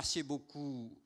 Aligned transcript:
Remercier 0.00 0.22
beaucoup 0.22 0.96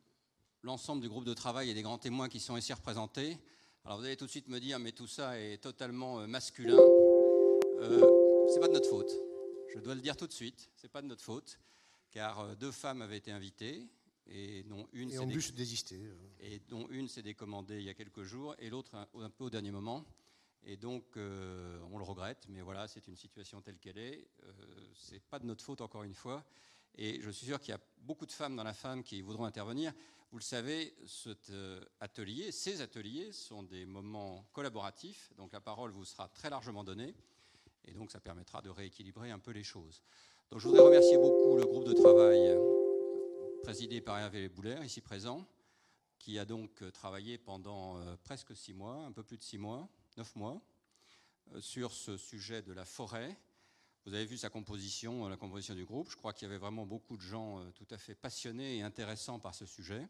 l'ensemble 0.63 1.03
du 1.03 1.09
groupe 1.09 1.25
de 1.25 1.35
travail 1.35 1.69
et 1.69 1.75
des 1.75 1.83
grands 1.83 1.99
témoins 1.99 2.29
qui 2.29 2.39
sont 2.39 2.57
ici 2.57 2.73
représentés. 2.73 3.37
Alors 3.85 3.99
vous 3.99 4.05
allez 4.05 4.17
tout 4.17 4.27
de 4.27 4.31
suite 4.31 4.47
me 4.47 4.61
dire, 4.61 4.79
mais 4.79 4.93
tout 4.93 5.09
ça 5.09 5.41
est 5.41 5.59
totalement 5.59 6.21
euh, 6.21 6.29
masculin. 6.29 6.93
Euh, 7.81 8.07
c'est 8.47 8.61
pas 8.61 8.69
de 8.69 8.73
notre 8.73 8.89
faute. 8.89 9.21
Je 9.67 9.81
dois 9.81 9.97
le 9.97 10.01
dire 10.01 10.17
tout 10.17 10.29
de 10.29 10.33
suite, 10.33 10.71
c'est 10.77 10.93
pas 10.93 11.03
de 11.03 11.09
notre 11.09 11.25
faute, 11.25 11.59
car 12.13 12.39
euh, 12.39 12.55
deux 12.55 12.71
femmes 12.71 13.03
avaient 13.03 13.17
été 13.17 13.33
invitées 13.33 13.85
et 14.29 14.63
dont 14.63 14.87
une 14.93 15.11
et 15.11 15.27
dû 15.27 15.41
désister. 15.51 16.01
Et 16.39 16.61
dont 16.69 16.87
une 16.89 17.09
s'est 17.09 17.25
décommandée 17.25 17.79
il 17.79 17.85
y 17.87 17.91
a 17.91 17.95
quelques 17.95 18.23
jours 18.23 18.55
et 18.61 18.71
l'autre 18.71 18.95
un, 18.95 19.31
peu 19.31 19.43
au 19.43 19.51
dernier 19.51 19.73
moment. 19.73 20.07
Et 20.63 20.77
donc, 20.77 21.05
on 21.17 21.99
le 21.99 22.05
regrette, 22.05 22.47
mais 22.49 22.63
voilà, 22.63 22.87
c'est 22.87 23.09
une 23.09 23.17
situation 23.17 23.61
telle 23.61 23.79
qu'elle 23.79 23.99
est. 23.99 24.29
Euh, 24.45 24.53
c'est 24.95 25.21
pas 25.21 25.41
de 25.41 25.47
notre 25.47 25.65
faute, 25.65 25.81
encore 25.81 26.05
une 26.05 26.15
fois. 26.15 26.45
Et 26.97 27.21
je 27.21 27.31
suis 27.31 27.47
sûr 27.47 27.61
qu'il 27.61 27.71
y 27.71 27.75
a 27.75 27.81
beaucoup 27.99 28.27
de 28.27 28.33
femmes 28.33 28.57
dans 28.57 28.63
la 28.65 28.75
femme 28.75 29.03
qui 29.03 29.21
voudront 29.21 29.45
intervenir. 29.45 29.93
Vous 30.31 30.39
le 30.39 30.45
savez, 30.45 30.95
cet 31.07 31.51
euh, 31.51 31.85
atelier, 32.01 32.53
ces 32.53 32.81
ateliers 32.81 33.33
sont 33.33 33.63
des 33.63 33.87
moments 33.87 34.45
collaboratifs, 34.53 35.33
donc 35.37 35.53
la 35.53 35.61
parole 35.61 35.93
vous 35.93 36.05
sera 36.05 36.29
très 36.29 36.51
largement 36.51 36.83
donnée, 36.83 37.15
et 37.85 37.93
donc 37.93 38.11
ça 38.11 38.21
permettra 38.21 38.61
de 38.61 38.69
rééquilibrer 38.69 39.31
un 39.31 39.39
peu 39.39 39.53
les 39.53 39.63
choses. 39.63 40.03
Donc 40.51 40.61
je 40.61 40.67
voudrais 40.67 40.83
remercier 40.83 41.19
beaucoup 41.19 41.57
le 41.57 41.65
groupe 41.65 41.85
de 41.85 41.93
travail 41.93 42.49
euh, 42.49 42.59
présidé 43.63 44.01
par 44.01 44.19
Hervé 44.19 44.49
Bouler, 44.49 44.79
ici 44.85 45.01
présent, 45.01 45.47
qui 46.19 46.39
a 46.39 46.45
donc 46.45 46.83
euh, 46.83 46.91
travaillé 46.91 47.39
pendant 47.39 48.01
presque 48.25 48.57
six 48.57 48.75
mois, 48.75 49.05
un 49.05 49.13
peu 49.13 49.23
plus 49.23 49.39
de 49.39 49.45
six 49.45 49.59
mois, 49.59 49.89
neuf 50.17 50.35
mois, 50.35 50.61
sur 51.61 51.93
ce 51.93 52.17
sujet 52.17 52.63
de 52.63 52.73
la 52.73 52.85
forêt, 52.85 53.39
vous 54.07 54.13
avez 54.13 54.27
vu 54.27 54.37
sa 54.37 54.51
composition, 54.51 55.25
euh, 55.25 55.29
la 55.31 55.37
composition 55.37 55.75
du 55.75 55.85
groupe. 55.85 56.11
Je 56.11 56.17
crois 56.17 56.33
qu'il 56.33 56.47
y 56.47 56.51
avait 56.51 56.59
vraiment 56.59 56.85
beaucoup 56.85 57.17
de 57.17 57.23
gens 57.23 57.61
euh, 57.61 57.71
tout 57.73 57.87
à 57.91 57.97
fait 57.99 58.15
passionnés 58.15 58.79
et 58.79 58.83
intéressants 58.83 59.39
par 59.39 59.55
ce 59.55 59.65
sujet. 59.65 60.07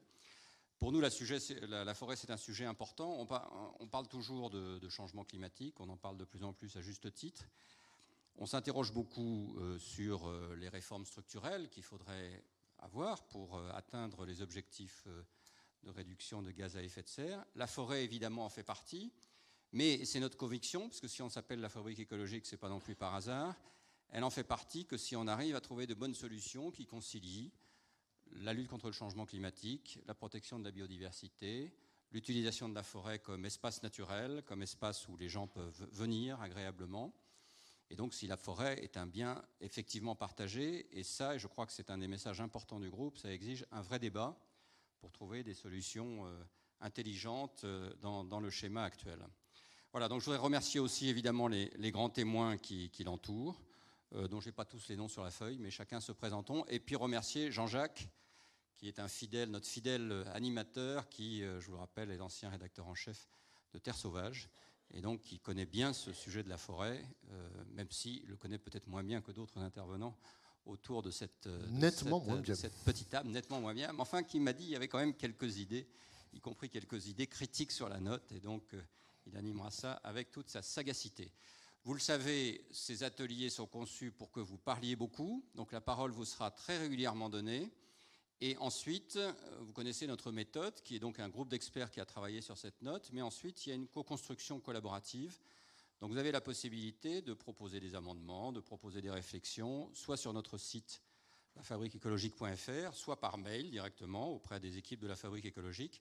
Pour 0.81 0.91
nous, 0.91 1.01
la, 1.01 1.11
forêt, 1.95 2.17
c'est 2.17 2.31
un 2.31 2.37
sujet 2.37 2.65
important. 2.65 3.17
On, 3.81 3.87
parle 3.87 4.09
toujours 4.09 4.51
de, 4.51 4.89
changement 4.89 5.25
climatique, 5.25 5.79
on 5.81 5.89
en 5.89 5.97
parle 5.97 6.19
de 6.19 6.25
plus 6.25 6.43
en 6.43 6.53
plus 6.53 6.77
à 6.77 6.83
juste 6.83 7.15
titre. 7.15 7.45
On 8.37 8.45
s'interroge 8.45 8.93
beaucoup 8.93 9.57
euh, 9.61 9.79
sur 9.79 10.31
les 10.57 10.69
réformes 10.69 11.07
structurelles 11.07 11.71
qu'il 11.71 11.85
faudrait 11.85 12.43
avoir 12.81 13.23
pour 13.29 13.57
atteindre 13.73 14.27
les 14.27 14.43
objectifs 14.43 15.07
de 15.85 15.91
réduction 15.91 16.43
de 16.43 16.51
gaz 16.51 16.77
à 16.77 16.83
effet 16.83 17.03
de 17.03 17.09
serre. 17.09 17.47
La 17.55 17.69
forêt, 17.69 18.05
évidemment, 18.05 18.45
en 18.45 18.51
fait 18.51 18.65
partie, 18.65 19.11
mais 19.73 20.05
c'est 20.05 20.21
notre 20.21 20.37
conviction, 20.37 20.89
parce 20.89 21.01
que 21.01 21.09
si 21.09 21.23
on 21.23 21.31
s'appelle 21.31 21.61
la 21.61 21.71
fabrique 21.71 22.01
écologique, 22.01 22.45
ce 22.45 22.57
n'est 22.57 22.59
pas 22.59 22.69
non 22.69 22.81
plus 22.81 22.97
par 22.97 23.15
hasard 23.15 23.55
elle 24.15 24.23
en 24.23 24.31
fait 24.31 24.45
partie 24.45 24.87
que 24.87 24.97
si 24.97 25.17
on 25.17 25.27
arrive 25.27 25.57
à 25.57 25.61
trouver 25.61 25.89
de 25.89 25.95
bonnes 25.95 26.15
solutions 26.15 26.71
qui 26.71 26.87
concilient 26.87 27.53
la 28.31 28.53
lutte 28.53 28.69
contre 28.69 28.87
le 28.87 28.93
changement 28.93 29.27
climatique, 29.27 29.99
la 30.07 30.15
protection 30.15 30.61
de 30.61 30.65
la 30.65 30.71
biodiversité, 30.71 31.77
l'utilisation 32.13 32.69
de 32.69 32.77
la 32.77 32.85
forêt 32.85 33.19
comme 33.19 33.45
espace 33.45 33.83
naturel, 33.83 34.45
comme 34.47 34.63
espace 34.63 35.09
où 35.09 35.17
les 35.17 35.29
gens 35.29 35.49
peuvent 35.49 35.89
venir 35.91 36.41
agréablement. 36.41 37.13
Et 37.91 37.97
donc 37.97 38.15
si 38.15 38.29
la 38.29 38.37
forêt 38.37 38.85
est 38.85 38.97
un 38.97 39.07
bien 39.09 39.45
effectivement 39.61 40.15
partagé, 40.15 40.87
et 40.97 41.03
ça, 41.03 41.35
et 41.35 41.41
je 41.41 41.49
crois 41.49 41.67
que 41.67 41.73
c'est 41.73 41.91
un 41.91 41.99
des 41.99 42.09
messages 42.09 42.41
importants 42.41 42.79
du 42.79 42.91
groupe, 42.91 43.19
ça 43.19 43.33
exige 43.33 43.67
un 43.73 43.83
vrai 43.83 43.99
débat 43.99 44.39
pour 45.01 45.11
trouver 45.11 45.43
des 45.43 45.55
solutions 45.55 46.25
euh, 46.25 46.45
intelligentes 46.81 47.63
euh, 47.65 47.93
dans, 47.97 48.41
le 48.41 48.51
schéma 48.51 48.85
actuel. 48.85 49.27
Voilà, 49.91 50.09
donc 50.09 50.21
je 50.21 50.27
voudrais 50.27 50.39
remercier 50.39 50.79
aussi 50.79 51.09
évidemment 51.09 51.49
les, 51.49 51.91
grands 51.91 52.11
témoins 52.11 52.57
qui 52.59 52.91
l'entourent. 53.05 53.61
Euh, 54.15 54.29
dont 54.29 54.41
je 54.41 54.49
n'ai 54.49 54.53
pas 54.53 54.65
tous 54.65 54.89
les 54.89 54.97
noms 54.97 55.09
sur 55.09 55.25
la 55.25 55.31
feuille, 55.31 55.59
mais 55.59 55.71
chacun 55.71 56.01
se 56.01 56.13
présentons. 56.13 56.65
Et 56.67 56.79
puis 56.79 56.95
remercier 56.95 57.51
Jean-Jacques, 57.51 58.09
qui 58.77 58.87
est 58.87 58.99
un 58.99 59.09
fidèle, 59.09 59.51
notre 59.51 59.67
fidèle 59.67 60.25
animateur, 60.35 61.09
qui, 61.09 61.43
euh, 61.43 61.61
je 61.61 61.67
vous 61.67 61.73
le 61.73 61.79
rappelle, 61.79 62.11
est 62.11 62.17
l'ancien 62.17 62.51
rédacteur 62.51 62.87
en 62.87 62.95
chef 62.95 63.29
de 63.73 63.79
Terre 63.79 63.97
Sauvage, 63.97 64.49
et 64.93 65.01
donc 65.01 65.23
qui 65.23 65.41
connaît 65.41 65.67
bien 65.67 65.93
ce 65.93 66.13
sujet 66.13 66.45
de 66.45 66.49
la 66.49 66.59
forêt, 66.59 67.05
euh, 67.31 67.49
même 67.73 67.91
s'il 67.91 68.25
le 68.27 68.37
connaît 68.37 68.59
peut-être 68.59 68.87
moins 68.87 69.03
bien 69.03 69.21
que 69.21 69.33
d'autres 69.33 69.59
intervenants 69.59 70.17
autour 70.65 71.03
de 71.03 71.11
cette, 71.11 71.47
nettement 71.71 72.25
cette 72.55 72.85
petite 72.85 73.11
table, 73.11 73.31
nettement 73.31 73.61
moins 73.61 73.75
bien, 73.75 73.93
mais 73.93 74.01
enfin 74.01 74.23
qui 74.23 74.39
m'a 74.39 74.53
dit 74.53 74.65
qu'il 74.65 74.73
y 74.73 74.77
avait 74.77 74.89
quand 74.89 74.99
même 74.99 75.15
quelques 75.15 75.59
idées, 75.59 75.87
y 76.33 76.41
compris 76.41 76.71
quelques 76.71 77.09
idées 77.09 77.27
critiques 77.27 77.73
sur 77.73 77.89
la 77.89 78.01
note, 78.01 78.33
et 78.33 78.41
donc 78.41 78.75
il 79.27 79.37
animera 79.37 79.71
ça 79.71 79.95
avec 80.05 80.31
toute 80.31 80.49
sa 80.49 80.63
sagacité. 80.63 81.33
Vous 81.85 81.93
le 81.93 82.01
savez, 82.01 82.65
ces 82.71 83.03
ateliers 83.03 83.51
sont 83.51 83.67
conçus 83.67 84.11
pour 84.11 84.31
que 84.31 84.41
vous 84.41 84.57
parliez 84.57 84.97
beaucoup, 84.97 85.45
donc 85.55 85.71
la 85.71 85.83
parole 85.83 86.13
vous 86.13 86.25
sera 86.25 86.51
très 86.51 86.79
régulièrement 86.79 87.29
donnée. 87.29 87.71
Et 88.41 88.57
ensuite, 88.57 89.17
euh, 89.17 89.33
vous 89.61 89.73
connaissez 89.75 90.07
notre 90.07 90.33
méthode, 90.33 90.81
qui 90.81 90.97
est 90.97 90.99
donc 90.99 91.21
un 91.21 91.29
groupe 91.29 91.51
d'experts 91.51 91.91
qui 91.91 92.01
a 92.01 92.07
travaillé 92.07 92.41
sur 92.41 92.57
cette 92.57 92.81
note, 92.81 93.11
mais 93.13 93.21
ensuite, 93.21 93.67
il 93.67 93.69
y 93.69 93.73
a 93.73 93.75
une 93.75 93.87
co-construction 93.87 94.61
collaborative. 94.61 95.39
Donc 96.01 96.11
vous 96.11 96.17
avez 96.17 96.33
la 96.33 96.41
possibilité 96.41 97.21
de 97.21 97.35
proposer 97.35 97.81
des 97.81 97.95
amendements, 97.95 98.51
de 98.51 98.61
proposer 98.61 99.03
des 99.03 99.11
réflexions, 99.11 99.91
soit 99.93 100.17
sur 100.17 100.33
notre 100.33 100.57
site 100.57 101.03
lafabriqueécologique.fr, 101.55 102.95
soit 102.95 103.21
par 103.21 103.37
mail 103.37 103.71
directement 103.71 104.31
auprès 104.31 104.59
des 104.59 104.79
équipes 104.79 105.01
de 105.01 105.09
la 105.09 105.17
Fabrique 105.17 105.45
écologique. 105.45 106.01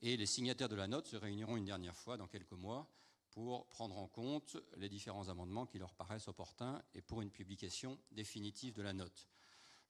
Et 0.00 0.16
les 0.16 0.26
signataires 0.26 0.68
de 0.68 0.76
la 0.76 0.86
note 0.86 1.08
se 1.08 1.16
réuniront 1.16 1.56
une 1.56 1.64
dernière 1.64 1.96
fois 1.96 2.16
dans 2.16 2.28
quelques 2.28 2.52
mois 2.52 2.88
pour 3.38 3.68
prendre 3.68 3.96
en 3.96 4.08
compte 4.08 4.56
les 4.78 4.88
différents 4.88 5.28
amendements 5.28 5.64
qui 5.64 5.78
leur 5.78 5.94
paraissent 5.94 6.26
opportuns 6.26 6.82
et 6.96 7.00
pour 7.00 7.22
une 7.22 7.30
publication 7.30 7.96
définitive 8.10 8.74
de 8.74 8.82
la 8.82 8.92
note. 8.92 9.28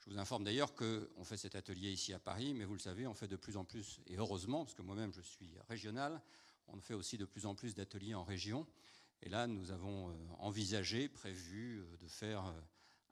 Je 0.00 0.10
vous 0.10 0.18
informe 0.18 0.44
d'ailleurs 0.44 0.74
qu'on 0.74 1.24
fait 1.24 1.38
cet 1.38 1.54
atelier 1.54 1.90
ici 1.90 2.12
à 2.12 2.18
Paris, 2.18 2.52
mais 2.52 2.66
vous 2.66 2.74
le 2.74 2.78
savez, 2.78 3.06
on 3.06 3.14
fait 3.14 3.26
de 3.26 3.36
plus 3.36 3.56
en 3.56 3.64
plus, 3.64 4.00
et 4.06 4.16
heureusement, 4.18 4.66
parce 4.66 4.74
que 4.74 4.82
moi-même 4.82 5.14
je 5.14 5.22
suis 5.22 5.50
régional, 5.66 6.20
on 6.66 6.78
fait 6.82 6.92
aussi 6.92 7.16
de 7.16 7.24
plus 7.24 7.46
en 7.46 7.54
plus 7.54 7.74
d'ateliers 7.74 8.14
en 8.14 8.22
région. 8.22 8.66
Et 9.22 9.30
là, 9.30 9.46
nous 9.46 9.70
avons 9.70 10.10
euh, 10.10 10.12
envisagé, 10.40 11.08
prévu 11.08 11.78
euh, 11.78 11.96
de 11.96 12.06
faire 12.06 12.44
euh, 12.44 12.60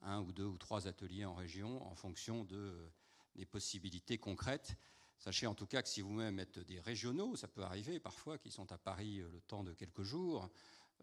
un 0.03 0.21
ou 0.21 0.33
deux 0.33 0.45
ou 0.45 0.59
trois 0.59 0.87
ateliers 0.87 1.25
en 1.25 1.35
région 1.35 1.83
en 1.91 1.95
fonction 1.95 2.45
de, 2.45 2.91
des 3.37 3.47
possibilités 3.47 4.19
concrètes. 4.19 4.77
Sachez 5.19 5.47
en 5.47 5.55
tout 5.55 5.67
cas 5.67 5.83
que 5.83 5.89
si 5.89 6.03
vous-même 6.03 6.39
êtes 6.39 6.59
des 6.59 6.81
régionaux, 6.81 7.37
ça 7.37 7.49
peut 7.49 7.63
arriver 7.63 7.99
parfois, 8.01 8.39
qui 8.39 8.51
sont 8.51 8.71
à 8.73 8.79
Paris 8.79 9.21
euh, 9.21 9.29
le 9.33 9.41
temps 9.41 9.65
de 9.65 9.73
quelques 9.73 10.03
jours, 10.03 10.49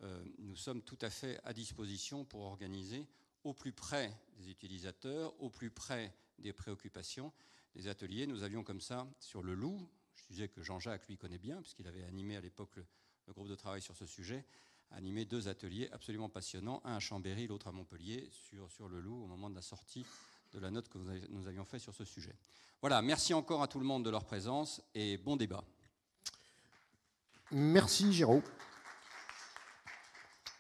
euh, 0.02 0.24
nous 0.40 0.56
sommes 0.56 0.82
tout 0.82 0.98
à 1.02 1.10
fait 1.10 1.40
à 1.44 1.54
disposition 1.54 2.26
pour 2.26 2.42
organiser 2.42 3.08
au 3.44 3.54
plus 3.54 3.74
près 3.74 4.18
des 4.38 4.50
utilisateurs, 4.50 5.40
au 5.42 5.50
plus 5.50 5.70
près 5.70 6.14
des 6.40 6.54
préoccupations, 6.54 7.32
des 7.76 7.88
ateliers. 7.88 8.26
Nous 8.26 8.44
avions 8.44 8.64
comme 8.64 8.82
ça 8.82 9.08
sur 9.20 9.44
le 9.44 9.54
loup, 9.54 9.90
je 10.16 10.24
disais 10.28 10.48
que 10.48 10.62
Jean-Jacques 10.62 11.08
lui 11.08 11.18
connaît 11.18 11.38
bien, 11.38 11.62
puisqu'il 11.62 11.88
avait 11.88 12.04
animé 12.04 12.38
à 12.38 12.42
l'époque 12.42 12.76
le, 12.76 12.86
groupe 13.34 13.50
de 13.50 13.56
travail 13.56 13.82
sur 13.82 13.96
ce 13.96 14.06
sujet, 14.06 14.46
animé 14.92 15.26
deux 15.26 15.48
ateliers 15.48 15.90
absolument 15.92 16.30
passionnants, 16.30 16.82
un 16.86 16.96
à 16.96 17.00
Chambéry, 17.00 17.48
l'autre 17.48 17.68
à 17.68 17.72
Montpellier, 17.72 18.30
sur, 18.32 18.72
sur 18.72 18.88
le 18.88 19.00
loup 19.00 19.24
au 19.24 19.28
moment 19.28 19.50
de 19.50 19.56
la 19.56 19.62
sortie 19.62 20.06
de 20.54 20.60
la 20.60 20.70
note 20.70 20.88
que 20.88 20.98
nous 21.30 21.48
avions 21.48 21.66
fait 21.66 21.80
sur 21.80 21.94
ce 21.94 22.06
sujet. 22.06 22.36
Voilà, 22.82 23.02
merci 23.02 23.34
encore 23.34 23.64
à 23.64 23.68
tout 23.68 23.80
le 23.80 23.86
monde 23.86 24.06
de 24.06 24.10
leur 24.10 24.24
présence 24.24 24.82
et 24.94 25.18
bon 25.18 25.36
débat. 25.36 25.64
Merci 27.52 28.14
Géraud. 28.14 28.44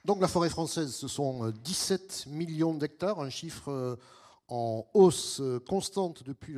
Donc 0.05 0.19
la 0.19 0.27
forêt 0.27 0.49
française, 0.49 0.93
ce 0.93 1.07
sont 1.07 1.49
17 1.49 2.25
millions 2.27 2.73
d'hectares, 2.73 3.19
un 3.19 3.29
chiffre 3.29 3.69
euh, 3.71 3.95
en 4.47 4.85
hausse 4.93 5.39
euh, 5.39 5.59
constante 5.59 6.23
depuis 6.23 6.55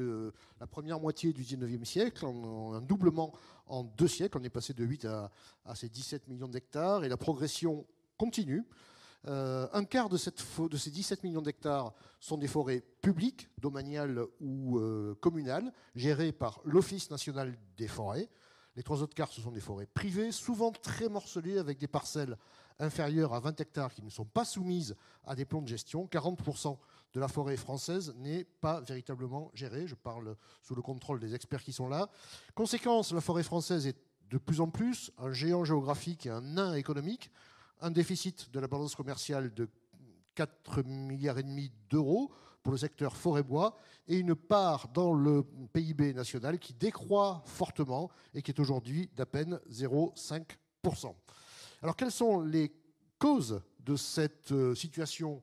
la 0.59 0.67
première 0.67 0.99
moitié 0.99 1.31
du 1.33 1.43
19e 1.43 1.85
siècle, 1.85 2.25
un 2.25 2.81
doublement 2.81 3.33
en 3.67 3.83
deux 3.83 4.07
siècles. 4.07 4.37
On 4.39 4.43
est 4.43 4.49
passé 4.49 4.73
de 4.73 4.83
8 4.83 5.05
à, 5.05 5.29
à 5.65 5.75
ces 5.75 5.89
17 5.89 6.27
millions 6.27 6.47
d'hectares 6.47 7.03
et 7.03 7.09
la 7.09 7.17
progression 7.17 7.85
continue. 8.17 8.65
Euh, 9.27 9.67
un 9.73 9.85
quart 9.85 10.09
de, 10.09 10.17
ces 10.17 10.91
17 10.91 11.23
millions 11.23 11.41
d'hectares 11.41 11.93
sont 12.19 12.37
des 12.37 12.47
forêts 12.47 12.83
publiques, 13.01 13.49
domaniales 13.57 14.23
ou 14.39 14.77
euh, 14.77 15.15
communales, 15.19 15.71
gérées 15.95 16.31
par 16.31 16.59
l'Office 16.63 17.09
national 17.09 17.57
des 17.77 17.87
forêts. 17.87 18.29
Les 18.75 18.83
trois 18.83 19.01
autres 19.01 19.15
quarts, 19.15 19.31
ce 19.31 19.41
sont 19.41 19.51
des 19.51 19.61
forêts 19.61 19.87
privées, 19.87 20.31
souvent 20.31 20.71
très 20.71 21.07
morcelées, 21.07 21.57
avec 21.57 21.79
des 21.79 21.87
parcelles 21.87 22.37
inférieures 22.77 23.33
à 23.33 23.39
20 23.39 23.59
hectares 23.61 23.93
qui 23.93 24.03
ne 24.03 24.09
sont 24.09 24.25
pas 24.25 24.43
soumises 24.43 24.95
à 25.25 25.33
des 25.33 25.45
plans 25.45 25.61
de 25.61 25.67
gestion. 25.67 26.07
40% 26.11 26.77
de 27.13 27.19
la 27.19 27.29
forêt 27.29 27.55
française 27.55 28.13
n'est 28.17 28.43
pas 28.43 28.81
véritablement 28.81 29.49
gérée. 29.53 29.87
Je 29.87 29.95
parle 29.95 30.35
sous 30.61 30.75
le 30.75 30.81
contrôle 30.81 31.21
des 31.21 31.33
experts 31.33 31.63
qui 31.63 31.71
sont 31.71 31.87
là. 31.87 32.09
Conséquence, 32.53 33.13
la 33.13 33.21
forêt 33.21 33.43
française 33.43 33.87
est 33.87 33.97
de 34.29 34.37
plus 34.37 34.59
en 34.59 34.69
plus 34.69 35.11
un 35.17 35.31
géant 35.31 35.63
géographique 35.63 36.25
et 36.25 36.29
un 36.29 36.41
nain 36.41 36.73
économique 36.73 37.31
un 37.81 37.91
déficit 37.91 38.51
de 38.51 38.59
la 38.59 38.67
balance 38.67 38.95
commerciale 38.95 39.53
de 39.53 39.69
4 40.35 40.83
milliards 40.83 41.37
et 41.37 41.43
demi 41.43 41.71
d'euros 41.89 42.31
pour 42.63 42.71
le 42.71 42.77
secteur 42.77 43.15
forêt-bois 43.15 43.77
et 44.07 44.17
une 44.17 44.35
part 44.35 44.87
dans 44.89 45.13
le 45.13 45.43
PIB 45.73 46.13
national 46.13 46.59
qui 46.59 46.73
décroît 46.73 47.43
fortement 47.45 48.09
et 48.33 48.41
qui 48.41 48.51
est 48.51 48.59
aujourd'hui 48.59 49.09
d'à 49.15 49.25
peine 49.25 49.59
0,5%. 49.69 51.13
Alors 51.81 51.95
quelles 51.95 52.11
sont 52.11 52.41
les 52.41 52.73
causes 53.19 53.61
de 53.79 53.95
cette 53.95 54.51
euh, 54.51 54.73
situation 54.73 55.41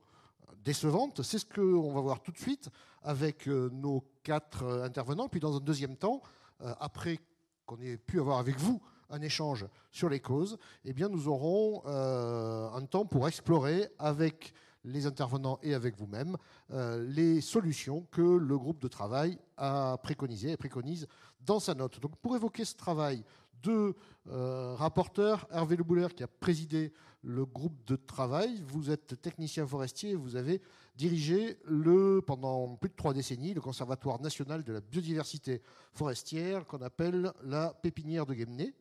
décevante? 0.65 1.23
C'est 1.23 1.39
ce 1.39 1.47
qu'on 1.47 1.93
va 1.93 2.01
voir 2.01 2.23
tout 2.23 2.33
de 2.33 2.39
suite 2.39 2.69
avec 3.03 3.49
nos 3.49 4.05
quatre 4.23 4.65
intervenants. 4.85 5.29
Puis 5.29 5.41
dans 5.41 5.57
un 5.57 5.61
deuxième 5.61 5.97
temps, 5.97 6.23
après 6.61 7.19
qu'on 7.67 7.81
ait 7.81 7.97
pu 7.97 8.21
avoir 8.21 8.39
avec 8.39 8.57
vous 8.61 8.81
un 9.13 9.21
échange 9.23 9.67
sur 9.93 10.09
les 10.09 10.21
causes, 10.21 10.59
eh 10.85 10.93
bien, 10.93 11.09
nous 11.09 11.29
aurons 11.29 11.83
un 11.87 12.85
temps 12.87 13.07
pour 13.07 13.29
explorer 13.29 13.89
avec 13.99 14.53
les 14.85 15.07
intervenants 15.07 15.59
et 15.63 15.75
avec 15.75 15.97
vous-même, 15.97 16.37
euh, 16.73 17.05
les 17.09 17.41
solutions 17.41 18.07
que 18.11 18.23
le 18.23 18.59
groupe 18.59 18.81
de 18.81 18.89
travail 18.89 19.39
a 19.57 19.99
préconisées 20.03 20.53
et 20.53 20.57
préconise 20.57 21.07
dans 21.41 21.61
sa 21.61 21.75
note. 21.75 22.01
Donc 22.01 22.17
pour 22.17 22.35
évoquer 22.35 22.65
ce 22.65 22.75
travail, 22.75 23.25
deux 23.63 23.95
euh, 24.29 24.75
rapporteurs, 24.75 25.47
Hervé 25.53 25.77
Lebouler 25.77 26.09
qui 26.17 26.25
a 26.25 26.29
présidé 26.29 26.93
le 27.23 27.45
groupe 27.45 27.85
de 27.87 27.95
travail, 27.95 28.61
vous 28.67 28.91
êtes 28.91 29.21
technicien 29.23 29.65
forestier 29.65 30.17
vous 30.17 30.35
avez 30.35 30.61
dirigé 30.97 31.59
le, 31.65 32.21
pendant 32.21 32.75
plus 32.75 32.91
de 32.91 32.97
trois 32.97 33.15
décennies 33.15 33.55
le 33.55 33.61
Conservatoire 33.61 34.21
national 34.21 34.65
de 34.65 34.73
la 34.73 34.81
biodiversité 34.81 35.63
forestière 35.93 36.67
qu'on 36.67 36.83
appelle 36.83 37.33
la 37.45 37.73
pépinière 37.73 38.27
de 38.27 38.35
Guémené. 38.35 38.75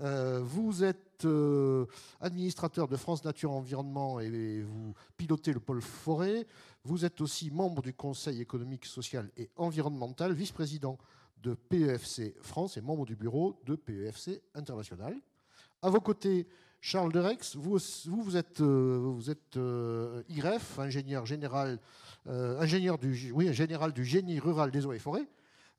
Euh, 0.00 0.40
vous 0.42 0.82
êtes 0.82 1.24
euh, 1.24 1.86
administrateur 2.20 2.88
de 2.88 2.96
France 2.96 3.24
Nature 3.24 3.52
Environnement 3.52 4.18
et 4.18 4.62
vous 4.62 4.94
pilotez 5.16 5.52
le 5.52 5.60
pôle 5.60 5.80
forêt. 5.80 6.46
Vous 6.84 7.04
êtes 7.04 7.20
aussi 7.20 7.50
membre 7.50 7.82
du 7.82 7.94
Conseil 7.94 8.40
économique, 8.40 8.86
social 8.86 9.30
et 9.36 9.50
environnemental, 9.56 10.32
vice-président 10.32 10.98
de 11.42 11.54
PEFC 11.54 12.34
France 12.40 12.76
et 12.76 12.80
membre 12.80 13.06
du 13.06 13.14
bureau 13.14 13.60
de 13.66 13.76
PEFC 13.76 14.42
International. 14.54 15.14
À 15.82 15.90
vos 15.90 16.00
côtés, 16.00 16.48
Charles 16.80 17.12
Derex, 17.12 17.56
vous, 17.56 17.78
vous, 18.06 18.36
êtes, 18.36 18.60
euh, 18.60 20.22
IREF, 20.28 20.78
ingénieur 20.78 21.24
général, 21.24 21.78
ingénieur 22.26 22.98
général 23.52 23.92
du 23.92 24.04
génie 24.04 24.40
rural 24.40 24.70
des 24.70 24.86
eaux 24.86 24.92
et 24.92 24.98
forêts. 24.98 25.28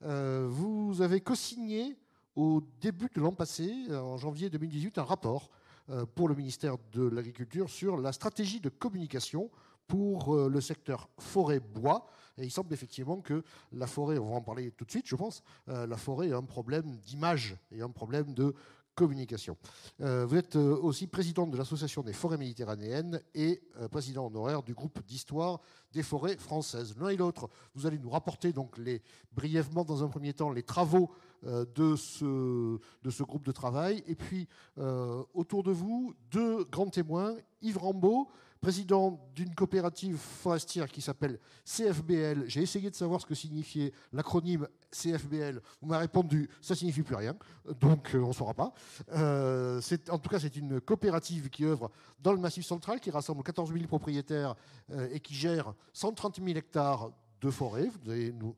vous 0.02 1.02
avez 1.02 1.22
co-signé 1.22 1.96
au 2.36 2.62
début 2.82 3.10
de 3.16 3.22
l'an 3.22 3.32
passé, 3.32 3.72
en 3.92 4.18
janvier 4.18 4.50
2018, 4.50 4.98
un 4.98 5.04
rapport 5.04 5.50
euh, 5.92 6.04
pour 6.16 6.28
le 6.28 6.34
ministère 6.34 6.78
de 6.94 7.08
l'Agriculture 7.08 7.70
sur 7.70 7.98
la 7.98 8.12
stratégie 8.12 8.60
de 8.60 8.70
communication 8.70 9.52
pour 9.86 10.36
euh, 10.36 10.50
le 10.50 10.60
secteur 10.60 11.10
forêt-bois. 11.20 12.08
Et 12.40 12.44
il 12.44 12.52
semble 12.52 12.74
effectivement 12.74 13.22
que 13.22 13.44
la 13.72 13.86
forêt, 13.86 14.18
on 14.18 14.32
va 14.32 14.36
en 14.38 14.42
parler 14.42 14.72
tout 14.72 14.84
de 14.84 14.90
suite, 14.90 15.06
je 15.06 15.16
pense, 15.16 15.44
euh, 15.70 15.86
la 15.86 15.98
forêt 15.98 16.32
a 16.32 16.38
un 16.38 16.44
problème 16.44 16.98
d'image 17.06 17.56
et 17.72 17.82
un 17.82 17.92
problème 17.92 18.34
de 18.34 18.56
communication. 18.96 19.58
Euh, 20.02 20.26
vous 20.26 20.38
êtes 20.38 20.56
euh, 20.56 20.78
aussi 20.82 21.06
président 21.06 21.46
de 21.46 21.58
l'Association 21.58 22.02
des 22.02 22.14
forêts 22.14 22.38
méditerranéennes 22.38 23.22
et 23.36 23.62
euh, 23.78 23.88
président 23.88 24.26
honoraire 24.26 24.64
du 24.64 24.74
groupe 24.74 25.06
d'histoire 25.06 25.60
des 25.92 26.02
forêts 26.02 26.38
françaises. 26.38 26.96
L'un 26.98 27.10
et 27.10 27.18
l'autre, 27.18 27.50
vous 27.76 27.86
allez 27.86 28.00
nous 28.00 28.10
rapporter 28.10 28.54
donc 28.54 28.78
les, 28.78 29.02
brièvement 29.34 29.84
dans 29.84 30.04
un 30.04 30.08
premier 30.08 30.34
temps 30.34 30.50
les 30.50 30.64
travaux 30.64 31.12
de, 31.46 31.96
ce, 31.96 32.80
de 33.04 33.10
ce 33.10 33.24
groupe 33.24 33.46
de 33.46 33.52
travail. 33.52 34.04
Et 34.08 34.16
puis, 34.16 34.48
autour 35.34 35.64
de 35.64 35.72
vous, 35.72 36.14
deux 36.32 36.64
grands 36.66 36.90
témoins, 36.90 37.36
Yves 37.62 37.78
Rambaud, 37.78 38.30
président 38.66 39.20
d'une 39.36 39.54
coopérative 39.54 40.18
forestière 40.18 40.88
qui 40.88 41.00
s'appelle 41.00 41.40
CFBL. 41.66 42.46
J'ai 42.48 42.64
essayé 42.64 42.90
de 42.90 42.96
savoir 42.96 43.22
ce 43.22 43.28
que 43.28 43.36
signifiait 43.36 43.94
l'acronyme 44.12 44.68
CFBL. 44.90 45.62
On 45.84 45.86
m'a 45.86 46.00
répondu, 46.00 46.50
ça 46.62 46.74
signifie 46.74 47.04
plus 47.04 47.14
rien, 47.14 47.36
donc 47.80 48.16
euh, 48.16 48.22
on 48.22 48.30
ne 48.30 48.34
saura 48.34 48.56
pas. 48.56 48.74
Euh, 49.14 49.80
en 50.10 50.18
tout 50.18 50.30
cas, 50.30 50.40
c'est 50.40 50.56
une 50.56 50.82
coopérative 50.82 51.52
qui 51.52 51.64
œuvre 51.64 51.92
dans 52.20 52.32
le 52.32 52.40
Massif 52.40 52.66
central, 52.66 53.00
qui 53.00 53.12
rassemble 53.12 53.44
14 53.44 53.72
000 53.72 53.86
propriétaires 53.86 54.56
euh, 54.90 55.10
et 55.12 55.20
qui 55.20 55.36
gère 55.36 55.76
130 55.94 56.38
000 56.44 56.58
hectares 56.58 57.12
de 57.42 57.50
forêt. 57.50 57.90
Vous 58.04 58.12
allez 58.12 58.34
nous, 58.34 58.56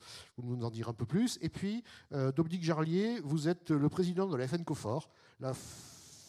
en 0.64 0.70
dire 0.70 0.90
un 0.90 0.94
peu 0.94 1.06
plus. 1.06 1.38
Et 1.42 1.50
puis, 1.50 1.84
Dominique 2.12 2.64
Jarlier, 2.64 3.20
vous 3.24 3.48
êtes 3.48 3.72
le 3.72 3.90
président 3.90 4.28
de 4.28 4.36
la 4.36 4.48
FNCOFOR, 4.48 5.10
la 5.40 5.54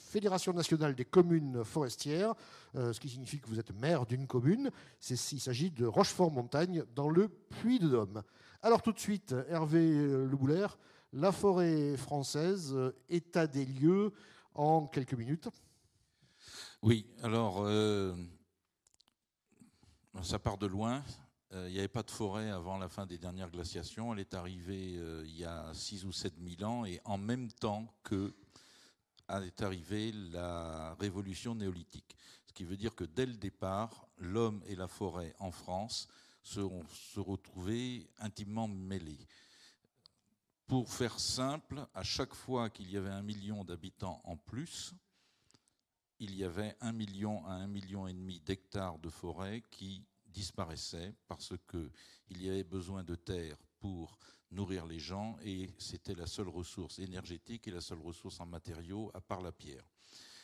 Fédération 0.09 0.55
nationale 0.55 0.95
des 0.95 1.05
communes 1.05 1.63
forestières, 1.65 2.35
euh, 2.75 2.93
ce 2.95 3.01
qui 3.01 3.11
signifie 3.11 3.41
que 3.41 3.47
vous 3.47 3.61
êtes 3.61 3.75
maire 3.79 4.07
d'une 4.07 4.27
commune. 4.27 4.71
Il 5.11 5.19
s'agit 5.19 5.71
de 5.71 5.85
Rochefort-Montagne 5.85 6.83
dans 6.95 7.11
le 7.11 7.29
Puy-de-Dôme. 7.29 8.23
Alors 8.63 8.81
tout 8.81 8.93
de 8.93 8.99
suite, 8.99 9.35
Hervé 9.49 9.81
Lebouler, 10.27 10.67
la 11.13 11.31
forêt 11.31 11.97
française, 11.99 12.73
euh, 12.75 12.97
état 13.11 13.47
des 13.47 13.67
lieux 13.67 14.13
en 14.55 14.87
quelques 14.87 15.13
minutes. 15.13 15.49
Oui, 16.83 17.07
alors 17.23 17.59
euh, 17.67 18.15
ça 20.23 20.39
part 20.39 20.57
de 20.57 20.67
loin. 20.67 21.03
Il 21.53 21.73
n'y 21.73 21.79
avait 21.79 21.89
pas 21.89 22.03
de 22.03 22.11
forêt 22.11 22.51
avant 22.51 22.77
la 22.77 22.89
fin 22.89 23.07
des 23.07 23.19
dernières 23.19 23.51
glaciations. 23.51 24.13
Elle 24.13 24.21
est 24.21 24.35
arrivée 24.35 24.93
il 25.25 25.37
y 25.37 25.45
a 25.45 25.73
6 25.73 26.05
ou 26.05 26.13
7 26.13 26.35
000 26.59 26.71
ans 26.71 26.85
et 26.85 27.01
en 27.05 27.17
même 27.17 27.51
temps 27.53 27.87
que 28.03 28.35
est 29.43 29.63
arrivée 29.63 30.13
la 30.13 30.95
révolution 30.95 31.55
néolithique. 31.55 32.17
Ce 32.47 32.53
qui 32.53 32.65
veut 32.65 32.77
dire 32.77 32.95
que 32.95 33.05
dès 33.05 33.27
le 33.27 33.37
départ, 33.37 34.09
l'homme 34.19 34.63
et 34.67 34.75
la 34.75 34.89
forêt 34.89 35.35
en 35.39 35.51
France 35.51 36.09
seront 36.43 36.85
se 36.89 37.21
retrouver 37.21 38.09
intimement 38.19 38.69
mêlés. 38.69 39.27
Pour 40.67 40.91
faire 40.93 41.19
simple, 41.19 41.87
à 41.95 42.03
chaque 42.03 42.35
fois 42.35 42.71
qu'il 42.71 42.91
y 42.91 42.97
avait 42.97 43.11
un 43.11 43.23
million 43.23 43.65
d'habitants 43.65 44.21
en 44.25 44.37
plus, 44.37 44.95
il 46.21 46.35
y 46.35 46.45
avait 46.45 46.77
un 46.81 46.93
million 46.93 47.45
à 47.47 47.53
un 47.53 47.67
million 47.67 48.07
et 48.07 48.13
demi 48.13 48.41
d'hectares 48.41 48.99
de 48.99 49.09
forêt 49.09 49.63
qui 49.71 50.05
disparaissaient 50.39 51.13
parce 51.27 51.53
qu'il 51.69 52.43
y 52.43 52.49
avait 52.49 52.63
besoin 52.63 53.03
de 53.03 53.17
terre 53.17 53.57
pour 53.81 54.17
nourrir 54.53 54.87
les 54.87 55.01
gens 55.01 55.37
et 55.43 55.69
c'était 55.79 56.15
la 56.15 56.29
seule 56.29 56.49
ressource 56.49 57.01
énergétique 57.01 57.67
et 57.67 57.73
la 57.73 57.81
seule 57.81 57.99
ressource 57.99 58.39
en 58.39 58.47
matériaux 58.47 59.11
à 59.15 59.21
part 59.21 59.43
la 59.43 59.51
pierre. 59.51 59.85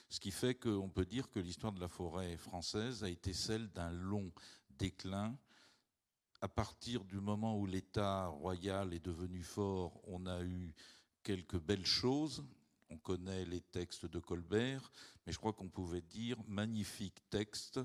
Ce 0.08 0.18
qui 0.18 0.32
fait 0.32 0.56
qu'on 0.56 0.90
peut 0.90 1.06
dire 1.06 1.30
que 1.30 1.38
l'histoire 1.38 1.72
de 1.72 1.80
la 1.80 1.88
forêt 1.88 2.36
française 2.36 3.04
a 3.04 3.08
été 3.08 3.32
celle 3.32 3.68
d'un 3.70 3.92
long 3.92 4.32
déclin. 4.70 5.38
À 6.40 6.48
partir 6.48 7.04
du 7.04 7.20
moment 7.20 7.56
où 7.56 7.64
l'État 7.64 8.26
royal 8.26 8.92
est 8.94 9.04
devenu 9.04 9.44
fort, 9.44 10.00
on 10.08 10.26
a 10.26 10.42
eu 10.42 10.74
quelques 11.22 11.60
belles 11.60 11.86
choses. 11.86 12.44
On 12.90 12.98
connaît 12.98 13.44
les 13.44 13.60
textes 13.60 14.06
de 14.06 14.18
Colbert, 14.18 14.90
mais 15.24 15.32
je 15.32 15.38
crois 15.38 15.52
qu'on 15.52 15.68
pouvait 15.68 16.02
dire 16.02 16.36
magnifiques 16.48 17.22
textes 17.30 17.80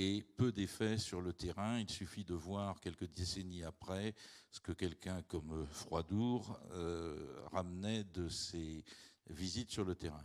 et 0.00 0.22
peu 0.22 0.52
d'effets 0.52 0.96
sur 0.96 1.20
le 1.20 1.32
terrain. 1.32 1.80
Il 1.80 1.90
suffit 1.90 2.24
de 2.24 2.34
voir 2.34 2.78
quelques 2.78 3.12
décennies 3.12 3.64
après 3.64 4.14
ce 4.52 4.60
que 4.60 4.70
quelqu'un 4.70 5.22
comme 5.22 5.66
Froidour 5.66 6.60
euh, 6.70 7.36
ramenait 7.50 8.04
de 8.04 8.28
ses 8.28 8.84
visites 9.28 9.72
sur 9.72 9.84
le 9.84 9.96
terrain. 9.96 10.24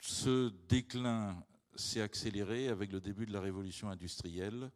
Ce 0.00 0.48
déclin 0.66 1.40
s'est 1.76 2.00
accéléré 2.00 2.66
avec 2.66 2.90
le 2.90 3.00
début 3.00 3.26
de 3.26 3.32
la 3.32 3.40
révolution 3.40 3.90
industrielle. 3.90 4.72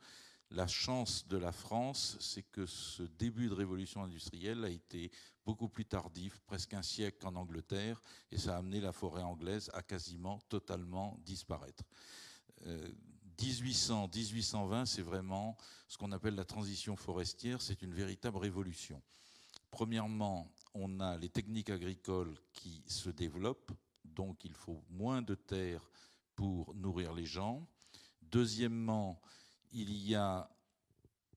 La 0.52 0.68
chance 0.68 1.26
de 1.26 1.36
la 1.36 1.50
France, 1.50 2.16
c'est 2.20 2.44
que 2.44 2.66
ce 2.66 3.02
début 3.02 3.48
de 3.48 3.54
révolution 3.54 4.04
industrielle 4.04 4.64
a 4.64 4.70
été 4.70 5.10
beaucoup 5.44 5.68
plus 5.68 5.86
tardif, 5.86 6.38
presque 6.46 6.72
un 6.72 6.82
siècle 6.82 7.26
en 7.26 7.34
Angleterre, 7.34 8.00
et 8.30 8.38
ça 8.38 8.54
a 8.54 8.58
amené 8.58 8.80
la 8.80 8.92
forêt 8.92 9.22
anglaise 9.22 9.70
à 9.74 9.82
quasiment 9.82 10.38
totalement 10.48 11.18
disparaître. 11.24 11.82
Euh, 12.66 12.88
1800, 13.40 14.10
1820, 14.14 14.86
c'est 14.86 15.02
vraiment 15.02 15.56
ce 15.86 15.96
qu'on 15.96 16.12
appelle 16.12 16.34
la 16.34 16.44
transition 16.44 16.96
forestière, 16.96 17.62
c'est 17.62 17.82
une 17.82 17.94
véritable 17.94 18.38
révolution. 18.38 19.00
Premièrement, 19.70 20.50
on 20.74 21.00
a 21.00 21.16
les 21.16 21.28
techniques 21.28 21.70
agricoles 21.70 22.34
qui 22.52 22.82
se 22.86 23.10
développent, 23.10 23.72
donc 24.04 24.44
il 24.44 24.54
faut 24.54 24.82
moins 24.88 25.22
de 25.22 25.34
terre 25.34 25.88
pour 26.34 26.74
nourrir 26.74 27.12
les 27.12 27.26
gens. 27.26 27.66
Deuxièmement, 28.22 29.20
il 29.72 29.92
y 30.06 30.14
a, 30.14 30.50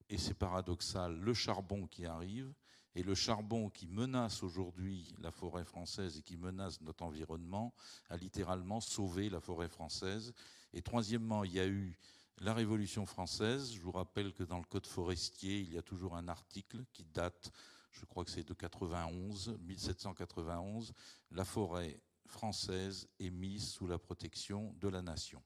et 0.09 0.17
c'est 0.17 0.33
paradoxal, 0.33 1.19
le 1.19 1.33
charbon 1.33 1.87
qui 1.87 2.05
arrive, 2.05 2.53
et 2.95 3.03
le 3.03 3.15
charbon 3.15 3.69
qui 3.69 3.87
menace 3.87 4.43
aujourd'hui 4.43 5.15
la 5.19 5.31
forêt 5.31 5.63
française 5.63 6.17
et 6.17 6.21
qui 6.21 6.35
menace 6.35 6.81
notre 6.81 7.03
environnement 7.03 7.73
a 8.09 8.17
littéralement 8.17 8.81
sauvé 8.81 9.29
la 9.29 9.39
forêt 9.39 9.69
française. 9.69 10.33
Et 10.73 10.81
troisièmement, 10.81 11.43
il 11.43 11.53
y 11.53 11.59
a 11.59 11.67
eu 11.67 11.97
la 12.39 12.53
Révolution 12.53 13.05
française. 13.05 13.73
Je 13.73 13.79
vous 13.79 13.91
rappelle 13.91 14.33
que 14.33 14.43
dans 14.43 14.57
le 14.57 14.65
Code 14.65 14.87
forestier, 14.87 15.59
il 15.59 15.73
y 15.73 15.77
a 15.77 15.81
toujours 15.81 16.15
un 16.15 16.27
article 16.27 16.83
qui 16.91 17.05
date, 17.05 17.51
je 17.91 18.03
crois 18.05 18.25
que 18.25 18.31
c'est 18.31 18.47
de 18.47 18.53
91, 18.53 19.57
1791. 19.61 20.93
La 21.31 21.45
forêt 21.45 22.01
française 22.25 23.07
est 23.19 23.29
mise 23.29 23.69
sous 23.69 23.87
la 23.87 23.99
protection 23.99 24.73
de 24.79 24.89
la 24.89 25.01
nation. 25.01 25.41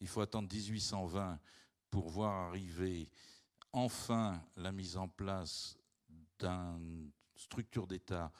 Il 0.00 0.08
faut 0.08 0.20
attendre 0.20 0.48
1820 0.50 1.38
pour 1.90 2.08
voir 2.08 2.48
arriver 2.48 3.10
enfin 3.72 4.42
la 4.56 4.72
mise 4.72 4.96
en 4.96 5.08
place 5.08 5.76
d'une 6.40 7.10
structure 7.36 7.86
d'État 7.86 8.32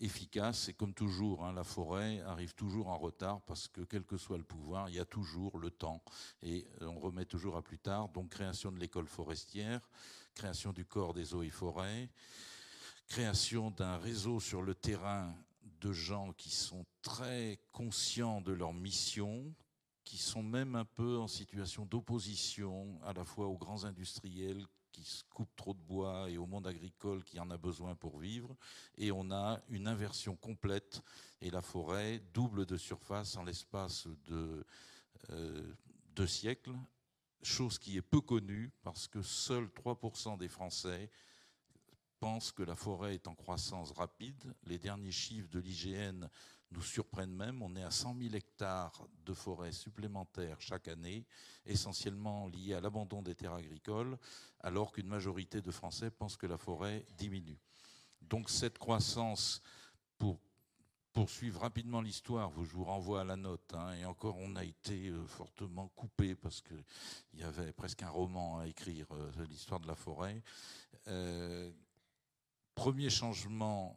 efficace. 0.00 0.68
Et 0.68 0.74
comme 0.74 0.94
toujours, 0.94 1.44
hein, 1.44 1.52
la 1.52 1.64
forêt 1.64 2.20
arrive 2.22 2.54
toujours 2.54 2.88
en 2.88 2.98
retard 2.98 3.40
parce 3.42 3.68
que 3.68 3.82
quel 3.82 4.04
que 4.04 4.16
soit 4.16 4.38
le 4.38 4.44
pouvoir, 4.44 4.88
il 4.88 4.96
y 4.96 5.00
a 5.00 5.04
toujours 5.04 5.58
le 5.58 5.70
temps 5.70 6.02
et 6.42 6.66
on 6.80 6.98
remet 6.98 7.24
toujours 7.24 7.56
à 7.56 7.62
plus 7.62 7.78
tard. 7.78 8.08
Donc 8.10 8.30
création 8.30 8.72
de 8.72 8.78
l'école 8.78 9.06
forestière, 9.06 9.80
création 10.34 10.72
du 10.72 10.84
corps 10.84 11.14
des 11.14 11.34
eaux 11.34 11.42
et 11.42 11.50
forêts, 11.50 12.08
création 13.08 13.70
d'un 13.70 13.98
réseau 13.98 14.40
sur 14.40 14.62
le 14.62 14.74
terrain 14.74 15.34
de 15.80 15.92
gens 15.92 16.32
qui 16.32 16.50
sont 16.50 16.86
très 17.02 17.60
conscients 17.72 18.40
de 18.40 18.52
leur 18.52 18.72
mission, 18.72 19.54
qui 20.02 20.18
sont 20.18 20.42
même 20.42 20.74
un 20.74 20.84
peu 20.84 21.18
en 21.18 21.28
situation 21.28 21.86
d'opposition 21.86 22.98
à 23.02 23.12
la 23.12 23.24
fois 23.24 23.46
aux 23.46 23.58
grands 23.58 23.84
industriels 23.84 24.66
qui 25.04 25.10
se 25.10 25.24
coupent 25.24 25.54
trop 25.54 25.74
de 25.74 25.82
bois 25.82 26.30
et 26.30 26.38
au 26.38 26.46
monde 26.46 26.66
agricole 26.66 27.22
qui 27.24 27.38
en 27.38 27.50
a 27.50 27.58
besoin 27.58 27.94
pour 27.94 28.18
vivre. 28.18 28.56
Et 28.96 29.12
on 29.12 29.30
a 29.30 29.60
une 29.68 29.86
inversion 29.86 30.34
complète 30.34 31.02
et 31.42 31.50
la 31.50 31.60
forêt 31.60 32.20
double 32.32 32.64
de 32.64 32.78
surface 32.78 33.36
en 33.36 33.44
l'espace 33.44 34.08
de 34.26 34.64
euh, 35.30 35.74
deux 36.16 36.26
siècles, 36.26 36.74
chose 37.42 37.78
qui 37.78 37.98
est 37.98 38.02
peu 38.02 38.22
connue 38.22 38.72
parce 38.82 39.06
que 39.06 39.20
seuls 39.20 39.66
3% 39.66 40.38
des 40.38 40.48
Français 40.48 41.10
pensent 42.18 42.52
que 42.52 42.62
la 42.62 42.74
forêt 42.74 43.14
est 43.14 43.28
en 43.28 43.34
croissance 43.34 43.92
rapide. 43.92 44.54
Les 44.64 44.78
derniers 44.78 45.12
chiffres 45.12 45.50
de 45.50 45.58
l'IGN 45.58 46.30
nous 46.74 46.82
surprennent 46.82 47.34
même. 47.34 47.62
On 47.62 47.74
est 47.76 47.82
à 47.82 47.90
100 47.90 48.16
000 48.18 48.34
hectares 48.34 49.06
de 49.24 49.32
forêt 49.32 49.72
supplémentaires 49.72 50.60
chaque 50.60 50.88
année, 50.88 51.24
essentiellement 51.64 52.48
liés 52.48 52.74
à 52.74 52.80
l'abandon 52.80 53.22
des 53.22 53.34
terres 53.34 53.54
agricoles, 53.54 54.18
alors 54.60 54.92
qu'une 54.92 55.06
majorité 55.08 55.62
de 55.62 55.70
Français 55.70 56.10
pensent 56.10 56.36
que 56.36 56.46
la 56.46 56.58
forêt 56.58 57.06
diminue. 57.16 57.58
Donc 58.20 58.50
cette 58.50 58.78
croissance, 58.78 59.62
pour 60.18 60.40
poursuivre 61.12 61.60
rapidement 61.60 62.00
l'histoire, 62.00 62.50
je 62.56 62.70
vous 62.70 62.84
renvoie 62.84 63.20
à 63.20 63.24
la 63.24 63.36
note, 63.36 63.72
hein, 63.74 63.92
et 63.92 64.04
encore 64.04 64.36
on 64.36 64.56
a 64.56 64.64
été 64.64 65.10
euh, 65.10 65.24
fortement 65.26 65.88
coupé 65.94 66.34
parce 66.34 66.60
qu'il 66.60 66.84
y 67.34 67.44
avait 67.44 67.72
presque 67.72 68.02
un 68.02 68.08
roman 68.08 68.58
à 68.58 68.66
écrire, 68.66 69.06
euh, 69.12 69.30
l'histoire 69.48 69.78
de 69.78 69.86
la 69.86 69.94
forêt. 69.94 70.42
Euh, 71.06 71.70
premier 72.74 73.10
changement 73.10 73.96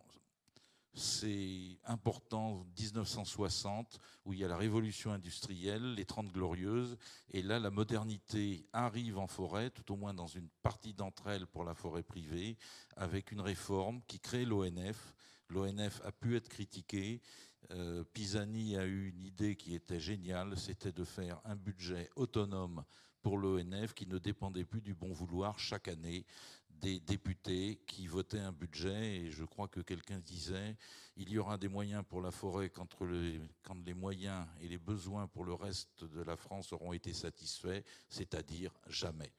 c'est 0.97 1.77
important 1.85 2.65
1960 2.79 3.99
où 4.25 4.33
il 4.33 4.39
y 4.39 4.43
a 4.43 4.47
la 4.47 4.57
révolution 4.57 5.11
industrielle, 5.11 5.93
les 5.93 6.05
30 6.05 6.31
glorieuses, 6.31 6.97
et 7.31 7.43
là 7.43 7.59
la 7.59 7.69
modernité 7.69 8.65
arrive 8.73 9.17
en 9.17 9.27
forêt, 9.27 9.69
tout 9.69 9.93
au 9.93 9.95
moins 9.95 10.13
dans 10.13 10.27
une 10.27 10.49
partie 10.63 10.93
d'entre 10.93 11.27
elles 11.27 11.45
pour 11.45 11.63
la 11.63 11.75
forêt 11.75 12.03
privée, 12.03 12.57
avec 12.95 13.31
une 13.31 13.41
réforme 13.41 14.01
qui 14.07 14.19
crée 14.19 14.45
l'ONF. 14.45 15.13
L'ONF 15.49 16.01
a 16.03 16.11
pu 16.11 16.35
être 16.35 16.49
critiqué. 16.49 17.21
Euh, 17.71 18.03
Pisani 18.03 18.75
a 18.75 18.85
eu 18.85 19.09
une 19.09 19.21
idée 19.21 19.55
qui 19.55 19.75
était 19.75 19.99
géniale, 19.99 20.57
c'était 20.57 20.91
de 20.91 21.03
faire 21.03 21.39
un 21.45 21.55
budget 21.55 22.09
autonome 22.15 22.83
pour 23.21 23.37
l'ONF 23.37 23.93
qui 23.93 24.07
ne 24.07 24.17
dépendait 24.17 24.65
plus 24.65 24.81
du 24.81 24.93
bon 24.93 25.11
vouloir 25.11 25.59
chaque 25.59 25.87
année 25.89 26.25
des 26.81 26.99
députés 26.99 27.79
qui 27.87 28.07
votaient 28.07 28.39
un 28.39 28.51
budget 28.51 29.17
et 29.17 29.31
je 29.31 29.43
crois 29.43 29.67
que 29.67 29.79
quelqu'un 29.79 30.19
disait 30.19 30.75
il 31.15 31.29
y 31.29 31.37
aura 31.37 31.57
des 31.57 31.67
moyens 31.67 32.03
pour 32.07 32.21
la 32.21 32.31
forêt 32.31 32.69
quand 32.69 33.01
les, 33.01 33.93
moyens 33.93 34.45
et 34.61 34.67
les 34.67 34.77
besoins 34.77 35.27
pour 35.27 35.43
le 35.45 35.53
reste 35.53 36.03
de 36.03 36.21
la 36.21 36.35
France 36.35 36.73
auront 36.73 36.93
été 36.93 37.13
satisfaits, 37.13 37.81
c'est-à-dire 38.07 38.71
jamais. 38.87 39.33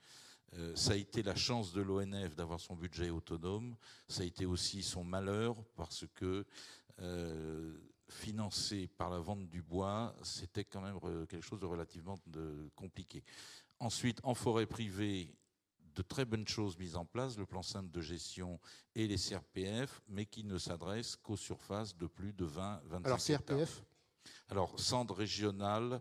Euh, 0.54 0.75
ça 0.75 0.92
a 0.92 0.97
été 0.97 1.23
la 1.23 1.37
chance 1.37 1.73
de 1.73 1.83
l'ONF 1.83 2.35
d'avoir 2.35 2.59
son 2.59 2.75
budget 2.75 3.11
autonome, 3.11 3.76
ça 4.09 4.23
a 4.23 4.25
été 4.25 4.47
aussi 4.47 4.83
son 4.83 5.04
malheur 5.04 5.62
parce 5.76 6.07
que 6.14 6.45
euh, 7.00 7.76
financé 8.09 8.88
par 8.88 9.11
la 9.11 9.18
vente 9.18 9.49
du 9.49 9.62
bois, 9.62 10.16
c'était 10.23 10.64
quand 10.64 10.80
même 10.80 10.99
quelque 11.26 11.45
chose 11.45 11.61
de 11.61 11.66
relativement 11.66 12.18
compliqué. 12.75 13.23
Ensuite, 13.78 14.18
en 14.25 14.35
forêt 14.35 14.66
privée, 14.66 15.33
de 15.99 16.02
très 16.02 16.25
bonnes 16.25 16.47
choses 16.47 16.78
mises 16.78 16.95
en 16.95 17.05
place, 17.05 17.37
le 17.37 17.45
plan 17.45 17.62
simple 17.62 17.90
de 17.90 18.00
gestion 18.00 18.61
et 18.95 19.09
les 19.09 19.17
CRPF, 19.17 20.00
mais 20.09 20.26
qui 20.26 20.45
ne 20.45 20.57
s'adressent 20.57 21.17
qu'aux 21.17 21.37
surfaces 21.37 21.97
de 21.97 22.07
plus 22.07 22.33
de 22.33 22.45
20, 22.45 22.83
25 22.85 23.07
Alors 23.07 23.19
CRPF 23.19 23.83
Alors 24.49 24.78
centre 24.78 25.14
régional 25.14 26.00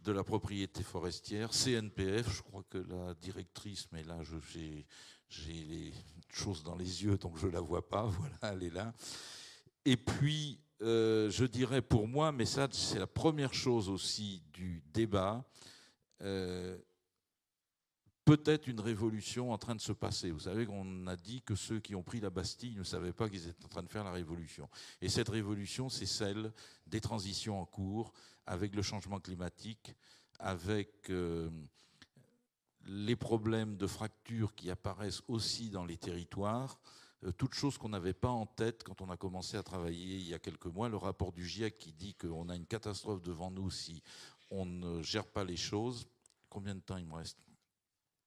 de 0.00 0.12
la 0.12 0.24
propriété 0.24 0.82
forestière, 0.82 1.50
CNPF, 1.50 2.36
je 2.36 2.42
crois 2.42 2.62
que 2.70 2.78
la 2.78 3.12
directrice, 3.14 3.86
mais 3.92 4.02
là 4.02 4.18
j'ai 4.22 4.86
les 5.52 5.92
choses 6.30 6.62
dans 6.62 6.76
les 6.76 7.04
yeux, 7.04 7.18
donc 7.18 7.36
je 7.36 7.48
ne 7.48 7.52
la 7.52 7.60
vois 7.60 7.86
pas, 7.86 8.02
voilà, 8.06 8.38
elle 8.42 8.62
est 8.62 8.74
là. 8.74 8.94
Et 9.84 9.98
puis, 9.98 10.58
euh, 10.80 11.28
je 11.28 11.44
dirais 11.44 11.82
pour 11.82 12.08
moi, 12.08 12.32
mais 12.32 12.46
ça 12.46 12.66
c'est 12.70 12.98
la 12.98 13.06
première 13.06 13.52
chose 13.52 13.90
aussi 13.90 14.42
du 14.54 14.82
débat, 14.86 15.44
euh, 16.22 16.78
peut-être 18.28 18.66
une 18.66 18.80
révolution 18.80 19.52
en 19.52 19.56
train 19.56 19.74
de 19.74 19.80
se 19.80 19.92
passer. 19.92 20.30
Vous 20.30 20.40
savez 20.40 20.66
qu'on 20.66 21.06
a 21.06 21.16
dit 21.16 21.40
que 21.40 21.54
ceux 21.54 21.80
qui 21.80 21.94
ont 21.94 22.02
pris 22.02 22.20
la 22.20 22.28
Bastille 22.28 22.76
ne 22.76 22.82
savaient 22.82 23.14
pas 23.14 23.26
qu'ils 23.30 23.48
étaient 23.48 23.64
en 23.64 23.68
train 23.68 23.82
de 23.82 23.88
faire 23.88 24.04
la 24.04 24.12
révolution. 24.12 24.68
Et 25.00 25.08
cette 25.08 25.30
révolution, 25.30 25.88
c'est 25.88 26.04
celle 26.04 26.52
des 26.86 27.00
transitions 27.00 27.58
en 27.58 27.64
cours, 27.64 28.12
avec 28.44 28.74
le 28.74 28.82
changement 28.82 29.18
climatique, 29.18 29.94
avec 30.38 31.08
euh, 31.08 31.48
les 32.84 33.16
problèmes 33.16 33.78
de 33.78 33.86
fractures 33.86 34.54
qui 34.54 34.70
apparaissent 34.70 35.22
aussi 35.28 35.70
dans 35.70 35.86
les 35.86 35.96
territoires. 35.96 36.78
Euh, 37.24 37.32
toutes 37.32 37.54
choses 37.54 37.78
qu'on 37.78 37.88
n'avait 37.88 38.12
pas 38.12 38.28
en 38.28 38.44
tête 38.44 38.84
quand 38.84 39.00
on 39.00 39.08
a 39.08 39.16
commencé 39.16 39.56
à 39.56 39.62
travailler 39.62 40.16
il 40.16 40.28
y 40.28 40.34
a 40.34 40.38
quelques 40.38 40.66
mois. 40.66 40.90
Le 40.90 40.98
rapport 40.98 41.32
du 41.32 41.46
GIEC 41.46 41.78
qui 41.78 41.92
dit 41.94 42.14
qu'on 42.14 42.50
a 42.50 42.56
une 42.56 42.66
catastrophe 42.66 43.22
devant 43.22 43.50
nous 43.50 43.70
si 43.70 44.02
on 44.50 44.66
ne 44.66 45.00
gère 45.00 45.26
pas 45.26 45.44
les 45.44 45.56
choses. 45.56 46.06
Combien 46.50 46.74
de 46.74 46.80
temps 46.80 46.98
il 46.98 47.06
me 47.06 47.14
reste? 47.14 47.47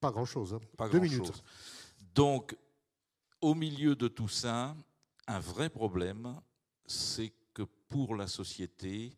Pas 0.01 0.11
grand-chose. 0.11 0.53
Hein. 0.55 0.59
Pas 0.75 0.89
Deux 0.89 0.99
minutes. 0.99 1.43
Donc, 2.13 2.57
au 3.39 3.53
milieu 3.55 3.95
de 3.95 4.07
tout 4.07 4.27
ça, 4.27 4.75
un 5.27 5.39
vrai 5.39 5.69
problème, 5.69 6.41
c'est 6.85 7.31
que 7.53 7.61
pour 7.87 8.15
la 8.15 8.27
société, 8.27 9.15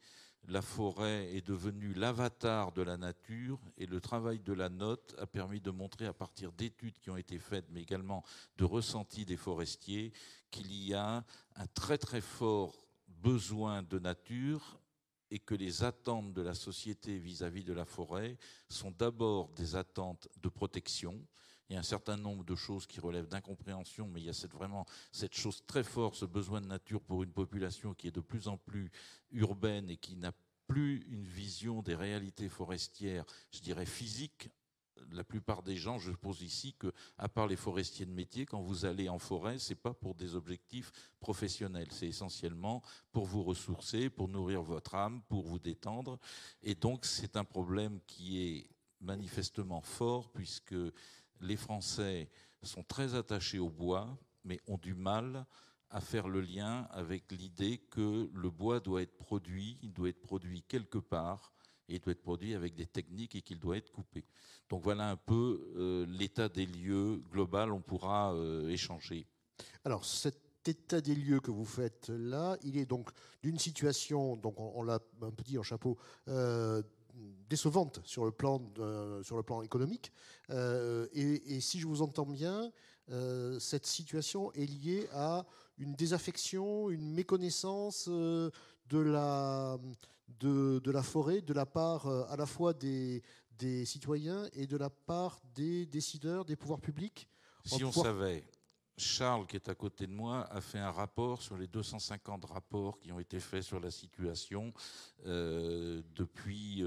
la 0.50 0.62
forêt 0.62 1.34
est 1.34 1.48
devenue 1.48 1.94
l'avatar 1.94 2.74
de 2.74 2.82
la 2.82 2.98
nature 2.98 3.60
et 3.78 3.86
le 3.86 4.02
travail 4.02 4.40
de 4.40 4.52
la 4.52 4.68
note 4.68 5.16
a 5.18 5.26
permis 5.26 5.62
de 5.62 5.72
montrer 5.72 6.06
à 6.06 6.14
partir 6.14 6.52
d'études 6.52 7.00
qui 7.00 7.10
ont 7.10 7.18
été 7.18 7.40
faites, 7.40 7.66
mais 7.72 7.82
également 7.82 8.24
de 8.58 8.66
ressentis 8.66 9.26
des 9.26 9.38
forestiers, 9.38 10.12
qu'il 10.52 10.72
y 10.74 10.94
a 10.94 11.24
un 11.56 11.68
très 11.68 11.98
très 11.98 12.22
fort 12.22 12.76
besoin 13.08 13.84
de 13.84 14.00
nature 14.00 14.83
et 15.34 15.40
que 15.40 15.56
les 15.56 15.84
attentes 15.84 16.32
de 16.32 16.44
la 16.44 16.54
société 16.54 17.18
vis-à-vis 17.18 17.64
de 17.64 17.74
la 17.74 17.86
forêt 17.86 18.38
sont 18.70 18.92
d'abord 18.92 19.50
des 19.56 19.76
attentes 19.76 20.28
de 20.40 20.48
protection. 20.48 21.20
Il 21.68 21.74
y 21.74 21.76
a 21.76 21.80
un 21.80 21.84
certain 21.84 22.18
nombre 22.18 22.44
de 22.44 22.54
choses 22.56 22.86
qui 22.86 23.00
relèvent 23.00 23.28
d'incompréhension, 23.28 24.08
mais 24.08 24.22
il 24.22 24.26
y 24.26 24.30
a 24.30 24.34
cette, 24.34 24.54
vraiment 24.54 24.86
cette 25.12 25.34
chose 25.34 25.64
très 25.66 25.84
forte, 25.84 26.14
ce 26.14 26.26
besoin 26.26 26.62
de 26.62 26.68
nature 26.68 27.02
pour 27.02 27.24
une 27.24 27.32
population 27.32 27.96
qui 27.96 28.10
est 28.10 28.16
de 28.16 28.22
plus 28.22 28.48
en 28.48 28.60
plus 28.60 28.92
urbaine 29.32 29.90
et 29.90 29.98
qui 29.98 30.16
n'a 30.18 30.34
plus 30.68 31.04
une 31.10 31.26
vision 31.26 31.82
des 31.82 31.96
réalités 31.96 32.48
forestières, 32.48 33.26
je 33.52 33.62
dirais 33.62 33.88
physiques, 33.88 34.52
la 35.12 35.24
plupart 35.24 35.64
des 35.64 35.76
gens, 35.76 36.00
je 36.00 36.12
pose 36.12 36.42
ici 36.42 36.74
que, 36.74 36.92
à 37.18 37.30
part 37.30 37.48
les 37.48 37.56
forestiers 37.56 38.06
de 38.06 38.12
métier, 38.12 38.46
quand 38.46 38.62
vous 38.62 38.86
allez 38.86 39.10
en 39.10 39.20
forêt, 39.20 39.60
c'est 39.60 39.76
pas 39.76 39.94
pour 39.94 40.16
des 40.16 40.36
objectifs 40.36 40.92
professionnels, 41.20 41.88
c'est 41.92 42.08
essentiellement 42.08 42.82
pour 43.12 43.26
vous 43.26 43.44
ressourcer, 43.44 44.10
pour 44.10 44.28
nourrir 44.28 44.62
votre 44.62 44.96
âme, 44.96 45.22
pour 45.28 45.44
vous 45.44 45.60
détendre. 45.60 46.20
Et 46.62 46.76
donc, 46.76 47.06
c'est 47.06 47.38
un 47.38 47.44
problème 47.44 48.00
qui 48.08 48.42
est 48.42 48.68
manifestement 49.02 49.82
fort 49.82 50.32
puisque 50.32 50.76
les 51.42 51.58
Français 51.58 52.30
sont 52.62 52.84
très 52.84 53.16
attachés 53.16 53.60
au 53.60 53.70
bois, 53.70 54.18
mais 54.46 54.60
ont 54.68 54.78
du 54.78 54.94
mal 54.94 55.46
à 55.90 56.02
faire 56.02 56.28
le 56.28 56.42
lien 56.42 56.88
avec 56.92 57.32
l'idée 57.32 57.78
que 57.78 58.30
le 58.34 58.50
bois 58.50 58.80
doit 58.80 59.02
être 59.02 59.18
produit, 59.18 59.78
il 59.84 59.94
doit 59.94 60.10
être 60.10 60.22
produit 60.22 60.64
quelque 60.64 60.98
part, 60.98 61.54
et 61.90 61.96
il 61.96 62.00
doit 62.00 62.12
être 62.12 62.22
produit 62.22 62.54
avec 62.54 62.76
des 62.76 62.86
techniques 62.86 63.36
et 63.36 63.42
qu'il 63.42 63.60
doit 63.60 63.78
être 63.78 63.92
coupé. 63.92 64.26
Donc 64.70 64.82
voilà 64.84 65.10
un 65.10 65.16
peu 65.16 65.74
euh, 65.76 66.06
l'état 66.08 66.50
des 66.50 66.66
lieux 66.66 67.22
global, 67.32 67.72
on 67.72 67.82
pourra 67.82 68.34
euh, 68.34 68.70
échanger. 68.70 69.26
Alors 69.86 70.06
cet 70.06 70.68
état 70.68 71.02
des 71.02 71.16
lieux 71.16 71.40
que 71.40 71.52
vous 71.52 71.66
faites 71.66 72.10
là, 72.10 72.58
il 72.64 72.78
est 72.78 72.86
donc 72.86 73.10
d'une 73.42 73.60
situation, 73.60 74.38
donc 74.38 74.60
on, 74.60 74.84
l'a 74.84 75.00
un 75.22 75.32
peu 75.32 75.44
dit 75.44 75.58
en 75.58 75.64
chapeau, 75.64 75.98
euh, 76.30 76.82
décevante 77.50 78.00
sur 78.06 78.26
le 78.26 78.32
plan, 78.32 78.62
sur 79.22 79.36
le 79.36 79.44
plan 79.44 79.62
économique. 79.62 80.12
Et, 80.50 81.56
et, 81.56 81.62
si 81.62 81.80
je 81.80 81.86
vous 81.86 82.02
entends 82.02 82.26
bien, 82.26 82.72
cette 83.60 83.86
situation 83.86 84.52
est 84.54 84.66
liée 84.66 85.08
à 85.12 85.46
une 85.78 85.94
désaffection, 85.94 86.90
une 86.90 87.14
méconnaissance 87.14 88.10
de 88.10 88.52
la 88.98 89.78
de, 90.28 90.80
de, 90.80 90.92
la 90.92 91.04
forêt 91.04 91.42
de 91.42 91.54
la 91.54 91.66
part 91.66 92.08
euh, 92.08 92.26
à 92.30 92.36
la 92.36 92.46
fois 92.46 92.74
des, 92.74 93.22
des, 93.58 93.86
citoyens 93.86 94.48
et 94.54 94.68
de 94.68 94.78
la 94.78 94.90
part 94.90 95.42
des 95.54 95.86
décideurs, 95.86 96.46
des 96.46 96.56
pouvoirs 96.56 96.82
publics 96.82 97.28
Si 97.66 97.84
on 97.84 97.92
savait 97.92 98.46
Charles, 98.96 99.48
qui 99.48 99.56
est 99.56 99.70
à 99.70 99.76
côté 99.76 100.06
de 100.06 100.12
moi, 100.12 100.46
a 100.52 100.62
fait 100.62 100.80
un 100.80 100.92
rapport 100.92 101.42
sur 101.42 101.58
les 101.58 101.68
250 101.68 102.46
rapports 102.46 103.00
qui 103.00 103.12
ont 103.12 103.20
été 103.20 103.40
faits 103.40 103.64
sur 103.64 103.80
la 103.80 103.90
situation 103.90 104.72
euh, 105.26 106.04
depuis 106.14 106.84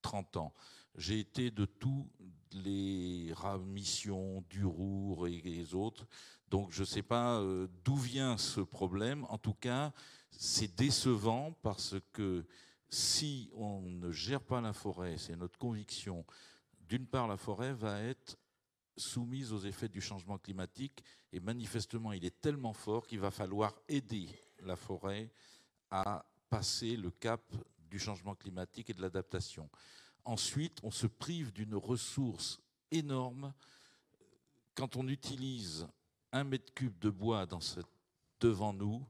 30 0.00 0.38
ans. 0.38 0.54
J'ai 0.96 1.20
été 1.20 1.50
de 1.50 1.66
tous 1.66 2.08
les 2.52 3.34
missions, 3.66 4.42
Durour 4.48 5.28
et 5.28 5.42
les 5.42 5.74
autres. 5.74 6.06
Donc 6.48 6.70
je 6.72 6.80
ne 6.80 6.86
sais 6.86 7.02
pas 7.02 7.42
d'où 7.84 7.96
vient 7.96 8.38
ce 8.38 8.62
problème. 8.62 9.26
En 9.28 9.36
tout 9.36 9.52
cas, 9.52 9.92
c'est 10.30 10.74
décevant 10.74 11.52
parce 11.62 11.96
que 12.12 12.44
si 12.88 13.50
on 13.54 13.82
ne 13.82 14.10
gère 14.10 14.40
pas 14.40 14.60
la 14.60 14.72
forêt, 14.72 15.18
c'est 15.18 15.36
notre 15.36 15.58
conviction, 15.58 16.24
d'une 16.88 17.06
part, 17.06 17.28
la 17.28 17.36
forêt 17.36 17.74
va 17.74 18.00
être 18.00 18.38
soumise 18.96 19.52
aux 19.52 19.60
effets 19.60 19.88
du 19.88 20.00
changement 20.00 20.38
climatique 20.38 21.04
et 21.32 21.40
manifestement, 21.40 22.12
il 22.12 22.24
est 22.24 22.40
tellement 22.40 22.72
fort 22.72 23.06
qu'il 23.06 23.20
va 23.20 23.30
falloir 23.30 23.74
aider 23.88 24.28
la 24.60 24.76
forêt 24.76 25.30
à 25.90 26.24
passer 26.48 26.96
le 26.96 27.10
cap 27.10 27.42
du 27.90 27.98
changement 27.98 28.34
climatique 28.34 28.90
et 28.90 28.94
de 28.94 29.02
l'adaptation. 29.02 29.68
Ensuite, 30.24 30.78
on 30.82 30.90
se 30.90 31.06
prive 31.06 31.52
d'une 31.52 31.74
ressource 31.74 32.60
énorme 32.90 33.52
quand 34.74 34.96
on 34.96 35.08
utilise 35.08 35.86
un 36.32 36.44
mètre 36.44 36.72
cube 36.74 36.98
de 36.98 37.10
bois 37.10 37.46
devant 38.40 38.72
nous 38.72 39.06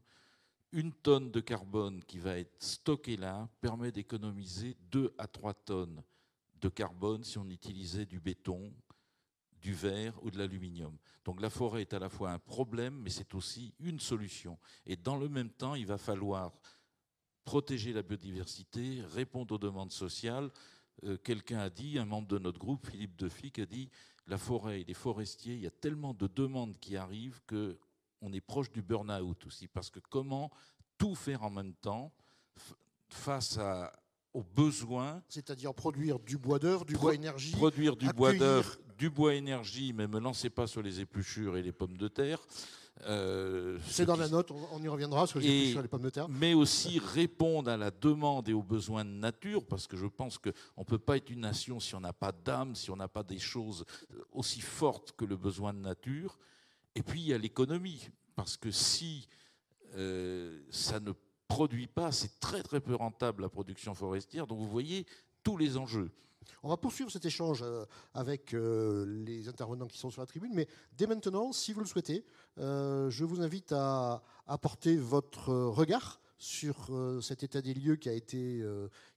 une 0.72 0.92
tonne 0.92 1.30
de 1.30 1.40
carbone 1.40 2.02
qui 2.04 2.18
va 2.18 2.38
être 2.38 2.62
stockée 2.62 3.16
là 3.16 3.48
permet 3.60 3.92
d'économiser 3.92 4.76
2 4.90 5.14
à 5.18 5.26
3 5.26 5.54
tonnes 5.54 6.02
de 6.60 6.68
carbone 6.68 7.25
si 7.25 7.38
on 7.38 7.48
utilisait 7.48 8.06
du 8.06 8.20
béton, 8.20 8.72
du 9.60 9.72
verre 9.72 10.22
ou 10.22 10.30
de 10.30 10.38
l'aluminium. 10.38 10.96
Donc 11.25 11.40
la 11.40 11.50
forêt 11.50 11.82
est 11.82 11.94
à 11.94 11.98
la 11.98 12.08
fois 12.08 12.30
un 12.30 12.38
problème, 12.38 13.00
mais 13.02 13.10
c'est 13.10 13.34
aussi 13.34 13.75
une 13.80 14.00
solution. 14.00 14.58
Et 14.87 14.96
dans 14.96 15.16
le 15.16 15.28
même 15.28 15.50
temps, 15.50 15.75
il 15.75 15.87
va 15.87 15.98
falloir 15.98 16.52
protéger 17.44 17.92
la 17.92 18.02
biodiversité, 18.02 19.02
répondre 19.14 19.54
aux 19.54 19.58
demandes 19.58 19.92
sociales. 19.92 20.50
Euh, 21.04 21.16
quelqu'un 21.16 21.60
a 21.60 21.70
dit, 21.70 21.98
un 21.98 22.04
membre 22.04 22.28
de 22.28 22.38
notre 22.38 22.58
groupe, 22.58 22.87
Philippe 22.87 23.16
Deflic, 23.16 23.58
a 23.58 23.66
dit, 23.66 23.88
la 24.26 24.37
forêt 24.37 24.82
et 24.82 24.84
les 24.84 24.94
forestiers, 24.94 25.54
il 25.54 25.60
y 25.60 25.66
a 25.66 25.70
tellement 25.70 26.12
de 26.12 26.26
demandes 26.26 26.78
qui 26.78 26.96
arrivent 26.96 27.40
que 27.46 27.78
on 28.20 28.32
est 28.32 28.40
proche 28.40 28.70
du 28.70 28.82
burn-out 28.82 29.46
aussi, 29.46 29.68
parce 29.68 29.90
que 29.90 30.00
comment 30.00 30.50
tout 30.96 31.14
faire 31.14 31.42
en 31.44 31.50
même 31.50 31.75
temps 31.75 32.12
face 33.08 33.58
aux 34.34 34.42
besoins. 34.42 35.22
C'est-à-dire 35.28 35.75
produire 35.75 36.18
du 36.18 36.37
bois 36.37 36.58
d'œuvre, 36.58 36.84
du 36.84 36.94
bois 36.94 37.14
énergie. 37.14 37.52
Produire 37.52 37.96
du 37.96 38.08
bois 38.12 38.34
d'œuvre, 38.34 38.76
du 38.96 39.10
bois 39.10 39.34
énergie, 39.34 39.92
mais 39.92 40.06
me 40.06 40.18
lancez 40.18 40.50
pas 40.50 40.66
sur 40.66 40.82
les 40.82 41.00
épluchures 41.00 41.56
et 41.56 41.62
les 41.62 41.72
pommes 41.72 41.96
de 41.96 42.08
terre. 42.08 42.40
Euh, 43.06 43.78
C'est 43.87 44.06
dans 44.06 44.16
la 44.16 44.28
note, 44.28 44.50
on 44.72 44.82
y 44.82 44.88
reviendra 44.88 45.26
sur 45.28 45.38
les 45.38 45.46
épluchures 45.46 45.78
et 45.78 45.82
les 45.82 45.88
pommes 45.88 46.02
de 46.02 46.10
terre. 46.10 46.28
Mais 46.28 46.54
aussi 46.54 46.98
répondre 46.98 47.70
à 47.70 47.76
la 47.76 47.92
demande 47.92 48.48
et 48.48 48.52
aux 48.52 48.62
besoins 48.62 49.04
de 49.04 49.10
nature, 49.10 49.64
parce 49.64 49.87
que 49.87 49.96
je 49.96 50.06
pense 50.06 50.37
qu'on 50.37 50.50
ne 50.78 50.84
peut 50.84 50.98
pas 50.98 51.16
être 51.16 51.30
une 51.30 51.40
nation 51.40 51.78
si 51.78 51.94
on 51.94 52.00
n'a 52.00 52.12
pas 52.12 52.32
d'âme, 52.32 52.75
si 52.75 52.90
on 52.90 52.96
n'a 52.96 53.08
pas 53.08 53.22
des 53.22 53.38
choses 53.38 53.84
aussi 54.32 54.60
fortes 54.60 55.12
que 55.12 55.25
le 55.25 55.37
besoin 55.37 55.72
de 55.72 55.78
nature. 55.78 56.38
Et 56.99 57.02
puis 57.02 57.21
il 57.21 57.28
y 57.28 57.33
a 57.33 57.38
l'économie, 57.38 58.11
parce 58.35 58.57
que 58.57 58.73
si 58.73 59.28
euh, 59.95 60.61
ça 60.69 60.99
ne 60.99 61.12
produit 61.47 61.87
pas, 61.87 62.11
c'est 62.11 62.40
très 62.40 62.61
très 62.64 62.81
peu 62.81 62.93
rentable 62.93 63.43
la 63.43 63.49
production 63.49 63.95
forestière. 63.95 64.49
Donc 64.49 64.59
vous 64.59 64.67
voyez 64.67 65.07
tous 65.45 65.57
les 65.57 65.76
enjeux. 65.76 66.11
On 66.64 66.69
va 66.69 66.76
poursuivre 66.76 67.09
cet 67.09 67.25
échange 67.25 67.62
euh, 67.62 67.85
avec 68.14 68.52
euh, 68.52 69.07
les 69.25 69.49
intervenants 69.49 69.87
qui 69.87 69.97
sont 69.97 70.11
sur 70.11 70.21
la 70.21 70.26
tribune, 70.26 70.50
mais 70.52 70.67
dès 70.97 71.07
maintenant, 71.07 71.52
si 71.52 71.73
vous 71.73 71.78
le 71.78 71.87
souhaitez, 71.87 72.25
je 72.57 73.25
vous 73.25 73.43
invite 73.43 73.71
à 73.71 74.25
apporter 74.49 74.97
votre 74.97 75.52
regard 75.52 76.21
sur 76.37 76.90
cet 77.23 77.45
état 77.45 77.62
des 77.62 77.75
lieux 77.75 77.95
qui 77.95 78.08
a 78.08 78.13
été, 78.13 78.65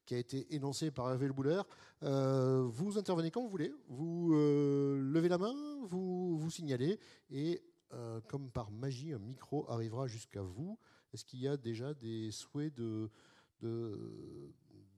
qui 0.05 0.13
a 0.13 0.19
été 0.19 0.53
énoncé 0.53 0.91
par 0.91 1.09
Hervé 1.09 1.25
Le 1.25 1.33
Bouler. 1.33 1.61
vous 2.01 2.99
intervenez 2.99 3.31
quand 3.31 3.41
vous 3.41 3.49
voulez, 3.49 3.73
vous 3.87 4.33
levez 4.33 5.29
la 5.29 5.39
main, 5.39 5.55
vous, 5.87 6.37
vous 6.37 6.51
signalez, 6.51 6.99
et 7.31 7.61
euh, 7.93 8.21
comme 8.27 8.49
par 8.49 8.71
magie, 8.71 9.13
un 9.13 9.19
micro 9.19 9.69
arrivera 9.69 10.07
jusqu'à 10.07 10.41
vous. 10.41 10.77
Est-ce 11.13 11.25
qu'il 11.25 11.39
y 11.39 11.47
a 11.47 11.57
déjà 11.57 11.93
des 11.93 12.31
souhaits 12.31 12.73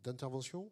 d'intervention? 0.03 0.71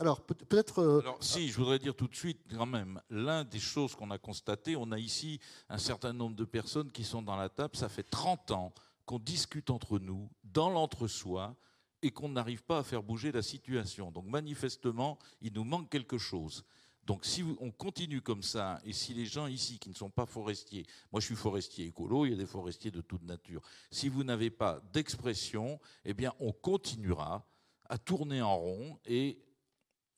Alors, 0.00 0.20
peut-être. 0.22 0.80
Euh, 0.80 1.02
si, 1.20 1.48
je 1.48 1.56
voudrais 1.56 1.78
dire 1.78 1.94
tout 1.94 2.08
de 2.08 2.16
suite, 2.16 2.40
quand 2.50 2.66
même, 2.66 3.00
l'un 3.10 3.44
des 3.44 3.60
choses 3.60 3.94
qu'on 3.94 4.10
a 4.10 4.18
constaté, 4.18 4.76
on 4.76 4.90
a 4.90 4.98
ici 4.98 5.40
un 5.68 5.78
certain 5.78 6.12
nombre 6.12 6.34
de 6.34 6.44
personnes 6.44 6.90
qui 6.90 7.04
sont 7.04 7.22
dans 7.22 7.36
la 7.36 7.48
table. 7.48 7.76
Ça 7.76 7.88
fait 7.88 8.02
30 8.02 8.50
ans 8.50 8.74
qu'on 9.06 9.18
discute 9.18 9.70
entre 9.70 9.98
nous, 9.98 10.28
dans 10.42 10.70
l'entre-soi, 10.70 11.54
et 12.02 12.10
qu'on 12.10 12.28
n'arrive 12.28 12.64
pas 12.64 12.78
à 12.78 12.82
faire 12.82 13.02
bouger 13.02 13.32
la 13.32 13.42
situation. 13.42 14.10
Donc, 14.10 14.26
manifestement, 14.26 15.18
il 15.40 15.52
nous 15.52 15.64
manque 15.64 15.88
quelque 15.90 16.18
chose. 16.18 16.64
Donc 17.06 17.24
si 17.24 17.44
on 17.60 17.70
continue 17.70 18.22
comme 18.22 18.42
ça, 18.42 18.80
et 18.84 18.92
si 18.92 19.12
les 19.12 19.26
gens 19.26 19.46
ici 19.46 19.78
qui 19.78 19.90
ne 19.90 19.94
sont 19.94 20.10
pas 20.10 20.26
forestiers, 20.26 20.86
moi 21.12 21.20
je 21.20 21.26
suis 21.26 21.36
forestier 21.36 21.86
écolo, 21.86 22.24
il 22.24 22.30
y 22.30 22.34
a 22.34 22.36
des 22.38 22.46
forestiers 22.46 22.90
de 22.90 23.02
toute 23.02 23.22
nature, 23.22 23.60
si 23.90 24.08
vous 24.08 24.24
n'avez 24.24 24.50
pas 24.50 24.80
d'expression, 24.92 25.78
eh 26.04 26.14
bien 26.14 26.32
on 26.40 26.52
continuera 26.52 27.46
à 27.86 27.98
tourner 27.98 28.40
en 28.40 28.56
rond 28.56 28.98
et 29.04 29.38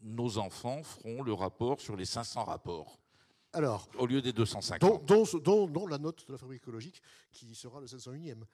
nos 0.00 0.38
enfants 0.38 0.82
feront 0.82 1.22
le 1.22 1.32
rapport 1.32 1.80
sur 1.80 1.96
les 1.96 2.04
500 2.04 2.44
rapports. 2.44 3.00
Alors, 3.52 3.88
au 3.98 4.06
lieu 4.06 4.20
des 4.20 4.32
250. 4.32 5.06
Dont, 5.06 5.66
dont 5.66 5.86
la 5.86 5.98
note 5.98 6.26
de 6.26 6.32
la 6.32 6.38
fabrique 6.38 6.62
écologique 6.62 7.00
qui 7.32 7.54
sera 7.54 7.80
le 7.80 7.86
501e. 7.86 8.44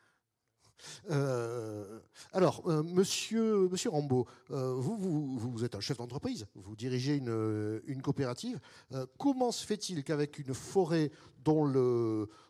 Euh, 1.11 2.01
alors, 2.33 2.62
euh, 2.66 2.83
monsieur, 2.83 3.68
monsieur 3.68 3.90
Rambaud, 3.90 4.27
euh, 4.51 4.75
vous, 4.75 5.64
êtes 5.64 5.75
un 5.75 5.81
chef 5.81 5.99
d'entreprise, 5.99 6.47
vous 6.55 6.77
dirigez 6.77 7.16
une, 7.16 8.03
coopérative. 8.03 8.59
comment 9.18 9.53
se 9.53 9.64
fait-il 9.64 10.03
qu'avec 10.05 10.38
une 10.38 10.55
forêt 10.55 11.11
dont, 11.45 11.66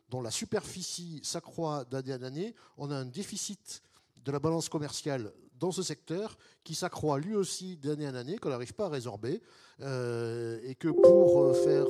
dont 0.08 0.22
la 0.22 0.30
superficie 0.30 1.20
s'accroît 1.22 1.84
d'année 1.84 2.14
en 2.14 2.22
année, 2.22 2.54
on 2.78 2.90
a 2.90 2.96
un 2.96 3.04
déficit 3.04 3.82
de 4.24 4.32
la 4.32 4.38
balance 4.38 4.68
commerciale 4.68 5.32
dans 5.58 5.72
ce 5.72 5.82
secteur 5.82 6.36
qui 6.64 6.74
s'accroît 6.74 7.18
lui 7.18 7.34
aussi 7.34 7.76
d'année 7.76 8.08
en 8.08 8.14
année, 8.14 8.38
qu'on 8.38 8.48
n'arrive 8.48 8.74
pas 8.74 8.86
à 8.86 8.88
résorber, 8.88 9.42
et 9.80 10.74
que 10.78 10.88
pour 10.88 11.56
faire 11.58 11.86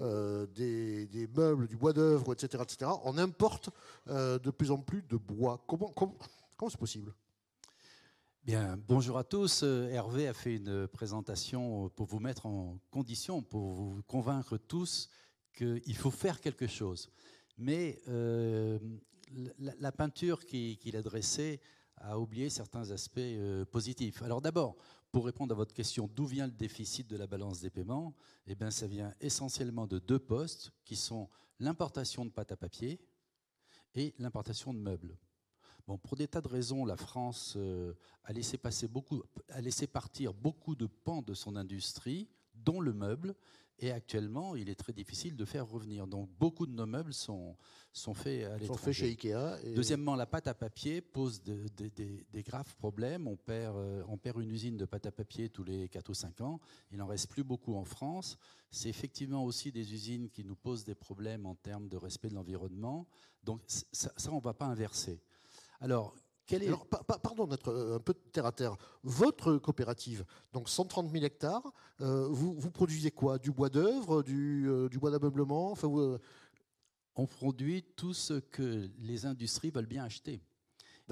euh, 0.00 0.46
des, 0.46 1.28
meubles, 1.36 1.66
du 1.66 1.76
bois 1.76 1.92
d'œuvre, 1.92 2.32
etc., 2.32 2.62
etc., 2.62 2.90
on 3.04 3.18
importe 3.18 3.70
de 4.06 4.50
plus 4.50 4.70
en 4.70 4.78
plus 4.78 5.02
de 5.02 5.16
bois. 5.16 5.62
Comment 5.66 5.92
comment, 5.94 6.70
c'est 6.70 6.78
possible? 6.78 7.14
Bien, 8.44 8.78
bonjour 8.88 9.18
à 9.18 9.24
tous. 9.24 9.62
Hervé 9.62 10.28
a 10.28 10.34
fait 10.34 10.56
une 10.56 10.86
présentation 10.86 11.88
pour 11.90 12.06
vous 12.06 12.20
mettre 12.20 12.46
en 12.46 12.78
condition, 12.90 13.42
pour 13.42 13.72
vous 13.72 14.02
convaincre 14.06 14.56
tous 14.56 15.08
qu'il 15.54 15.96
faut 15.96 16.10
faire 16.10 16.40
quelque 16.40 16.66
chose. 16.66 17.10
Mais 17.58 18.00
la, 19.58 19.92
peinture 19.92 20.44
qu'il 20.46 20.96
a 20.96 21.02
dressée 21.02 21.60
à 21.98 22.18
oublier 22.18 22.50
certains 22.50 22.90
aspects 22.90 23.18
euh, 23.18 23.64
positifs. 23.64 24.22
Alors 24.22 24.40
d'abord, 24.40 24.76
pour 25.16 25.24
répondre 25.24 25.54
à 25.54 25.56
votre 25.56 25.72
question, 25.72 26.10
d'où 26.14 26.26
vient 26.26 26.44
le 26.44 26.52
déficit 26.52 27.08
de 27.08 27.16
la 27.16 27.26
balance 27.26 27.62
des 27.62 27.70
paiements 27.70 28.14
Eh 28.46 28.54
bien, 28.54 28.70
ça 28.70 28.86
vient 28.86 29.14
essentiellement 29.18 29.86
de 29.86 29.98
deux 29.98 30.18
postes 30.18 30.72
qui 30.84 30.94
sont 30.94 31.30
l'importation 31.58 32.26
de 32.26 32.30
pâte 32.30 32.52
à 32.52 32.56
papier 32.58 33.00
et 33.94 34.14
l'importation 34.18 34.74
de 34.74 34.78
meubles. 34.78 35.16
Bon, 35.86 35.96
pour 35.96 36.18
des 36.18 36.28
tas 36.28 36.42
de 36.42 36.48
raisons, 36.48 36.84
la 36.84 36.98
France 36.98 37.54
euh, 37.56 37.94
a, 38.24 38.34
laissé 38.34 38.58
partir 39.86 40.34
beaucoup 40.34 40.76
de 40.76 40.84
pans 40.84 41.22
de 41.22 41.32
son 41.32 41.56
industrie, 41.56 42.28
dont 42.52 42.82
le 42.82 42.92
meuble, 42.92 43.34
et 43.78 43.92
actuellement, 43.92 44.56
il 44.56 44.70
est 44.70 44.74
très 44.74 44.92
difficile 44.92 45.36
de 45.36 45.44
faire 45.44 45.66
revenir. 45.66 46.06
Donc, 46.06 46.30
beaucoup 46.38 46.66
de 46.66 46.72
nos 46.72 46.86
meubles 46.86 47.12
sont, 47.12 47.56
sont 47.92 48.14
faits 48.14 48.44
à 48.44 48.56
l'étranger. 48.56 48.66
Sont 48.66 48.78
faits 48.78 48.94
chez 48.94 49.06
Ikea. 49.08 49.74
Deuxièmement, 49.74 50.14
la 50.14 50.24
pâte 50.24 50.46
à 50.46 50.54
papier 50.54 51.02
pose 51.02 51.42
des 51.42 52.42
graves 52.42 52.74
problèmes. 52.76 53.28
On 53.28 53.36
perd, 53.36 53.76
euh, 53.76 54.02
on 54.08 54.16
perd 54.16 54.40
une 54.40 54.50
usine 54.50 54.78
de 54.78 54.86
pâte 54.86 55.06
à 55.06 55.12
papier 55.12 55.50
tous 55.50 55.62
les 55.62 55.88
4 55.90 56.08
ou 56.08 56.14
5 56.14 56.40
ans. 56.40 56.60
Il 56.90 56.98
n'en 56.98 57.06
reste 57.06 57.28
plus 57.28 57.44
beaucoup 57.44 57.74
en 57.74 57.84
France. 57.84 58.38
C'est 58.70 58.88
effectivement 58.88 59.44
aussi 59.44 59.72
des 59.72 59.92
usines 59.92 60.30
qui 60.30 60.42
nous 60.42 60.56
posent 60.56 60.84
des 60.84 60.94
problèmes 60.94 61.44
en 61.44 61.54
termes 61.54 61.88
de 61.88 61.98
respect 61.98 62.28
de 62.28 62.34
l'environnement. 62.34 63.06
Donc, 63.44 63.60
ça, 63.66 64.10
ça 64.16 64.32
on 64.32 64.36
ne 64.36 64.40
va 64.40 64.54
pas 64.54 64.66
inverser. 64.66 65.20
Alors, 65.80 66.14
alors, 66.54 66.86
pardon 66.86 67.46
d'être 67.46 67.68
euh, 67.68 67.96
un 67.96 67.98
peu 67.98 68.14
terre 68.14 68.46
à 68.46 68.52
terre. 68.52 68.76
Votre 69.02 69.56
coopérative, 69.56 70.24
donc 70.52 70.68
130 70.68 71.10
000 71.10 71.24
hectares, 71.24 71.72
euh, 72.00 72.28
vous, 72.30 72.70
produisez 72.70 73.10
quoi? 73.10 73.38
Du 73.38 73.50
bois 73.50 73.68
d'œuvre, 73.68 74.22
du, 74.22 74.68
euh, 74.68 74.88
bois 74.88 75.10
d'ameublement? 75.10 75.74
On 77.18 77.26
produit 77.26 77.82
tout 77.96 78.12
ce 78.12 78.34
que 78.34 78.90
les 78.98 79.24
industries 79.24 79.70
veulent 79.70 79.86
bien 79.86 80.04
acheter. 80.04 80.42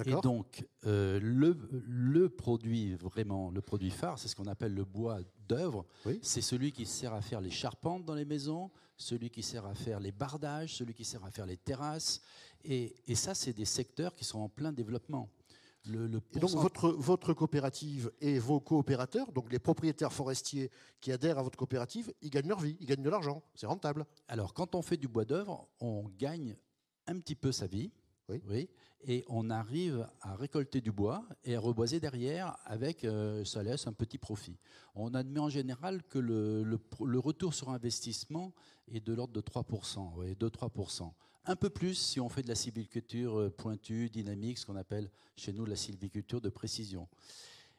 Et 0.04 0.14
donc, 0.22 0.66
euh, 0.86 1.20
le, 1.22 1.56
le, 1.86 2.28
produit 2.28 2.94
vraiment, 2.94 3.50
le 3.50 3.60
produit 3.60 3.90
phare, 3.90 4.18
c'est 4.18 4.28
ce 4.28 4.34
qu'on 4.34 4.46
appelle 4.46 4.74
le 4.74 4.84
bois 4.84 5.20
d'œuvre. 5.48 5.86
C'est 6.22 6.40
celui 6.40 6.72
qui 6.72 6.84
sert 6.84 7.12
à 7.12 7.20
faire 7.20 7.40
les 7.40 7.50
charpentes 7.50 8.04
dans 8.04 8.14
les 8.14 8.24
maisons, 8.24 8.70
celui 8.96 9.30
qui 9.30 9.42
sert 9.42 9.64
à 9.66 9.74
faire 9.74 10.00
les 10.00 10.12
bardages, 10.12 10.74
celui 10.74 10.94
qui 10.94 11.04
sert 11.04 11.24
à 11.24 11.30
faire 11.30 11.46
les 11.46 11.56
terrasses. 11.56 12.20
Et, 12.64 12.94
et 13.06 13.14
ça, 13.14 13.34
c'est 13.34 13.52
des 13.52 13.64
secteurs 13.64 14.14
qui 14.14 14.24
sont 14.24 14.40
en 14.40 14.48
plein 14.48 14.72
développement. 14.72 15.30
Le, 15.86 16.08
donc 16.08 16.50
votre, 16.50 16.90
votre 16.90 17.34
coopérative 17.34 18.10
et 18.22 18.38
vos 18.38 18.58
coopérateurs, 18.58 19.30
donc 19.32 19.52
les 19.52 19.58
propriétaires 19.58 20.14
forestiers 20.14 20.70
qui 20.98 21.12
adhèrent 21.12 21.38
à 21.38 21.42
votre 21.42 21.58
coopérative, 21.58 22.10
ils 22.22 22.30
gagnent 22.30 22.48
leur 22.48 22.60
vie, 22.60 22.78
ils 22.80 22.86
gagnent 22.86 23.02
de 23.02 23.10
l'argent, 23.10 23.42
c'est 23.54 23.66
rentable. 23.66 24.06
Alors 24.26 24.54
quand 24.54 24.74
on 24.74 24.80
fait 24.80 24.96
du 24.96 25.08
bois 25.08 25.26
d'œuvre, 25.26 25.68
on 25.80 26.08
gagne 26.18 26.56
un 27.06 27.18
petit 27.18 27.34
peu 27.34 27.52
sa 27.52 27.66
vie, 27.66 27.92
oui. 28.28 28.68
Et 29.06 29.24
on 29.28 29.50
arrive 29.50 30.08
à 30.22 30.34
récolter 30.34 30.80
du 30.80 30.90
bois 30.90 31.26
et 31.44 31.56
à 31.56 31.60
reboiser 31.60 32.00
derrière 32.00 32.56
avec, 32.64 33.04
euh, 33.04 33.44
ça 33.44 33.62
laisse 33.62 33.86
un 33.86 33.92
petit 33.92 34.16
profit. 34.16 34.56
On 34.94 35.12
admet 35.12 35.40
en 35.40 35.50
général 35.50 36.02
que 36.04 36.18
le, 36.18 36.80
retour 37.18 37.52
sur 37.52 37.68
investissement 37.68 38.54
est 38.88 39.00
de 39.00 39.12
l'ordre 39.12 39.34
de 39.34 39.42
3%, 39.42 40.12
oui, 40.16 40.32
2-3%. 40.32 41.12
Un 41.46 41.56
peu 41.56 41.68
plus 41.68 41.94
si 41.94 42.18
on 42.18 42.30
fait 42.30 42.42
de 42.42 42.48
la 42.48 42.54
sylviculture 42.54 43.38
euh, 43.38 43.50
pointue, 43.50 44.08
dynamique, 44.08 44.56
ce 44.58 44.64
qu'on 44.64 44.76
appelle 44.76 45.10
chez 45.36 45.52
nous 45.52 45.66
la 45.66 45.76
sylviculture 45.76 46.40
de 46.40 46.48
précision. 46.48 47.06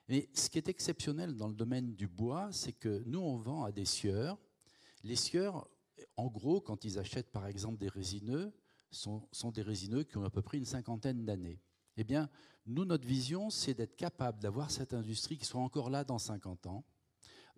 Mais 0.08 0.29
ce 0.34 0.51
qui 0.51 0.60
est 0.60 0.69
exceptionnel 0.69 1.36
dans 1.36 1.47
le 1.47 1.55
domaine 1.55 1.95
du 1.95 2.08
bois, 2.08 2.49
c'est 2.51 2.73
que 2.73 3.01
nous, 3.08 3.19
on 3.19 3.38
vend 3.38 3.63
à 3.63 3.71
des 3.71 3.86
sieurs. 3.86 4.38
Les 5.03 5.15
sieurs, 5.15 5.67
en 6.15 6.27
gros, 6.27 6.62
quand 6.62 6.86
ils 6.86 6.99
achètent 6.99 7.31
par 7.31 7.47
exemple 7.47 7.79
des 7.79 7.88
résineux, 7.88 8.53
sont, 8.95 9.51
des 9.51 9.62
résineux 9.62 10.03
qui 10.03 10.17
ont 10.17 10.23
à 10.23 10.29
peu 10.29 10.41
près 10.41 10.58
une 10.58 10.65
cinquantaine 10.65 11.25
d'années. 11.25 11.60
Eh 11.97 12.03
bien, 12.03 12.29
nous, 12.65 12.86
notre 12.86 13.08
vision, 13.08 13.49
c'est 13.49 13.73
d'être 13.73 13.95
capable 13.95 14.39
d'avoir 14.41 14.71
cette 14.71 14.93
industrie 14.93 15.38
qui 15.38 15.45
soit 15.45 15.62
encore 15.62 15.89
là 15.89 16.03
dans 16.03 16.17
50 16.17 16.67
ans. 16.67 16.84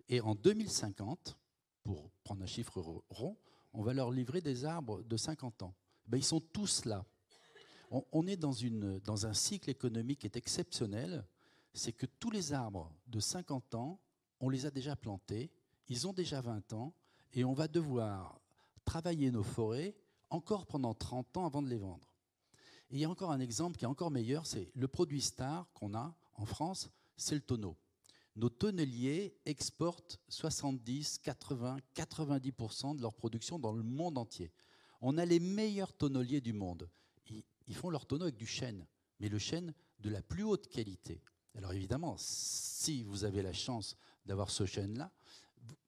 Et 0.08 0.20
en 0.20 0.34
2050, 0.34 1.38
pour 1.82 2.10
prendre 2.22 2.42
un 2.42 2.46
chiffre 2.46 2.80
rond, 3.08 3.36
on 3.72 3.82
va 3.82 3.94
leur 3.94 4.10
livrer 4.10 4.40
des 4.40 4.64
arbres 4.64 5.02
de 5.02 5.16
50 5.16 5.62
ans. 5.62 5.74
Ben, 6.06 6.18
ils 6.18 6.24
sont 6.24 6.40
tous 6.40 6.84
là. 6.84 7.04
On, 7.90 8.26
est 8.26 8.36
dans, 8.36 8.52
une, 8.52 8.98
dans 8.98 9.26
un 9.26 9.32
cycle 9.32 9.70
économique 9.70 10.20
qui 10.20 10.26
est 10.26 10.36
exceptionnel. 10.36 11.26
C'est 11.72 11.92
que 11.92 12.04
tous 12.04 12.30
les 12.30 12.52
arbres 12.52 12.92
de 13.06 13.18
50 13.18 13.74
ans, 13.74 13.98
on 14.40 14.50
les 14.50 14.66
a 14.66 14.70
déjà 14.70 14.94
plantés, 14.94 15.50
ils 15.88 16.06
ont 16.06 16.12
déjà 16.12 16.42
20 16.42 16.74
ans, 16.74 16.92
et 17.32 17.44
on 17.44 17.54
va 17.54 17.66
devoir 17.66 18.40
travailler 18.84 19.30
nos 19.30 19.42
forêts 19.42 19.96
encore 20.30 20.66
pendant 20.66 20.94
30 20.94 21.36
ans 21.36 21.46
avant 21.46 21.62
de 21.62 21.68
les 21.68 21.78
vendre. 21.78 22.14
Et 22.90 22.96
il 22.96 23.00
y 23.00 23.04
a 23.04 23.10
encore 23.10 23.32
un 23.32 23.40
exemple 23.40 23.76
qui 23.76 23.84
est 23.84 23.88
encore 23.88 24.10
meilleur, 24.10 24.46
c'est 24.46 24.70
le 24.74 24.88
produit 24.88 25.20
star 25.20 25.70
qu'on 25.74 25.94
a 25.94 26.14
en 26.34 26.46
France, 26.46 26.90
c'est 27.16 27.34
le 27.34 27.40
tonneau. 27.40 27.76
Nos 28.36 28.48
tonneliers 28.48 29.36
exportent 29.46 30.20
70, 30.28 31.18
80, 31.18 31.78
90% 31.94 32.96
de 32.96 33.02
leur 33.02 33.14
production 33.14 33.58
dans 33.58 33.72
le 33.72 33.82
monde 33.82 34.16
entier. 34.16 34.52
On 35.00 35.18
a 35.18 35.24
les 35.24 35.40
meilleurs 35.40 35.92
tonneliers 35.92 36.40
du 36.40 36.52
monde. 36.52 36.88
Ils, 37.66 37.74
font 37.74 37.90
leur 37.90 38.06
tonneau 38.06 38.24
avec 38.24 38.36
du 38.36 38.46
chêne, 38.46 38.86
mais 39.20 39.28
le 39.28 39.38
chêne 39.38 39.74
de 39.98 40.08
la 40.08 40.22
plus 40.22 40.44
haute 40.44 40.68
qualité. 40.68 41.20
Alors 41.56 41.72
évidemment, 41.72 42.14
si 42.16 43.02
vous 43.02 43.24
avez 43.24 43.42
la 43.42 43.52
chance 43.52 43.96
d'avoir 44.24 44.50
ce 44.50 44.64
chêne-là, 44.64 45.10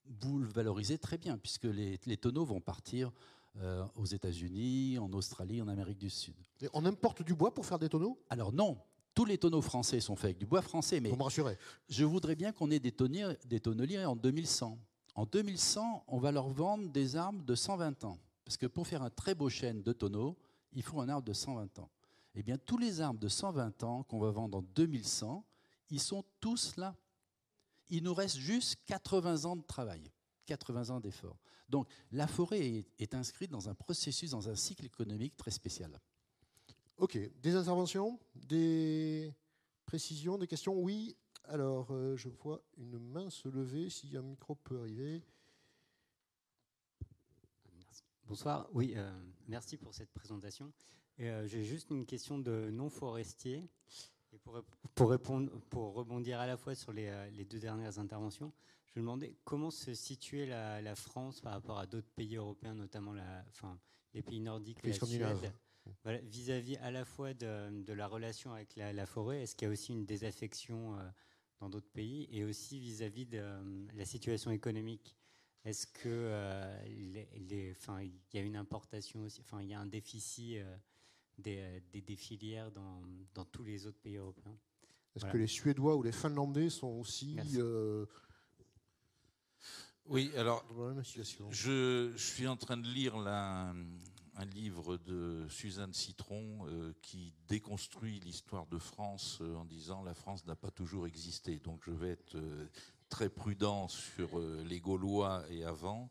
vous 0.05 0.37
le 0.37 0.47
valorisez 0.47 0.97
très 0.97 1.17
bien, 1.17 1.37
puisque 1.37 1.63
les 1.63 2.17
tonneaux 2.17 2.45
vont 2.45 2.61
partir 2.61 3.11
euh, 3.57 3.85
aux 3.95 4.05
États-Unis, 4.05 4.97
en 4.97 5.11
Australie, 5.13 5.61
en 5.61 5.67
Amérique 5.67 5.97
du 5.97 6.09
Sud. 6.09 6.35
on 6.73 6.85
importe 6.85 7.21
du 7.21 7.35
bois 7.35 7.53
pour 7.53 7.65
faire 7.65 7.79
des 7.79 7.89
tonneaux? 7.89 8.17
Alors 8.29 8.53
non, 8.53 8.77
tous 9.13 9.25
les 9.25 9.37
tonneaux 9.37 9.61
français 9.61 9.99
sont 9.99 10.15
faits 10.15 10.25
avec 10.25 10.37
du 10.37 10.45
bois 10.45 10.61
français, 10.61 10.99
mais 10.99 11.11
me 11.11 11.23
rassurer. 11.23 11.57
je 11.89 12.05
voudrais 12.05 12.35
bien 12.35 12.51
qu'on 12.51 12.71
ait 12.71 12.79
des, 12.79 12.91
tonneliers, 12.91 13.37
des 13.45 13.59
tonneliers 13.59 14.05
en 14.05 14.15
2100. 14.15 14.79
En 15.15 15.25
2100, 15.25 16.05
on 16.07 16.19
va 16.19 16.31
leur 16.31 16.47
vendre 16.47 16.89
des 16.89 17.17
arbres 17.17 17.43
de 17.43 17.55
120 17.55 18.05
ans. 18.05 18.17
Parce 18.45 18.57
que 18.57 18.65
pour 18.65 18.87
faire 18.87 19.01
un 19.01 19.09
très 19.09 19.35
beau 19.35 19.49
chêne 19.49 19.83
de 19.83 19.91
tonneaux, 19.91 20.37
il 20.73 20.83
faut 20.83 21.01
un 21.01 21.09
arbre 21.09 21.27
de 21.27 21.33
120 21.33 21.79
ans. 21.79 21.89
Eh 22.35 22.43
bien, 22.43 22.57
tous 22.57 22.77
les 22.77 23.01
arbres 23.01 23.19
de 23.19 23.27
120 23.27 23.83
ans 23.83 24.03
qu'on 24.03 24.19
va 24.19 24.31
vendre 24.31 24.59
en 24.59 24.61
2100, 24.61 25.43
ils 25.89 25.99
sont 25.99 26.23
tous 26.39 26.77
là. 26.77 26.95
Il 27.89 28.03
nous 28.03 28.13
reste 28.13 28.37
juste 28.37 28.77
80 28.85 29.43
ans 29.43 29.57
de 29.57 29.63
travail, 29.63 30.01
80 30.51 30.89
ans 30.89 30.99
d'effort. 30.99 31.37
Donc 31.69 31.87
la 32.11 32.27
forêt 32.27 32.85
est, 32.99 33.13
inscrite 33.15 33.49
dans 33.49 33.69
un 33.69 33.73
processus, 33.73 34.31
dans 34.31 34.49
un 34.49 34.55
cycle 34.55 34.85
économique 34.85 35.37
très 35.37 35.51
spécial. 35.51 35.97
Ok, 36.97 37.17
des 37.41 37.55
interventions, 37.55 38.19
des 38.35 39.33
précisions, 39.85 40.37
des 40.37 40.47
questions? 40.47 40.77
Oui. 40.77 41.15
Alors, 41.45 41.87
euh, 41.91 42.17
je 42.17 42.27
vois 42.27 42.61
une 42.77 42.99
main 42.99 43.29
se 43.29 43.47
lever, 43.47 43.89
si 43.89 44.15
un 44.17 44.21
micro 44.21 44.55
peut 44.55 44.79
arriver. 44.79 45.23
Bonsoir, 48.27 48.67
oui, 48.73 48.93
euh, 48.97 49.09
merci 49.47 49.77
pour 49.77 49.93
cette 49.93 50.11
présentation. 50.11 50.71
Euh, 51.21 51.47
j'ai 51.47 51.63
juste 51.63 51.89
une 51.91 52.05
question 52.05 52.37
de 52.37 52.69
non-forestier. 52.71 53.69
Et 54.33 54.39
pour, 54.95 55.09
répondre, 55.09 55.51
pour 55.69 55.93
rebondir 55.93 56.39
à 56.39 56.47
la 56.47 56.57
fois 56.57 56.75
sur 56.75 56.93
les, 56.93 57.29
les 57.31 57.45
deux 57.45 57.59
dernières 57.59 57.99
interventions, 57.99 58.53
je 58.93 58.99
me 58.99 59.03
demandais 59.03 59.35
comment 59.45 59.71
se 59.71 59.93
situait 59.93 60.45
la, 60.45 60.95
France 60.95 61.39
par 61.39 61.53
rapport 61.53 61.79
à 61.79 61.87
d'autres 61.87 62.11
pays 62.15 62.35
européens, 62.35 62.73
notamment 62.73 63.13
la, 63.13 63.45
enfin, 63.49 63.79
les 64.13 64.21
pays 64.21 64.41
nordiques, 64.41 64.85
la 64.85 64.93
Suède, 64.93 65.53
vis-à-vis 66.23 66.75
à 66.77 66.91
la 66.91 67.05
fois 67.05 67.33
de, 67.33 67.93
la 67.93 68.07
relation 68.07 68.53
avec 68.53 68.75
la, 68.75 69.05
forêt. 69.05 69.43
Est-ce 69.43 69.55
qu'il 69.55 69.67
y 69.67 69.69
a 69.69 69.71
aussi 69.71 69.93
une 69.93 70.05
désaffection 70.05 70.97
euh, 70.97 71.09
dans 71.59 71.69
d'autres 71.69 71.89
pays 71.91 72.27
et 72.31 72.43
aussi 72.43 72.79
vis-à-vis 72.79 73.25
de 73.25 73.37
euh, 73.39 73.87
la 73.93 74.05
situation 74.05 74.51
économique? 74.51 75.15
Est-ce 75.63 75.87
que 75.87 76.09
euh, 76.09 76.83
les, 76.87 77.29
il 78.01 78.13
y 78.33 78.37
a 78.37 78.41
une 78.41 78.57
importation 78.57 79.21
aussi, 79.21 79.41
enfin, 79.41 79.61
il 79.61 79.69
y 79.69 79.73
a 79.73 79.79
un 79.79 79.85
déficit 79.85 80.57
des, 81.41 81.83
des, 81.93 82.15
filières 82.15 82.71
dans, 82.71 83.01
dans, 83.33 83.45
tous 83.45 83.63
les 83.63 83.85
autres 83.85 83.99
pays 83.99 84.17
européens 84.17 84.57
Est-ce 85.15 85.25
que 85.25 85.37
les 85.37 85.47
Suédois 85.47 85.95
ou 85.95 86.03
les 86.03 86.11
Finlandais 86.11 86.69
sont 86.69 86.99
aussi 86.99 87.37
oui, 90.07 90.31
alors, 90.35 90.65
je, 91.51 92.11
suis 92.17 92.47
en 92.47 92.57
train 92.57 92.75
de 92.75 92.87
lire 92.87 93.15
un 93.15 93.73
livre 94.53 94.97
de 94.97 95.45
Suzanne 95.47 95.93
Citron 95.93 96.65
euh, 96.67 96.93
qui 97.01 97.33
déconstruit 97.47 98.19
l'histoire 98.19 98.65
de 98.67 98.77
France 98.77 99.39
euh, 99.41 99.55
en 99.55 99.65
disant 99.65 100.03
la 100.03 100.13
France 100.13 100.45
n'a 100.45 100.55
pas 100.55 100.71
toujours 100.71 101.05
existé. 101.05 101.59
Donc 101.59 101.81
je 101.85 101.91
vais 101.91 102.09
être 102.09 102.35
euh, 102.35 102.67
très 103.09 103.29
prudent 103.29 103.87
sur 103.87 104.39
les 104.39 104.79
Gaulois 104.79 105.43
et 105.49 105.63
avant. 105.63 106.09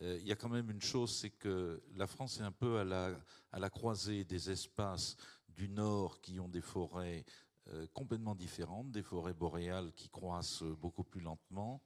Il 0.00 0.26
y 0.26 0.32
a 0.32 0.36
quand 0.36 0.48
même 0.48 0.70
une 0.70 0.80
chose, 0.80 1.12
c'est 1.12 1.30
que 1.30 1.82
la 1.96 2.06
France 2.06 2.38
est 2.38 2.44
un 2.44 2.52
peu 2.52 2.78
à 2.78 2.84
la, 2.84 3.70
croisée 3.70 4.24
des 4.24 4.50
espaces 4.50 5.16
du 5.48 5.68
nord 5.68 6.20
qui 6.20 6.38
ont 6.38 6.48
des 6.48 6.60
forêts 6.60 7.24
complètement 7.92 8.34
différentes, 8.34 8.92
des 8.92 9.02
forêts 9.02 9.34
boréales 9.34 9.92
qui 9.94 10.08
croissent 10.08 10.62
beaucoup 10.62 11.04
plus 11.04 11.20
lentement, 11.20 11.82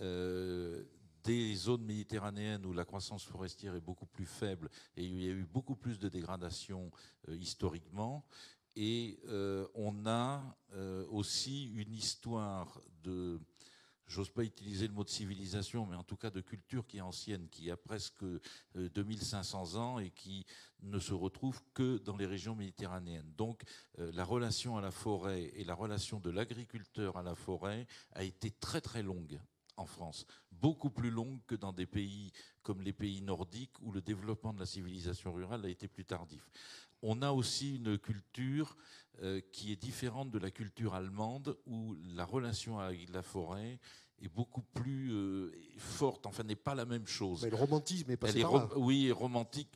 euh, 0.00 0.84
des 1.24 1.56
zones 1.56 1.82
méditerranéennes 1.84 2.64
où 2.66 2.72
la 2.72 2.84
croissance 2.84 3.24
forestière 3.24 3.74
est 3.74 3.80
beaucoup 3.80 4.06
plus 4.06 4.26
faible 4.26 4.70
et 4.96 5.04
il 5.04 5.20
y 5.20 5.28
a 5.28 5.32
eu 5.32 5.44
beaucoup 5.44 5.74
plus 5.74 5.98
de 5.98 6.08
dégradation 6.08 6.92
euh, 7.28 7.34
historiquement. 7.34 8.24
Et 8.76 9.18
euh, 9.26 9.66
on 9.74 10.06
a 10.06 10.56
aussi 11.10 11.72
une 11.72 11.92
histoire 11.94 12.80
de, 13.02 13.40
j'ose 14.06 14.30
pas 14.30 14.44
utiliser 14.44 14.86
le 14.86 14.94
mot 14.94 15.04
de 15.04 15.08
civilisation, 15.08 15.86
mais 15.86 15.96
en 15.96 16.04
tout 16.04 16.16
cas 16.16 16.30
de 16.30 16.40
culture 16.40 16.86
qui 16.86 16.98
est 16.98 17.02
ancienne, 17.02 17.48
qui 17.48 17.70
a 17.70 17.76
presque 17.76 18.24
2500 18.74 19.74
ans 19.76 19.98
et 19.98 20.10
qui 20.10 20.46
ne 20.82 20.98
se 20.98 21.14
retrouve 21.14 21.60
que 21.74 21.98
dans 21.98 22.16
les 22.16 22.26
régions 22.26 22.54
méditerranéennes. 22.54 23.32
Donc 23.36 23.62
la 23.96 24.24
relation 24.24 24.76
à 24.76 24.80
la 24.80 24.90
forêt 24.90 25.52
et 25.54 25.64
la 25.64 25.74
relation 25.74 26.20
de 26.20 26.30
l'agriculteur 26.30 27.16
à 27.16 27.22
la 27.22 27.34
forêt 27.34 27.86
a 28.12 28.24
été 28.24 28.50
très 28.50 28.80
très 28.80 29.02
longue 29.02 29.40
en 29.76 29.86
France, 29.86 30.26
beaucoup 30.52 30.90
plus 30.90 31.10
longue 31.10 31.40
que 31.46 31.54
dans 31.54 31.72
des 31.72 31.86
pays 31.86 32.32
comme 32.62 32.82
les 32.82 32.92
pays 32.92 33.22
nordiques 33.22 33.78
où 33.80 33.92
le 33.92 34.00
développement 34.00 34.52
de 34.52 34.60
la 34.60 34.66
civilisation 34.66 35.32
rurale 35.32 35.64
a 35.64 35.68
été 35.68 35.88
plus 35.88 36.04
tardif. 36.04 36.48
On 37.02 37.22
a 37.22 37.30
aussi 37.30 37.76
une 37.76 37.98
culture 37.98 38.76
euh, 39.22 39.40
qui 39.52 39.70
est 39.72 39.76
différente 39.76 40.30
de 40.30 40.38
la 40.38 40.50
culture 40.50 40.94
allemande 40.94 41.56
où 41.66 41.94
la 42.14 42.24
relation 42.24 42.78
avec 42.78 43.08
la 43.10 43.22
forêt 43.22 43.78
est 44.22 44.28
beaucoup 44.28 44.62
plus 44.62 45.12
euh, 45.12 45.52
forte, 45.76 46.26
enfin 46.26 46.42
n'est 46.42 46.56
pas 46.56 46.74
la 46.74 46.84
même 46.84 47.06
chose. 47.06 47.42
Mais 47.42 47.50
le 47.50 47.56
romantisme 47.56 48.10
est 48.10 48.16
pas 48.16 48.28
Elle 48.28 48.46
Oui, 48.76 49.10
romantique. 49.12 49.70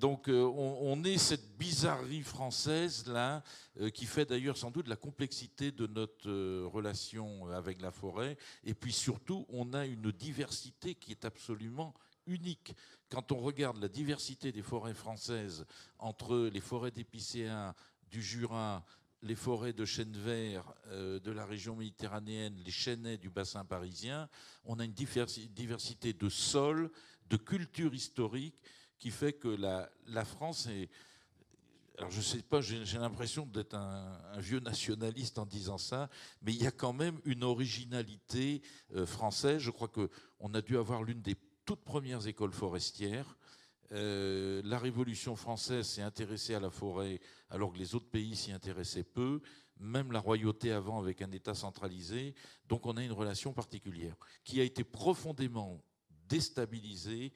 donc 0.00 0.28
euh, 0.28 0.42
on, 0.42 1.02
est 1.04 1.18
cette 1.18 1.56
bizarrerie 1.56 2.22
française 2.22 3.06
là, 3.06 3.42
euh, 3.80 3.90
qui 3.90 4.06
fait 4.06 4.24
d'ailleurs 4.24 4.56
sans 4.56 4.70
doute 4.70 4.88
la 4.88 4.96
complexité 4.96 5.70
de 5.70 5.86
notre 5.86 6.64
relation 6.64 7.48
avec 7.50 7.80
la 7.80 7.92
forêt. 7.92 8.36
Et 8.64 8.74
puis 8.74 8.92
surtout, 8.92 9.46
on 9.48 9.72
a 9.72 9.86
une 9.86 10.10
diversité 10.10 10.94
qui 10.94 11.12
est 11.12 11.24
absolument 11.24 11.94
unique. 12.26 12.74
Quand 13.08 13.30
on 13.30 13.38
regarde 13.38 13.76
la 13.80 13.88
diversité 13.88 14.50
des 14.50 14.62
forêts 14.62 14.94
françaises 14.94 15.64
entre 15.98 16.50
les 16.52 16.60
forêts 16.60 16.90
d'épicéas, 16.90 17.74
du 18.10 18.22
Jura, 18.22 18.84
les 19.24 19.34
forêts 19.34 19.72
de 19.72 19.86
chênes 19.86 20.16
verts 20.16 20.72
euh, 20.88 21.18
de 21.18 21.32
la 21.32 21.46
région 21.46 21.74
méditerranéenne, 21.74 22.54
les 22.64 22.70
chênaies 22.70 23.16
du 23.16 23.30
bassin 23.30 23.64
parisien, 23.64 24.28
on 24.64 24.78
a 24.78 24.84
une 24.84 24.92
diversité 24.92 26.12
de 26.12 26.28
sols, 26.28 26.90
de 27.30 27.36
cultures 27.38 27.94
historiques 27.94 28.60
qui 28.98 29.10
fait 29.10 29.32
que 29.32 29.48
la, 29.48 30.24
France 30.24 30.66
est... 30.66 30.90
Alors 31.96 32.10
je 32.10 32.18
ne 32.18 32.22
sais 32.22 32.42
pas, 32.42 32.60
j'ai 32.60 32.98
l'impression 32.98 33.46
d'être 33.46 33.74
un, 33.74 34.38
vieux 34.38 34.60
nationaliste 34.60 35.38
en 35.38 35.46
disant 35.46 35.78
ça, 35.78 36.10
mais 36.42 36.52
il 36.52 36.62
y 36.62 36.66
a 36.66 36.72
quand 36.72 36.92
même 36.92 37.18
une 37.24 37.44
originalité 37.44 38.60
euh, 38.94 39.06
française. 39.06 39.58
Je 39.58 39.70
crois 39.70 39.88
qu'on 39.88 40.54
a 40.54 40.60
dû 40.60 40.76
avoir 40.76 41.02
l'une 41.02 41.22
des 41.22 41.36
toutes 41.64 41.84
premières 41.84 42.26
écoles 42.26 42.52
forestières. 42.52 43.36
Euh, 43.94 44.60
la 44.64 44.78
Révolution 44.78 45.36
française 45.36 45.86
s'est 45.86 46.02
intéressée 46.02 46.54
à 46.54 46.60
la 46.60 46.70
forêt 46.70 47.20
alors 47.48 47.72
que 47.72 47.78
les 47.78 47.94
autres 47.94 48.10
pays 48.10 48.34
s'y 48.34 48.50
intéressaient 48.50 49.04
peu, 49.04 49.40
même 49.78 50.10
la 50.10 50.20
royauté 50.20 50.72
avant 50.72 50.98
avec 50.98 51.22
un 51.22 51.30
État 51.30 51.54
centralisé. 51.54 52.34
Donc 52.68 52.86
on 52.86 52.96
a 52.96 53.04
une 53.04 53.12
relation 53.12 53.52
particulière 53.52 54.16
qui 54.42 54.60
a 54.60 54.64
été 54.64 54.82
profondément 54.82 55.80
déstabilisée 56.28 57.32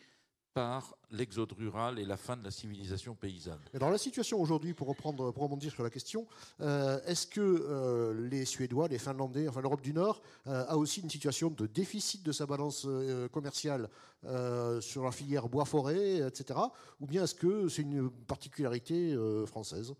par 0.54 0.96
l'exode 1.10 1.52
rural 1.52 1.98
et 1.98 2.04
la 2.04 2.16
fin 2.16 2.36
de 2.36 2.44
la 2.44 2.50
civilisation 2.50 3.14
paysanne. 3.14 3.60
dans 3.78 3.90
la 3.90 3.98
situation 3.98 4.40
aujourd'hui, 4.40 4.74
pour 4.74 4.88
reprendre, 4.88 5.32
pour 5.32 5.42
rebondir 5.42 5.72
sur 5.72 5.82
la 5.82 5.90
question, 5.90 6.26
euh, 6.60 7.00
est-ce 7.06 7.26
que 7.26 7.40
euh, 7.40 8.28
les 8.28 8.44
Suédois, 8.44 8.88
les 8.88 8.98
Finlandais, 8.98 9.48
enfin 9.48 9.60
l'Europe 9.60 9.82
du 9.82 9.92
Nord, 9.92 10.20
euh, 10.46 10.64
a 10.68 10.76
aussi 10.76 11.00
une 11.00 11.10
situation 11.10 11.50
de 11.50 11.66
déficit 11.66 12.22
de 12.22 12.32
sa 12.32 12.46
balance 12.46 12.86
commerciale 13.32 13.88
sur 14.80 15.04
la 15.04 15.12
filière 15.12 15.48
bois-forêt, 15.48 16.16
etc. 16.26 16.58
Ou 17.00 17.06
bien 17.06 17.24
est-ce 17.24 17.34
que 17.34 17.68
c'est 17.68 17.82
une 17.82 18.10
particularité 18.10 19.16
française? 19.46 19.94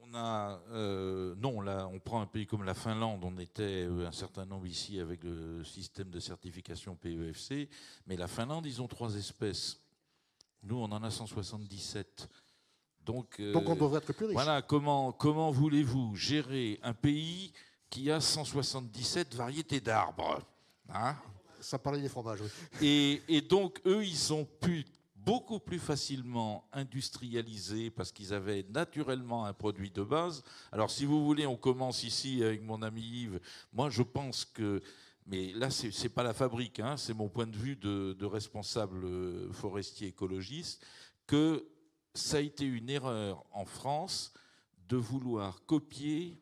On 0.00 0.14
a, 0.14 0.60
non, 1.36 1.60
là, 1.60 1.88
on 1.92 1.98
prend 1.98 2.20
un 2.20 2.26
pays 2.26 2.46
comme 2.46 2.62
la 2.62 2.74
Finlande, 2.74 3.24
on 3.24 3.36
était 3.38 3.88
un 4.06 4.12
certain 4.12 4.46
nombre 4.46 4.66
ici 4.66 5.00
avec 5.00 5.24
le 5.24 5.64
système 5.64 6.10
de 6.10 6.20
certification 6.20 6.94
PEFC, 6.94 7.68
mais 8.06 8.16
la 8.16 8.28
Finlande, 8.28 8.66
ils 8.66 8.80
ont 8.80 8.88
trois 8.88 9.16
espèces 9.16 9.83
nous, 10.64 10.76
on 10.76 10.90
en 10.90 11.02
a 11.02 11.10
177. 11.10 12.28
Donc, 13.04 13.38
euh, 13.38 13.52
Donc 13.52 13.68
on 13.68 13.74
devrait 13.74 13.98
être 13.98 14.12
plus 14.12 14.26
riche. 14.26 14.34
Voilà, 14.34 14.62
comment, 14.62 15.12
comment 15.12 15.50
voulez-vous 15.50 16.16
gérer 16.16 16.80
un 16.82 16.94
pays 16.94 17.52
qui 17.90 18.10
a 18.10 18.20
177 18.20 19.34
variétés 19.34 19.80
d'arbres 19.80 20.40
hein? 20.88 21.16
Ça 21.60 21.78
parlait 21.78 22.00
des 22.00 22.08
fromages, 22.08 22.40
oui. 22.42 22.48
Et, 22.82 23.22
et, 23.36 23.40
donc, 23.40 23.80
eux, 23.86 24.04
ils 24.04 24.32
ont 24.32 24.44
pu 24.44 24.84
beaucoup 25.16 25.58
plus 25.58 25.78
facilement 25.78 26.68
industrialiser 26.72 27.90
parce 27.90 28.12
qu'ils 28.12 28.34
avaient 28.34 28.66
naturellement 28.68 29.46
un 29.46 29.54
produit 29.54 29.90
de 29.90 30.02
base. 30.02 30.42
Alors, 30.72 30.90
si 30.90 31.06
vous 31.06 31.24
voulez, 31.24 31.46
on 31.46 31.56
commence 31.56 32.02
ici 32.04 32.42
avec 32.42 32.62
mon 32.62 32.82
ami 32.82 33.02
Yves. 33.02 33.40
Moi, 33.72 33.88
je 33.88 34.02
pense 34.02 34.44
que 34.44 34.82
mais 35.26 35.52
là, 35.52 35.70
ce 35.70 35.86
n'est 35.86 36.08
pas 36.08 36.22
la 36.22 36.34
fabrique, 36.34 36.80
hein, 36.80 36.96
c'est 36.96 37.14
mon 37.14 37.28
point 37.28 37.46
de 37.46 37.56
vue 37.56 37.76
de, 37.76 38.24
responsable 38.24 39.06
forestier 39.52 40.08
écologiste, 40.08 40.84
que 41.26 41.66
ça 42.12 42.36
a 42.36 42.40
été 42.40 42.64
une 42.64 42.90
erreur 42.90 43.44
en 43.52 43.64
France 43.64 44.32
de 44.88 44.96
vouloir 44.96 45.64
copier 45.64 46.40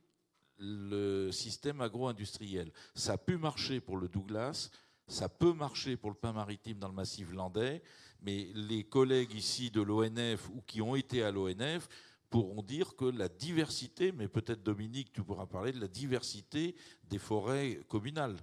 le 0.58 1.30
système 1.30 1.80
agro-industriel. 1.80 2.72
Ça 2.94 3.12
a 3.12 3.18
pu 3.18 3.36
marcher 3.36 3.80
pour 3.80 3.96
le 3.96 4.08
Douglas, 4.08 4.70
ça 5.06 5.28
peut 5.28 5.52
marcher 5.52 5.96
pour 5.96 6.10
le 6.10 6.16
pain 6.16 6.32
maritime 6.32 6.78
dans 6.78 6.88
le 6.88 6.94
massif 6.94 7.32
landais, 7.32 7.82
mais 8.20 8.50
les 8.54 8.84
collègues 8.84 9.34
ici 9.34 9.70
de 9.70 9.80
l'ONF 9.80 10.48
ou 10.50 10.60
qui 10.62 10.80
ont 10.80 10.96
été 10.96 11.22
à 11.22 11.30
l'ONF 11.30 11.88
pourront 12.30 12.62
dire 12.62 12.96
que 12.96 13.04
la 13.04 13.28
diversité, 13.28 14.10
mais 14.10 14.26
peut-être 14.26 14.62
Dominique, 14.62 15.12
tu 15.12 15.22
pourras 15.22 15.46
parler 15.46 15.72
de 15.72 15.80
la 15.80 15.88
diversité 15.88 16.74
des 17.08 17.18
forêts 17.18 17.80
communales 17.88 18.36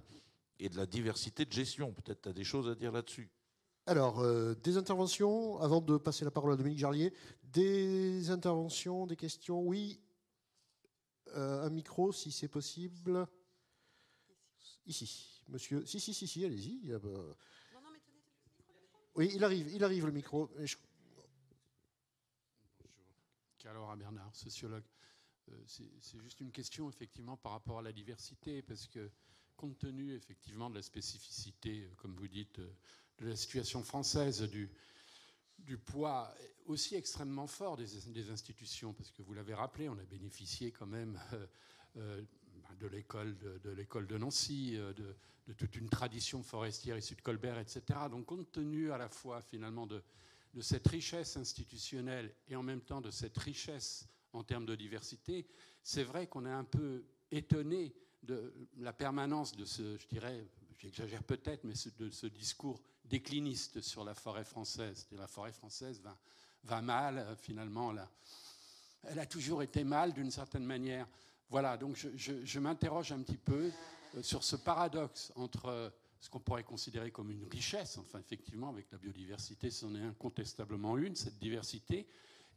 et 0.60 0.68
de 0.68 0.76
la 0.76 0.86
diversité 0.86 1.44
de 1.44 1.52
gestion. 1.52 1.92
Peut-être 1.92 2.22
tu 2.22 2.28
as 2.28 2.32
des 2.32 2.44
choses 2.44 2.68
à 2.68 2.74
dire 2.74 2.92
là-dessus. 2.92 3.30
Alors, 3.86 4.20
euh, 4.20 4.54
des 4.54 4.76
interventions, 4.76 5.58
avant 5.58 5.80
de 5.80 5.96
passer 5.96 6.24
la 6.24 6.30
parole 6.30 6.52
à 6.52 6.56
Dominique 6.56 6.78
Jarlier, 6.78 7.12
des 7.42 8.30
interventions, 8.30 9.06
des 9.06 9.16
questions, 9.16 9.62
oui. 9.62 10.00
Euh, 11.28 11.64
un 11.64 11.70
micro, 11.70 12.12
si 12.12 12.30
c'est 12.30 12.48
possible. 12.48 13.26
Ici, 14.86 15.42
monsieur. 15.48 15.84
Si, 15.86 15.98
si, 15.98 16.12
si, 16.12 16.26
si, 16.26 16.44
allez-y. 16.44 16.88
Non, 16.88 16.98
non, 16.98 17.90
mais 17.92 18.00
tenez, 18.00 18.20
Oui, 19.14 19.30
il 19.34 19.42
arrive, 19.42 19.72
il 19.72 19.82
arrive 19.82 20.06
le 20.06 20.12
micro. 20.12 20.50
Bonjour. 20.56 20.80
Bonjour. 23.64 23.96
Bernard, 23.96 24.34
sociologue. 24.36 24.84
Euh, 25.48 25.64
c'est 25.66 26.20
juste 26.20 26.40
une 26.40 26.52
question, 26.52 26.88
effectivement, 26.90 27.36
par 27.36 27.52
rapport 27.52 27.78
à 27.78 27.82
la 27.82 27.92
diversité, 27.92 28.62
parce 28.62 28.86
que 28.86 29.10
compte 29.60 29.78
tenu 29.78 30.14
effectivement 30.14 30.70
de 30.70 30.76
la 30.76 30.82
spécificité, 30.82 31.82
euh, 31.82 31.94
comme 31.98 32.14
vous 32.14 32.28
dites, 32.28 32.60
euh, 32.60 32.72
de 33.18 33.28
la 33.28 33.36
situation 33.36 33.82
française, 33.82 34.40
du, 34.48 34.70
poids 35.84 36.34
aussi 36.64 36.96
extrêmement 36.96 37.46
fort 37.46 37.76
des, 37.76 38.30
institutions, 38.30 38.94
parce 38.94 39.10
que 39.10 39.20
vous 39.20 39.34
l'avez 39.34 39.52
rappelé, 39.52 39.90
on 39.90 39.98
a 39.98 40.04
bénéficié 40.04 40.70
quand 40.70 40.86
même 40.86 41.20
euh, 41.98 42.22
de 42.80 42.86
l'école 42.86 43.36
de, 43.36 43.70
l'école 43.70 44.06
de 44.06 44.16
Nancy, 44.16 44.78
de, 44.78 45.52
toute 45.52 45.76
une 45.76 45.90
tradition 45.90 46.42
forestière 46.42 46.96
issue 46.96 47.14
de 47.14 47.20
Colbert, 47.20 47.58
etc. 47.58 47.82
Donc 48.10 48.24
compte 48.24 48.50
tenu 48.50 48.90
à 48.90 48.96
la 48.96 49.10
fois 49.10 49.42
finalement 49.42 49.86
de 49.86 50.02
cette 50.62 50.88
richesse 50.88 51.36
institutionnelle 51.36 52.32
et 52.48 52.56
en 52.56 52.62
même 52.62 52.80
temps 52.80 53.02
de 53.02 53.10
cette 53.10 53.36
richesse 53.36 54.08
en 54.32 54.42
termes 54.42 54.64
de 54.64 54.74
diversité, 54.74 55.46
c'est 55.82 56.04
vrai 56.04 56.26
qu'on 56.26 56.46
est 56.46 56.50
un 56.50 56.64
peu 56.64 57.04
étonné 57.30 57.92
de 58.22 58.52
la 58.78 58.92
permanence 58.92 59.56
de 59.56 59.64
ce, 59.64 59.96
je 59.96 60.06
dirais, 60.06 60.46
j'exagère 60.78 61.22
peut-être, 61.22 61.64
mais 61.64 61.74
de 61.98 62.10
ce 62.10 62.26
discours 62.26 62.80
décliniste 63.04 63.80
sur 63.80 64.04
la 64.04 64.14
forêt 64.14 64.44
française. 64.44 65.06
La 65.12 65.26
forêt 65.26 65.52
française 65.52 66.00
va, 66.64 66.82
mal, 66.82 67.18
euh, 67.18 67.36
finalement, 67.36 67.92
là. 67.92 68.08
elle 69.04 69.18
a 69.18 69.26
toujours 69.26 69.62
été 69.62 69.84
mal 69.84 70.12
d'une 70.12 70.30
certaine 70.30 70.64
manière. 70.64 71.06
Voilà, 71.48 71.76
donc 71.76 71.96
je, 71.96 72.58
m'interroge 72.60 73.12
un 73.12 73.22
petit 73.22 73.36
peu 73.36 73.72
euh, 74.14 74.22
sur 74.22 74.44
ce 74.44 74.56
paradoxe 74.56 75.32
entre 75.34 75.66
euh, 75.66 75.90
ce 76.20 76.30
qu'on 76.30 76.38
pourrait 76.38 76.62
considérer 76.62 77.10
comme 77.10 77.30
une 77.30 77.44
richesse, 77.46 77.98
enfin 77.98 78.20
effectivement 78.20 78.68
avec 78.68 78.90
la 78.92 78.98
biodiversité, 78.98 79.70
c'en 79.70 79.94
est 79.94 80.02
incontestablement 80.02 80.96
une, 80.96 81.16
cette 81.16 81.38
diversité, 81.38 82.06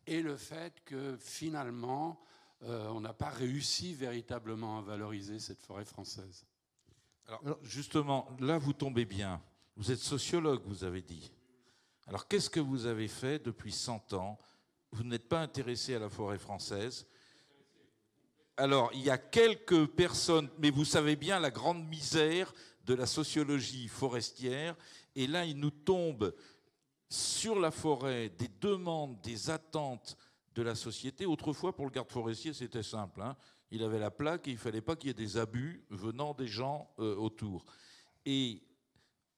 et 0.05 0.21
le 0.21 0.35
fait 0.35 0.83
que 0.83 1.17
finalement 1.17 2.21
euh, 2.65 2.87
on 2.89 3.01
n'a 3.01 3.13
pas 3.13 3.29
réussi 3.29 3.93
véritablement 3.93 4.79
à 4.79 4.81
valoriser 4.81 5.39
cette 5.39 5.61
forêt 5.61 5.85
française. 5.85 6.45
Alors, 7.27 7.59
justement, 7.63 8.27
là, 8.39 8.57
vous 8.57 8.73
tombez 8.73 9.05
bien. 9.05 9.41
Vous 9.75 9.91
êtes 9.91 9.99
sociologue, 9.99 10.61
vous 10.65 10.83
avez 10.83 11.01
dit. 11.01 11.31
Alors, 12.07 12.27
qu'est-ce 12.27 12.49
que 12.49 12.59
vous 12.59 12.85
avez 12.85 13.07
fait 13.07 13.39
depuis 13.39 13.71
100 13.71 14.13
ans? 14.13 14.37
Vous 14.91 15.03
n'êtes 15.03 15.27
pas 15.27 15.41
intéressé 15.41 15.95
à 15.95 15.99
la 15.99 16.09
forêt 16.09 16.37
française. 16.37 17.07
Alors, 18.55 18.91
il 18.93 19.01
y 19.01 19.09
a 19.09 19.17
quelques 19.17 19.87
personnes, 19.87 20.49
mais 20.59 20.69
vous 20.69 20.85
savez 20.85 21.15
bien 21.15 21.39
la 21.39 21.49
grande 21.49 21.87
misère 21.87 22.53
de 22.85 22.93
la 22.93 23.07
sociologie 23.07 23.87
forestière. 23.87 24.75
Et 25.15 25.27
là, 25.27 25.45
il 25.45 25.57
nous 25.57 25.71
tombe 25.71 26.35
sur 27.09 27.59
la 27.59 27.71
forêt 27.71 28.29
des 28.29 28.49
demandes, 28.59 29.19
des 29.21 29.49
attentes 29.49 30.17
de 30.55 30.61
la 30.61 30.75
société. 30.75 31.25
Autrefois, 31.25 31.75
pour 31.75 31.85
le 31.85 31.91
garde 31.91 32.11
forestier, 32.11 32.53
c'était 32.53 32.83
simple. 32.83 33.21
Hein. 33.21 33.35
Il 33.71 33.83
avait 33.83 33.99
la 33.99 34.11
plaque 34.11 34.47
et 34.47 34.51
il 34.51 34.55
ne 34.55 34.59
fallait 34.59 34.81
pas 34.81 34.95
qu'il 34.95 35.07
y 35.07 35.11
ait 35.11 35.13
des 35.13 35.37
abus 35.37 35.85
venant 35.89 36.33
des 36.33 36.47
gens 36.47 36.89
euh, 36.99 37.15
autour. 37.15 37.65
Et 38.25 38.61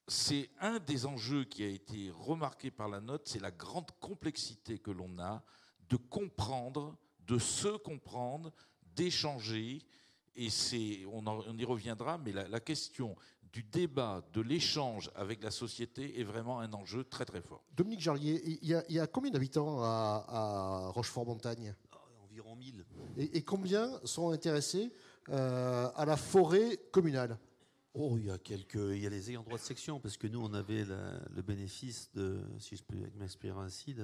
c'est 0.08 0.50
un 0.60 0.80
des 0.80 1.06
enjeux 1.06 1.46
qui 1.46 1.64
a 1.64 1.68
été 1.68 2.12
remarqué 2.12 2.70
par 2.70 2.90
la 2.90 3.02
note, 3.02 3.28
c'est 3.28 3.42
la 3.42 3.52
grande 3.52 3.92
complexité 4.00 4.78
que 4.78 4.92
l'on 4.92 5.18
a 5.20 5.44
de 5.90 5.96
comprendre, 5.96 6.98
de 7.20 7.40
se 7.40 7.78
comprendre, 7.78 8.54
d'échanger. 8.96 9.82
Et 10.36 10.50
c'est, 10.50 11.06
on, 11.06 11.58
y 11.58 11.64
reviendra, 11.64 12.18
mais 12.18 12.34
la 12.34 12.60
question 12.60 13.16
du 13.56 13.64
débat, 13.64 14.22
de 14.34 14.42
l'échange 14.42 15.10
avec 15.16 15.42
la 15.42 15.50
société 15.50 16.20
est 16.20 16.26
vraiment 16.26 16.60
un 16.60 16.74
enjeu 16.74 17.06
très 17.06 17.24
très 17.24 17.40
fort. 17.40 17.64
Dominique 17.78 18.02
Jarlier, 18.02 18.60
il 18.62 18.68
y 18.68 19.00
a, 19.00 19.08
combien 19.08 19.32
d'habitants 19.32 19.82
à, 19.82 20.92
Rochefort-Montagne? 20.94 21.74
Environ 22.26 22.58
1000. 22.58 22.84
Et, 23.18 23.44
combien 23.44 23.98
sont 24.04 24.32
intéressés 24.32 24.92
euh, 25.30 25.90
à 25.96 26.04
la 26.04 26.18
forêt 26.18 26.78
communale? 26.92 27.40
Oh, 27.94 28.18
il 28.18 28.26
y 28.26 28.30
a 28.30 28.38
quelques, 28.38 28.76
il 28.76 29.00
y 29.00 29.08
a 29.08 29.10
les 29.10 29.30
ayants 29.30 29.44
droit 29.44 29.58
de 29.58 29.64
section, 29.64 30.02
parce 30.02 30.18
que 30.18 30.28
nous, 30.28 30.44
on 30.44 30.54
avait 30.54 30.84
le 30.84 31.42
bénéfice 31.42 32.10
de, 32.14 32.42
si 32.60 32.76
je 32.76 32.84
peux 32.84 32.98
m'exprimer 33.18 33.54
ainsi, 33.60 33.96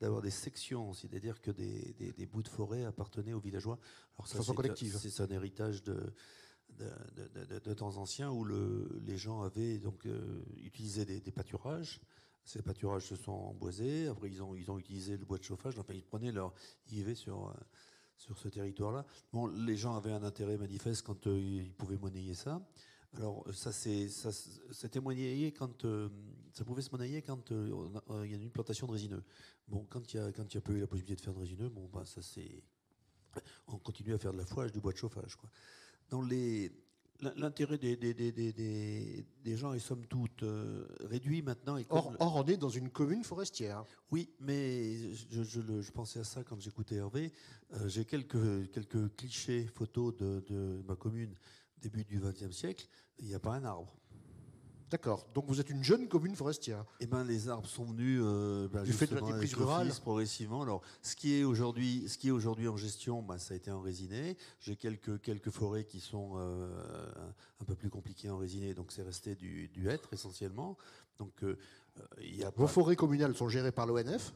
d'avoir 0.00 0.22
des 0.22 0.30
sections, 0.30 0.92
c'est-à-dire 0.92 1.40
que 1.40 1.50
des, 1.50 2.28
bouts 2.30 2.44
de 2.44 2.48
forêt 2.48 2.84
appartenaient 2.84 3.32
aux 3.32 3.40
villageois. 3.40 3.80
Alors 4.16 4.28
ça, 4.28 4.36
façon 4.36 4.54
collective. 4.54 4.96
C'est 4.96 5.20
un 5.20 5.30
héritage 5.30 5.82
de, 5.82 6.14
de, 6.78 7.74
temps 7.74 7.96
anciens 7.96 8.30
où 8.30 8.44
le, 8.44 9.00
les 9.06 9.16
gens 9.16 9.42
avaient 9.42 9.78
donc 9.78 10.06
euh, 10.06 10.42
utilisé 10.56 11.04
des, 11.04 11.32
pâturages. 11.32 12.00
Ces 12.44 12.62
pâturages 12.62 13.06
se 13.06 13.16
sont 13.16 13.32
emboisés. 13.32 14.08
Après, 14.08 14.28
ils 14.28 14.42
ont, 14.42 14.54
ils 14.54 14.70
ont 14.70 14.78
utilisé 14.78 15.16
le 15.16 15.24
bois 15.24 15.38
de 15.38 15.44
chauffage. 15.44 15.78
Enfin, 15.78 15.94
ils 15.94 16.04
prenaient 16.04 16.32
leur, 16.32 16.52
ils 16.90 17.16
sur, 17.16 17.54
sur 18.16 18.38
ce 18.38 18.48
territoire-là. 18.48 19.04
Bon, 19.32 19.46
les 19.48 19.76
gens 19.76 19.96
avaient 19.96 20.12
un 20.12 20.22
intérêt 20.22 20.56
manifeste 20.56 21.02
quand 21.02 21.26
euh, 21.26 21.38
ils 21.38 21.72
pouvaient 21.74 21.98
monnayer 21.98 22.34
ça. 22.34 22.62
Alors 23.14 23.44
ça 23.52 23.72
c'est 23.72 24.08
ça 24.08 24.30
c'était 24.70 25.00
quand 25.50 25.84
euh, 25.84 26.08
ça 26.54 26.64
pouvait 26.64 26.80
se 26.80 26.90
monnayer 26.90 27.20
quand 27.20 27.52
euh, 27.52 27.90
il 28.24 28.30
y 28.30 28.34
a 28.34 28.38
une 28.38 28.50
plantation 28.50 28.86
de 28.86 28.92
résineux. 28.92 29.22
Bon 29.68 29.84
quand 29.90 30.14
il 30.14 30.16
y 30.16 30.20
a 30.20 30.32
quand 30.32 30.44
il 30.50 30.54
y 30.54 30.58
a 30.58 30.62
pas 30.62 30.72
eu 30.72 30.80
la 30.80 30.86
possibilité 30.86 31.16
de 31.16 31.20
faire 31.20 31.34
de 31.34 31.40
résineux, 31.40 31.68
bon 31.68 31.90
bah 31.92 32.04
ça 32.06 32.22
c'est 32.22 32.62
on 33.66 33.76
continue 33.76 34.14
à 34.14 34.18
faire 34.18 34.32
de 34.32 34.38
la 34.38 34.46
fouage, 34.46 34.72
du 34.72 34.80
bois 34.80 34.92
de 34.92 34.96
chauffage 34.96 35.36
quoi. 35.36 35.50
Dans 36.12 36.22
les 36.22 36.70
L'intérêt 37.36 37.78
des, 37.78 37.96
des, 37.96 38.12
des, 38.12 39.24
des, 39.44 39.56
gens 39.56 39.74
est 39.74 39.78
somme 39.78 40.04
toute 40.06 40.44
réduit 41.02 41.40
maintenant. 41.40 41.76
Et 41.76 41.86
or, 41.88 42.12
or, 42.18 42.34
on 42.34 42.44
est 42.46 42.56
dans 42.56 42.68
une 42.68 42.90
commune 42.90 43.22
forestière. 43.22 43.84
Oui, 44.10 44.28
mais 44.40 45.14
je, 45.30 45.44
je, 45.44 45.80
je 45.80 45.92
pensais 45.92 46.18
à 46.18 46.24
ça 46.24 46.42
quand 46.42 46.58
j'écoutais 46.58 46.96
Hervé. 46.96 47.32
J'ai 47.86 48.04
quelques, 48.04 48.68
quelques 48.72 49.14
clichés 49.14 49.68
photos 49.72 50.16
de, 50.16 50.44
de 50.48 50.82
ma 50.88 50.96
commune 50.96 51.32
début 51.82 52.04
du 52.04 52.20
XXe 52.20 52.50
siècle, 52.50 52.88
il 53.18 53.26
n'y 53.26 53.34
a 53.34 53.40
pas 53.40 53.54
un 53.54 53.64
arbre. 53.64 53.94
D'accord. 54.92 55.26
Donc 55.34 55.46
vous 55.48 55.58
êtes 55.58 55.70
une 55.70 55.82
jeune 55.82 56.06
commune 56.06 56.36
forestière. 56.36 56.84
Eh 57.00 57.06
ben, 57.06 57.24
les 57.24 57.48
arbres 57.48 57.66
sont 57.66 57.84
venus 57.84 58.20
euh, 58.22 58.68
ben, 58.68 58.82
du 58.82 58.92
fait 58.92 59.06
de 59.06 59.14
la 59.14 59.22
déprise 59.22 59.54
rurale 59.54 59.90
progressivement. 60.02 60.60
Alors, 60.60 60.82
ce 61.00 61.16
qui 61.16 61.34
est 61.34 61.44
aujourd'hui, 61.44 62.04
ce 62.08 62.18
qui 62.18 62.28
est 62.28 62.30
aujourd'hui 62.30 62.68
en 62.68 62.76
gestion, 62.76 63.22
ben, 63.22 63.38
ça 63.38 63.54
a 63.54 63.56
été 63.56 63.70
en 63.70 63.80
résiné. 63.80 64.36
J'ai 64.60 64.76
quelques 64.76 65.18
quelques 65.22 65.48
forêts 65.48 65.84
qui 65.84 65.98
sont 65.98 66.32
euh, 66.36 66.70
un 67.62 67.64
peu 67.64 67.74
plus 67.74 67.88
compliquées 67.88 68.28
en 68.28 68.36
résiné, 68.36 68.74
donc 68.74 68.92
c'est 68.92 69.02
resté 69.02 69.34
du, 69.34 69.68
du 69.68 69.88
hêtre 69.88 70.12
essentiellement. 70.12 70.76
Donc, 71.18 71.42
euh, 71.42 71.56
il 72.20 72.36
y 72.36 72.44
a 72.44 72.52
Vos 72.54 72.66
forêts 72.66 72.96
communales 72.96 73.34
sont 73.34 73.48
gérées 73.48 73.72
par 73.72 73.86
l'ONF 73.86 74.34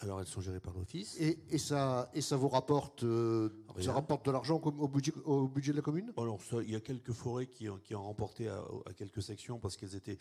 alors 0.00 0.20
elles 0.20 0.26
sont 0.26 0.40
gérées 0.40 0.60
par 0.60 0.74
l'office. 0.74 1.16
Et, 1.20 1.38
et, 1.50 1.58
ça, 1.58 2.10
et 2.14 2.20
ça 2.20 2.36
vous 2.36 2.48
rapporte, 2.48 3.04
euh, 3.04 3.48
ça 3.80 3.92
rapporte 3.92 4.26
de 4.26 4.30
l'argent 4.30 4.60
au 4.60 4.88
budget, 4.88 5.12
au 5.24 5.48
budget 5.48 5.72
de 5.72 5.76
la 5.76 5.82
commune? 5.82 6.12
Alors 6.16 6.40
il 6.62 6.70
y 6.70 6.76
a 6.76 6.80
quelques 6.80 7.12
forêts 7.12 7.46
qui, 7.46 7.68
qui 7.84 7.94
ont 7.94 8.02
remporté 8.02 8.48
à, 8.48 8.62
quelques 8.96 9.22
sections 9.22 9.58
parce 9.58 9.76
qu'elles 9.76 9.94
étaient 9.94 10.18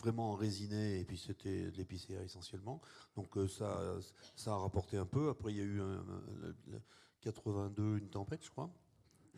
vraiment 0.00 0.34
résinées 0.34 1.00
et 1.00 1.04
puis 1.04 1.18
c'était 1.18 1.70
de 1.70 1.76
l'épicéa 1.76 2.22
essentiellement. 2.22 2.80
Donc 3.16 3.36
euh, 3.36 3.48
ça, 3.48 3.96
ça 4.36 4.52
a 4.52 4.56
rapporté 4.56 4.96
un 4.96 5.06
peu. 5.06 5.28
Après 5.28 5.52
il 5.52 5.58
y 5.58 5.60
a 5.60 5.64
eu 5.64 5.80
un, 5.80 6.04
82, 7.22 7.98
une 7.98 8.08
tempête 8.08 8.44
je 8.44 8.50
crois. 8.50 8.70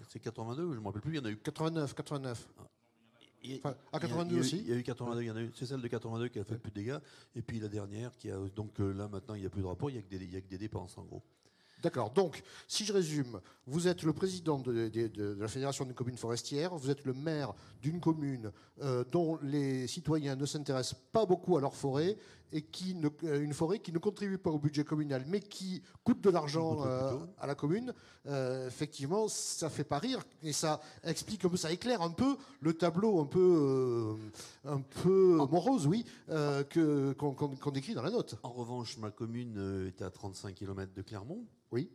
C'est 0.08 0.20
82, 0.20 0.62
je 0.62 0.76
ne 0.76 0.80
me 0.80 0.86
rappelle 0.86 1.02
plus, 1.02 1.12
il 1.12 1.16
y 1.16 1.20
en 1.20 1.24
a 1.24 1.30
eu 1.30 1.38
89, 1.38 1.94
89 1.94 2.48
à 3.92 4.00
82 4.00 4.38
aussi 4.38 4.58
Il 4.58 4.68
y 4.68 4.72
a 4.72 4.76
eu 4.76 4.82
82, 4.82 5.22
il 5.22 5.26
y 5.26 5.30
en 5.30 5.36
a 5.36 5.42
eu, 5.42 5.50
c'est 5.54 5.66
celle 5.66 5.80
de 5.80 5.88
82 5.88 6.28
qui 6.28 6.38
a 6.38 6.44
fait 6.44 6.54
le 6.54 6.60
plus 6.60 6.70
de 6.70 6.76
dégâts. 6.76 6.98
Et 7.34 7.42
puis 7.42 7.60
la 7.60 7.68
dernière 7.68 8.16
qui 8.16 8.30
a. 8.30 8.38
Donc 8.54 8.80
euh, 8.80 8.92
là 8.92 9.08
maintenant 9.08 9.34
il 9.34 9.40
n'y 9.40 9.46
a 9.46 9.50
plus 9.50 9.62
de 9.62 9.66
rapport, 9.66 9.90
il 9.90 9.94
n'y 9.94 9.98
a, 9.98 10.38
a, 10.38 10.40
que 10.40 10.48
des 10.48 10.58
dépenses 10.58 10.98
en 10.98 11.04
gros. 11.04 11.22
D'accord. 11.82 12.10
Donc, 12.10 12.42
si 12.66 12.84
je 12.84 12.92
résume, 12.92 13.40
vous 13.66 13.86
êtes 13.86 14.02
le 14.02 14.12
président 14.12 14.58
de, 14.58 14.90
la 15.38 15.48
Fédération 15.48 15.84
des 15.84 15.94
communes 15.94 16.16
forestières, 16.16 16.74
vous 16.74 16.90
êtes 16.90 17.04
le 17.04 17.12
maire 17.12 17.54
d'une 17.80 18.00
commune 18.00 18.50
euh, 18.82 19.04
dont 19.12 19.38
les 19.42 19.86
citoyens 19.86 20.34
ne 20.34 20.44
s'intéressent 20.44 21.00
pas 21.12 21.24
beaucoup 21.24 21.56
à 21.56 21.60
leur 21.60 21.74
forêt 21.74 22.16
et 22.50 22.62
qui 22.62 22.94
ne, 22.94 23.08
euh, 23.24 23.42
une 23.42 23.52
forêt 23.52 23.78
qui 23.78 23.92
ne 23.92 23.98
contribue 23.98 24.38
pas 24.38 24.50
au 24.50 24.58
budget 24.58 24.82
communal, 24.82 25.24
mais 25.28 25.40
qui 25.40 25.82
coûte 26.02 26.20
de 26.20 26.30
l'argent 26.30 26.84
euh, 26.84 27.18
à 27.38 27.46
la 27.46 27.54
commune. 27.54 27.92
effectivement, 28.66 29.28
ça 29.28 29.70
fait 29.70 29.84
pas 29.84 29.98
rire 29.98 30.24
et 30.42 30.52
ça 30.52 30.80
explique, 31.04 31.42
ça 31.56 31.70
éclaire 31.70 32.02
un 32.02 32.10
peu 32.10 32.36
le 32.60 32.72
tableau 32.72 33.20
un 33.20 33.26
peu, 33.26 34.16
un 34.64 34.80
peu 34.80 35.36
morose, 35.50 35.86
oui, 35.86 36.04
qu'on 36.26 37.70
décrit 37.70 37.94
dans 37.94 38.02
la 38.02 38.10
note. 38.10 38.36
En 38.42 38.50
revanche, 38.50 38.98
ma 38.98 39.10
commune 39.10 39.86
est 39.86 40.02
à 40.02 40.10
35 40.10 40.54
km 40.54 40.92
de 40.92 41.02
Clermont. 41.02 41.46
Oui. 41.70 41.90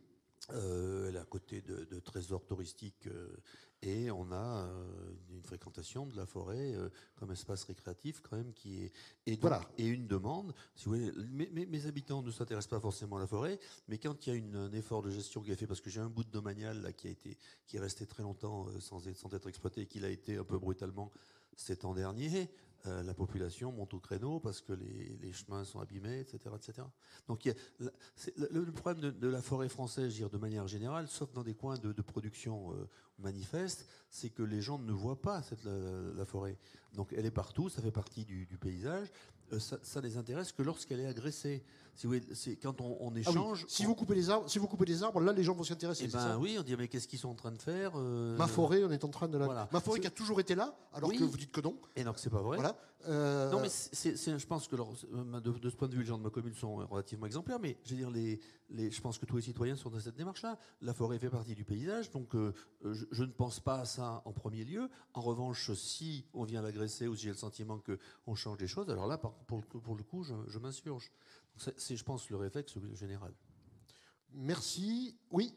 Euh, 0.52 1.08
elle 1.08 1.16
est 1.16 1.20
à 1.20 1.24
côté 1.24 1.62
de, 1.62 1.98
trésors 2.00 2.44
touristiques 2.44 3.06
euh, 3.06 3.34
et 3.80 4.10
on 4.10 4.30
a 4.30 4.66
euh, 4.66 5.14
une 5.30 5.42
fréquentation 5.42 6.04
de 6.04 6.14
la 6.14 6.26
forêt 6.26 6.74
comme 7.16 7.32
espace 7.32 7.64
récréatif 7.64 8.20
quand 8.20 8.36
même 8.36 8.52
qui 8.52 8.84
est 8.84 8.92
et, 9.26 9.38
voilà. 9.40 9.62
et 9.78 9.86
une 9.86 10.06
demande. 10.06 10.54
Si 10.74 10.84
vous 10.84 10.96
voulez, 10.96 11.66
mes, 11.66 11.86
habitants 11.86 12.20
ne 12.20 12.30
s'intéressent 12.30 12.68
pas 12.68 12.80
forcément 12.80 13.16
à 13.16 13.20
la 13.20 13.26
forêt, 13.26 13.58
mais 13.88 13.96
quand 13.96 14.26
il 14.26 14.30
y 14.30 14.32
a 14.32 14.36
une, 14.36 14.54
un 14.54 14.72
effort 14.72 15.00
de 15.00 15.10
gestion 15.10 15.40
qui 15.40 15.50
est 15.50 15.56
fait, 15.56 15.66
parce 15.66 15.80
que 15.80 15.88
j'ai 15.88 16.00
un 16.00 16.10
bout 16.10 16.24
de 16.24 16.30
domanial 16.30 16.82
là 16.82 16.92
qui 16.92 17.08
a 17.08 17.10
été 17.10 17.38
qui 17.66 17.78
est 17.78 17.80
resté 17.80 18.06
très 18.06 18.22
longtemps 18.22 18.66
sans, 18.80 19.06
être, 19.06 19.16
sans 19.16 19.32
être 19.32 19.48
exploité 19.48 19.82
et 19.82 19.86
qui 19.86 20.04
a 20.04 20.10
été 20.10 20.36
un 20.36 20.44
peu 20.44 20.58
brutalement 20.58 21.10
cet 21.56 21.84
an 21.84 21.94
dernier, 21.94 22.50
euh, 22.86 23.02
la 23.02 23.14
population 23.14 23.72
monte 23.72 23.94
au 23.94 23.98
créneau 23.98 24.40
parce 24.40 24.60
que 24.60 24.74
les, 24.74 25.32
chemins 25.32 25.64
sont 25.64 25.80
abîmés, 25.80 26.20
etc. 26.20 26.54
etc. 26.54 26.86
Donc 27.26 27.48
le, 28.36 28.70
problème 28.72 29.10
de, 29.10 29.28
la 29.28 29.40
forêt 29.40 29.70
française, 29.70 30.12
dire, 30.14 30.28
de 30.28 30.36
manière 30.36 30.68
générale, 30.68 31.08
sauf 31.08 31.32
dans 31.32 31.42
des 31.42 31.54
coins 31.54 31.78
de, 31.78 31.92
production 32.02 32.72
euh, 32.72 32.88
manifeste, 33.18 33.88
c'est 34.10 34.28
que 34.28 34.42
les 34.42 34.60
gens 34.60 34.78
ne 34.78 34.92
voient 34.92 35.20
pas 35.20 35.42
cette, 35.42 35.64
la, 35.64 36.26
forêt. 36.26 36.58
Donc 36.92 37.14
elle 37.16 37.24
est 37.24 37.30
partout, 37.30 37.70
ça 37.70 37.80
fait 37.80 37.90
partie 37.90 38.26
du, 38.26 38.46
paysage. 38.60 39.10
Euh, 39.52 39.58
ça, 39.58 39.78
ça, 39.82 40.02
les 40.02 40.18
intéresse 40.18 40.52
que 40.52 40.62
lorsqu'elle 40.62 41.00
est 41.00 41.06
agressée. 41.06 41.64
Si 41.94 42.06
vous 42.06 42.16
c'est 42.32 42.56
quand 42.56 42.80
on, 42.80 43.12
ah 43.14 43.18
échange. 43.18 43.64
Si 43.68 43.84
vous 43.84 43.94
coupez 43.94 44.14
les 44.14 44.28
arbres, 44.30 44.48
si 44.50 44.58
vous 44.58 44.66
coupez 44.66 44.84
des 44.84 45.02
arbres, 45.02 45.20
là 45.20 45.32
les 45.32 45.44
gens 45.44 45.54
vont 45.54 45.62
s'y 45.62 45.72
intéresser. 45.72 46.04
Eh 46.06 46.08
ben 46.08 46.38
oui, 46.38 46.56
on 46.58 46.62
dit 46.62 46.74
mais 46.76 46.88
qu'est-ce 46.88 47.06
qu'ils 47.06 47.18
sont 47.18 47.28
en 47.28 47.34
train 47.34 47.52
de 47.52 47.62
faire 47.62 47.92
euh, 47.96 48.36
Ma 48.36 48.48
forêt, 48.48 48.82
on 48.84 48.90
est 48.90 49.04
en 49.04 49.08
train 49.08 49.28
de 49.28 49.38
la. 49.38 49.68
Ma 49.72 49.80
forêt 49.80 50.00
qui 50.00 50.06
a 50.06 50.10
toujours 50.10 50.40
été 50.40 50.54
là, 50.54 50.76
alors 50.92 51.10
que 51.10 51.22
vous 51.22 51.36
dites 51.36 51.52
que 51.52 51.60
non. 51.60 51.76
Et 51.96 52.04
non, 52.04 52.12
c'est 52.16 52.30
pas 52.30 52.42
vrai. 52.42 52.56
Voilà. 52.56 52.76
Euh, 53.06 53.50
non, 53.50 53.60
mais 53.60 53.68
c'est, 53.68 54.16
je 54.16 54.46
pense 54.46 54.66
que 54.66 54.76
de, 54.76 55.70
ce 55.70 55.76
point 55.76 55.88
de 55.88 55.92
vue, 55.92 56.00
les 56.00 56.06
gens 56.06 56.16
de 56.16 56.22
ma 56.22 56.30
commune 56.30 56.54
sont 56.54 56.76
relativement 56.76 57.26
exemplaires. 57.26 57.58
Mais 57.60 57.76
je 57.84 57.90
veux 57.90 57.96
dire, 57.96 58.10
les, 58.10 58.40
les, 58.70 58.90
je 58.90 59.00
pense 59.02 59.18
que 59.18 59.26
tous 59.26 59.36
les 59.36 59.42
citoyens 59.42 59.76
sont 59.76 59.90
dans 59.90 60.00
cette 60.00 60.16
démarche-là. 60.16 60.58
La 60.80 60.94
forêt 60.94 61.18
fait 61.18 61.28
partie 61.28 61.54
du 61.54 61.64
paysage, 61.64 62.10
donc 62.10 62.34
je, 62.34 63.04
je, 63.10 63.22
ne 63.22 63.30
pense 63.30 63.60
pas 63.60 63.80
à 63.80 63.84
ça 63.84 64.22
en 64.24 64.32
premier 64.32 64.64
lieu. 64.64 64.88
En 65.12 65.20
revanche, 65.20 65.70
si 65.74 66.24
on 66.32 66.44
vient 66.44 66.62
l'agresser 66.62 67.06
ou 67.06 67.14
si 67.14 67.24
j'ai 67.24 67.30
le 67.30 67.36
sentiment 67.36 67.78
qu'on 68.24 68.34
change 68.34 68.56
des 68.56 68.68
choses, 68.68 68.88
alors 68.88 69.06
là, 69.06 69.18
pour, 69.18 69.34
pour 69.64 69.96
le 69.96 70.02
coup, 70.02 70.22
je, 70.22 70.32
je 70.46 70.58
m'insurge. 70.58 71.12
C'est, 71.56 71.96
je 71.96 72.04
pense, 72.04 72.28
le 72.30 72.36
réflexe 72.36 72.78
général. 72.94 73.32
Merci. 74.30 75.16
Oui. 75.30 75.54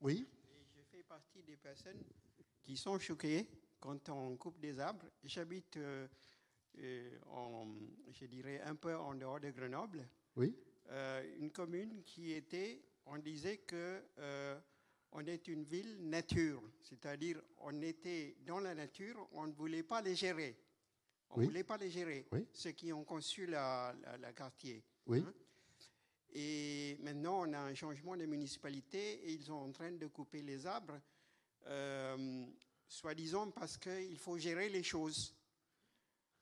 Oui. 0.00 0.26
je 0.74 0.82
fais 0.96 1.02
partie 1.02 1.42
des 1.42 1.56
personnes 1.56 2.02
qui 2.62 2.76
sont 2.76 2.98
choquées 2.98 3.48
quand 3.80 4.08
on 4.08 4.36
coupe 4.36 4.58
des 4.58 4.78
arbres. 4.78 5.06
J'habite, 5.24 5.76
euh, 5.76 6.06
euh, 6.78 7.10
je 8.12 8.26
dirais, 8.26 8.60
un 8.62 8.74
peu 8.74 8.96
en 8.96 9.14
dehors 9.14 9.40
de 9.40 9.50
Grenoble. 9.50 10.08
Oui. 10.36 10.56
Euh, 10.88 11.36
une 11.38 11.50
commune 11.50 12.02
qui 12.04 12.32
était, 12.32 12.82
on 13.04 13.18
disait 13.18 13.58
que 13.58 14.02
on 15.12 15.24
est 15.26 15.48
une 15.48 15.64
ville 15.64 16.08
nature, 16.08 16.62
c'est-à-dire 16.82 17.40
on 17.58 17.80
était 17.80 18.36
dans 18.44 18.60
la 18.60 18.74
nature, 18.74 19.28
on 19.32 19.46
ne 19.46 19.52
voulait 19.52 19.82
pas 19.82 20.02
les 20.02 20.14
gérer. 20.14 20.56
On 21.30 21.40
ne 21.40 21.46
voulait 21.46 21.64
pas 21.64 21.76
les 21.76 21.90
gérer, 21.90 22.26
ceux 22.52 22.70
qui 22.70 22.92
ont 22.92 23.04
conçu 23.04 23.46
la, 23.46 23.94
quartier. 24.34 24.82
Oui. 25.06 25.22
Hein. 25.26 25.32
Et 26.32 26.98
maintenant, 27.00 27.46
on 27.46 27.52
a 27.52 27.58
un 27.58 27.74
changement 27.74 28.16
de 28.16 28.26
municipalité 28.26 29.26
et 29.26 29.32
ils 29.32 29.44
sont 29.44 29.54
en 29.54 29.72
train 29.72 29.92
de 29.92 30.06
couper 30.06 30.42
les 30.42 30.66
arbres, 30.66 31.00
euh, 31.66 32.46
soi-disant 32.88 33.50
parce 33.50 33.76
qu'il 33.76 34.18
faut 34.18 34.36
gérer 34.38 34.68
les 34.68 34.82
choses. 34.82 35.34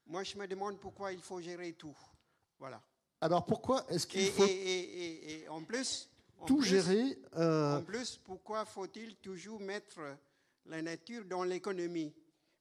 Moi, 0.06 0.22
je 0.24 0.36
me 0.36 0.46
demande 0.46 0.78
pourquoi 0.80 1.12
il 1.12 1.20
faut 1.20 1.40
gérer 1.40 1.72
tout. 1.72 1.96
Voilà. 2.58 2.82
Alors 3.20 3.46
pourquoi 3.46 3.86
est-ce 3.88 4.06
qu'il 4.06 4.30
faut... 4.30 4.44
Et, 4.46 5.46
en 5.48 5.62
plus... 5.62 6.10
tout 6.46 6.60
gérer... 6.60 7.18
Euh, 7.36 7.78
en 7.78 7.82
plus, 7.82 8.18
pourquoi 8.18 8.64
faut-il 8.64 9.16
toujours 9.16 9.60
mettre 9.60 10.00
la 10.66 10.82
nature 10.82 11.24
dans 11.24 11.44
l'économie? 11.44 12.12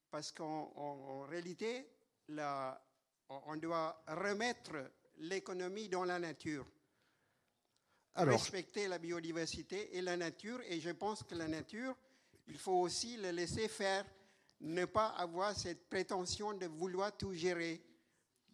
Parce 0.10 0.32
qu'en 0.32 1.26
réalité, 1.30 1.88
la, 2.30 2.82
on 3.30 3.56
doit 3.58 4.04
remettre 4.08 4.92
l'économie 5.18 5.90
dans 5.90 6.04
la 6.04 6.20
nature. 6.20 6.66
Respecter 8.16 8.88
la 8.88 9.00
biodiversité 9.00 9.98
et 9.98 10.02
la 10.02 10.16
nature. 10.16 10.60
Et 10.68 10.80
je 10.80 10.92
pense 10.92 11.24
que 11.24 11.36
la 11.36 11.48
nature, 11.48 11.96
il 12.48 12.58
faut 12.58 12.80
aussi 12.82 13.18
le 13.18 13.32
laisser 13.32 13.68
faire, 13.68 14.06
ne 14.62 14.86
pas 14.86 15.08
avoir 15.10 15.58
cette 15.58 15.90
prétention 15.90 16.54
de 16.54 16.68
vouloir 16.68 17.16
tout 17.18 17.34
gérer. 17.34 17.82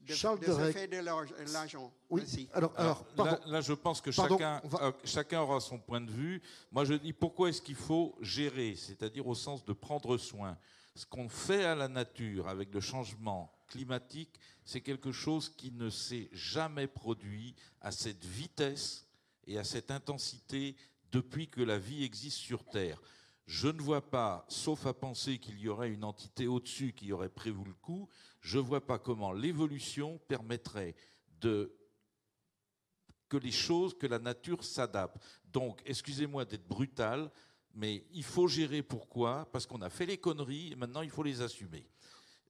De, 0.02 0.14
Charles 0.14 0.40
de, 0.40 0.46
de 0.46 1.52
l'argent. 1.52 1.94
Oui. 2.10 2.50
Alors, 2.54 2.74
alors, 2.78 3.06
là, 3.48 3.60
je 3.60 3.74
pense 3.74 4.00
que 4.00 4.12
chacun, 4.12 4.62
euh, 4.82 4.94
chacun 5.04 5.42
aura 5.42 5.60
son 5.60 5.78
point 5.78 6.00
de 6.00 6.10
vue. 6.10 6.42
Moi, 6.72 6.86
je 6.86 6.94
dis 6.94 7.12
pourquoi 7.12 7.50
est-ce 7.50 7.62
qu'il 7.62 7.76
faut 7.76 8.16
gérer, 8.22 8.76
c'est-à-dire 8.76 9.28
au 9.28 9.36
sens 9.36 9.64
de 9.66 9.74
prendre 9.74 10.18
soin? 10.18 10.58
Ce 11.00 11.06
qu'on 11.06 11.30
fait 11.30 11.64
à 11.64 11.76
la 11.76 11.88
nature 11.88 12.50
avec 12.50 12.74
le 12.74 12.82
changement 12.82 13.58
climatique, 13.70 14.38
c'est 14.66 14.82
quelque 14.82 15.14
chose 15.14 15.48
qui 15.48 15.72
ne 15.72 15.90
s'est 15.90 16.28
jamais 16.34 16.88
produit 16.88 17.56
à 17.80 17.94
cette 17.94 18.26
vitesse 18.26 19.08
et 19.48 19.58
à 19.58 19.64
cette 19.64 19.92
intensité 19.92 20.76
depuis 21.14 21.48
que 21.48 21.62
la 21.62 21.78
vie 21.78 22.04
existe 22.04 22.40
sur 22.40 22.66
Terre. 22.66 23.02
Je 23.46 23.70
ne 23.70 23.82
vois 23.82 24.12
pas, 24.12 24.46
sauf 24.50 24.86
à 24.88 24.94
penser 24.94 25.38
qu'il 25.38 25.58
y 25.62 25.70
aurait 25.70 25.90
une 25.90 26.04
entité 26.04 26.48
au-dessus 26.48 26.92
qui 26.92 27.14
aurait 27.14 27.30
prévu 27.30 27.64
le 27.64 27.76
coup, 27.76 28.10
je 28.42 28.58
ne 28.58 28.64
vois 28.64 28.86
pas 28.86 29.00
comment 29.00 29.32
l'évolution 29.32 30.18
permettrait 30.28 30.98
que 31.40 33.38
les 33.42 33.52
choses, 33.54 33.98
que 33.98 34.06
la 34.06 34.20
nature 34.20 34.66
s'adapte. 34.66 35.16
Donc, 35.46 35.82
excusez-moi 35.86 36.44
d'être 36.44 36.68
brutal, 36.68 37.32
mais 37.76 38.06
il 38.12 38.24
faut 38.24 38.48
gérer 38.48 38.82
pourquoi 38.82 39.48
Parce 39.52 39.66
qu'on 39.66 39.82
a 39.82 39.90
fait 39.90 40.06
les 40.06 40.18
conneries 40.18 40.72
et 40.72 40.76
maintenant 40.76 41.02
il 41.02 41.10
faut 41.10 41.24
les 41.24 41.42
assumer. 41.42 41.86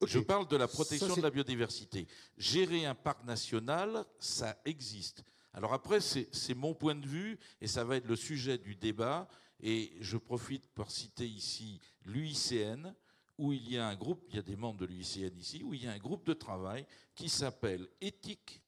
Je 0.06 0.18
parle 0.18 0.48
de 0.48 0.56
la 0.56 0.66
protection 0.66 1.14
de 1.14 1.20
la 1.20 1.30
biodiversité. 1.30 2.06
Gérer 2.38 2.86
un 2.86 2.94
parc 2.94 3.24
national, 3.24 4.04
ça 4.18 4.58
existe. 4.64 5.24
Alors 5.52 5.74
après, 5.74 6.00
c'est 6.00 6.54
mon 6.54 6.74
point 6.74 6.94
de 6.94 7.06
vue 7.06 7.38
et 7.60 7.66
ça 7.66 7.84
va 7.84 7.96
être 7.96 8.06
le 8.06 8.16
sujet 8.16 8.56
du 8.56 8.74
débat. 8.74 9.28
Et 9.62 9.92
je 10.00 10.16
profite 10.16 10.66
pour 10.68 10.90
citer 10.90 11.28
ici 11.28 11.80
l'UICN, 12.06 12.94
où 13.36 13.52
il 13.52 13.70
y 13.70 13.76
a 13.76 13.86
un 13.86 13.94
groupe, 13.94 14.24
il 14.30 14.36
y 14.36 14.38
a 14.38 14.42
des 14.42 14.56
membres 14.56 14.78
de 14.78 14.86
l'UICN 14.86 15.36
ici, 15.38 15.62
où 15.62 15.74
il 15.74 15.84
y 15.84 15.86
a 15.86 15.92
un 15.92 15.98
groupe 15.98 16.24
de 16.26 16.32
travail 16.32 16.86
qui 17.14 17.28
s'appelle 17.28 17.86
Éthique, 18.00 18.62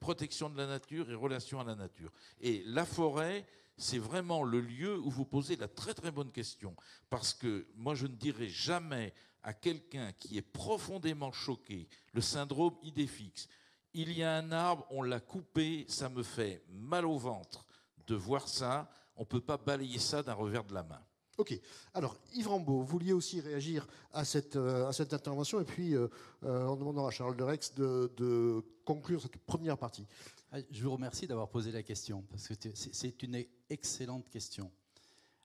protection 0.00 0.50
de 0.50 0.56
la 0.56 0.66
nature 0.66 1.10
et 1.10 1.14
relation 1.14 1.60
à 1.60 1.64
la 1.64 1.74
nature. 1.74 2.12
Et 2.40 2.62
la 2.66 2.84
forêt, 2.84 3.46
c'est 3.78 3.98
vraiment 3.98 4.42
le 4.42 4.60
lieu 4.60 4.98
où 4.98 5.10
vous 5.10 5.24
posez 5.24 5.56
la 5.56 5.68
très 5.68 5.94
très 5.94 6.10
bonne 6.10 6.30
question. 6.30 6.74
Parce 7.08 7.32
que 7.32 7.66
moi, 7.76 7.94
je 7.94 8.06
ne 8.06 8.14
dirais 8.14 8.48
jamais 8.48 9.14
à 9.42 9.54
quelqu'un 9.54 10.12
qui 10.12 10.36
est 10.36 10.42
profondément 10.42 11.32
choqué, 11.32 11.88
le 12.12 12.20
syndrome 12.20 12.74
idée 12.82 13.06
fixe, 13.06 13.48
il 13.94 14.12
y 14.12 14.22
a 14.22 14.36
un 14.36 14.52
arbre, 14.52 14.86
on 14.90 15.02
l'a 15.02 15.20
coupé, 15.20 15.86
ça 15.88 16.08
me 16.08 16.22
fait 16.22 16.62
mal 16.68 17.06
au 17.06 17.16
ventre 17.16 17.64
de 18.06 18.14
voir 18.14 18.48
ça, 18.48 18.90
on 19.16 19.22
ne 19.22 19.26
peut 19.26 19.40
pas 19.40 19.56
balayer 19.56 19.98
ça 19.98 20.22
d'un 20.22 20.34
revers 20.34 20.64
de 20.64 20.74
la 20.74 20.82
main. 20.82 21.00
Ok. 21.38 21.58
Alors, 21.94 22.16
Yves 22.34 22.48
Rambaud, 22.48 22.80
vous 22.80 22.84
vouliez 22.84 23.12
aussi 23.12 23.40
réagir 23.40 23.86
à 24.12 24.24
cette, 24.24 24.56
euh, 24.56 24.88
à 24.88 24.92
cette 24.92 25.14
intervention 25.14 25.60
et 25.60 25.64
puis 25.64 25.94
euh, 25.94 26.08
euh, 26.44 26.66
en 26.66 26.74
demandant 26.74 27.06
à 27.06 27.12
Charles 27.12 27.36
de 27.36 27.44
Rex 27.44 27.74
de, 27.74 28.64
conclure 28.84 29.22
cette 29.22 29.36
première 29.36 29.78
partie. 29.78 30.04
Ah, 30.50 30.58
je 30.70 30.82
vous 30.82 30.92
remercie 30.92 31.26
d'avoir 31.26 31.50
posé 31.50 31.70
la 31.72 31.82
question 31.82 32.22
parce 32.30 32.48
que 32.48 32.54
c'est 32.74 33.22
une 33.22 33.44
excellente 33.68 34.30
question. 34.30 34.70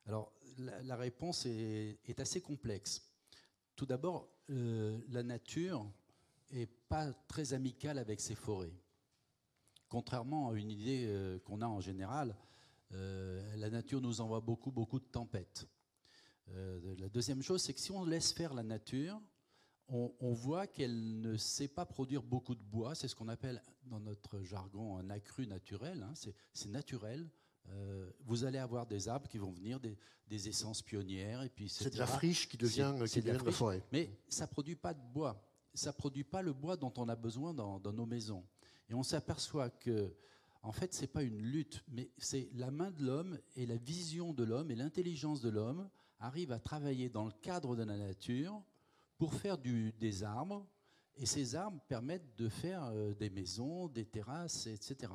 Alors, 0.05 0.31
la, 0.57 0.95
réponse 0.95 1.45
est, 1.45 2.19
assez 2.19 2.39
complexe. 2.39 3.01
Tout 3.75 3.85
d'abord, 3.85 4.29
la 4.47 5.23
nature 5.23 5.85
n'est 6.51 6.67
pas 6.67 7.11
très 7.27 7.53
amicale 7.53 7.97
avec 7.97 8.21
ses 8.21 8.35
forêts. 8.35 8.73
Contrairement 9.89 10.51
à 10.51 10.53
une 10.55 10.71
idée 10.71 11.39
qu'on 11.43 11.61
a 11.61 11.67
en 11.67 11.81
général, 11.81 12.35
la 12.91 13.69
nature 13.69 13.99
nous 13.99 14.21
envoie 14.21 14.39
beaucoup, 14.39 14.71
beaucoup 14.71 14.99
de 14.99 15.05
tempêtes. 15.05 15.67
Euh, 16.51 16.95
la 16.97 17.09
deuxième 17.09 17.41
chose, 17.41 17.61
c'est 17.61 17.73
que 17.73 17.79
si 17.79 17.91
on 17.91 18.05
laisse 18.05 18.31
faire 18.31 18.53
la 18.53 18.63
nature, 18.63 19.19
on, 19.89 20.33
voit 20.33 20.67
qu'elle 20.67 21.21
ne 21.21 21.37
sait 21.37 21.67
pas 21.67 21.85
produire 21.85 22.23
beaucoup 22.23 22.55
de 22.55 22.63
bois. 22.63 22.95
C'est 22.95 23.07
ce 23.07 23.15
qu'on 23.15 23.27
appelle 23.27 23.61
dans 23.85 23.99
notre 23.99 24.41
jargon 24.41 24.97
un 24.97 25.09
accru 25.09 25.45
naturel. 25.45 26.03
Hein. 26.03 26.13
C'est 26.53 26.69
naturel. 26.69 27.29
Euh, 27.69 28.09
vous 28.25 28.43
allez 28.43 28.57
avoir 28.57 28.85
des 28.85 29.07
arbres 29.07 29.27
qui 29.27 29.37
vont 29.37 29.51
venir, 29.51 29.79
des, 29.79 29.97
essences 30.49 30.81
pionnières. 30.81 31.43
et 31.43 31.49
puis 31.49 31.69
C'est 31.69 31.93
de 31.93 31.99
la 31.99 32.07
friche 32.07 32.49
qui 32.49 32.57
devient, 32.57 32.95
qui 33.07 33.21
de 33.21 33.31
la 33.31 33.51
forêt. 33.51 33.83
Mais 33.91 34.09
ça 34.27 34.45
ne 34.45 34.49
produit 34.49 34.75
pas 34.75 34.93
de 34.93 35.01
bois. 35.13 35.47
Ça 35.75 35.91
ne 35.91 35.95
produit 35.95 36.23
pas 36.23 36.41
le 36.41 36.53
bois 36.53 36.75
dont 36.75 36.93
on 36.97 37.07
a 37.07 37.15
besoin 37.15 37.53
dans, 37.53 37.79
dans 37.79 37.93
nos 37.93 38.05
maisons. 38.05 38.43
Et 38.89 38.93
on 38.93 39.03
s'aperçoit 39.03 39.69
que, 39.69 40.15
en 40.63 40.71
fait, 40.71 40.93
ce 40.93 41.01
n'est 41.01 41.07
pas 41.07 41.23
une 41.23 41.39
lutte, 41.39 41.83
mais 41.87 42.09
c'est 42.17 42.49
la 42.53 42.71
main 42.71 42.89
de 42.91 43.03
l'homme 43.03 43.37
et 43.55 43.65
la 43.65 43.77
vision 43.77 44.33
de 44.33 44.43
l'homme 44.43 44.71
et 44.71 44.75
l'intelligence 44.75 45.41
de 45.41 45.49
l'homme 45.49 45.87
arrive 46.19 46.51
à 46.51 46.59
travailler 46.59 47.09
dans 47.09 47.25
le 47.25 47.33
cadre 47.41 47.75
de 47.75 47.83
la 47.83 47.97
nature 47.97 48.63
pour 49.17 49.33
faire 49.33 49.57
du, 49.57 49.93
des 49.99 50.23
arbres, 50.23 50.65
et 51.15 51.25
ces 51.25 51.55
arbres 51.55 51.79
permettent 51.87 52.35
de 52.37 52.49
faire 52.49 52.85
euh, 52.85 53.13
des 53.13 53.29
maisons, 53.29 53.87
des 53.87 54.05
terrasses, 54.05 54.67
etc. 54.67 55.13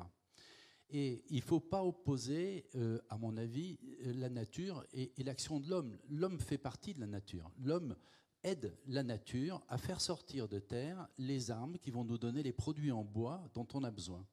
Et 0.89 1.23
il 1.29 1.37
ne 1.37 1.41
faut 1.41 1.59
pas 1.59 1.83
opposer, 1.83 2.65
euh, 2.75 2.99
à 3.09 3.17
mon 3.17 3.37
avis, 3.37 3.77
euh, 4.05 4.13
la 4.13 4.29
nature 4.29 4.85
et, 4.93 5.11
et 5.17 5.23
l'action 5.23 5.59
de 5.59 5.69
l'homme. 5.69 5.97
L'homme 6.09 6.39
fait 6.39 6.57
partie 6.57 6.93
de 6.93 6.99
la 6.99 7.07
nature. 7.07 7.51
L'homme 7.59 7.95
aide 8.43 8.73
la 8.87 9.03
nature 9.03 9.61
à 9.67 9.77
faire 9.77 9.99
sortir 9.99 10.47
de 10.47 10.59
terre 10.59 11.07
les 11.17 11.51
arbres 11.51 11.77
qui 11.77 11.91
vont 11.91 12.05
nous 12.05 12.17
donner 12.17 12.41
les 12.41 12.53
produits 12.53 12.91
en 12.91 13.03
bois 13.03 13.43
dont 13.53 13.67
on 13.73 13.83
a 13.83 13.91
besoin. 13.91 14.25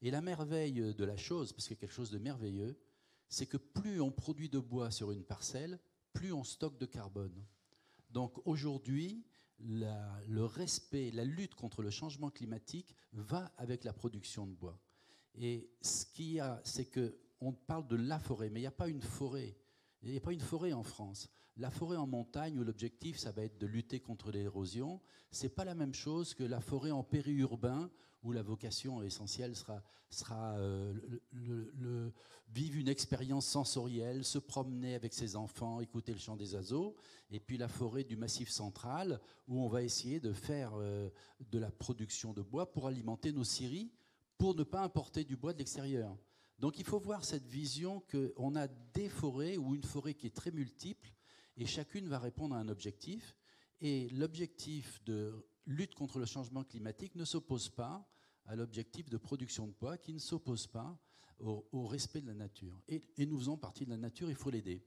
Et 0.00 0.10
la 0.10 0.22
merveille 0.22 0.94
de 0.94 1.04
la 1.04 1.16
chose, 1.16 1.52
parce 1.52 1.68
qu'il 1.68 1.76
y 1.76 1.78
a 1.78 1.80
quelque 1.80 1.94
chose 1.94 2.10
de 2.10 2.18
merveilleux, 2.18 2.76
c'est 3.28 3.46
que 3.46 3.58
plus 3.58 4.00
on 4.00 4.10
produit 4.10 4.48
de 4.48 4.58
bois 4.58 4.90
sur 4.90 5.12
une 5.12 5.22
parcelle, 5.22 5.78
plus 6.12 6.32
on 6.32 6.42
stocke 6.42 6.78
de 6.78 6.86
carbone. 6.86 7.44
Donc 8.12 8.46
aujourd'hui, 8.46 9.24
le 9.58 10.44
respect, 10.44 11.10
la 11.12 11.24
lutte 11.24 11.54
contre 11.54 11.82
le 11.82 11.90
changement 11.90 12.30
climatique 12.30 12.94
va 13.12 13.52
avec 13.56 13.84
la 13.84 13.92
production 13.92 14.46
de 14.46 14.52
bois. 14.52 14.78
Et 15.34 15.70
ce 15.80 16.04
qu'il 16.06 16.32
y 16.32 16.40
a, 16.40 16.60
c'est 16.64 16.90
qu'on 16.90 17.52
parle 17.52 17.88
de 17.88 17.96
la 17.96 18.18
forêt, 18.18 18.50
mais 18.50 18.60
il 18.60 18.64
n'y 18.64 18.68
a 18.68 18.72
pas 18.72 18.88
une 18.88 19.02
forêt. 19.02 19.56
Il 20.02 20.10
n'y 20.10 20.16
a 20.16 20.20
pas 20.20 20.32
une 20.32 20.40
forêt 20.40 20.72
en 20.72 20.82
France. 20.82 21.28
La 21.56 21.70
forêt 21.70 21.96
en 21.96 22.06
montagne, 22.06 22.58
où 22.58 22.64
l'objectif, 22.64 23.18
ça 23.18 23.30
va 23.30 23.42
être 23.42 23.58
de 23.58 23.66
lutter 23.66 24.00
contre 24.00 24.30
l'érosion, 24.30 25.00
c'est 25.30 25.54
pas 25.54 25.64
la 25.64 25.74
même 25.74 25.94
chose 25.94 26.34
que 26.34 26.44
la 26.44 26.60
forêt 26.60 26.90
en 26.90 27.04
périurbain, 27.04 27.90
où 28.22 28.32
la 28.32 28.42
vocation 28.42 29.02
essentielle 29.02 29.54
sera, 29.56 30.56
euh, 30.58 30.94
vivre 32.48 32.78
une 32.78 32.88
expérience 32.88 33.46
sensorielle, 33.46 34.24
se 34.24 34.38
promener 34.38 34.94
avec 34.94 35.12
ses 35.12 35.36
enfants, 35.36 35.80
écouter 35.80 36.12
le 36.12 36.18
chant 36.18 36.36
des 36.36 36.54
oiseaux, 36.54 36.94
et 37.30 37.40
puis 37.40 37.58
la 37.58 37.68
forêt 37.68 38.04
du 38.04 38.16
Massif 38.16 38.48
central, 38.48 39.20
où 39.48 39.60
on 39.60 39.68
va 39.68 39.82
essayer 39.82 40.20
de 40.20 40.32
faire 40.32 40.72
euh, 40.74 41.08
de 41.50 41.58
la 41.58 41.70
production 41.70 42.32
de 42.32 42.42
bois 42.42 42.70
pour 42.70 42.86
alimenter 42.86 43.32
nos 43.32 43.44
scieries, 43.44 43.90
pour 44.38 44.54
ne 44.54 44.62
pas 44.62 44.82
importer 44.82 45.24
du 45.24 45.36
bois 45.36 45.52
de 45.52 45.58
l'extérieur. 45.58 46.16
Donc 46.58 46.78
il 46.78 46.84
faut 46.84 47.00
voir 47.00 47.24
cette 47.24 47.46
vision 47.46 48.02
qu'on 48.10 48.54
a 48.54 48.68
des 48.68 49.08
forêts 49.08 49.56
ou 49.56 49.74
une 49.74 49.82
forêt 49.82 50.14
qui 50.14 50.28
est 50.28 50.36
très 50.36 50.52
multiple, 50.52 51.12
et 51.56 51.66
chacune 51.66 52.08
va 52.08 52.18
répondre 52.18 52.54
à 52.54 52.58
un 52.58 52.68
objectif. 52.68 53.36
Et 53.80 54.08
l'objectif 54.10 55.02
de 55.04 55.44
lutte 55.66 55.94
contre 55.94 56.18
le 56.18 56.26
changement 56.26 56.64
climatique 56.64 57.14
ne 57.14 57.24
s'oppose 57.24 57.68
pas 57.68 58.08
à 58.46 58.56
l'objectif 58.56 59.08
de 59.08 59.16
production 59.16 59.66
de 59.66 59.72
poids, 59.72 59.98
qui 59.98 60.12
ne 60.12 60.18
s'oppose 60.18 60.66
pas 60.66 60.98
au, 61.38 61.86
respect 61.86 62.20
de 62.20 62.28
la 62.28 62.34
nature. 62.34 62.80
Et, 62.88 63.02
nous 63.26 63.38
faisons 63.38 63.56
partie 63.56 63.84
de 63.84 63.90
la 63.90 63.96
nature, 63.96 64.30
il 64.30 64.36
faut 64.36 64.50
l'aider. 64.50 64.84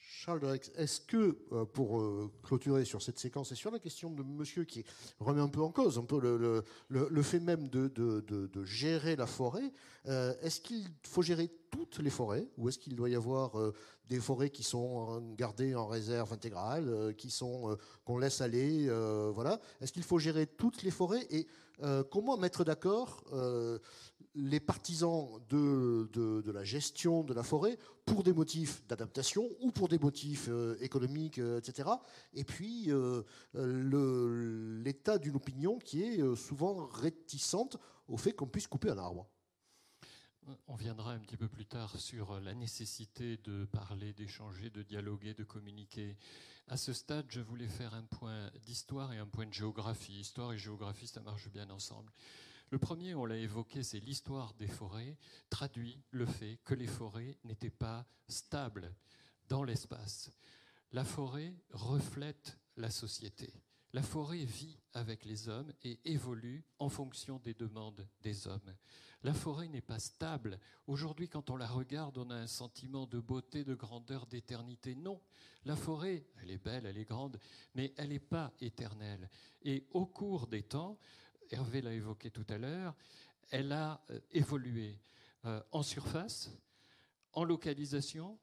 Charles 0.00 0.40
Drex, 0.40 0.70
est-ce 0.76 1.00
que, 1.00 1.38
euh, 1.52 1.64
pour 1.64 2.00
euh, 2.00 2.30
clôturer 2.42 2.84
sur 2.84 3.02
cette 3.02 3.18
séquence 3.18 3.52
et 3.52 3.54
sur 3.54 3.70
la 3.70 3.78
question 3.78 4.10
de 4.10 4.22
monsieur 4.22 4.64
qui 4.64 4.84
remet 5.20 5.40
un 5.40 5.48
peu 5.48 5.60
en 5.60 5.70
cause 5.70 5.98
un 5.98 6.04
peu 6.04 6.18
le, 6.20 7.22
fait 7.22 7.40
même 7.40 7.68
de, 7.68 8.64
gérer 8.64 9.16
la 9.16 9.26
forêt, 9.26 9.72
euh, 10.06 10.34
est-ce 10.42 10.60
qu'il 10.60 10.86
faut 11.02 11.22
gérer 11.22 11.50
toutes 11.70 11.98
les 11.98 12.10
forêts 12.10 12.46
ou 12.56 12.68
est-ce 12.68 12.78
qu'il 12.78 12.94
doit 12.94 13.10
y 13.10 13.14
avoir 13.14 13.52
des 14.08 14.20
forêts 14.20 14.50
qui 14.50 14.62
sont 14.62 15.20
gardées 15.36 15.74
en 15.74 15.86
réserve 15.86 16.32
intégrale, 16.32 17.14
qu'on 18.04 18.18
laisse 18.18 18.40
aller, 18.40 18.88
voilà. 19.34 19.60
Est-ce 19.80 19.92
qu'il 19.92 20.02
faut 20.02 20.18
gérer 20.18 20.46
toutes 20.46 20.82
les 20.82 20.90
forêts 20.90 21.26
et 21.30 21.46
comment 22.10 22.38
mettre 22.38 22.64
d'accord 22.64 23.22
les 24.38 24.60
partisans 24.60 25.40
de, 25.48 26.50
la 26.50 26.64
gestion 26.64 27.24
de 27.24 27.34
la 27.34 27.42
forêt 27.42 27.78
pour 28.06 28.22
des 28.22 28.32
motifs 28.32 28.86
d'adaptation 28.86 29.48
ou 29.60 29.72
pour 29.72 29.88
des 29.88 29.98
motifs 29.98 30.46
euh, 30.48 30.76
économiques, 30.80 31.38
euh, 31.38 31.58
etc. 31.58 31.88
Et 32.32 32.44
puis 32.44 32.90
euh, 32.90 33.22
l'état 34.82 35.18
d'une 35.18 35.36
opinion 35.36 35.78
qui 35.78 36.02
est 36.02 36.36
souvent 36.36 36.86
réticente 36.86 37.76
au 38.06 38.16
fait 38.16 38.32
qu'on 38.32 38.46
puisse 38.46 38.66
couper 38.66 38.90
un 38.90 38.98
arbre. 38.98 39.28
On 40.66 40.76
viendra 40.76 41.12
un 41.12 41.18
petit 41.18 41.36
peu 41.36 41.48
plus 41.48 41.66
tard 41.66 41.98
sur 41.98 42.40
la 42.40 42.54
nécessité 42.54 43.36
de 43.38 43.66
parler, 43.66 44.14
d'échanger, 44.14 44.70
de 44.70 44.82
dialoguer, 44.82 45.34
de 45.34 45.44
communiquer. 45.44 46.16
À 46.68 46.78
ce 46.78 46.94
stade, 46.94 47.26
je 47.28 47.40
voulais 47.40 47.68
faire 47.68 47.92
un 47.92 48.04
point 48.04 48.50
d'histoire 48.64 49.12
et 49.12 49.18
un 49.18 49.26
point 49.26 49.44
de 49.44 49.52
géographie. 49.52 50.20
Histoire 50.20 50.54
et 50.54 50.58
géographie, 50.58 51.06
ça 51.06 51.20
marche 51.20 51.50
bien 51.50 51.68
ensemble. 51.68 52.10
Le 52.70 52.78
premier, 52.78 53.14
on 53.14 53.24
l'a 53.24 53.36
évoqué, 53.36 53.82
c'est 53.82 54.00
l'histoire 54.00 54.52
des 54.54 54.68
forêts, 54.68 55.16
traduit 55.48 56.02
le 56.10 56.26
fait 56.26 56.58
que 56.64 56.74
les 56.74 56.86
forêts 56.86 57.38
n'étaient 57.44 57.70
pas 57.70 58.06
stables 58.28 58.94
dans 59.48 59.64
l'espace. 59.64 60.30
La 60.92 61.04
forêt 61.04 61.54
reflète 61.70 62.58
la 62.76 62.90
société. 62.90 63.52
La 63.94 64.02
forêt 64.02 64.44
vit 64.44 64.78
avec 64.92 65.24
les 65.24 65.48
hommes 65.48 65.72
et 65.82 65.98
évolue 66.04 66.62
en 66.78 66.90
fonction 66.90 67.38
des 67.38 67.54
demandes 67.54 68.06
des 68.20 68.46
hommes. 68.46 68.74
La 69.22 69.32
forêt 69.32 69.68
n'est 69.68 69.80
pas 69.80 69.98
stable. 69.98 70.60
Aujourd'hui, 70.86 71.28
quand 71.28 71.48
on 71.50 71.56
la 71.56 71.66
regarde, 71.66 72.18
on 72.18 72.30
a 72.30 72.36
un 72.36 72.46
sentiment 72.46 73.06
de 73.06 73.18
beauté, 73.18 73.64
de 73.64 73.74
grandeur, 73.74 74.26
d'éternité. 74.26 74.94
Non, 74.94 75.20
la 75.64 75.74
forêt, 75.74 76.26
elle 76.40 76.50
est 76.50 76.62
belle, 76.62 76.86
elle 76.86 76.98
est 76.98 77.04
grande, 77.04 77.40
mais 77.74 77.94
elle 77.96 78.10
n'est 78.10 78.18
pas 78.18 78.52
éternelle. 78.60 79.28
Et 79.62 79.86
au 79.90 80.06
cours 80.06 80.46
des 80.46 80.62
temps, 80.62 80.98
Hervé 81.50 81.80
l'a 81.80 81.92
évoqué 81.92 82.30
tout 82.30 82.46
à 82.48 82.58
l'heure, 82.58 82.94
elle 83.50 83.72
a 83.72 84.04
euh, 84.10 84.20
évolué 84.30 84.98
euh, 85.44 85.62
en 85.72 85.82
surface, 85.82 86.50
en 87.32 87.44
localisation, 87.44 88.38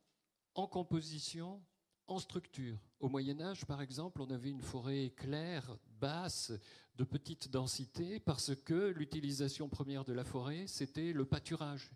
en 0.56 0.68
composition, 0.68 1.62
en 2.08 2.20
structure. 2.20 2.78
Au 3.00 3.10
Moyen 3.10 3.40
Âge, 3.42 3.66
par 3.66 3.82
exemple, 3.82 4.22
on 4.22 4.30
avait 4.30 4.50
une 4.50 4.62
forêt 4.62 5.14
claire, 5.16 5.78
basse, 6.00 6.52
de 6.96 7.04
petite 7.04 7.50
densité, 7.50 8.20
parce 8.20 8.56
que 8.56 8.90
l'utilisation 8.90 9.68
première 9.68 10.06
de 10.06 10.14
la 10.14 10.24
forêt, 10.24 10.66
c'était 10.68 11.12
le 11.12 11.26
pâturage. 11.26 11.92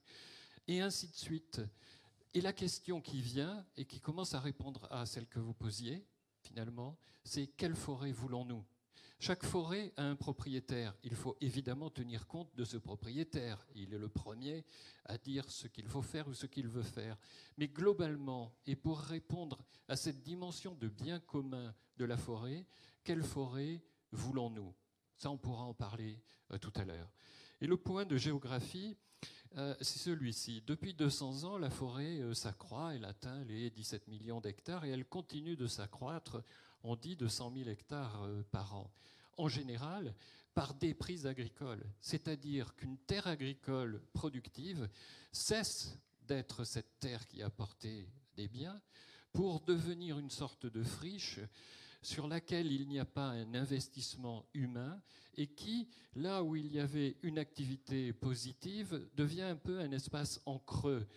Et 0.68 0.82
ainsi 0.82 1.08
de 1.08 1.16
suite. 1.16 1.62
Et 2.34 2.42
la 2.42 2.54
question 2.54 3.02
qui 3.02 3.22
vient, 3.22 3.66
et 3.78 3.86
qui 3.86 4.00
commence 4.02 4.34
à 4.34 4.40
répondre 4.40 4.88
à 4.92 5.06
celle 5.06 5.28
que 5.28 5.40
vous 5.40 5.54
posiez, 5.54 6.06
finalement, 6.42 6.98
c'est 7.24 7.48
quelle 7.48 7.76
forêt 7.76 8.12
voulons-nous? 8.12 8.64
Chaque 9.20 9.44
forêt 9.44 9.92
a 9.98 10.04
un 10.04 10.16
propriétaire. 10.16 10.96
Il 11.04 11.14
faut 11.14 11.36
évidemment 11.42 11.90
tenir 11.90 12.26
compte 12.26 12.56
de 12.56 12.64
ce 12.64 12.78
propriétaire. 12.78 13.68
Il 13.76 13.94
est 13.94 13.98
le 13.98 14.08
premier 14.08 14.64
à 15.06 15.18
dire 15.18 15.50
ce 15.52 15.68
qu'il 15.68 15.88
faut 15.88 16.02
faire 16.02 16.30
ou 16.30 16.34
ce 16.34 16.46
qu'il 16.46 16.70
veut 16.70 16.84
faire. 16.84 17.18
Mais 17.58 17.68
globalement, 17.68 18.56
et 18.66 18.78
pour 18.78 19.00
répondre 19.00 19.60
à 19.90 19.98
cette 19.98 20.22
dimension 20.22 20.74
de 20.76 20.88
bien 20.88 21.20
commun 21.20 21.76
de 21.98 22.06
la 22.06 22.16
forêt, 22.16 22.66
quelle 23.04 23.24
forêt 23.24 23.84
voulons-nous? 24.14 24.74
Ça, 25.18 25.30
on 25.30 25.38
pourra 25.38 25.64
en 25.64 25.74
parler 25.74 26.18
euh, 26.54 26.58
tout 26.58 26.74
à 26.76 26.86
l'heure. 26.86 27.12
Et 27.60 27.68
le 27.68 27.76
point 27.76 28.06
de 28.06 28.16
géographie, 28.16 28.96
euh, 29.58 29.76
c'est 29.82 30.00
celui-ci. 30.00 30.64
Depuis 30.66 30.94
200 30.94 31.44
ans, 31.44 31.58
la 31.58 31.70
forêt 31.70 32.20
euh, 32.20 32.34
s'accroît, 32.34 32.96
elle 32.96 33.04
atteint 33.04 33.44
les 33.44 33.70
17 33.70 34.08
millions 34.08 34.40
d'hectares 34.40 34.86
et 34.86 34.92
elle 34.92 35.06
continue 35.06 35.58
de 35.58 35.68
s'accroître 35.68 36.42
on 36.84 36.96
dit 36.96 37.16
de 37.16 37.28
100 37.28 37.54
000 37.54 37.70
hectares 37.70 38.24
euh, 38.24 38.44
par 38.52 38.76
an. 38.76 38.92
En 39.38 39.48
général, 39.48 40.14
par 40.54 40.74
des 40.74 40.94
prises 40.94 41.26
agricoles, 41.26 41.86
c'est-à-dire 42.02 42.76
qu'une 42.76 42.98
terre 42.98 43.28
agricole 43.28 44.02
productive 44.14 44.90
cesse 45.32 45.98
d'être 46.28 46.64
cette 46.64 47.00
terre 47.00 47.26
qui 47.28 47.42
apportait 47.42 48.08
des 48.36 48.48
biens 48.48 48.82
pour 49.32 49.62
devenir 49.62 50.20
une 50.20 50.30
sorte 50.30 50.66
de 50.66 50.84
friche 50.84 51.40
sur 52.02 52.28
laquelle 52.28 52.72
il 52.72 52.88
n'y 52.88 53.00
a 53.00 53.06
pas 53.06 53.30
un 53.30 53.54
investissement 53.54 54.46
humain 54.54 55.02
et 55.36 55.48
qui, 55.48 55.88
là 56.16 56.44
où 56.44 56.56
il 56.56 56.72
y 56.72 56.80
avait 56.80 57.18
une 57.24 57.38
activité 57.38 58.14
positive, 58.14 59.08
devient 59.16 59.44
un 59.44 59.56
peu 59.56 59.80
un 59.80 59.92
espace 59.92 60.42
en 60.46 60.60
creux 60.60 61.08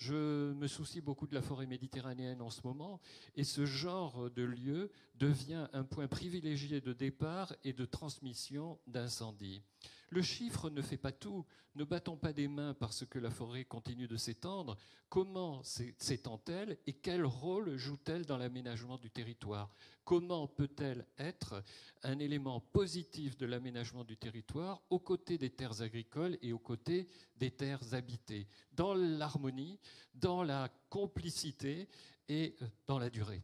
je 0.00 0.52
me 0.54 0.66
soucie 0.66 1.02
beaucoup 1.02 1.26
de 1.26 1.34
la 1.34 1.42
forêt 1.42 1.66
méditerranéenne 1.66 2.40
en 2.40 2.48
ce 2.48 2.62
moment, 2.64 3.00
et 3.36 3.44
ce 3.44 3.66
genre 3.66 4.30
de 4.30 4.42
lieu 4.42 4.90
devient 5.16 5.68
un 5.74 5.84
point 5.84 6.08
privilégié 6.08 6.80
de 6.80 6.94
départ 6.94 7.54
et 7.64 7.74
de 7.74 7.84
transmission 7.84 8.78
d'incendies. 8.86 9.62
Le 10.10 10.22
chiffre 10.22 10.70
ne 10.70 10.82
fait 10.82 10.96
pas 10.96 11.12
tout. 11.12 11.46
Ne 11.76 11.84
battons 11.84 12.16
pas 12.16 12.32
des 12.32 12.48
mains 12.48 12.74
parce 12.74 13.06
que 13.06 13.20
la 13.20 13.30
forêt 13.30 13.64
continue 13.64 14.08
de 14.08 14.16
s'étendre. 14.16 14.76
Comment 15.08 15.62
s'étend-elle 15.62 16.78
et 16.86 16.94
quel 16.94 17.24
rôle 17.24 17.76
joue-t-elle 17.76 18.26
dans 18.26 18.36
l'aménagement 18.36 18.98
du 18.98 19.08
territoire? 19.08 19.72
Comment 20.04 20.48
peut-elle 20.48 21.06
être 21.16 21.62
un 22.02 22.18
élément 22.18 22.60
positif 22.60 23.36
de 23.36 23.46
l'aménagement 23.46 24.02
du 24.02 24.16
territoire 24.16 24.82
aux 24.90 24.98
côtés 24.98 25.38
des 25.38 25.50
terres 25.50 25.80
agricoles 25.80 26.36
et 26.42 26.52
aux 26.52 26.58
côtés 26.58 27.06
des 27.36 27.52
terres 27.52 27.94
habitées, 27.94 28.48
dans 28.72 28.94
l'harmonie, 28.94 29.78
dans 30.14 30.42
la 30.42 30.68
complicité 30.88 31.88
et 32.28 32.56
euh, 32.62 32.66
dans 32.88 32.98
la 32.98 33.10
durée 33.10 33.42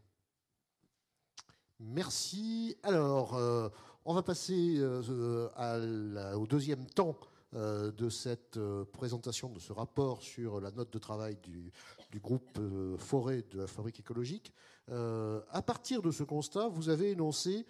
Merci. 1.78 2.74
Alors, 2.82 3.34
euh, 3.36 3.68
on 4.06 4.14
va 4.14 4.22
passer 4.22 4.76
euh, 4.78 6.34
au 6.34 6.46
deuxième 6.46 6.86
temps 6.86 7.16
euh, 7.54 7.90
de 7.90 8.08
cette 8.08 8.56
euh, 8.56 8.84
présentation 8.84 9.50
de 9.50 9.58
ce 9.58 9.72
rapport 9.72 10.22
sur 10.22 10.60
la 10.60 10.70
note 10.70 10.92
de 10.92 10.98
travail 10.98 11.36
du, 11.42 11.72
groupe 12.20 12.58
Forêt 12.98 13.44
de 13.50 13.58
la 13.58 13.66
Fabrique 13.66 14.00
écologique. 14.00 14.50
à 14.88 15.62
partir 15.62 16.00
de 16.00 16.10
ce 16.10 16.22
constat, 16.22 16.68
vous 16.68 16.88
avez 16.88 17.10
énoncé 17.10 17.66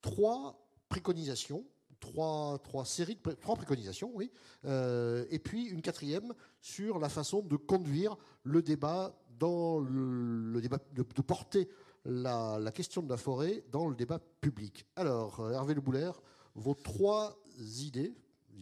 trois 0.00 0.66
préconisations, 0.88 1.66
trois, 1.98 2.58
séries 2.86 3.18
de 3.22 3.32
trois 3.32 3.56
préconisations, 3.56 4.10
oui, 4.14 4.32
et 4.64 5.38
puis 5.38 5.66
une 5.66 5.82
quatrième 5.82 6.32
sur 6.62 6.98
la 6.98 7.10
façon 7.10 7.42
de 7.42 7.56
conduire 7.56 8.16
le 8.42 8.62
débat 8.62 9.14
dans 9.38 9.80
le, 9.80 10.58
débat 10.62 10.78
de 10.94 11.02
porter 11.20 11.68
la, 12.04 12.72
question 12.72 13.02
de 13.02 13.08
la 13.08 13.16
forêt 13.16 13.64
dans 13.70 13.88
le 13.88 13.94
débat 13.94 14.18
public. 14.40 14.86
Alors, 14.96 15.40
euh, 15.40 15.52
Hervé 15.52 15.74
Le 15.74 15.80
Bouler, 15.80 16.10
vos 16.54 16.74
trois 16.74 17.38
idées. 17.58 18.14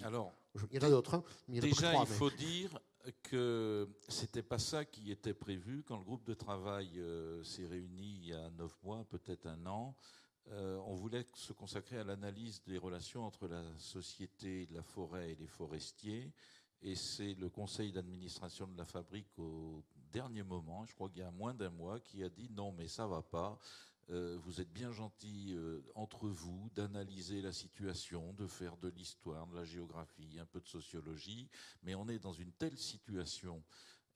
Alors, 0.03 0.33
il 0.71 0.77
y 0.77 0.85
en 0.85 0.87
a 0.87 0.91
d'autres. 0.91 1.15
Hein, 1.15 1.25
déjà, 1.49 1.95
il 1.95 2.07
faut 2.07 2.31
dire 2.31 2.79
que 3.23 3.89
c'était 4.09 4.43
pas 4.43 4.59
ça 4.59 4.85
qui 4.85 5.11
était 5.11 5.35
prévu 5.35 5.83
quand 5.87 5.97
le 5.97 6.05
groupe 6.05 6.25
de 6.25 6.35
travail 6.35 6.91
euh, 6.99 7.43
s'est 7.43 7.67
réuni 7.67 8.19
il 8.23 8.29
y 8.29 8.35
a 8.35 8.51
neuf 8.51 8.77
mois, 8.83 9.05
peut-être 9.05 9.47
un 9.47 9.67
an. 9.67 9.95
Euh, 10.51 10.79
on 10.87 10.95
voulait 10.95 11.27
se 11.35 11.53
consacrer 11.53 11.99
à 11.99 12.05
l'analyse 12.05 12.63
des 12.67 12.79
relations 12.79 13.25
entre 13.27 13.49
la 13.49 13.63
société 13.77 14.67
de 14.67 14.75
la 14.75 14.83
forêt 14.83 15.33
et 15.33 15.37
les 15.37 15.47
forestiers. 15.47 16.33
Et 16.81 16.95
c'est 16.95 17.35
le 17.35 17.49
conseil 17.51 17.93
d'administration 17.93 18.67
de 18.67 18.77
la 18.77 18.85
fabrique 18.85 19.39
au 19.39 19.83
dernier 20.13 20.43
moment, 20.43 20.85
je 20.85 20.95
crois 20.95 21.09
qu'il 21.09 21.21
y 21.21 21.25
a 21.25 21.31
moins 21.31 21.55
d'un 21.55 21.71
mois, 21.71 22.01
qui 22.01 22.23
a 22.23 22.29
dit 22.29 22.49
non, 22.51 22.73
mais 22.73 22.89
ça 22.89 23.07
va 23.07 23.23
pas. 23.23 23.59
Euh, 24.11 24.39
vous 24.43 24.61
êtes 24.61 24.73
bien 24.73 24.91
gentils 24.91 25.53
euh, 25.53 25.83
entre 25.95 26.29
vous 26.29 26.71
d'analyser 26.75 27.43
la 27.43 27.53
situation, 27.53 28.33
de 28.33 28.47
faire 28.47 28.77
de 28.79 28.89
l'histoire, 28.89 29.47
de 29.47 29.55
la 29.55 29.65
géographie, 29.65 30.39
un 30.41 30.47
peu 30.47 30.61
de 30.61 30.67
sociologie, 30.67 31.49
mais 31.83 31.95
on 31.95 32.09
est 32.09 32.19
dans 32.19 32.33
une 32.33 32.53
telle 32.53 32.79
situation 32.79 33.63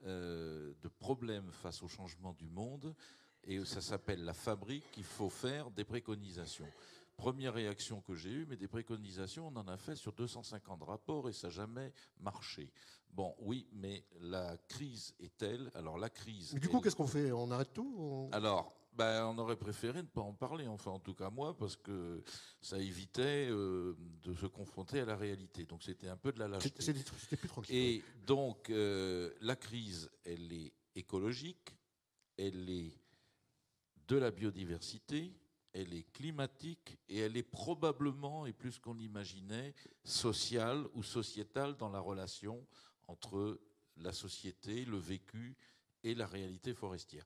euh, 0.05 0.73
de 0.81 0.89
problème 0.89 1.51
face 1.53 1.83
au 1.83 1.89
changement 1.89 2.33
du 2.33 2.49
monde, 2.49 2.95
et 3.45 3.63
ça 3.67 3.83
s'appelle 3.83 4.25
la 4.25 4.33
fabrique, 4.33 4.91
qu'il 4.93 5.05
faut 5.05 5.29
faire 5.29 5.71
des 5.71 5.85
préconisations. 5.85 6.69
Première 7.17 7.55
réaction 7.55 8.01
que 8.01 8.15
j'ai 8.15 8.31
eue, 8.31 8.47
mais 8.49 8.57
des 8.57 8.69
préconisations, 8.69 9.49
on 9.49 9.57
en 9.57 9.69
a 9.69 9.77
fait 9.77 9.97
sur 9.97 10.13
250 10.13 10.83
rapports 10.83 11.29
et 11.29 11.33
ça 11.33 11.49
n'a 11.49 11.53
jamais 11.53 11.93
marché. 12.21 12.73
Bon, 13.11 13.35
oui, 13.39 13.69
mais 13.73 14.05
la 14.21 14.57
crise 14.69 15.15
est 15.21 15.37
telle. 15.37 15.71
Alors 15.75 15.99
la 15.99 16.09
crise. 16.09 16.55
Mais 16.55 16.61
du 16.61 16.69
coup, 16.69 16.81
qu'est-ce 16.81 16.97
qu'on 16.97 17.07
fait? 17.07 17.31
On 17.31 17.51
arrête 17.51 17.73
tout 17.73 18.31
Alors, 18.33 18.75
ben, 18.95 19.27
on 19.27 19.39
aurait 19.39 19.57
préféré 19.57 20.03
ne 20.03 20.07
pas 20.07 20.21
en 20.21 20.35
parler, 20.35 20.67
enfin 20.67 20.91
en 20.91 20.99
tout 20.99 21.15
cas 21.15 21.31
moi, 21.31 21.57
parce 21.57 21.77
que 21.77 22.23
ça 22.61 22.79
évitait 22.79 23.49
euh, 23.51 23.97
de 24.23 24.35
se 24.35 24.47
confronter 24.47 25.01
à 25.01 25.05
la 25.05 25.17
réalité. 25.17 25.65
Donc 25.65 25.83
c'était 25.83 26.09
un 26.09 26.17
peu 26.17 26.33
de 26.33 26.39
la 26.39 26.49
lâcheté. 26.49 26.83
C'était 26.83 27.37
plus 27.37 27.49
tranquille. 27.49 27.75
Et 27.75 28.03
donc 28.27 28.69
euh, 28.71 29.31
la 29.41 29.57
crise, 29.57 30.11
elle 30.25 30.53
est 30.53 30.73
écologique, 30.95 31.75
elle 32.37 32.69
est 32.69 32.93
de 34.09 34.17
la 34.17 34.31
biodiversité, 34.31 35.33
elle 35.73 35.95
est 35.95 36.11
climatique 36.13 36.99
et 37.09 37.19
elle 37.19 37.37
est 37.37 37.43
probablement, 37.43 38.47
et 38.47 38.53
plus 38.53 38.79
qu'on 38.79 38.95
l'imaginait, 38.95 39.75
sociale 40.05 40.87
ou 40.95 41.03
sociétale 41.03 41.77
dans 41.77 41.89
la 41.89 42.01
relation 42.01 42.67
entre 43.09 43.61
la 43.97 44.13
société, 44.13 44.85
le 44.85 44.99
vécu 44.99 45.57
et 46.03 46.15
la 46.15 46.27
réalité 46.27 46.75
forestière. 46.75 47.25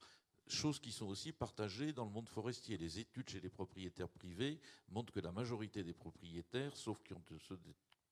Choses 0.48 0.78
qui 0.78 0.92
sont 0.92 1.06
aussi 1.06 1.32
partagées 1.32 1.92
dans 1.92 2.04
le 2.04 2.10
monde 2.10 2.28
forestier. 2.28 2.76
Les 2.78 3.00
études 3.00 3.28
chez 3.28 3.40
les 3.40 3.48
propriétaires 3.48 4.08
privés 4.08 4.60
montrent 4.88 5.12
que 5.12 5.20
la 5.20 5.32
majorité 5.32 5.82
des 5.82 5.94
propriétaires, 5.94 6.76
sauf 6.76 7.02
qui 7.02 7.14
ont 7.14 7.22
de 7.28 7.58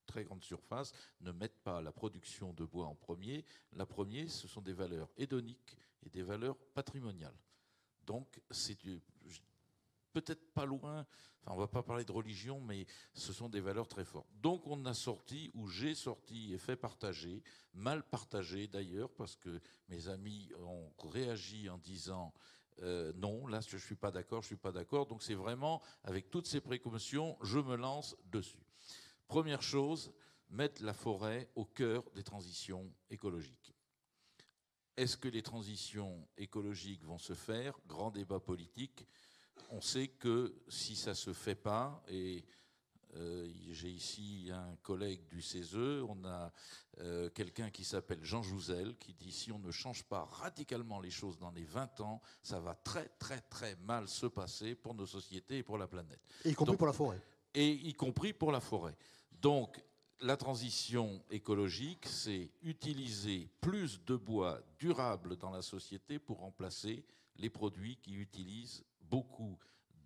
très 0.07 0.25
grandes 0.25 0.43
surfaces, 0.43 0.93
ne 1.21 1.31
mettent 1.31 1.63
pas 1.63 1.81
la 1.81 1.93
production 1.93 2.53
de 2.53 2.65
bois 2.65 2.87
en 2.87 2.95
premier. 2.95 3.45
La 3.73 3.87
première, 3.87 4.31
ce 4.31 4.49
sont 4.49 4.61
des 4.61 4.73
valeurs 4.73 5.11
hédoniques 5.17 5.77
et 6.05 6.11
des 6.11 6.23
valeurs 6.23 6.57
patrimoniales. 6.75 7.39
Donc, 8.05 8.41
c'est 8.51 8.79
peut-être 10.15 10.53
pas 10.55 10.65
loin, 10.65 11.07
enfin 11.43 11.55
on 11.55 11.59
va 11.59 11.67
pas 11.67 11.83
parler 11.83 12.05
de 12.05 12.13
religion, 12.13 12.61
mais 12.61 12.87
ce 13.13 13.33
sont 13.33 13.49
des 13.49 13.61
valeurs 13.61 13.89
très 13.89 14.05
fortes. 14.05 14.29
Donc 14.41 14.67
on 14.67 14.87
a 14.87 14.95
sorti, 14.95 15.51
ou 15.55 15.67
j'ai 15.67 15.95
sorti 15.95 16.55
et 16.55 16.59
fait 16.59 16.77
partager, 16.77 17.43
mal 17.75 18.03
partagé 18.09 18.69
d'ailleurs, 18.69 19.13
parce 19.13 19.37
que 19.37 19.61
mes 19.89 20.09
amis 20.09 20.51
ont 20.61 20.93
réagi 21.11 21.69
en 21.69 21.79
disant 21.79 22.33
euh, 22.83 23.13
non, 23.17 23.47
là 23.47 23.61
je 23.61 23.77
suis 23.77 23.97
pas 23.97 24.11
d'accord, 24.11 24.43
je 24.43 24.49
suis 24.49 24.57
pas 24.57 24.73
d'accord. 24.73 25.07
Donc 25.07 25.23
c'est 25.23 25.35
vraiment 25.35 25.83
avec 26.05 26.31
toutes 26.31 26.47
ces 26.47 26.61
précautions, 26.61 27.37
je 27.43 27.59
me 27.59 27.77
lance 27.77 28.17
dessus. 28.27 28.65
Première 29.27 29.63
chose, 29.63 30.13
mettre 30.49 30.83
la 30.83 30.95
forêt 30.95 31.51
au 31.57 31.65
cœur 31.65 32.05
des 32.15 32.23
transitions 32.23 32.93
écologiques. 33.11 33.75
Est-ce 34.97 35.17
que 35.17 35.29
les 35.29 35.43
transitions 35.43 36.29
écologiques 36.37 37.03
vont 37.03 37.19
se 37.19 37.35
faire? 37.35 37.77
Grand 37.89 38.13
débat 38.13 38.39
politique 38.39 39.05
on 39.71 39.81
sait 39.81 40.09
que 40.09 40.55
si 40.69 40.97
ça 40.97 41.15
se 41.15 41.33
fait 41.33 41.55
pas, 41.55 42.03
et 42.09 42.45
euh, 43.17 43.49
j'ai 43.71 43.91
ici 43.91 44.51
un 44.53 44.77
collègue 44.83 45.29
du 45.29 45.41
CESE, 45.41 46.03
on 46.09 46.25
a 46.25 46.53
euh, 47.01 47.31
quelqu'un 47.31 47.71
qui 47.71 47.85
s'appelle 47.85 48.23
Jean 48.23 48.43
Jouzel, 48.43 48.97
qui 48.99 49.15
dit 49.15 49.31
si 49.31 49.53
on 49.53 49.59
ne 49.59 49.71
change 49.71 50.05
pas 50.05 50.25
radicalement 50.25 51.01
les 51.01 51.11
choses 51.11 51.39
dans 51.39 51.51
les 51.51 51.65
20 51.65 52.01
ans, 52.01 52.21
ça 52.43 52.59
va 52.59 52.75
très 52.75 53.09
très 53.19 53.41
très 53.41 53.77
mal 53.77 54.09
se 54.09 54.27
passer 54.27 54.75
pour 54.75 54.95
nos 54.95 55.07
sociétés 55.07 55.59
et 55.59 55.63
pour 55.63 55.79
la 55.79 55.87
planète. 55.87 56.21
Et 56.45 56.51
y 56.51 56.55
compris 56.55 56.77
pour 56.77 56.87
la 56.87 56.93
forêt. 56.93 57.21
Et 57.55 57.71
y 57.71 57.95
compris 57.95 58.33
pour 58.33 58.51
la 58.51 58.61
forêt. 58.61 58.97
Donc 59.33 59.81
la 60.21 60.37
transition 60.37 61.23
écologique, 61.31 62.07
c'est 62.07 62.51
utiliser 62.63 63.49
plus 63.61 64.03
de 64.05 64.17
bois 64.17 64.61
durable 64.79 65.37
dans 65.37 65.51
la 65.51 65.63
société 65.63 66.19
pour 66.19 66.39
remplacer 66.39 67.05
les 67.37 67.51
produits 67.51 67.97
qui 67.97 68.15
utilisent 68.15 68.85
beaucoup 69.15 69.57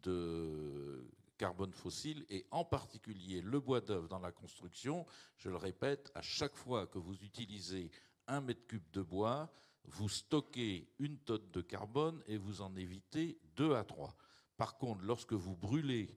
de 0.02 1.11
carbone 1.38 1.72
fossile 1.72 2.26
et 2.28 2.44
en 2.50 2.62
particulier 2.62 3.40
le 3.40 3.59
bois 3.59 3.80
d'œuvre 3.80 4.06
dans 4.06 4.18
la 4.18 4.32
construction. 4.32 5.06
Je 5.38 5.48
le 5.48 5.56
répète, 5.56 6.12
à 6.14 6.20
chaque 6.20 6.54
fois 6.54 6.86
que 6.86 6.98
vous 6.98 7.14
utilisez 7.22 7.90
un 8.26 8.42
mètre 8.42 8.66
cube 8.66 8.90
de 8.92 9.00
bois, 9.00 9.50
vous 9.84 10.11
stockez 10.11 10.92
une 10.98 11.16
tonne 11.20 11.50
de 11.52 11.62
carbone 11.62 12.22
et 12.26 12.36
vous 12.36 12.61
en 12.61 12.76
évitez 12.76 13.40
deux 13.56 13.74
à 13.74 13.82
trois. 13.82 14.14
Par 14.59 14.76
contre, 14.76 15.02
lorsque 15.04 15.32
vous 15.32 15.56
brûlez 15.56 16.14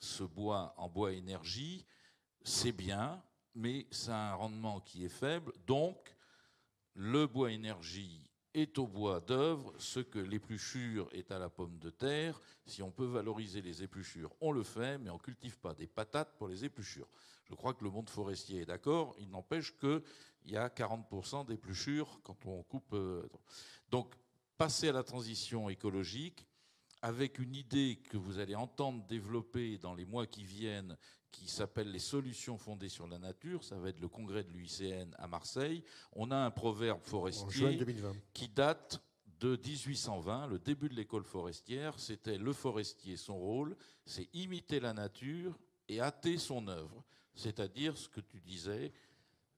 ce 0.00 0.24
bois 0.24 0.74
en 0.76 0.88
bois 0.88 1.12
énergie, 1.12 1.86
c'est 2.42 2.72
bien, 2.72 3.22
mais 3.54 3.86
ça 3.92 4.16
a 4.16 4.32
un 4.32 4.34
rendement 4.34 4.80
qui 4.80 5.04
est 5.04 5.16
faible. 5.20 5.52
Donc, 5.68 6.16
le 6.94 7.28
bois 7.28 7.52
énergie 7.52 8.23
est 8.54 8.78
au 8.78 8.86
bois 8.86 9.20
d'œuvre 9.20 9.74
ce 9.78 10.00
que 10.00 10.18
l'épluchure 10.18 11.08
est 11.12 11.30
à 11.32 11.38
la 11.38 11.50
pomme 11.50 11.78
de 11.78 11.90
terre. 11.90 12.40
Si 12.66 12.82
on 12.82 12.90
peut 12.90 13.04
valoriser 13.04 13.60
les 13.60 13.82
épluchures, 13.82 14.32
on 14.40 14.52
le 14.52 14.62
fait, 14.62 14.96
mais 14.98 15.10
on 15.10 15.14
ne 15.14 15.18
cultive 15.18 15.58
pas 15.58 15.74
des 15.74 15.88
patates 15.88 16.36
pour 16.38 16.48
les 16.48 16.64
épluchures. 16.64 17.08
Je 17.44 17.54
crois 17.54 17.74
que 17.74 17.84
le 17.84 17.90
monde 17.90 18.08
forestier 18.08 18.62
est 18.62 18.66
d'accord. 18.66 19.14
Il 19.18 19.28
n'empêche 19.28 19.76
qu'il 19.76 20.02
y 20.46 20.56
a 20.56 20.68
40% 20.68 21.46
d'épluchures 21.46 22.20
quand 22.22 22.46
on 22.46 22.62
coupe. 22.62 22.94
Euh, 22.94 23.28
donc, 23.90 24.14
passer 24.56 24.88
à 24.88 24.92
la 24.92 25.02
transition 25.02 25.68
écologique 25.68 26.46
avec 27.02 27.38
une 27.38 27.54
idée 27.54 28.00
que 28.08 28.16
vous 28.16 28.38
allez 28.38 28.54
entendre 28.54 29.04
développer 29.06 29.76
dans 29.78 29.94
les 29.94 30.06
mois 30.06 30.26
qui 30.26 30.44
viennent 30.44 30.96
qui 31.36 31.48
s'appelle 31.48 31.90
Les 31.90 31.98
solutions 31.98 32.58
fondées 32.58 32.88
sur 32.88 33.06
la 33.06 33.18
nature. 33.18 33.64
Ça 33.64 33.76
va 33.76 33.88
être 33.88 34.00
le 34.00 34.08
congrès 34.08 34.44
de 34.44 34.50
l'UICN 34.50 35.14
à 35.18 35.26
Marseille. 35.26 35.82
On 36.12 36.30
a 36.30 36.36
un 36.36 36.50
proverbe 36.50 37.02
forestier 37.02 37.78
qui 38.32 38.48
date 38.48 39.02
de 39.40 39.56
1820, 39.56 40.46
le 40.46 40.58
début 40.58 40.88
de 40.88 40.94
l'école 40.94 41.24
forestière. 41.24 41.98
C'était 41.98 42.38
le 42.38 42.52
forestier, 42.52 43.16
son 43.16 43.38
rôle, 43.38 43.76
c'est 44.06 44.28
imiter 44.34 44.80
la 44.80 44.92
nature 44.92 45.58
et 45.88 46.00
hâter 46.00 46.38
son 46.38 46.68
œuvre. 46.68 47.04
C'est-à-dire 47.34 47.96
ce 47.98 48.08
que 48.08 48.20
tu 48.20 48.40
disais, 48.40 48.92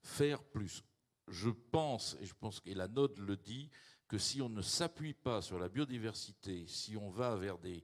faire 0.03 0.43
plus. 0.43 0.83
Je 1.29 1.51
pense, 1.51 2.17
et 2.21 2.27
je 2.27 2.35
pense 2.35 2.61
que 2.61 2.71
la 2.71 2.89
note 2.89 3.19
le 3.19 3.37
dit, 3.37 3.71
que 4.09 4.19
si 4.19 4.41
on 4.41 4.49
ne 4.49 4.63
s'appuie 4.63 5.15
pas 5.15 5.43
sur 5.43 5.59
la 5.59 5.69
biodiversité, 5.69 6.65
si 6.69 6.97
on 6.97 7.11
va 7.11 7.35
vers 7.35 7.59
des, 7.59 7.83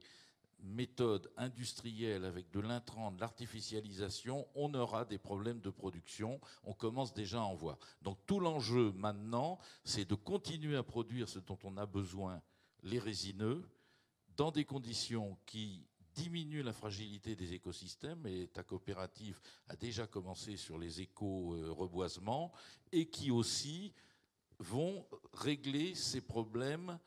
méthode 0.63 1.31
industrielle 1.37 2.25
avec 2.25 2.49
de 2.51 2.59
l'intrant, 2.59 3.11
de 3.11 3.19
l'artificialisation, 3.19 4.47
on 4.55 4.73
aura 4.73 5.05
des 5.05 5.17
problèmes 5.17 5.59
de 5.59 5.69
production. 5.69 6.39
On 6.63 6.73
commence 6.73 7.13
déjà 7.13 7.39
à 7.39 7.43
en 7.43 7.55
voir. 7.55 7.77
Donc 8.01 8.17
tout 8.25 8.39
l'enjeu 8.39 8.91
maintenant, 8.93 9.59
c'est 9.83 10.05
de 10.05 10.15
continuer 10.15 10.77
à 10.77 10.83
produire 10.83 11.29
ce 11.29 11.39
dont 11.39 11.59
on 11.63 11.77
a 11.77 11.85
besoin, 11.85 12.41
les 12.83 12.99
résineux, 12.99 13.67
dans 14.35 14.51
des 14.51 14.65
conditions 14.65 15.37
qui 15.45 15.85
diminuent 16.13 16.63
la 16.63 16.73
fragilité 16.73 17.35
des 17.35 17.53
écosystèmes, 17.53 18.25
et 18.27 18.47
ta 18.47 18.63
coopérative 18.63 19.39
a 19.67 19.75
déjà 19.75 20.07
commencé 20.07 20.57
sur 20.57 20.77
les 20.77 21.01
éco-reboisements, 21.01 22.51
et 22.91 23.09
qui 23.09 23.31
aussi 23.31 23.93
vont 24.59 25.05
régler 25.33 25.95
ces 25.95 26.21
problèmes 26.21 26.99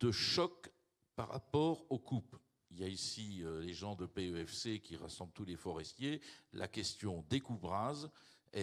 de 0.00 0.10
choc 0.10 0.70
par 1.14 1.28
rapport 1.28 1.84
aux 1.90 1.98
coupes. 1.98 2.36
Il 2.70 2.80
y 2.80 2.84
a 2.84 2.88
ici 2.88 3.42
euh, 3.42 3.60
les 3.60 3.72
gens 3.72 3.96
de 3.96 4.06
PEFC 4.06 4.80
qui 4.80 4.96
rassemblent 4.96 5.32
tous 5.32 5.44
les 5.44 5.56
forestiers. 5.56 6.20
La 6.52 6.68
question 6.68 7.24
des 7.28 7.40
coupes 7.40 7.66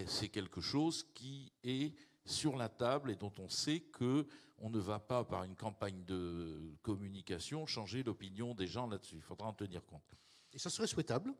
c'est 0.07 0.29
quelque 0.29 0.61
chose 0.61 1.05
qui 1.13 1.51
est 1.63 1.93
sur 2.25 2.57
la 2.57 2.69
table 2.69 3.11
et 3.11 3.15
dont 3.15 3.33
on 3.39 3.49
sait 3.49 3.79
que 3.79 4.27
on 4.59 4.69
ne 4.69 4.79
va 4.79 4.99
pas, 4.99 5.23
par 5.23 5.43
une 5.43 5.55
campagne 5.55 6.03
de 6.05 6.75
communication, 6.81 7.65
changer 7.65 8.01
l'opinion 8.03 8.55
des 8.55 8.67
gens 8.67 8.87
là-dessus. 8.87 9.17
Il 9.17 9.21
faudra 9.21 9.47
en 9.47 9.53
tenir 9.53 9.85
compte. 9.85 10.15
Et 10.51 10.57
ça 10.57 10.69
serait 10.69 10.87
souhaitable 10.87 11.33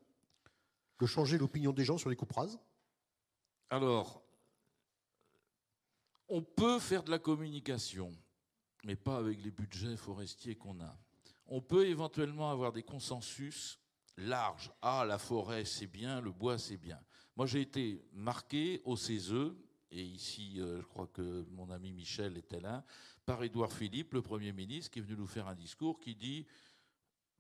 de 1.00 1.06
changer 1.06 1.38
l'opinion 1.38 1.74
des 1.74 1.84
gens 1.84 1.98
sur 1.98 2.10
les 2.10 2.16
coupes 2.16 2.34
rases 2.34 2.60
Alors, 3.70 4.22
on 6.30 6.42
peut 6.44 6.80
faire 6.80 7.04
de 7.04 7.12
la 7.12 7.20
communication, 7.20 8.12
mais 8.84 8.96
pas 8.96 9.18
avec 9.18 9.42
les 9.42 9.52
budgets 9.52 9.98
forestiers 9.98 10.56
qu'on 10.56 10.80
a 10.82 10.98
on 11.48 11.62
peut 11.62 11.88
éventuellement 11.88 12.52
avoir 12.52 12.72
des 12.72 12.84
consensus 12.84 13.80
larges. 14.18 14.72
Ah, 14.82 15.06
la 15.08 15.18
forêt, 15.18 15.66
c'est 15.66 15.88
bien, 15.88 16.22
le 16.22 16.32
bois, 16.32 16.58
c'est 16.58 16.78
bien. 16.78 17.00
Moi, 17.36 17.46
j'ai 17.46 17.62
été 17.62 18.04
marqué 18.14 18.82
au 18.84 18.96
CESE, 18.96 19.54
et 19.92 20.04
ici, 20.04 20.56
euh, 20.58 20.82
je 20.82 20.88
crois 20.88 21.08
que 21.08 21.46
mon 21.52 21.70
ami 21.70 21.94
Michel 21.94 22.38
était 22.38 22.60
là, 22.60 22.84
par 23.26 23.44
Édouard 23.44 23.72
Philippe, 23.72 24.14
le 24.14 24.22
Premier 24.22 24.52
ministre, 24.52 24.92
qui 24.92 25.00
est 25.00 25.02
venu 25.02 25.18
nous 25.18 25.28
faire 25.28 25.48
un 25.48 25.56
discours 25.56 26.00
qui 26.00 26.16
dit 26.16 26.46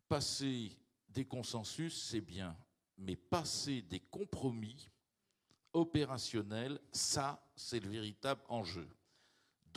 passer 0.08 0.72
des 1.10 1.26
consensus, 1.26 2.01
c'est 2.10 2.22
bien, 2.22 2.55
mais 2.97 3.16
passer 3.16 3.82
des 3.82 3.99
compromis 3.99 4.89
opérationnels, 5.74 6.80
ça, 6.91 7.43
c'est 7.55 7.80
le 7.80 7.89
véritable 7.89 8.41
enjeu. 8.47 8.88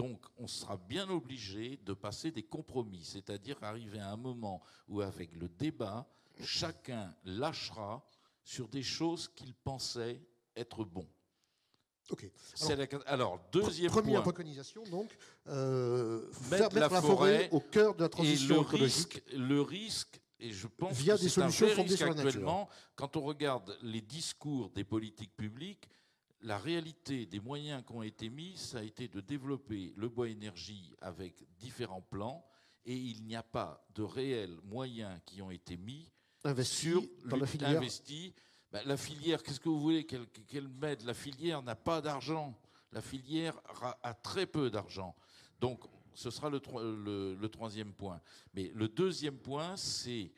Donc 0.01 0.25
on 0.39 0.47
sera 0.47 0.79
bien 0.79 1.11
obligé 1.11 1.79
de 1.85 1.93
passer 1.93 2.31
des 2.31 2.43
compromis, 2.43 3.05
c'est-à-dire 3.05 3.59
arriver 3.61 3.99
à 3.99 4.11
un 4.11 4.17
moment 4.17 4.63
où 4.89 5.03
avec 5.03 5.37
le 5.37 5.47
débat, 5.47 6.09
chacun 6.43 7.15
lâchera 7.27 8.03
sur 8.43 8.67
des 8.67 8.83
choses 8.83 9.29
qu'il 9.29 9.53
pensait 9.53 10.23
être 10.57 10.85
bon. 10.85 11.07
Ok. 12.09 12.31
Alors, 13.05 13.39
deuxième 13.53 13.91
première 13.91 14.23
préconisation 14.23 14.83
donc 14.85 15.11
euh, 15.49 16.27
mettre, 16.51 16.75
la, 16.75 16.89
forêt, 16.89 17.51
au 17.53 17.61
cœur 17.61 17.95
de 17.95 18.03
la 18.03 18.09
transition 18.09 18.57
le 18.57 18.63
écologique. 18.63 19.13
Risque, 19.13 19.23
le 19.37 19.61
risque, 19.61 20.21
et 20.39 20.51
je 20.51 20.67
pense 20.67 20.97
via 20.97 21.17
que 21.17 21.21
des 21.21 21.29
solutions 21.29 21.69
fondées 21.69 21.97
sur 21.97 22.07
la 22.07 22.13
actuellement, 22.13 22.71
quand 22.97 23.19
on 23.19 23.21
regarde 23.21 23.77
les 23.83 24.01
discours 24.01 24.71
des 24.71 24.83
politiques 24.83 25.37
publiques, 25.37 25.91
la 26.43 26.59
réalité 26.59 27.27
des 27.27 27.41
moyens 27.41 27.83
qui 27.87 27.93
ont 27.93 28.03
été 28.03 28.29
mis, 28.29 28.57
ça 28.57 28.79
a 28.79 28.83
été 28.83 29.09
de 29.09 29.21
développer 29.21 29.93
le 29.97 30.09
bois 30.09 30.29
énergie 30.29 30.93
avec 31.01 31.45
différents 31.59 32.01
plans, 32.01 32.45
et 32.85 32.97
il 32.97 33.25
n'y 33.25 33.37
a 33.37 33.43
pas 33.43 33.85
de 33.95 34.03
réels 34.03 34.59
moyens 34.65 35.21
qui 35.27 35.43
ont 35.43 35.51
été 35.51 35.77
mis 35.77 36.11
sur 36.63 37.03
dans 37.27 37.37
la 37.37 37.47
filière. 37.47 37.83
Ben, 38.73 38.83
la 38.87 38.97
filière, 38.97 39.43
qu'est-ce 39.43 39.59
que 39.59 39.69
vous 39.69 39.81
voulez 39.81 40.05
qu'elle 40.05 40.69
mette? 40.69 41.03
La 41.03 41.15
filière 41.15 41.61
n'a 41.63 41.75
pas 41.75 42.01
d'argent. 42.01 42.57
La 42.93 43.03
filière 43.03 43.61
a, 44.03 44.15
très 44.15 44.47
peu 44.47 44.71
d'argent. 44.71 45.15
Donc, 45.61 45.85
ce 46.15 46.31
sera 46.31 46.49
le, 46.51 46.61
le, 47.35 47.49
troisième 47.49 47.93
point. 47.93 48.21
Mais 48.55 48.71
le 48.75 48.89
deuxième 48.89 49.39
point, 49.39 49.77
c'est, 49.77 50.31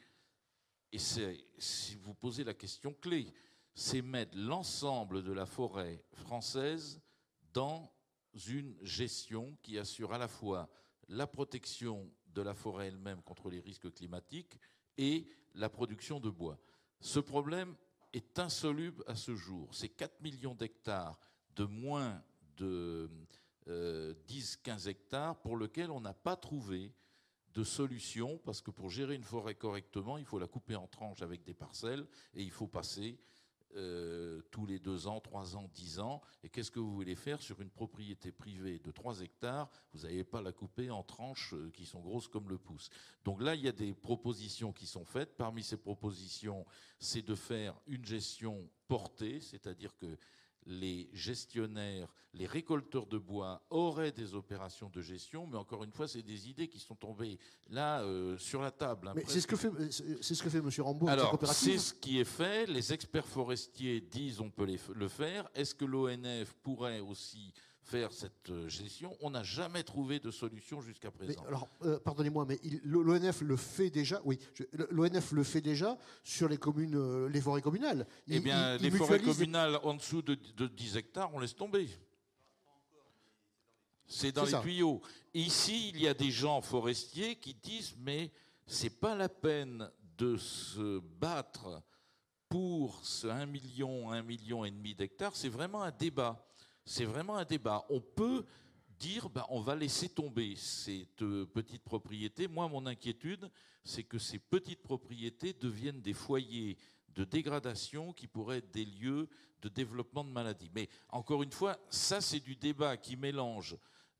et 0.91 0.99
c'est, 0.99 1.45
si 1.59 1.97
vous 1.97 2.15
posez 2.15 2.43
la 2.43 2.55
question 2.55 2.95
clé, 2.95 3.33
c'est 3.75 4.03
mettre 4.03 4.37
l'ensemble 4.37 5.23
de 5.23 5.33
la 5.33 5.47
forêt 5.47 6.05
française 6.13 7.01
dans 7.53 7.93
une 8.47 8.77
gestion 8.83 9.57
qui 9.63 9.79
assure 9.79 10.13
à 10.13 10.19
la 10.19 10.29
fois 10.29 10.69
la 11.09 11.27
protection 11.27 12.11
de 12.27 12.43
la 12.43 12.55
forêt 12.55 12.89
elle-même 12.89 13.23
contre 13.23 13.51
les 13.51 13.61
risques 13.61 13.93
climatiques 13.93 14.59
et 14.97 15.27
la 15.55 15.69
production 15.69 16.21
de 16.21 16.31
bois. 16.31 16.59
Ce 17.01 17.21
problème 17.21 17.75
est 18.13 18.39
insoluble 18.39 19.05
à 19.07 19.17
ce 19.17 19.35
jour. 19.35 19.75
C'est 19.75 19.89
4 19.89 20.21
millions 20.21 20.55
d'hectares 20.55 21.19
de 21.57 21.65
moins 21.65 22.23
de 22.57 23.11
10-15 23.67 23.69
euh, 23.69 24.91
hectares 24.91 25.41
pour 25.41 25.57
lesquels 25.57 25.91
on 25.91 26.01
n'a 26.01 26.15
pas 26.15 26.37
trouvé 26.37 26.95
de 27.55 27.65
solution, 27.65 28.39
parce 28.39 28.63
que 28.63 28.71
pour 28.71 28.89
gérer 28.89 29.15
une 29.15 29.25
forêt 29.25 29.55
correctement, 29.55 30.17
il 30.17 30.25
faut 30.25 30.39
la 30.39 30.47
couper 30.47 30.75
en 30.75 30.87
tranches 30.87 31.21
avec 31.21 31.45
des 31.45 31.53
parcelles 31.53 32.07
et 32.35 32.43
il 32.43 32.51
faut 32.51 32.67
passer 32.67 33.19
euh, 33.77 34.43
tous 34.51 34.67
les 34.67 34.79
deux 34.79 35.07
ans, 35.07 35.21
trois 35.21 35.57
ans, 35.57 35.71
dix 35.75 35.99
ans. 35.99 36.21
Et 36.45 36.49
qu'est-ce 36.49 36.71
que 36.71 36.79
vous 36.79 36.95
voulez 36.95 37.15
faire 37.15 37.41
sur 37.41 37.61
une 37.61 37.71
propriété 37.71 38.31
privée 38.31 38.79
de 38.79 38.91
3 38.91 39.21
hectares? 39.21 39.71
Vous 39.93 40.01
n'allez 40.01 40.25
pas 40.25 40.43
la 40.43 40.53
couper 40.53 40.91
en 40.91 41.03
tranches 41.03 41.55
euh, 41.55 41.71
qui 41.71 41.87
sont 41.87 42.01
grosses 42.01 42.29
comme 42.29 42.49
le 42.49 42.59
pouce. 42.59 42.91
Donc 43.25 43.41
là, 43.43 43.55
il 43.55 43.63
y 43.63 43.69
a 43.69 43.73
des 43.73 43.95
propositions 43.95 44.73
qui 44.73 44.87
sont 44.87 45.05
faites. 45.05 45.37
Parmi 45.37 45.63
ces 45.63 45.77
propositions, 45.77 46.67
c'est 46.99 47.23
de 47.23 47.35
faire 47.35 47.75
une 47.87 48.05
gestion 48.05 48.69
portée, 48.89 49.41
c'est-à-dire 49.41 49.97
que 49.97 50.19
les 50.67 51.09
gestionnaires, 51.13 52.09
les 52.35 52.47
récolteurs 52.47 53.07
de 53.07 53.19
bois 53.19 53.63
auraient 53.71 54.13
des 54.13 54.35
opérations 54.35 54.89
de 54.89 55.03
gestion, 55.03 55.47
mais 55.47 55.57
encore 55.57 55.85
une 55.85 55.93
fois, 55.93 56.09
c'est 56.09 56.23
des 56.23 56.49
idées 56.49 56.69
qui 56.69 56.79
sont 56.79 56.95
tombées 56.95 57.39
là 57.69 58.03
euh, 58.03 58.39
sur 58.39 58.63
la 58.63 58.71
table. 58.71 59.09
Hein, 59.09 59.13
mais 59.15 59.25
c'est 59.27 59.41
ce 59.41 59.47
que 59.47 59.57
fait, 59.57 59.71
c'est 59.91 60.35
ce 60.35 60.43
que 60.43 60.51
fait 60.51 60.59
M. 60.59 60.71
Rambaud. 60.79 61.09
Alors, 61.09 61.39
c'est 61.45 61.79
ce 61.79 61.93
qui 61.93 62.21
est 62.21 62.25
fait. 62.25 62.67
Les 62.67 62.93
experts 62.93 63.27
forestiers 63.27 64.01
disent 64.01 64.41
on 64.41 64.51
peut 64.51 64.67
le 64.95 65.09
faire. 65.09 65.49
Est-ce 65.55 65.75
que 65.75 65.85
l'ONF 65.85 66.55
pourrait 66.63 67.01
aussi 67.01 67.53
faire 67.85 68.13
cette 68.13 68.51
euh, 68.51 68.69
gestion. 68.69 69.17
On 69.21 69.31
n'a 69.31 69.43
jamais 69.43 69.83
trouvé 69.83 70.21
de 70.21 70.31
solution 70.31 70.81
jusqu'à 70.81 71.11
présent. 71.11 71.45
alors, 71.47 71.69
euh, 71.83 71.99
pardonnez-moi, 71.99 72.47
mais 72.47 72.61
l'ONF 72.85 73.43
le 73.43 73.57
fait 73.57 73.91
déjà. 73.91 74.21
Oui, 74.25 74.39
l'ONF 74.91 75.33
le 75.33 75.43
fait 75.43 75.61
déjà 75.61 75.99
sur 76.25 76.49
les 76.49 76.59
communes, 76.59 76.97
euh, 76.97 77.29
les 77.29 77.41
forêts 77.41 77.63
communales. 77.63 78.07
eh 78.29 78.41
bien, 78.41 78.77
les 78.79 78.91
forêts 78.91 79.21
communales 79.21 79.79
en 79.83 79.95
dessous 79.95 80.23
de, 80.23 80.35
10 80.67 80.97
hectares, 80.97 81.31
on 81.35 81.39
laisse 81.39 81.57
tomber. 81.57 81.89
C'est 84.07 84.33
dans 84.33 84.45
les 84.45 84.61
tuyaux. 84.61 85.01
Ici, 85.35 85.91
il 85.95 86.01
y 86.01 86.07
a 86.07 86.15
des 86.15 86.31
gens 86.31 86.61
forestiers 86.61 87.37
qui 87.37 87.55
disent 87.55 87.95
mais 87.99 88.31
c'est 88.67 89.01
pas 89.01 89.15
la 89.15 89.29
peine 89.29 89.91
de 90.19 90.37
se 90.37 90.99
battre 91.19 91.83
pour 92.49 93.01
ce 93.03 93.27
1 93.27 93.47
million, 93.47 94.11
1 94.11 94.23
million 94.23 94.65
et 94.65 94.71
demi 94.71 94.95
d'hectares. 94.95 95.35
C'est 95.35 95.49
vraiment 95.49 95.83
un 95.83 95.91
débat. 95.91 96.45
C'est 96.85 97.05
vraiment 97.05 97.37
un 97.37 97.45
débat. 97.45 97.85
On 97.89 98.01
peut 98.01 98.45
dire 98.99 99.29
ben, 99.31 99.45
on 99.49 99.61
va 99.61 99.75
laisser 99.75 100.09
tomber 100.09 100.55
ces 100.57 101.07
petites 101.53 101.83
propriétés. 101.83 102.49
Moi, 102.49 102.69
mon 102.69 102.87
inquiétude, 102.87 103.51
c'est 103.85 104.05
que 104.05 104.19
ces 104.19 104.39
petites 104.39 104.83
propriétés 104.83 105.53
deviennent 105.53 106.01
des 106.01 106.15
foyers 106.15 106.77
de 107.15 107.25
dégradation 107.25 108.13
qui 108.13 108.27
pourraient 108.27 108.59
être 108.59 108.71
des 108.71 108.85
lieux 108.85 109.29
de 109.61 109.69
développement 109.69 110.25
de 110.25 110.31
maladies. 110.31 110.71
Mais 110.75 110.89
encore 111.09 111.43
une 111.43 111.53
fois, 111.53 111.79
ça, 111.91 112.21
c'est 112.21 112.41
du 112.41 112.57
débat 112.57 112.97
qui 112.97 113.17
mélange. 113.17 113.77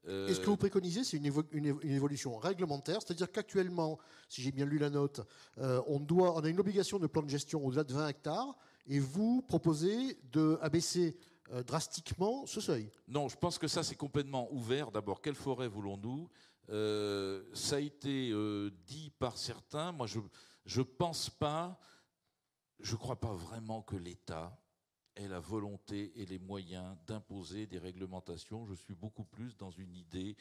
Euh, 0.09 0.29
Et 0.29 0.35
ce 0.35 0.41
que 0.41 0.47
vous 0.47 0.57
préconisez, 0.57 1.05
c'est 1.05 1.17
une, 1.17 1.27
évolution 1.85 2.37
réglementaire, 2.37 3.01
c'est-à-dire 3.01 3.31
qu'actuellement, 3.31 3.99
si 4.29 4.43
j'ai 4.43 4.51
bien 4.51 4.67
lu 4.67 4.79
la 4.79 4.91
note, 4.91 5.21
euh, 5.59 5.81
on, 5.87 6.01
doit, 6.01 6.37
on 6.37 6.41
a 6.41 6.49
une 6.49 6.59
obligation 6.59 6.99
de 6.99 7.07
plan 7.07 7.23
de 7.23 7.31
gestion 7.31 7.65
au-delà 7.65 7.85
de 7.85 7.93
20 7.93 8.09
hectares, 8.09 8.57
et 8.89 8.99
vous 8.99 9.43
proposez 9.43 10.19
d'abaisser 10.33 11.17
euh, 11.53 11.63
drastiquement 11.63 12.47
ce 12.47 12.61
seuil. 12.61 12.91
Non, 13.09 13.29
je 13.29 13.37
pense 13.37 13.59
que 13.59 13.69
ça, 13.69 13.83
c'est 13.83 13.97
complètement 13.97 14.53
ouvert. 14.53 14.91
D'abord, 14.91 15.21
quelle 15.21 15.35
forêt 15.35 15.69
voulons-nous? 15.69 16.29
Ça 16.69 17.77
a 17.77 17.81
été 17.81 18.33
dit 18.87 19.11
par 19.19 19.37
certains. 19.37 19.93
Moi, 19.93 20.07
je 20.07 20.81
ne 20.81 20.85
pense 20.85 21.29
pas 21.29 21.79
je 22.83 22.93
ne 22.93 22.99
crois 22.99 23.21
pas 23.21 23.33
vraiment 23.33 23.81
que 23.81 23.97
l'État 23.97 24.59
ait 25.15 25.29
la 25.29 25.41
volonté 25.41 26.13
et 26.21 26.27
les 26.27 26.39
moyens 26.39 26.97
d'imposer 27.07 27.67
des 27.67 27.79
réglementations. 27.79 28.67
Je 28.67 28.75
suis 28.75 28.95
beaucoup 28.95 29.25
plus 29.25 29.57
dans 29.57 29.71
une 29.71 29.95
idée 29.95 30.37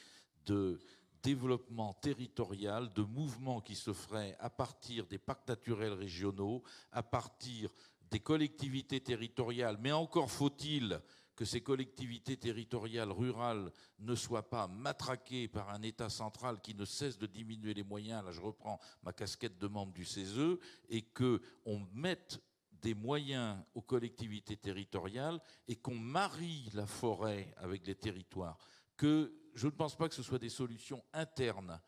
de 0.46 0.80
développement 1.22 1.94
territorial, 1.94 2.92
de 2.94 3.04
mouvements 3.04 3.62
qui 3.62 3.76
se 3.76 3.94
feraient 3.94 4.36
à 4.40 4.50
partir 4.50 5.06
des 5.06 5.20
parcs 5.20 5.48
naturels 5.48 5.94
régionaux, 5.94 6.64
à 6.92 7.04
partir 7.04 7.72
des 8.12 8.20
collectivités 8.20 9.00
territoriales. 9.00 9.78
Mais 9.80 9.92
encore 9.92 10.30
faut-il 10.30 11.02
que 11.36 11.46
ces 11.46 11.62
collectivités 11.62 12.38
territoriales 12.38 13.12
rurales 13.12 13.72
ne 14.00 14.14
soient 14.14 14.50
pas 14.50 14.68
matraquées 14.68 15.48
par 15.48 15.70
un 15.70 15.82
État 15.82 16.10
central 16.10 16.62
qui 16.62 16.76
ne 16.76 16.86
cesse 16.86 17.18
de 17.18 17.26
diminuer 17.26 17.74
les 17.74 17.84
moyens, 17.84 18.24
là 18.24 18.32
je 18.32 18.42
reprends 18.42 18.80
ma 19.02 19.14
casquette 19.14 19.58
de 19.58 19.68
membre 19.68 19.94
du 19.94 20.06
CESE, 20.06 20.60
et 20.90 21.02
qu'on 21.02 21.88
mette 21.94 22.40
des 22.74 22.94
moyens 22.94 23.58
aux 23.74 23.82
collectivités 23.82 24.58
territoriales 24.58 25.40
et 25.68 25.76
qu'on 25.76 25.96
marie 25.96 26.70
la 26.74 26.86
forêt 26.86 27.54
avec 27.58 27.88
les 27.88 27.96
territoires. 27.96 28.58
Que 28.98 29.34
je 29.54 29.68
ne 29.68 29.72
pense 29.72 29.96
pas 29.96 30.10
que 30.10 30.16
ce 30.16 30.24
soit 30.24 30.40
des 30.40 30.50
solutions 30.50 31.04
internes 31.14 31.80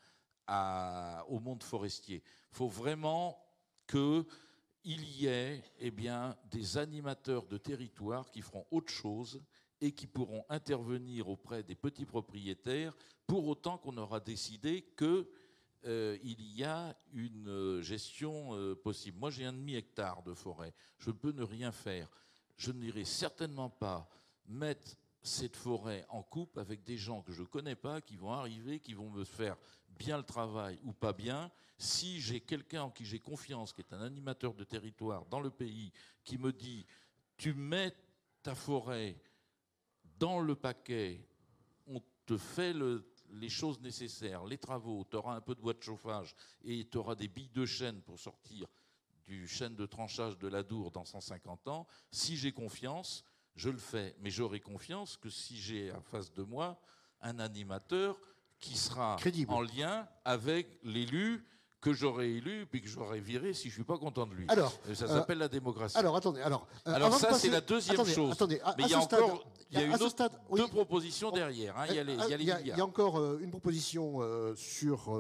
au 1.28 1.40
monde 1.40 1.64
forestier. 1.64 2.24
Il 2.52 2.56
faut 2.56 2.68
vraiment 2.68 3.40
que 3.88 4.26
il 4.86 5.04
y 5.22 5.28
ait 5.28 5.64
eh 5.80 5.92
des 6.52 6.78
animateurs 6.78 7.46
de 7.48 7.58
territoire 7.58 8.30
qui 8.32 8.42
feront 8.42 8.66
autre 8.72 8.92
chose 8.92 9.42
et 9.82 9.92
qui 9.92 10.08
pourront 10.08 10.46
intervenir 10.50 11.30
auprès 11.30 11.64
des 11.64 11.76
petits 11.76 12.06
propriétaires 12.06 12.96
pour 13.28 13.48
autant 13.48 13.78
qu'on 13.78 13.98
aura 13.98 14.20
décidé 14.20 14.94
qu'il 14.98 15.26
euh, 15.86 16.18
y 16.24 16.64
a 16.64 16.96
une 17.14 17.50
euh, 17.50 17.82
gestion 17.82 18.56
euh, 18.56 18.76
possible. 18.76 19.20
Moi, 19.20 19.30
j'ai 19.30 19.46
un 19.46 19.54
demi-hectare 19.54 20.24
de 20.24 20.34
forêt. 20.34 20.74
Je 20.98 21.12
peux 21.12 21.32
ne 21.32 21.44
rien 21.44 21.72
faire. 21.72 22.10
Je 22.56 22.72
n'irai 22.72 23.06
certainement 23.06 23.70
pas 23.70 24.10
mettre 24.48 24.96
cette 25.22 25.56
forêt 25.56 26.06
en 26.10 26.22
coupe 26.22 26.58
avec 26.58 26.84
des 26.84 26.98
gens 26.98 27.22
que 27.22 27.32
je 27.32 27.42
ne 27.42 27.48
connais 27.48 27.76
pas, 27.76 28.02
qui 28.02 28.18
vont 28.18 28.32
arriver, 28.32 28.80
qui 28.80 28.94
vont 28.94 29.10
me 29.10 29.24
faire 29.24 29.58
bien 29.98 30.18
le 30.18 30.24
travail 30.24 30.80
ou 30.84 30.94
pas 30.94 31.14
bien, 31.14 31.52
si 31.78 32.22
j'ai 32.22 32.40
quelqu'un 32.40 32.84
en 32.84 32.92
qui 32.92 33.06
j'ai 33.06 33.20
confiance, 33.20 33.74
qui 33.74 33.82
est 33.82 33.94
un 33.94 34.02
animateur 34.02 34.54
de 34.54 34.64
territoire 34.64 35.26
dans 35.26 35.40
le 35.40 35.50
pays, 35.50 35.92
qui 36.24 36.38
me 36.38 36.52
dit 36.52 36.86
tu 37.38 37.54
mets 37.54 37.94
ta 38.42 38.56
forêt 38.56 39.20
dans 40.20 40.40
le 40.40 40.56
paquet, 40.56 41.28
on 41.88 42.02
te 42.26 42.38
fait 42.38 42.74
les 43.32 43.50
choses 43.50 43.80
nécessaires, 43.82 44.46
les 44.46 44.58
travaux, 44.58 45.06
tu 45.10 45.18
auras 45.18 45.36
un 45.36 45.42
peu 45.42 45.56
de 45.56 45.62
bois 45.62 45.74
de 45.74 45.82
chauffage 45.82 46.36
et 46.64 46.88
tu 46.88 46.98
auras 46.98 47.16
des 47.16 47.28
billes 47.28 47.50
de 47.50 47.66
chêne 47.66 48.02
pour 48.02 48.20
sortir 48.20 48.68
du 49.26 49.48
chêne 49.48 49.76
de 49.76 49.86
tranchage 49.86 50.38
de 50.38 50.48
la 50.48 50.64
Dour 50.64 50.92
dans 50.92 51.06
150 51.06 51.68
ans. 51.70 51.88
Si 52.12 52.36
j'ai 52.38 52.52
confiance, 52.52 53.24
je 53.56 53.70
le 53.70 53.78
fais. 53.78 54.16
Mais 54.20 54.30
j'aurai 54.30 54.60
confiance 54.60 55.18
que 55.18 55.30
si 55.30 55.58
j'ai 55.58 55.92
en 55.92 56.02
face 56.02 56.32
de 56.34 56.44
moi 56.44 56.80
un 57.22 57.40
animateur 57.40 58.20
qui 58.64 58.78
sera 58.78 59.18
en 59.50 59.62
lien 59.62 60.08
avec 60.24 60.80
l'élu 60.84 61.46
que 61.82 61.92
j'aurais 61.92 62.30
élu 62.30 62.66
puis 62.66 62.82
que 62.82 62.88
j'aurais 62.88 63.20
viré 63.20 63.54
si 63.54 63.68
je 63.68 63.74
suis 63.74 63.84
pas 63.84 63.98
content 63.98 64.26
de 64.26 64.34
lui. 64.34 64.46
Alors, 64.48 64.74
ça 64.94 65.06
s'appelle 65.06 65.40
la 65.40 65.50
démocratie. 65.50 65.98
Alors 65.98 66.16
attendez, 66.16 66.42
alors. 66.42 66.66
Euh, 66.88 66.94
alors 66.94 67.14
ça 67.14 67.34
c'est 67.34 67.50
la 67.50 67.60
deuxième 67.60 68.06
chose. 68.06 68.32
Attendez, 68.32 68.62
Mais 68.78 68.86
il 68.86 68.92
y 68.92 68.94
a 68.94 69.00
encore, 69.00 69.46
il 69.70 69.80
y 69.80 69.84
a 69.84 69.86
une 69.86 70.02
autre, 70.02 70.30
deux 70.56 70.68
propositions 70.68 71.30
derrière. 71.32 71.78
Hein. 71.78 71.88
Il, 71.90 71.96
y 71.96 72.00
a 72.00 72.04
les, 72.06 72.14
il, 72.14 72.30
y 72.30 72.52
a 72.52 72.62
il, 72.62 72.68
y 72.68 72.72
a, 72.72 72.86
encore 72.86 73.20
euh, 73.20 73.40
une 73.42 73.52
proposition 73.52 74.20
euh, 74.22 74.56
sur 74.56 75.14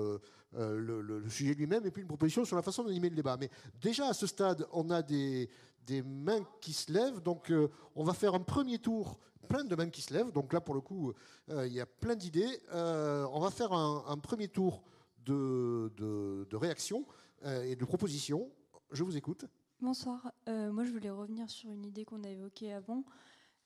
le, 0.53 1.01
le, 1.01 1.29
sujet 1.29 1.53
lui-même 1.53 1.85
et 1.85 1.91
puis 1.91 2.01
une 2.01 2.07
proposition 2.07 2.45
sur 2.45 2.55
la 2.55 2.61
façon 2.61 2.85
d'animer 2.85 3.09
le 3.09 3.15
débat. 3.17 3.35
Mais 3.37 3.49
déjà 3.81 4.07
à 4.07 4.13
ce 4.13 4.25
stade, 4.25 4.65
on 4.71 4.89
a 4.89 5.01
des, 5.01 5.49
des 5.85 6.01
mains 6.01 6.47
qui 6.61 6.71
se 6.71 6.93
lèvent, 6.93 7.19
donc 7.19 7.51
on 7.95 8.05
va 8.05 8.13
faire 8.13 8.35
un 8.35 8.39
premier 8.39 8.79
tour 8.79 9.19
plein 9.47 9.63
de 9.63 9.75
mains 9.75 9.89
qui 9.89 10.01
se 10.01 10.13
lèvent. 10.13 10.31
Donc 10.31 10.53
là, 10.53 10.61
pour 10.61 10.75
le 10.75 10.81
coup, 10.81 11.13
euh, 11.49 11.67
il 11.67 11.73
y 11.73 11.81
a 11.81 11.85
plein 11.85 12.15
d'idées. 12.15 12.59
Euh, 12.73 13.27
on 13.31 13.39
va 13.39 13.51
faire 13.51 13.73
un, 13.73 14.17
premier 14.17 14.47
tour 14.47 14.83
de, 15.25 15.91
de, 15.97 16.55
réactions 16.55 17.05
euh, 17.45 17.63
et 17.63 17.75
de 17.75 17.85
propositions. 17.85 18.49
Je 18.91 19.03
vous 19.03 19.17
écoute. 19.17 19.45
Bonsoir. 19.81 20.31
moi, 20.47 20.85
je 20.85 20.91
voulais 20.91 21.09
revenir 21.09 21.49
sur 21.49 21.71
une 21.71 21.85
idée 21.85 22.05
qu'on 22.05 22.23
a 22.23 22.29
évoquée 22.29 22.73
avant. 22.73 23.03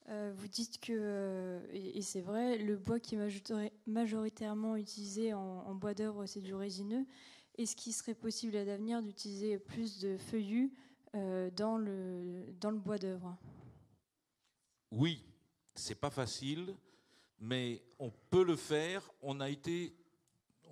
vous 0.08 0.48
dites 0.48 0.80
que, 0.80 1.62
et, 1.72 2.02
c'est 2.02 2.22
vrai, 2.22 2.58
le 2.58 2.76
bois 2.76 3.00
qui 3.00 3.16
est 3.16 3.72
majoritairement 3.86 4.76
utilisé 4.76 5.34
en, 5.34 5.40
en 5.40 5.76
bois 5.76 5.94
d'œuvre, 5.94 6.26
c'est 6.26 6.42
du 6.42 6.56
résineux. 6.56 7.06
Est-ce 7.58 7.76
qu'il 7.76 7.94
serait 7.94 8.16
possible 8.16 8.56
à 8.56 8.64
l'avenir 8.64 9.02
d'utiliser 9.02 9.58
plus 9.60 10.00
de 10.00 10.18
feuillus 10.18 10.72
dans, 11.14 11.78
le, 11.78 12.46
dans 12.60 12.72
le 12.72 12.78
bois 12.78 12.98
d'œuvre? 12.98 13.38
Oui, 14.92 15.24
c'est 15.78 15.96
pas 15.96 16.10
facile, 16.10 16.76
mais 17.40 17.84
on 18.00 18.12
peut 18.30 18.44
le 18.44 18.56
faire. 18.56 19.10
On 19.22 19.40
a 19.40 19.50
été, 19.50 19.96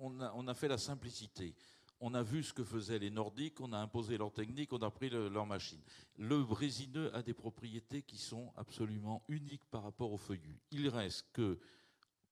on 0.00 0.48
a, 0.48 0.54
fait 0.54 0.68
la 0.68 0.78
simplicité. 0.78 1.54
On 2.00 2.12
a 2.14 2.22
vu 2.22 2.42
ce 2.42 2.52
que 2.52 2.64
faisaient 2.64 2.98
les 2.98 3.10
Nordiques, 3.10 3.60
on 3.60 3.72
a 3.72 3.78
imposé 3.78 4.18
leur 4.18 4.32
technique, 4.32 4.72
on 4.72 4.82
a 4.82 4.90
pris 4.90 5.08
leur 5.08 5.46
machine. 5.46 5.80
Le 6.18 6.42
résineux 6.42 7.14
a 7.14 7.22
des 7.22 7.32
propriétés 7.32 8.02
qui 8.02 8.18
sont 8.18 8.52
absolument 8.56 9.22
uniques 9.28 9.64
par 9.70 9.82
rapport 9.82 10.12
au 10.12 10.18
feuillu. 10.18 10.60
Il 10.70 10.88
reste 10.88 11.26
que, 11.32 11.58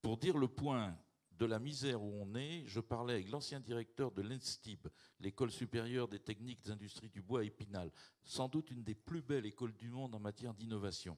pour 0.03 0.19
dire 0.19 0.37
le 0.37 0.49
point 0.49 0.95
de 1.39 1.47
la 1.47 1.59
misère 1.59 2.03
où 2.03 2.13
on 2.21 2.35
est, 2.35 2.65
je 2.67 2.81
parlais 2.81 3.15
avec 3.15 3.31
l'ancien 3.31 3.59
directeur 3.59 4.13
de 4.13 4.23
l'ENSTIB, 4.23 4.87
l'école 5.19 5.51
supérieure 5.51 6.09
des 6.09 6.21
techniques 6.21 6.65
d'industrie 6.65 7.09
du 7.09 7.23
bois 7.23 7.43
Épinal, 7.43 7.91
sans 8.23 8.49
doute 8.49 8.71
une 8.71 8.85
des 8.85 8.95
plus 8.95 9.23
belles 9.23 9.47
écoles 9.47 9.75
du 9.75 9.89
monde 9.89 10.15
en 10.15 10.21
matière 10.21 10.55
d'innovation 10.55 11.17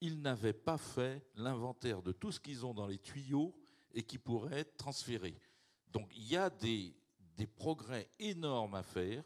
ils 0.00 0.20
n'avaient 0.20 0.52
pas 0.52 0.78
fait 0.78 1.24
l'inventaire 1.34 2.02
de 2.02 2.12
tout 2.12 2.32
ce 2.32 2.40
qu'ils 2.40 2.64
ont 2.64 2.74
dans 2.74 2.86
les 2.86 2.98
tuyaux 2.98 3.54
et 3.92 4.02
qui 4.02 4.18
pourrait 4.18 4.60
être 4.60 4.76
transféré. 4.76 5.34
Donc 5.92 6.10
il 6.16 6.28
y 6.28 6.36
a 6.36 6.50
des, 6.50 6.94
progrès 7.56 8.10
énormes 8.18 8.74
à 8.74 8.82
faire. 8.82 9.24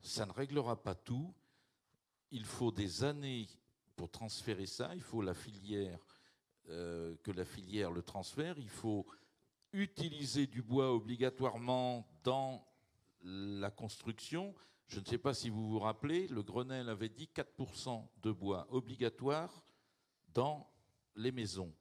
Ça 0.00 0.26
ne 0.26 0.32
réglera 0.32 0.82
pas 0.82 0.94
tout. 0.94 1.34
Il 2.30 2.44
faut 2.44 2.72
des 2.72 3.04
années 3.04 3.46
pour 3.94 4.10
transférer 4.10 4.66
ça. 4.66 4.94
Il 4.94 5.02
faut 5.02 5.22
la 5.22 5.34
filière, 5.34 5.98
euh, 6.70 7.14
que 7.22 7.30
la 7.30 7.44
filière 7.44 7.90
le 7.90 8.02
transfère. 8.02 8.58
Il 8.58 8.70
faut 8.70 9.06
utiliser 9.72 10.46
du 10.46 10.62
bois 10.62 10.92
obligatoirement 10.92 12.06
dans 12.24 12.66
la 13.22 13.70
construction. 13.70 14.54
Je 14.88 15.00
ne 15.00 15.04
sais 15.04 15.18
pas 15.18 15.32
si 15.32 15.48
vous 15.48 15.68
vous 15.68 15.78
rappelez, 15.78 16.26
le 16.28 16.42
Grenelle 16.42 16.88
avait 16.88 17.08
dit 17.08 17.30
4% 17.34 18.06
de 18.22 18.32
bois 18.32 18.66
obligatoire 18.70 19.62
dans 20.34 20.70
les 21.16 21.32
maisons. 21.32 21.72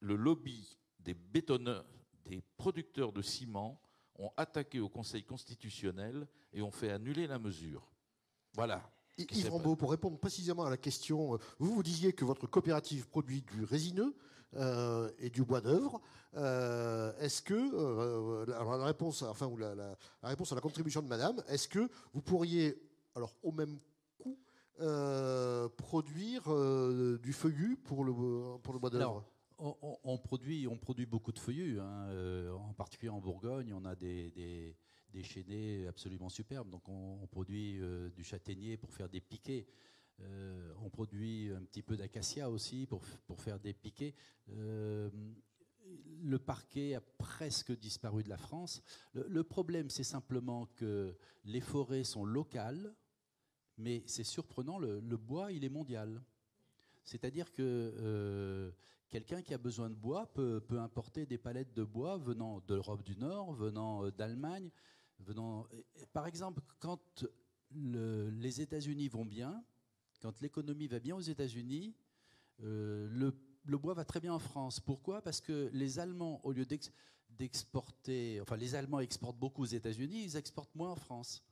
Le 0.00 0.16
lobby 0.16 0.78
des 0.98 1.14
bétonneurs, 1.14 1.86
des 2.24 2.42
producteurs 2.56 3.12
de 3.12 3.22
ciment 3.22 3.80
ont 4.16 4.30
attaqué 4.36 4.80
au 4.80 4.88
Conseil 4.88 5.24
constitutionnel 5.24 6.26
et 6.52 6.62
ont 6.62 6.70
fait 6.70 6.90
annuler 6.90 7.26
la 7.26 7.38
mesure. 7.38 7.90
Voilà. 8.54 8.82
Yves 9.16 9.50
Rambaud, 9.50 9.76
pour 9.76 9.90
répondre 9.90 10.18
précisément 10.18 10.64
à 10.64 10.70
la 10.70 10.76
question, 10.76 11.34
euh, 11.34 11.38
vous 11.58 11.74
vous 11.74 11.82
disiez 11.82 12.12
que 12.12 12.24
votre 12.24 12.46
coopérative 12.46 13.08
produit 13.08 13.42
du 13.42 13.64
résineux 13.64 14.14
euh, 14.54 15.10
et 15.18 15.30
du 15.30 15.44
bois 15.44 15.60
d'œuvre. 15.60 16.00
Euh, 16.36 17.12
est-ce 17.18 17.42
que 17.42 18.46
la 18.48 18.84
réponse, 18.84 19.22
enfin, 19.22 19.46
ou 19.46 19.56
la, 19.56 19.74
la, 19.74 19.96
réponse 20.22 20.52
à 20.52 20.54
la 20.54 20.60
contribution 20.60 21.02
de 21.02 21.08
Madame, 21.08 21.42
est-ce 21.48 21.68
que 21.68 21.90
vous 22.14 22.22
pourriez, 22.22 22.80
alors 23.14 23.34
au 23.42 23.52
même 23.52 23.78
euh, 24.80 25.68
produire 25.68 26.42
euh, 26.48 27.18
du 27.18 27.32
feuillu 27.32 27.76
pour 27.76 28.02
le, 28.02 28.58
pour 28.58 28.72
le 28.72 28.78
bois 28.78 28.90
d'œuvre 28.90 29.24
on, 29.58 30.16
produit, 30.16 30.66
on 30.66 30.78
produit 30.78 31.04
beaucoup 31.04 31.32
de 31.32 31.38
feuillus. 31.38 31.78
Hein. 31.80 32.06
Euh, 32.08 32.50
en 32.52 32.72
particulier 32.72 33.10
en 33.10 33.20
Bourgogne, 33.20 33.74
on 33.74 33.84
a 33.84 33.94
des, 33.94 34.30
des, 34.30 34.74
des 35.12 35.22
chênés 35.22 35.86
absolument 35.86 36.30
superbes. 36.30 36.70
Donc 36.70 36.88
on, 36.88 37.26
produit 37.26 37.78
du 38.16 38.24
châtaignier 38.24 38.78
pour 38.78 38.90
faire 38.94 39.10
des 39.10 39.20
piquets. 39.20 39.66
On 40.82 40.88
produit 40.88 41.50
un 41.54 41.60
petit 41.60 41.82
peu 41.82 41.98
d'acacia 41.98 42.48
aussi 42.48 42.86
pour, 42.86 43.02
pour, 43.26 43.42
faire 43.42 43.60
des 43.60 43.74
piquets. 43.74 44.14
le 44.48 46.38
parquet 46.38 46.94
a 46.94 47.02
presque 47.18 47.78
disparu 47.78 48.22
de 48.22 48.30
la 48.30 48.38
France. 48.38 48.82
Le, 49.12 49.44
problème, 49.44 49.90
c'est 49.90 50.04
simplement 50.04 50.64
que 50.76 51.14
les 51.44 51.60
forêts 51.60 52.04
sont 52.04 52.24
locales, 52.24 52.94
mais 53.80 54.02
c'est 54.06 54.24
surprenant, 54.24 54.78
le, 54.78 55.00
le, 55.00 55.16
bois, 55.16 55.52
il 55.52 55.64
est 55.64 55.68
mondial. 55.70 56.22
C'est-à-dire 57.04 57.52
que 57.52 58.72
Quelqu'un 59.10 59.42
qui 59.42 59.52
a 59.52 59.58
besoin 59.58 59.90
de 59.90 59.96
bois 59.96 60.26
peut, 60.26 60.62
importer 60.78 61.26
des 61.26 61.36
palettes 61.36 61.74
de 61.74 61.82
bois 61.82 62.16
venant 62.16 62.62
de 62.68 62.76
l'Europe 62.76 63.02
du 63.02 63.16
Nord, 63.16 63.52
venant 63.52 64.04
euh, 64.04 64.12
d'Allemagne, 64.12 64.70
venant. 65.18 65.66
Par 66.12 66.28
exemple, 66.28 66.62
quand 66.78 67.26
les 67.72 68.60
États-Unis 68.60 69.08
vont 69.08 69.24
bien, 69.26 69.64
quand 70.22 70.40
l'économie 70.40 70.86
va 70.86 71.00
bien 71.00 71.16
aux 71.16 71.20
États-Unis, 71.20 71.92
euh, 72.62 73.08
le, 73.10 73.78
bois 73.78 73.94
va 73.94 74.04
très 74.04 74.20
bien 74.20 74.32
en 74.32 74.38
France. 74.38 74.78
Pourquoi? 74.78 75.22
Parce 75.22 75.40
que 75.40 75.70
les 75.72 75.98
Allemands, 75.98 76.40
au 76.44 76.52
lieu 76.52 76.66
d'exporter, 77.30 78.40
enfin 78.40 78.56
les 78.56 78.76
Allemands 78.76 79.00
exportent 79.00 79.38
beaucoup 79.38 79.62
aux 79.62 79.66
États-Unis, 79.66 80.22
ils 80.22 80.36
exportent 80.36 80.74
moins 80.76 80.90
en 80.92 80.96
France. 80.96 81.42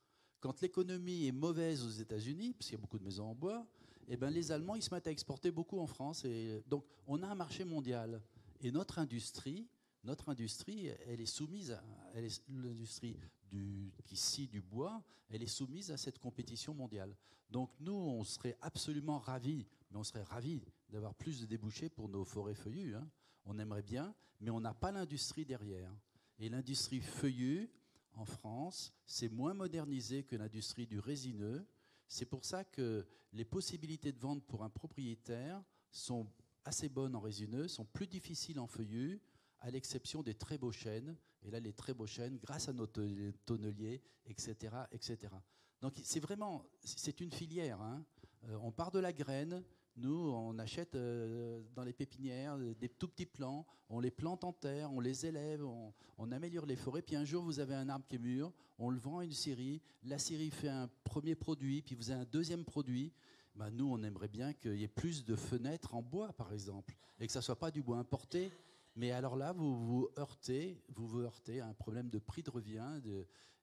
Quand 0.41 0.61
l'économie 0.61 1.26
est 1.26 1.32
mauvaise 1.32 1.84
aux 1.84 1.91
États-Unis, 1.91 2.55
parce 2.55 2.66
qu'il 2.66 2.78
y 2.78 2.80
a 2.80 2.80
beaucoup 2.80 2.99
de 2.99 3.05
maisons 3.05 3.26
en 3.26 3.34
bois, 3.34 3.66
eh 4.09 4.16
ben, 4.16 4.30
les 4.30 4.53
Allemands 4.53 4.74
ils 4.74 4.82
se 4.82 4.95
mettent 4.95 5.07
à 5.07 5.11
exporter 5.11 5.51
beaucoup 5.51 5.78
en 5.80 5.86
France. 5.86 6.24
Donc 6.68 6.84
on 7.07 7.22
a 7.22 7.26
un 7.26 7.34
marché 7.34 7.64
mondial. 7.64 8.22
Et 8.61 8.70
notre 8.70 8.99
industrie, 8.99 9.66
notre 10.05 10.28
industrie, 10.28 10.86
elle 11.07 11.20
est 11.20 11.26
soumise 11.26 11.72
à 11.72 12.20
l'industrie 12.49 13.16
du, 13.51 13.93
qui 14.05 14.16
scie 14.16 14.47
du 14.47 14.61
bois, 14.61 15.03
elle 15.28 15.43
est 15.43 15.47
soumise 15.47 15.91
à 15.91 15.97
cette 15.97 16.18
compétition 16.18 16.74
mondiale. 16.74 17.14
Donc 17.51 17.70
nous, 17.80 17.95
on 17.95 18.24
serait 18.24 18.57
absolument 18.61 19.18
ravis, 19.18 19.66
mais 19.91 19.99
on 19.99 20.05
serait 20.05 20.22
ravis 20.22 20.62
d'avoir 20.89 21.14
plus 21.14 21.41
de 21.41 21.47
débouchés 21.47 21.89
pour 21.89 22.09
nos 22.09 22.24
forêts 22.24 22.55
feuillues. 22.55 22.95
Hein. 22.95 23.09
On 23.45 23.59
aimerait 23.59 23.82
bien, 23.82 24.14
mais 24.41 24.51
on 24.51 24.61
n'a 24.61 24.74
pas 24.74 24.93
l'industrie 24.93 25.45
derrière. 25.45 25.93
Et 26.39 26.49
l'industrie 26.49 27.01
feuillue, 27.01 27.70
en 28.13 28.25
France, 28.25 28.93
c'est 29.07 29.29
moins 29.29 29.55
modernisé 29.55 30.25
que 30.25 30.37
l'industrie 30.37 30.87
du 30.87 30.99
résineux. 30.99 31.67
C'est 32.09 32.27
pour 32.27 32.45
ça 32.45 32.65
que 32.65 33.07
les 33.33 33.45
possibilités 33.45 34.13
de 34.13 34.19
vente 34.19 34.45
pour 34.45 34.65
un 34.65 34.71
propriétaire 34.71 35.63
sont 35.91 36.27
assez 36.65 36.89
bonnes 36.89 37.15
en 37.15 37.21
résineux, 37.21 37.69
sont 37.69 37.85
plus 37.85 38.07
difficiles 38.07 38.59
en 38.59 38.67
feuillu, 38.67 39.21
à 39.61 39.71
l'exception 39.71 40.23
des 40.23 40.35
très 40.35 40.59
beaux 40.59 40.73
chênes. 40.73 41.17
Et 41.43 41.51
là, 41.51 41.61
les 41.61 41.73
très 41.73 41.95
beaux 41.95 42.07
chênes, 42.07 42.39
grâce 42.39 42.69
à 42.69 42.73
nos 42.73 42.87
tonneliers, 42.87 44.03
etc., 44.27 44.75
etc. 44.93 45.35
Donc 45.81 45.95
c'est 46.03 46.21
vraiment, 46.21 46.65
c'est 46.83 47.21
une 47.21 47.31
filière. 47.31 47.81
Hein. 47.81 48.05
Euh, 48.45 48.59
on 48.63 48.73
part 48.73 48.91
de 48.91 48.99
la 48.99 49.13
graine, 49.13 49.63
nous, 49.99 50.31
on 50.31 50.59
achète 50.59 50.95
euh, 50.95 51.61
dans 51.75 51.85
les 51.85 51.93
pépinières 51.93 52.57
des 52.59 52.89
tout 52.89 53.09
petits 53.09 53.27
plants, 53.27 53.67
on 53.91 54.01
les 54.01 54.11
plante 54.11 54.45
en 54.45 54.53
terre, 54.53 54.93
on 54.93 55.01
les 55.01 55.27
élève, 55.27 55.65
on, 55.65 56.33
améliore 56.33 56.67
les 56.67 56.77
forêts. 56.77 57.03
Puis 57.03 57.17
un 57.17 57.25
jour, 57.25 57.43
vous 57.43 57.59
avez 57.61 57.75
un 57.75 57.89
arbre 57.89 58.07
qui 58.07 58.17
est 58.17 58.19
mûr, 58.19 58.53
on 58.79 58.91
le 58.91 58.99
vend 58.99 59.19
à 59.19 59.25
une 59.25 59.33
scierie. 59.33 59.81
La 60.05 60.19
scierie 60.19 60.51
fait 60.51 60.69
un 60.69 60.89
premier 61.05 61.35
produit, 61.35 61.83
puis 61.83 61.95
vous 61.95 62.11
avez 62.11 62.21
un 62.21 62.27
deuxième 62.27 62.65
produit. 62.65 63.13
Ben, 63.55 63.71
nous, 63.71 63.91
on 63.91 64.03
aimerait 64.03 64.29
bien 64.29 64.53
qu'il 64.53 64.77
y 64.77 64.85
ait 64.85 64.89
plus 64.89 65.25
de 65.25 65.35
fenêtres 65.35 65.95
en 65.95 66.03
bois, 66.03 66.33
par 66.33 66.53
exemple, 66.53 66.95
et 67.19 67.27
que 67.27 67.33
ça 67.33 67.41
ne 67.41 67.45
soit 67.45 67.59
pas 67.59 67.71
du 67.71 67.83
bois 67.83 67.99
importé. 67.99 68.53
Mais 68.95 69.11
alors 69.11 69.37
là, 69.37 69.53
vous 69.53 69.77
vous 69.77 70.09
heurtez, 70.17 70.81
vous 70.95 71.07
vous 71.07 71.21
heurtez 71.21 71.61
à 71.61 71.67
un 71.67 71.75
problème 71.75 72.09
de 72.09 72.19
prix 72.19 72.43
de 72.43 72.51
revient, 72.51 73.01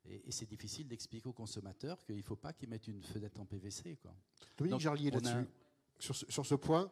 et, 0.07 0.31
c'est 0.31 0.47
difficile 0.47 0.87
d'expliquer 0.87 1.27
aux 1.27 1.33
consommateurs 1.33 2.03
qu'il 2.03 2.17
ne 2.17 2.21
faut 2.21 2.35
pas 2.35 2.53
qu'ils 2.53 2.69
mettent 2.69 2.87
une 2.87 3.01
fenêtre 3.01 3.39
en 3.39 3.45
PVC. 3.45 3.97
Quoi. 4.01 4.13
Dominique 4.57 4.81
Jarlier 4.81 5.09
là-dessus 5.11 5.47
sur 5.99 6.45
ce, 6.45 6.55
point 6.55 6.89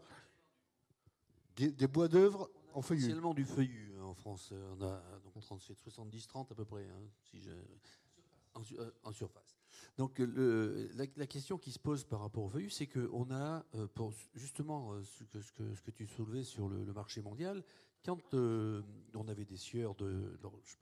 des, 1.56 1.88
bois 1.88 2.08
d'œuvre 2.08 2.50
en 2.74 2.82
feuillu 2.82 3.02
Essentiellement 3.02 3.34
du 3.34 3.46
feuillu 3.46 3.94
hein, 4.00 4.04
en 4.04 4.14
France. 4.14 4.54
On 4.78 4.82
a 4.82 5.02
donc 5.24 5.40
37, 5.40 5.80
70, 5.80 6.28
30 6.28 6.52
à 6.52 6.56
peu 6.56 6.66
près, 6.66 6.86
hein, 6.86 7.02
si 7.24 7.40
je, 7.40 7.52
euh, 8.80 8.92
en, 9.04 9.12
surface. 9.12 9.58
Donc 9.98 10.20
le, 10.20 10.92
la, 10.96 11.26
question 11.26 11.58
qui 11.58 11.72
se 11.72 11.80
pose 11.80 12.04
par 12.04 12.20
rapport 12.20 12.44
au 12.44 12.50
feuillu, 12.50 12.70
c'est 12.70 12.86
qu'on 12.86 13.32
a, 13.32 13.66
euh, 13.74 13.88
justement 14.36 14.94
euh, 14.94 15.04
ce 15.04 15.24
que, 15.84 15.92
tu 15.92 16.06
soulevais 16.06 16.44
sur 16.44 16.70
le, 16.70 16.94
marché 16.94 17.22
mondial, 17.24 17.64
quand 18.06 18.34
on 18.36 19.28
avait 19.28 19.46
des 19.46 19.58
sueurs 19.58 19.96
de, 19.96 20.38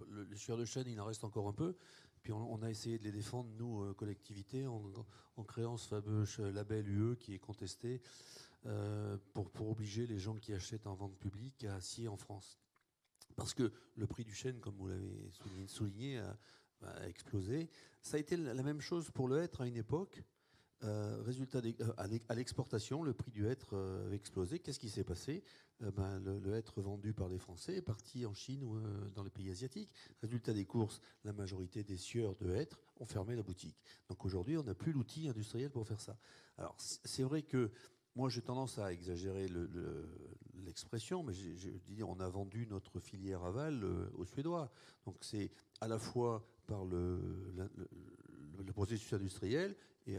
le, 0.09 0.23
le 0.23 0.57
de 0.57 0.65
chêne, 0.65 0.87
il 0.87 0.99
en 0.99 1.05
reste 1.05 1.23
encore 1.23 1.47
un 1.47 1.53
peu, 1.53 1.75
puis 2.21 2.33
on, 2.33 2.61
a 2.61 2.69
essayé 2.69 2.99
de 2.99 3.03
les 3.03 3.11
défendre, 3.11 3.49
nous, 3.57 3.83
euh, 3.83 3.93
collectivités, 3.93 4.67
en, 4.67 5.43
créant 5.43 5.77
ce 5.77 5.87
fameux 5.87 6.25
label 6.51 6.87
UE 6.87 7.15
qui 7.17 7.33
est 7.33 7.39
contesté 7.39 7.99
euh, 8.67 9.17
pour, 9.33 9.69
obliger 9.69 10.05
les 10.05 10.19
gens 10.19 10.35
qui 10.35 10.53
achètent 10.53 10.85
en 10.85 10.93
vente 10.93 11.17
publique 11.17 11.63
à 11.63 11.81
scier 11.81 12.07
en 12.07 12.17
France. 12.17 12.59
Parce 13.35 13.55
que 13.55 13.71
le 13.95 14.05
prix 14.05 14.23
du 14.23 14.35
chêne, 14.35 14.59
comme 14.59 14.75
vous 14.75 14.87
l'avez 14.87 15.31
souligné, 15.67 16.19
a, 16.19 16.37
explosé. 17.07 17.69
Ça 18.01 18.17
a 18.17 18.19
été 18.19 18.35
la 18.35 18.63
même 18.63 18.81
chose 18.81 19.11
pour 19.11 19.27
le 19.27 19.41
hêtre 19.41 19.61
à 19.61 19.67
une 19.67 19.77
époque. 19.77 20.23
Euh, 20.83 21.21
résultat 21.21 21.61
à 21.97 22.35
l'exportation, 22.35 23.03
le 23.03 23.13
prix 23.13 23.29
du 23.29 23.47
hêtre 23.47 23.77
avait 24.05 24.15
explosé. 24.15 24.57
Qu'est-ce 24.57 24.79
qui 24.79 24.89
s'est 24.89 25.03
passé? 25.03 25.43
Euh, 25.83 25.91
ben, 25.91 26.19
le, 26.19 26.53
être 26.53 26.81
vendu 26.81 27.13
par 27.13 27.29
les 27.29 27.39
Français 27.39 27.77
est 27.77 27.81
parti 27.81 28.25
en 28.25 28.33
Chine 28.33 28.63
ou 28.63 28.75
euh, 28.75 29.09
dans 29.15 29.23
les 29.23 29.29
pays 29.29 29.49
asiatiques. 29.49 29.89
Résultat 30.21 30.53
des 30.53 30.65
courses, 30.65 31.01
la 31.23 31.33
majorité 31.33 31.83
des 31.83 31.97
sieurs 31.97 32.35
de 32.35 32.51
hêtre 32.51 32.79
ont 32.99 33.05
fermé 33.05 33.35
la 33.35 33.43
boutique. 33.43 33.77
Donc 34.09 34.23
aujourd'hui, 34.25 34.57
on 34.57 34.63
n'a 34.63 34.75
plus 34.75 34.91
l'outil 34.91 35.27
industriel 35.27 35.69
pour 35.69 35.87
faire 35.87 36.01
ça. 36.01 36.17
Alors 36.57 36.75
c'est 36.77 37.23
vrai 37.23 37.41
que 37.41 37.71
moi 38.15 38.29
j'ai 38.29 38.41
tendance 38.41 38.77
à 38.77 38.91
exagérer 38.91 39.47
l'expression, 40.65 41.23
mais 41.23 41.33
je 41.33 41.69
dis 41.87 42.03
on 42.03 42.19
a 42.19 42.29
vendu 42.29 42.67
notre 42.67 42.99
filière 42.99 43.43
aval 43.43 43.83
euh, 43.83 44.09
aux 44.17 44.25
Suédois. 44.25 44.71
Donc 45.05 45.17
c'est 45.21 45.51
à 45.79 45.87
la 45.87 45.97
fois 45.97 46.45
par 46.67 46.85
le, 46.85 47.19
le 48.65 48.73
processus 48.73 49.11
industriel 49.13 49.75
et, 50.07 50.17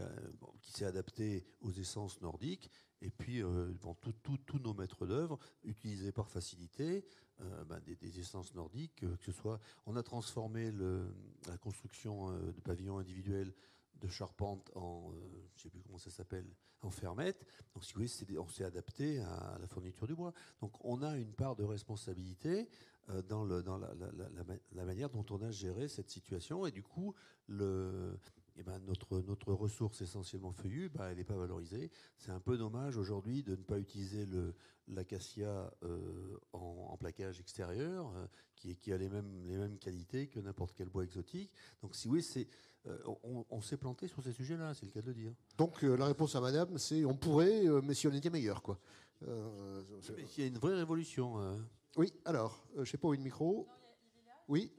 qui 0.61 0.71
s'est 0.71 0.85
adapté 0.85 1.45
aux 1.61 1.71
essences 1.71 2.21
nordiques 2.21 2.69
et 3.03 3.09
puis, 3.09 3.43
euh, 3.43 3.73
tous 4.23 4.59
nos 4.59 4.73
maîtres 4.73 5.05
d'œuvre, 5.05 5.37
utilisés 5.65 6.13
par 6.13 6.29
facilité, 6.29 7.05
euh, 7.41 7.65
ben, 7.65 7.81
des, 7.81 8.19
essences 8.19 8.55
nordiques, 8.55 9.03
euh, 9.03 9.17
que 9.17 9.25
ce 9.25 9.33
soit. 9.33 9.59
On 9.85 9.97
a 9.97 10.03
transformé 10.03 10.71
la 10.71 11.57
construction 11.57 12.31
de 12.31 12.61
pavillons 12.61 12.97
individuels 12.97 13.53
de 13.99 14.07
charpente 14.07 14.71
en, 14.75 15.13
sais 15.55 15.69
plus 15.69 15.81
comment 15.81 15.97
ça 15.97 16.11
s'appelle, 16.11 16.45
en 16.81 16.91
fermette. 16.91 17.45
Donc, 17.73 17.83
si 17.83 17.93
vous 17.93 18.05
voulez, 18.05 18.39
on 18.39 18.47
s'est 18.47 18.63
adapté 18.63 19.19
à, 19.19 19.57
la 19.59 19.67
fourniture 19.67 20.07
du 20.07 20.15
bois. 20.15 20.33
Donc, 20.61 20.73
on 20.85 21.01
a 21.01 21.17
une 21.17 21.33
part 21.33 21.57
de 21.57 21.63
responsabilité 21.63 22.69
dans 23.27 23.43
la, 23.43 23.61
la, 24.71 24.85
manière 24.85 25.09
dont 25.09 25.25
on 25.29 25.41
a 25.41 25.51
géré 25.51 25.89
cette 25.89 26.09
situation. 26.09 26.65
Et 26.65 26.71
du 26.71 26.83
coup, 26.83 27.13
le, 27.47 28.17
eh 28.55 28.63
ben, 28.63 28.79
notre, 28.85 29.19
notre 29.21 29.51
ressource 29.53 30.01
essentiellement 30.01 30.51
feuillue, 30.51 30.89
bah, 30.89 31.09
elle 31.09 31.17
n'est 31.17 31.23
pas 31.23 31.35
valorisée. 31.35 31.89
C'est 32.17 32.31
un 32.31 32.39
peu 32.39 32.57
dommage 32.57 32.97
aujourd'hui 32.97 33.41
de 33.41 33.51
ne 33.51 33.63
pas 33.63 33.79
utiliser 33.79 34.27
l'acacia 34.87 35.73
euh, 35.83 36.37
en, 36.53 36.95
plaquage 36.97 37.39
extérieur, 37.39 38.13
euh, 38.15 38.27
qui, 38.55 38.75
qui, 38.77 38.93
a 38.93 38.97
les 38.97 39.09
mêmes, 39.09 39.43
les 39.47 39.57
mêmes 39.57 39.77
qualités 39.79 40.27
que 40.27 40.39
n'importe 40.39 40.73
quel 40.75 40.89
bois 40.89 41.03
exotique. 41.03 41.51
Donc 41.81 41.95
si 41.95 42.07
oui, 42.07 42.21
c'est, 42.21 42.47
euh, 42.85 42.97
on, 43.49 43.61
s'est 43.61 43.77
planté 43.77 44.07
sur 44.07 44.21
ces 44.21 44.33
sujets-là, 44.33 44.75
c'est 44.75 44.85
le 44.85 44.91
cas 44.91 45.01
de 45.01 45.07
le 45.07 45.13
dire. 45.15 45.33
Donc 45.57 45.81
la 45.81 46.05
réponse 46.05 46.35
à 46.35 46.41
madame, 46.41 46.77
c'est 46.77 47.05
on 47.05 47.15
pourrait, 47.15 47.63
mais 47.81 47.95
si 47.95 48.07
on 48.07 48.13
était 48.13 48.29
meilleur. 48.29 48.61
Quoi. 48.61 48.79
il 49.21 49.27
y 50.37 50.43
a 50.43 50.47
une 50.47 50.59
vraie 50.59 50.75
révolution. 50.75 51.57
Oui, 51.95 52.13
alors, 52.25 52.63
je 52.75 52.81
ne 52.81 52.85
sais 52.85 52.97
pas 52.97 53.07
où 53.07 53.13
est 53.13 53.17
le 53.17 53.23
micro. 53.23 53.67
Oui. 54.47 54.71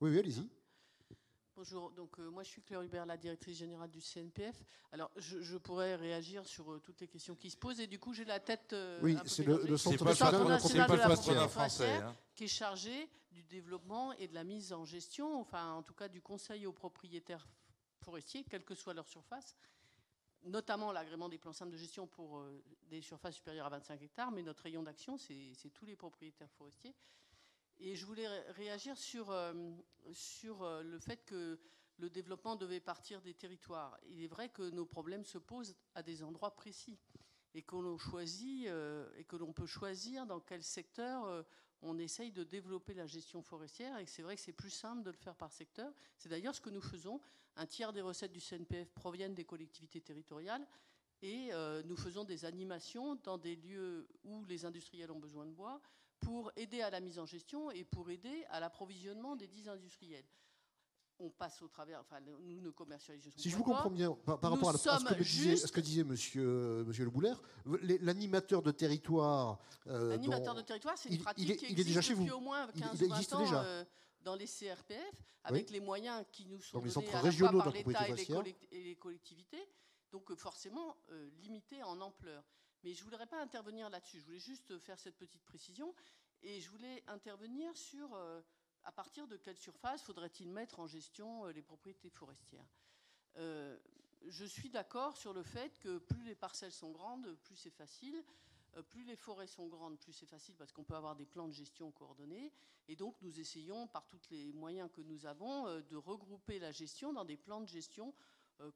Oui, 0.00 0.10
oui, 0.10 0.18
allez-y. 0.18 0.48
Bonjour, 1.56 1.92
donc 1.92 2.18
euh, 2.18 2.30
moi 2.30 2.42
je 2.42 2.48
suis 2.48 2.62
Claire 2.62 2.82
Hubert, 2.82 3.06
la 3.06 3.16
directrice 3.16 3.58
générale 3.58 3.88
du 3.88 4.00
CNPF. 4.00 4.56
Alors 4.90 5.08
je, 5.16 5.56
pourrais 5.56 5.94
réagir 5.94 6.44
sur 6.44 6.72
euh, 6.72 6.80
toutes 6.80 7.00
les 7.00 7.06
questions 7.06 7.36
qui 7.36 7.48
se 7.48 7.56
posent 7.56 7.78
et 7.78 7.86
du 7.86 8.00
coup 8.00 8.12
j'ai 8.12 8.24
la 8.24 8.40
tête. 8.40 8.72
Euh, 8.72 8.98
oui, 9.02 9.16
c'est 9.24 9.44
le, 9.44 9.62
le, 9.64 9.76
Centre 9.76 10.04
national 10.04 10.42
de 10.90 10.96
la 10.96 11.16
forêt 11.16 11.48
français 11.48 12.00
qui 12.34 12.44
est 12.44 12.48
chargé 12.48 13.08
du 13.30 13.44
développement 13.44 14.12
et 14.14 14.26
de 14.26 14.34
la 14.34 14.42
mise 14.42 14.72
en 14.72 14.84
gestion, 14.84 15.38
enfin 15.40 15.74
en 15.74 15.84
tout 15.84 15.94
cas 15.94 16.08
du 16.08 16.20
conseil 16.20 16.66
aux 16.66 16.72
propriétaires 16.72 17.46
forestiers, 18.00 18.44
quelle 18.50 18.64
que 18.64 18.74
soit 18.74 18.94
leur 18.94 19.06
surface, 19.06 19.54
notamment 20.42 20.90
l'agrément 20.90 21.28
des 21.28 21.38
plans 21.38 21.52
simples 21.52 21.72
de 21.72 21.76
gestion 21.76 22.08
pour 22.08 22.44
des 22.90 23.00
surfaces 23.00 23.36
supérieures 23.36 23.66
à 23.66 23.70
25 23.70 24.02
hectares, 24.02 24.32
mais 24.32 24.42
notre 24.42 24.64
rayon 24.64 24.82
d'action 24.82 25.16
c'est 25.18 25.70
tous 25.72 25.86
les 25.86 25.94
propriétaires 25.94 26.50
forestiers. 26.50 26.94
Et 27.86 27.96
je 27.96 28.06
voulais 28.06 28.26
réagir 28.52 28.96
sur, 28.96 29.30
euh, 29.30 29.52
sur 30.10 30.62
euh, 30.62 30.82
le 30.82 30.98
fait 30.98 31.22
que 31.26 31.58
le 31.98 32.08
développement 32.08 32.56
devait 32.56 32.80
partir 32.80 33.20
des 33.20 33.34
territoires. 33.34 33.98
Il 34.06 34.22
est 34.22 34.26
vrai 34.26 34.48
que 34.48 34.70
nos 34.70 34.86
problèmes 34.86 35.26
se 35.26 35.36
posent 35.36 35.76
à 35.94 36.02
des 36.02 36.22
endroits 36.22 36.56
précis. 36.56 36.98
et 37.54 37.62
que 37.62 37.76
l'on 37.76 37.98
choisit 37.98 38.66
et 39.18 39.24
que 39.24 39.36
l'on 39.36 39.52
peut 39.52 39.66
choisir 39.66 40.26
dans 40.26 40.40
quel 40.40 40.64
secteur 40.64 41.44
on 41.82 41.98
essaye 41.98 42.32
de 42.32 42.42
développer 42.42 42.94
la 42.94 43.06
gestion 43.06 43.42
forestière 43.42 43.98
et 43.98 44.06
c'est 44.06 44.22
vrai 44.22 44.34
que 44.34 44.40
c'est 44.40 44.52
plus 44.52 44.70
simple 44.70 45.04
de 45.04 45.10
le 45.10 45.16
faire 45.16 45.36
par 45.36 45.52
secteur. 45.52 45.92
C'est 46.16 46.30
d'ailleurs 46.30 46.54
ce 46.54 46.60
que 46.60 46.70
nous 46.70 46.80
faisons. 46.80 47.20
Un 47.54 47.66
tiers 47.66 47.92
des 47.92 48.00
recettes 48.00 48.32
du 48.32 48.40
CNPF 48.40 48.90
proviennent 48.94 49.34
des 49.34 49.44
collectivités 49.44 50.00
territoriales 50.00 50.66
et 51.22 51.50
euh, 51.52 51.82
nous 51.84 51.96
faisons 51.96 52.24
des 52.24 52.44
animations 52.44 53.14
dans 53.16 53.38
des 53.38 53.54
lieux 53.54 54.08
où 54.24 54.44
les 54.46 54.64
industriels 54.64 55.12
ont 55.12 55.20
besoin 55.20 55.46
de 55.46 55.52
bois 55.52 55.80
pour 56.24 56.50
aider 56.56 56.80
à 56.80 56.90
la 56.90 57.00
mise 57.00 57.18
en 57.18 57.26
gestion 57.26 57.70
et 57.70 57.84
pour 57.84 58.10
aider 58.10 58.44
à 58.50 58.60
l'approvisionnement 58.60 59.36
des 59.36 59.46
dix 59.46 59.68
industriels 59.68 60.26
on 61.20 61.30
passe 61.30 61.62
au 61.62 61.68
travers, 61.68 62.00
enfin, 62.00 62.16
nous 62.20 62.60
ne 62.60 62.70
commercialisons 62.70 63.30
Si 63.36 63.50
je 63.50 63.56
vous 63.56 63.62
comprends 63.62 63.90
bien, 63.90 64.12
par, 64.24 64.40
rapport 64.40 64.70
à, 64.70 64.76
ce 64.76 65.14
que 65.14 65.22
disait, 65.22 65.56
ce 65.56 65.70
que 65.70 65.80
disait 65.80 66.04
monsieur, 66.04 66.84
monsieur 66.86 67.04
Le 67.04 67.10
Bouler, 67.10 67.34
l'animateur 68.00 68.62
de 68.62 68.70
territoire. 68.70 69.58
Euh, 69.86 70.10
l'animateur 70.10 70.54
de 70.54 70.62
territoire, 70.62 70.96
c'est 70.98 71.10
une 71.10 71.18
pratique 71.18 71.56
qui 71.56 71.66
existe 71.66 71.88
déjà 71.88 72.00
chez 72.00 72.14
vous. 72.14 72.22
depuis 72.22 72.34
au 72.34 72.40
moins 72.40 72.66
15 72.66 73.02
ou 73.02 73.08
20 73.08 73.32
ans 73.34 73.52
euh, 73.54 73.84
dans 74.22 74.34
les 74.34 74.46
CRPF, 74.46 75.22
avec 75.44 75.70
les 75.70 75.80
moyens 75.80 76.24
qui 76.32 76.46
nous 76.46 76.60
sont 76.60 76.80
donnés 76.80 77.08
à 77.12 77.22
la 77.22 77.52
par 77.52 77.70
l'État 77.70 78.08
et, 78.08 78.82
les 78.82 78.96
collectivités, 78.96 79.68
donc 80.10 80.30
euh, 80.30 80.36
forcément 80.36 80.96
limités 81.40 81.82
en 81.82 82.00
ampleur. 82.00 82.42
Mais 82.84 82.94
je 82.94 83.00
ne 83.00 83.04
voudrais 83.04 83.26
pas 83.26 83.40
intervenir 83.40 83.90
là-dessus, 83.90 84.20
je 84.20 84.26
voulais 84.26 84.38
juste 84.38 84.78
faire 84.78 85.00
cette 85.00 85.16
petite 85.16 85.42
précision, 85.44 85.94
et 86.42 86.60
je 86.60 86.70
voulais 86.70 87.02
intervenir 87.08 87.76
sur 87.76 88.16
à 88.84 88.92
partir 88.92 89.26
de 89.26 89.36
quelle 89.36 89.56
surface 89.56 90.02
faudrait-il 90.02 90.50
mettre 90.50 90.78
en 90.78 90.86
gestion 90.86 91.46
euh, 91.46 91.52
les 91.52 91.62
propriétés 91.62 92.10
forestières 92.10 92.66
euh, 93.36 93.78
Je 94.26 94.44
suis 94.44 94.70
d'accord 94.70 95.16
sur 95.16 95.32
le 95.32 95.42
fait 95.42 95.78
que 95.78 95.98
plus 95.98 96.22
les 96.24 96.34
parcelles 96.34 96.72
sont 96.72 96.90
grandes, 96.90 97.34
plus 97.42 97.56
c'est 97.56 97.70
facile. 97.70 98.22
Euh, 98.76 98.82
plus 98.82 99.04
les 99.04 99.16
forêts 99.16 99.46
sont 99.46 99.68
grandes, 99.68 99.98
plus 99.98 100.12
c'est 100.12 100.26
facile 100.26 100.54
parce 100.56 100.72
qu'on 100.72 100.84
peut 100.84 100.96
avoir 100.96 101.16
des 101.16 101.26
plans 101.26 101.48
de 101.48 101.54
gestion 101.54 101.90
coordonnés. 101.92 102.52
Et 102.88 102.96
donc, 102.96 103.16
nous 103.22 103.40
essayons, 103.40 103.86
par 103.86 104.06
tous 104.06 104.28
les 104.30 104.52
moyens 104.52 104.90
que 104.92 105.00
nous 105.00 105.24
avons, 105.24 105.80
de 105.80 105.96
regrouper 105.96 106.58
la 106.58 106.70
gestion 106.70 107.14
dans 107.14 107.24
des 107.24 107.38
plans 107.38 107.62
de 107.62 107.66
gestion 107.66 108.12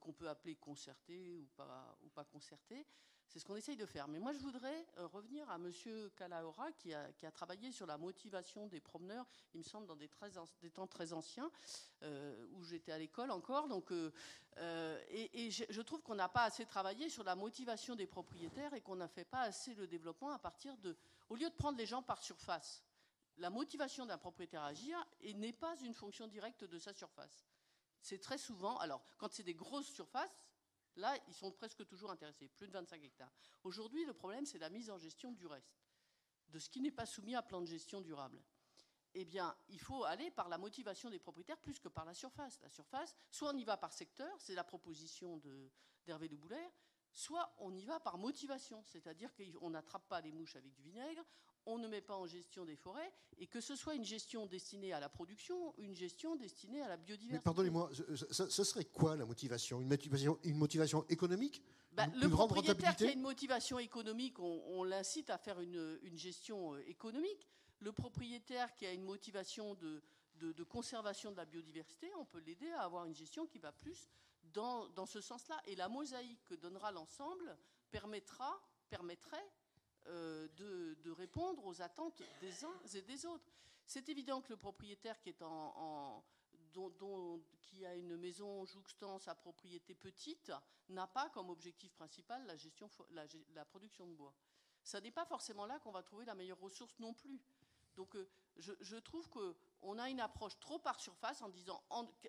qu'on 0.01 0.15
peut 0.15 0.29
appeler 0.29 0.57
concertés 0.57 1.37
ou 1.37 2.09
pas 2.15 2.25
concertés. 2.25 2.87
C'est 3.29 3.41
ce 3.41 3.45
qu'on 3.45 3.57
essaye 3.57 3.77
de 3.77 3.85
faire. 3.85 4.09
Mais 4.09 4.19
moi, 4.19 4.33
je 4.33 4.39
voudrais 4.39 4.87
euh, 4.97 5.07
revenir 5.09 5.49
à 5.51 5.57
M. 5.57 5.71
Calahora, 6.17 6.73
qui 6.73 6.95
a, 6.95 7.31
travaillé 7.31 7.71
sur 7.73 7.87
la 7.87 7.99
motivation 7.99 8.67
des 8.69 8.81
promeneurs, 8.81 9.27
il 9.53 9.59
me 9.59 9.63
semble, 9.63 9.87
dans 9.87 9.97
des, 9.97 10.09
temps 10.71 10.87
très 10.87 11.13
anciens, 11.13 11.51
euh, 12.03 12.47
où 12.53 12.65
j'étais 12.65 12.91
à 12.91 12.99
l'école 12.99 13.31
encore. 13.31 13.69
Donc, 13.69 13.93
euh, 13.93 15.05
et, 15.11 15.51
je, 15.51 15.81
trouve 15.83 16.03
qu'on 16.03 16.15
n'a 16.15 16.31
pas 16.31 16.45
assez 16.45 16.65
travaillé 16.65 17.11
sur 17.11 17.23
la 17.23 17.35
motivation 17.35 17.95
des 17.95 18.07
propriétaires 18.07 18.73
et 18.73 18.81
qu'on 18.81 18.97
n'a 18.97 19.09
fait 19.09 19.27
pas 19.27 19.43
assez 19.43 19.75
le 19.75 19.87
développement 19.87 20.31
à 20.31 20.39
partir 20.39 20.77
de. 20.79 20.97
Au 21.29 21.37
lieu 21.37 21.51
de 21.51 21.55
prendre 21.55 21.77
les 21.77 21.87
gens 21.87 22.03
par 22.03 22.23
surface, 22.23 22.83
la 23.37 23.51
motivation 23.51 24.07
d'un 24.07 24.17
propriétaire 24.17 24.63
à 24.63 24.69
agir 24.69 25.07
n'est 25.35 25.53
pas 25.53 25.77
une 25.83 25.93
fonction 25.93 26.27
directe 26.27 26.65
de 26.65 26.79
sa 26.79 26.95
surface. 26.95 27.47
C'est 28.01 28.19
très 28.19 28.39
souvent. 28.39 28.79
Alors, 28.79 29.03
quand 29.19 29.31
c'est 29.33 29.43
des 29.43 29.55
grosses 29.55 29.93
surfaces, 29.93 30.48
Là, 30.99 31.17
ils 31.29 31.35
sont 31.35 31.53
presque 31.53 31.87
toujours 31.87 32.11
intéressés, 32.11 32.49
plus 32.49 32.67
de 32.67 32.73
25 32.73 33.03
hectares. 33.05 33.33
Aujourd'hui, 33.63 34.05
le 34.05 34.13
problème, 34.13 34.45
c'est 34.45 34.59
la 34.59 34.69
mise 34.69 34.91
en 34.91 34.99
gestion 34.99 35.31
du 35.31 35.47
reste, 35.47 35.81
de 36.49 36.59
ce 36.59 36.69
qui 36.69 36.81
n'est 36.81 36.91
pas 36.91 37.07
soumis 37.07 37.37
à 37.37 37.43
plan 37.43 37.61
de 37.61 37.67
gestion 37.67 38.01
durable. 38.01 38.43
Eh 39.15 39.25
bien, 39.25 39.57
il 39.69 39.79
faut 39.79 40.03
aller 40.05 40.33
par 40.33 40.49
la 40.49 40.59
motivation 40.59 41.09
des 41.09 41.21
propriétaires 41.21 41.59
plus 41.59 41.79
que 41.79 41.89
par 41.89 42.05
la 42.05 42.15
surface. 42.15 42.61
La 42.63 42.69
surface, 42.69 43.15
soit 43.31 43.51
on 43.51 43.57
y 43.57 43.65
va 43.65 43.77
par 43.77 43.93
secteur, 43.93 44.35
c'est 44.41 44.55
la 44.55 44.65
proposition 44.65 45.37
d'Hervé 46.05 46.29
de, 46.29 46.35
Bouler, 46.35 46.69
soit 47.13 47.55
on 47.59 47.73
y 47.77 47.85
va 47.85 48.01
par 48.01 48.19
motivation, 48.19 48.83
c'est-à-dire 48.83 49.33
qu'on 49.35 49.71
n'attrape 49.71 50.09
pas 50.09 50.21
les 50.21 50.33
mouches 50.33 50.57
avec 50.57 50.73
du 50.73 50.83
vinaigre, 50.83 51.25
on 51.69 51.79
ne 51.79 51.87
met 51.87 52.01
pas 52.01 52.17
en 52.17 52.27
gestion 52.27 52.65
des 52.65 52.77
forêts, 52.77 53.13
et 53.37 53.47
que 53.47 53.61
ce 53.61 53.77
soit 53.77 53.95
une 53.95 54.05
gestion 54.05 54.47
destinée 54.47 54.93
à 54.93 55.01
la 55.01 55.09
production, 55.09 55.75
une 55.77 55.95
gestion 55.95 56.35
destinée 56.35 56.81
à 56.81 56.89
la 56.89 56.97
biodiversité. 56.97 57.35
Mais 57.35 57.43
pardonnez-moi, 57.43 57.91
ce, 57.93 58.65
serait 58.65 58.87
quoi 58.87 59.17
la 59.17 59.27
motivation? 59.27 59.81
Une 59.81 59.89
motivation, 59.89 60.39
une 60.45 60.57
motivation 60.57 61.05
économique? 61.09 61.63
Bah, 61.93 62.07
Le 62.15 62.29
propriétaire 62.29 62.97
qui 62.97 63.07
a 63.07 63.13
une 63.13 63.21
motivation 63.21 63.79
économique, 63.79 64.39
on, 64.39 64.83
l'incite 64.83 65.29
à 65.29 65.37
faire 65.37 65.61
une, 65.61 65.99
gestion 66.15 66.77
économique. 66.79 67.47
Le 67.81 67.93
propriétaire 67.93 68.75
qui 68.75 68.87
a 68.87 68.93
une 68.93 69.05
motivation 69.05 69.75
de, 69.75 70.03
de, 70.37 70.65
conservation 70.65 71.31
de 71.31 71.37
la 71.37 71.45
biodiversité, 71.45 72.11
on 72.19 72.25
peut 72.25 72.41
l'aider 72.41 72.71
à 72.71 72.83
avoir 72.83 73.05
une 73.05 73.15
gestion 73.15 73.47
qui 73.47 73.59
va 73.59 73.73
plus 73.73 74.09
dans, 74.55 74.89
dans 74.89 75.07
ce 75.07 75.21
sens-là. 75.21 75.61
Et 75.67 75.77
la 75.77 75.89
mosaïque 75.89 76.43
que 76.45 76.55
donnera 76.55 76.93
l'ensemble 76.93 77.59
permettra, 77.91 78.59
permettrait 78.89 79.53
euh, 80.09 80.49
de, 80.57 81.11
répondre 81.11 81.65
aux 81.67 81.83
attentes 81.83 82.23
des 82.41 82.65
uns 82.65 82.81
et 82.95 83.03
des 83.03 83.27
autres. 83.27 83.51
C'est 83.87 84.09
évident 84.09 84.41
que 84.41 84.51
le 84.51 84.57
propriétaire 84.57 85.21
qui, 85.21 85.35
a 87.85 87.95
une 87.95 88.17
maison 88.17 88.65
jouxtant 88.67 89.19
sa 89.19 89.35
propriété 89.35 89.95
petite 89.95 90.53
n'a 90.91 91.07
pas 91.07 91.31
comme 91.31 91.51
objectif 91.51 91.93
principal 91.95 92.45
la, 92.47 92.57
gestion, 92.57 92.89
la, 93.55 93.65
production 93.65 94.07
de 94.07 94.13
bois. 94.13 94.35
Ça 94.85 95.01
n'est 95.01 95.11
pas 95.11 95.25
forcément 95.25 95.67
là 95.67 95.79
qu'on 95.81 95.93
va 95.93 96.03
trouver 96.03 96.25
la 96.25 96.35
meilleure 96.35 96.61
ressource 96.61 96.99
non 96.99 97.15
plus. 97.15 97.41
Donc 97.97 98.15
euh, 98.15 98.29
je, 98.59 98.97
trouve 98.97 99.29
qu'on 99.29 99.99
a 99.99 100.09
une 100.11 100.21
approche 100.21 100.59
trop 100.61 100.79
par 100.79 101.01
surface 101.01 101.43
en 101.43 101.49
disant 101.49 101.83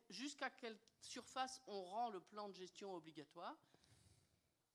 jusqu'à 0.09 0.49
quelle 0.49 0.77
surface 1.01 1.61
on 1.67 1.84
rend 1.84 2.09
le 2.09 2.19
plan 2.19 2.49
de 2.49 2.55
gestion 2.55 2.93
obligatoire 2.95 3.55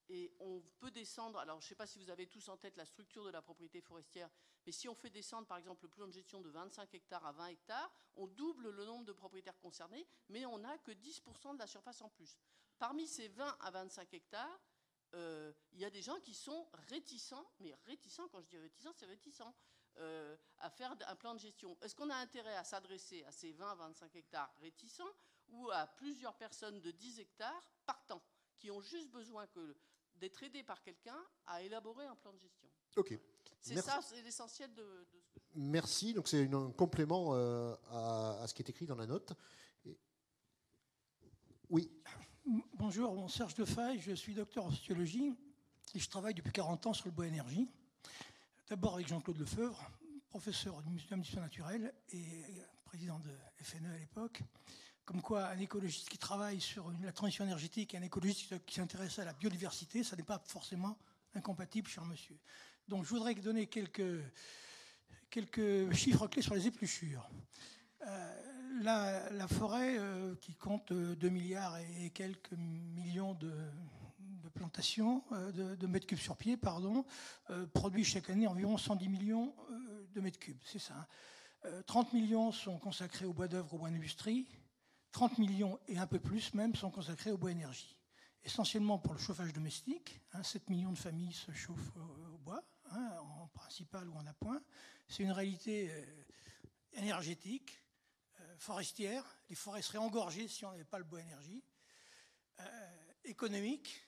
et 0.09 0.33
on 0.41 0.63
peut 0.79 0.91
descendre, 0.91 1.39
alors 1.39 1.61
je 1.61 1.67
ne 1.67 1.69
sais 1.69 1.75
pas 1.75 1.87
si 1.87 1.99
vous 1.99 2.11
avez 2.11 2.27
tous 2.27 2.49
en 2.49 2.57
tête 2.57 2.77
la 2.77 2.85
structure 2.85 3.25
de 3.25 3.31
la 3.31 3.43
propriété 3.43 3.81
forestière, 3.81 4.29
mais 4.67 4.73
si 4.73 4.89
on 4.89 4.95
fait 4.95 5.11
descendre 5.11 5.47
par 5.47 5.59
exemple 5.59 5.85
le 5.85 5.91
plan 5.91 6.07
de 6.07 6.13
gestion 6.13 6.41
de 6.41 6.51
25 6.51 6.93
hectares 6.95 7.25
à 7.25 7.33
20 7.33 7.47
hectares, 7.47 7.91
on 8.17 8.27
double 8.27 8.71
le 8.71 8.85
nombre 8.85 9.05
de 9.05 9.13
propriétaires 9.13 9.59
concernés, 9.59 10.07
mais 10.29 10.45
on 10.47 10.59
n'a 10.59 10.77
que 10.79 10.93
10% 10.93 11.55
de 11.55 11.59
la 11.59 11.67
surface 11.67 12.03
en 12.03 12.09
plus. 12.11 12.37
Parmi 12.79 13.07
ces 13.07 13.29
20 13.29 13.57
à 13.61 13.71
25 13.71 14.13
hectares, 14.15 14.61
euh, 15.15 15.53
il 15.73 15.81
y 15.81 15.85
a 15.85 15.91
des 15.91 16.03
gens 16.03 16.19
qui 16.21 16.35
sont 16.35 16.69
réticents, 16.89 17.47
mais 17.61 17.75
réticents, 17.87 18.29
quand 18.29 18.41
je 18.41 18.49
dis 18.49 18.59
réticents, 18.59 18.93
c'est 18.97 19.07
réticents, 19.07 19.55
euh, 19.99 20.37
à 20.59 20.71
faire 20.71 20.97
un 21.07 21.17
plan 21.17 21.35
de 21.35 21.39
gestion. 21.39 21.79
Est-ce 21.81 21.95
qu'on 21.95 22.11
a 22.11 22.17
intérêt 22.17 22.57
à 22.57 22.65
s'adresser 22.65 23.25
à 23.25 23.33
ces 23.33 23.53
20 23.53 23.71
à 23.71 23.75
25 23.77 24.17
hectares 24.17 24.53
réticents 24.61 25.13
ou 25.49 25.71
à 25.71 25.87
plusieurs 25.87 26.35
personnes 26.37 26.81
de 26.81 26.91
10 26.91 27.21
hectares 27.21 27.71
partants 27.87 28.23
qui 28.59 28.71
ont 28.73 28.81
juste 28.81 29.11
besoin 29.11 29.47
que 29.47 29.77
d'être 30.21 30.43
aidé 30.43 30.63
par 30.63 30.83
quelqu'un 30.83 31.17
à 31.47 31.63
élaborer 31.63 32.07
un 32.07 32.17
plan 32.17 32.33
de 32.33 32.39
gestion. 32.39 32.69
Ok. 32.97 33.19
C'est 33.61 33.81
ça, 33.81 34.01
c'est 34.03 34.21
l'essentiel 34.23 34.73
de, 34.75 35.05
ce 35.05 35.11
que 35.11 35.19
je 35.19 35.59
Merci. 35.59 36.13
Donc 36.13 36.29
c'est 36.29 36.53
un 36.53 36.71
complément 36.71 37.31
euh, 37.33 37.75
à, 37.91 38.45
ce 38.47 38.55
qui 38.55 38.63
est 38.63 38.69
écrit 38.69 38.87
dans 38.87 38.97
la 38.97 39.07
note. 39.07 39.33
Oui. 41.71 41.91
Bonjour, 42.75 43.15
mon 43.15 43.27
Serge 43.27 43.55
Defaille, 43.55 43.99
je 44.01 44.13
suis 44.13 44.35
docteur 44.35 44.67
en 44.67 44.71
sociologie 44.71 45.33
et 45.95 45.99
je 45.99 46.09
travaille 46.11 46.35
depuis 46.35 46.53
40 46.53 46.87
ans 46.87 46.93
sur 46.93 47.07
le 47.07 47.13
bois 47.13 47.27
énergie. 47.27 47.67
D'abord 48.69 48.95
avec 48.95 49.09
Jean-Claude 49.09 49.39
Lefebvre, 49.39 49.91
professeur 50.29 50.83
du 50.83 50.91
Muséum 50.91 51.21
d'histoire 51.21 51.45
naturelle 51.45 51.95
et 52.11 52.45
président 52.85 53.19
de 53.21 53.31
FNE 53.65 53.91
à 53.91 53.99
l'époque. 53.99 54.43
Comme 55.05 55.21
quoi, 55.21 55.49
un 55.49 55.59
écologiste 55.59 56.09
qui 56.09 56.17
travaille 56.17 56.61
sur 56.61 56.91
la 57.03 57.13
transition 57.13 57.45
énergétique 57.45 57.93
et 57.93 57.99
un 57.99 58.03
écologiste 58.03 58.65
qui 58.65 58.77
s'intéresse 58.77 59.19
à 59.19 59.25
la 59.27 59.35
biodiversité, 59.35 60.03
ça 60.03 60.17
n'est 60.17 60.23
pas 60.23 60.43
forcément 60.47 60.97
incompatible, 61.35 61.89
cher 61.89 62.05
monsieur. 62.07 62.39
Donc, 62.89 63.05
je 63.05 63.11
voudrais 63.11 63.35
donner 63.35 63.67
quelques, 63.67 64.23
chiffres 65.93 66.27
clés 66.29 66.43
sur 66.43 66.55
les 66.55 66.67
épluchures. 66.67 67.29
Euh, 68.07 68.81
la, 68.83 69.47
forêt, 69.49 69.97
euh, 69.99 70.35
qui 70.37 70.55
compte 70.55 70.93
2 70.93 71.29
milliards 71.29 71.79
et 72.01 72.11
quelques 72.11 72.53
millions 72.53 73.35
de, 73.35 73.53
plantations, 74.55 75.23
euh, 75.33 75.53
de, 75.53 75.75
de, 75.75 75.87
mètres 75.87 76.07
cubes 76.07 76.19
sur 76.19 76.37
pied, 76.37 76.57
pardon, 76.57 77.05
produit 77.75 78.05
chaque 78.05 78.31
année 78.31 78.47
environ 78.47 78.79
110 78.79 79.09
millions 79.09 79.55
de 80.15 80.21
mètres 80.21 80.39
cubes. 80.39 80.61
C'est 80.65 80.79
ça. 80.79 81.07
30 81.87 82.07
hein. 82.07 82.11
millions 82.15 82.53
sont 82.53 82.79
consacrés 82.79 83.27
au 83.27 83.33
bois 83.33 83.49
d'œuvre, 83.49 83.75
au 83.75 83.79
bois 83.79 83.91
d'industrie. 83.91 84.47
30 85.15 85.39
millions 85.39 85.79
et 85.87 85.97
un 85.97 86.09
peu 86.09 86.19
plus 86.19 86.53
même 86.55 86.75
sont 86.75 86.91
consacrés 86.91 87.31
au 87.31 87.39
bois 87.39 87.53
énergie. 87.53 87.97
Essentiellement 88.43 88.99
pour 88.99 89.15
le 89.15 89.21
chauffage 89.21 89.53
domestique. 89.53 90.21
7 90.43 90.63
hein, 90.63 90.73
millions 90.73 90.91
de 90.91 90.99
familles 90.99 91.33
se 91.33 91.53
chauffent 91.53 91.97
au, 91.97 92.39
bois, 92.39 92.65
hein, 92.91 93.13
en 93.41 93.47
principal 93.47 94.09
ou 94.09 94.15
en 94.17 94.27
appoint. 94.27 94.61
C'est 95.07 95.23
une 95.23 95.31
réalité 95.31 95.89
euh, 95.89 96.25
énergétique, 96.95 97.81
euh, 98.41 98.57
forestière. 98.59 99.25
Les 99.49 99.55
forêts 99.55 99.83
seraient 99.83 99.99
engorgées 99.99 100.49
si 100.49 100.65
on 100.65 100.73
n'avait 100.73 100.85
pas 100.85 100.99
le 100.99 101.05
bois 101.05 101.21
énergie. 101.21 101.63
Euh, 102.59 102.65
économique, 103.23 104.04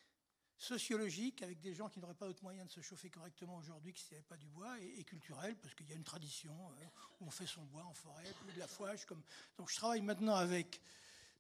sociologique, 0.59 1.43
avec 1.43 1.61
des 1.61 1.75
gens 1.75 1.89
qui 1.89 2.01
n'auraient 2.01 2.15
pas 2.15 2.27
d'autre 2.27 2.43
moyen 2.43 2.65
de 2.65 2.71
se 2.71 2.81
chauffer 2.81 3.11
correctement 3.11 3.57
aujourd'hui 3.57 3.93
que 3.93 3.99
s'il 3.99 4.13
n'y 4.13 4.17
avait 4.17 4.27
pas 4.27 4.37
du 4.37 4.49
bois, 4.49 4.75
et, 4.81 5.05
culturel, 5.05 5.57
parce 5.57 5.75
qu'il 5.75 5.89
y 5.89 5.93
a 5.93 5.97
une 5.97 6.05
tradition 6.05 6.53
euh, 6.53 6.85
où 7.21 7.27
on 7.27 7.31
fait 7.31 7.47
son 7.47 7.63
bois 7.65 7.85
en 7.85 7.95
forêt, 7.95 8.25
de 8.55 8.59
la 8.59 8.67
fouage. 8.67 9.07
Donc 9.59 9.71
je 9.71 9.77
travaille 9.77 10.01
maintenant 10.01 10.35
avec 10.35 10.81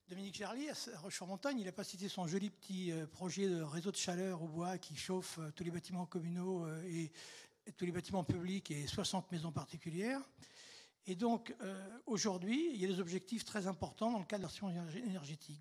Dominique 0.08 0.36
Gerly, 0.36 0.68
à 0.68 0.74
Rochefort-Montagne, 0.98 1.58
il 1.58 1.64
n'a 1.64 1.72
pas 1.72 1.82
cité 1.82 2.08
son 2.08 2.26
joli 2.28 2.50
petit 2.50 2.92
projet 3.10 3.48
de 3.48 3.60
réseau 3.60 3.90
de 3.90 3.96
chaleur 3.96 4.40
au 4.40 4.46
bois 4.46 4.78
qui 4.78 4.96
chauffe 4.96 5.40
tous 5.56 5.64
les 5.64 5.72
bâtiments 5.72 6.06
communaux 6.06 6.64
et 6.84 7.10
tous 7.76 7.86
les 7.86 7.90
bâtiments 7.90 8.22
publics 8.22 8.70
et 8.70 8.86
60 8.86 9.32
maisons 9.32 9.50
particulières. 9.50 10.20
Et 11.08 11.16
donc, 11.16 11.52
aujourd'hui, 12.06 12.70
il 12.72 12.80
y 12.80 12.84
a 12.84 12.88
des 12.88 13.00
objectifs 13.00 13.44
très 13.44 13.66
importants 13.66 14.12
dans 14.12 14.20
le 14.20 14.24
cadre 14.24 14.48
de 14.48 14.74
la 14.76 14.98
énergétique. 14.98 15.60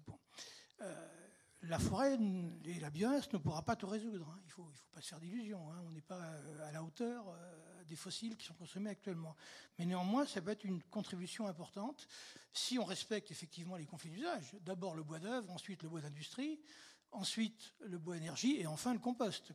La 1.67 1.79
forêt 1.79 2.17
et 2.65 2.79
la 2.79 2.89
biomasse 2.89 3.31
ne 3.33 3.37
pourra 3.37 3.63
pas 3.63 3.75
tout 3.75 3.87
résoudre. 3.87 4.27
Hein. 4.29 4.39
Il 4.43 4.47
ne 4.47 4.51
faut, 4.51 4.71
pas 4.93 5.01
se 5.01 5.09
faire 5.09 5.19
d'illusions. 5.19 5.71
Hein. 5.71 5.83
On 5.87 5.91
n'est 5.91 6.01
pas 6.01 6.21
à 6.67 6.71
la 6.71 6.83
hauteur 6.83 7.25
des 7.87 7.95
fossiles 7.95 8.35
qui 8.35 8.45
sont 8.45 8.53
consommés 8.53 8.89
actuellement. 8.89 9.35
Mais 9.77 9.85
néanmoins, 9.85 10.25
ça 10.25 10.41
peut 10.41 10.51
être 10.51 10.63
une 10.63 10.81
contribution 10.83 11.47
importante 11.47 12.07
si 12.53 12.79
on 12.79 12.85
respecte 12.85 13.31
effectivement 13.31 13.75
les 13.75 13.85
conflits 13.85 14.09
d'usage. 14.09 14.55
D'abord 14.61 14.95
le 14.95 15.03
bois 15.03 15.19
d'œuvre, 15.19 15.51
ensuite 15.51 15.83
le 15.83 15.89
bois 15.89 16.01
d'industrie, 16.01 16.59
ensuite 17.15 17.73
le 17.81 17.97
bois 17.97 18.17
énergie 18.17 18.59
et 18.59 18.67
enfin 18.67 18.93
le 18.93 18.99
compost. 18.99 19.53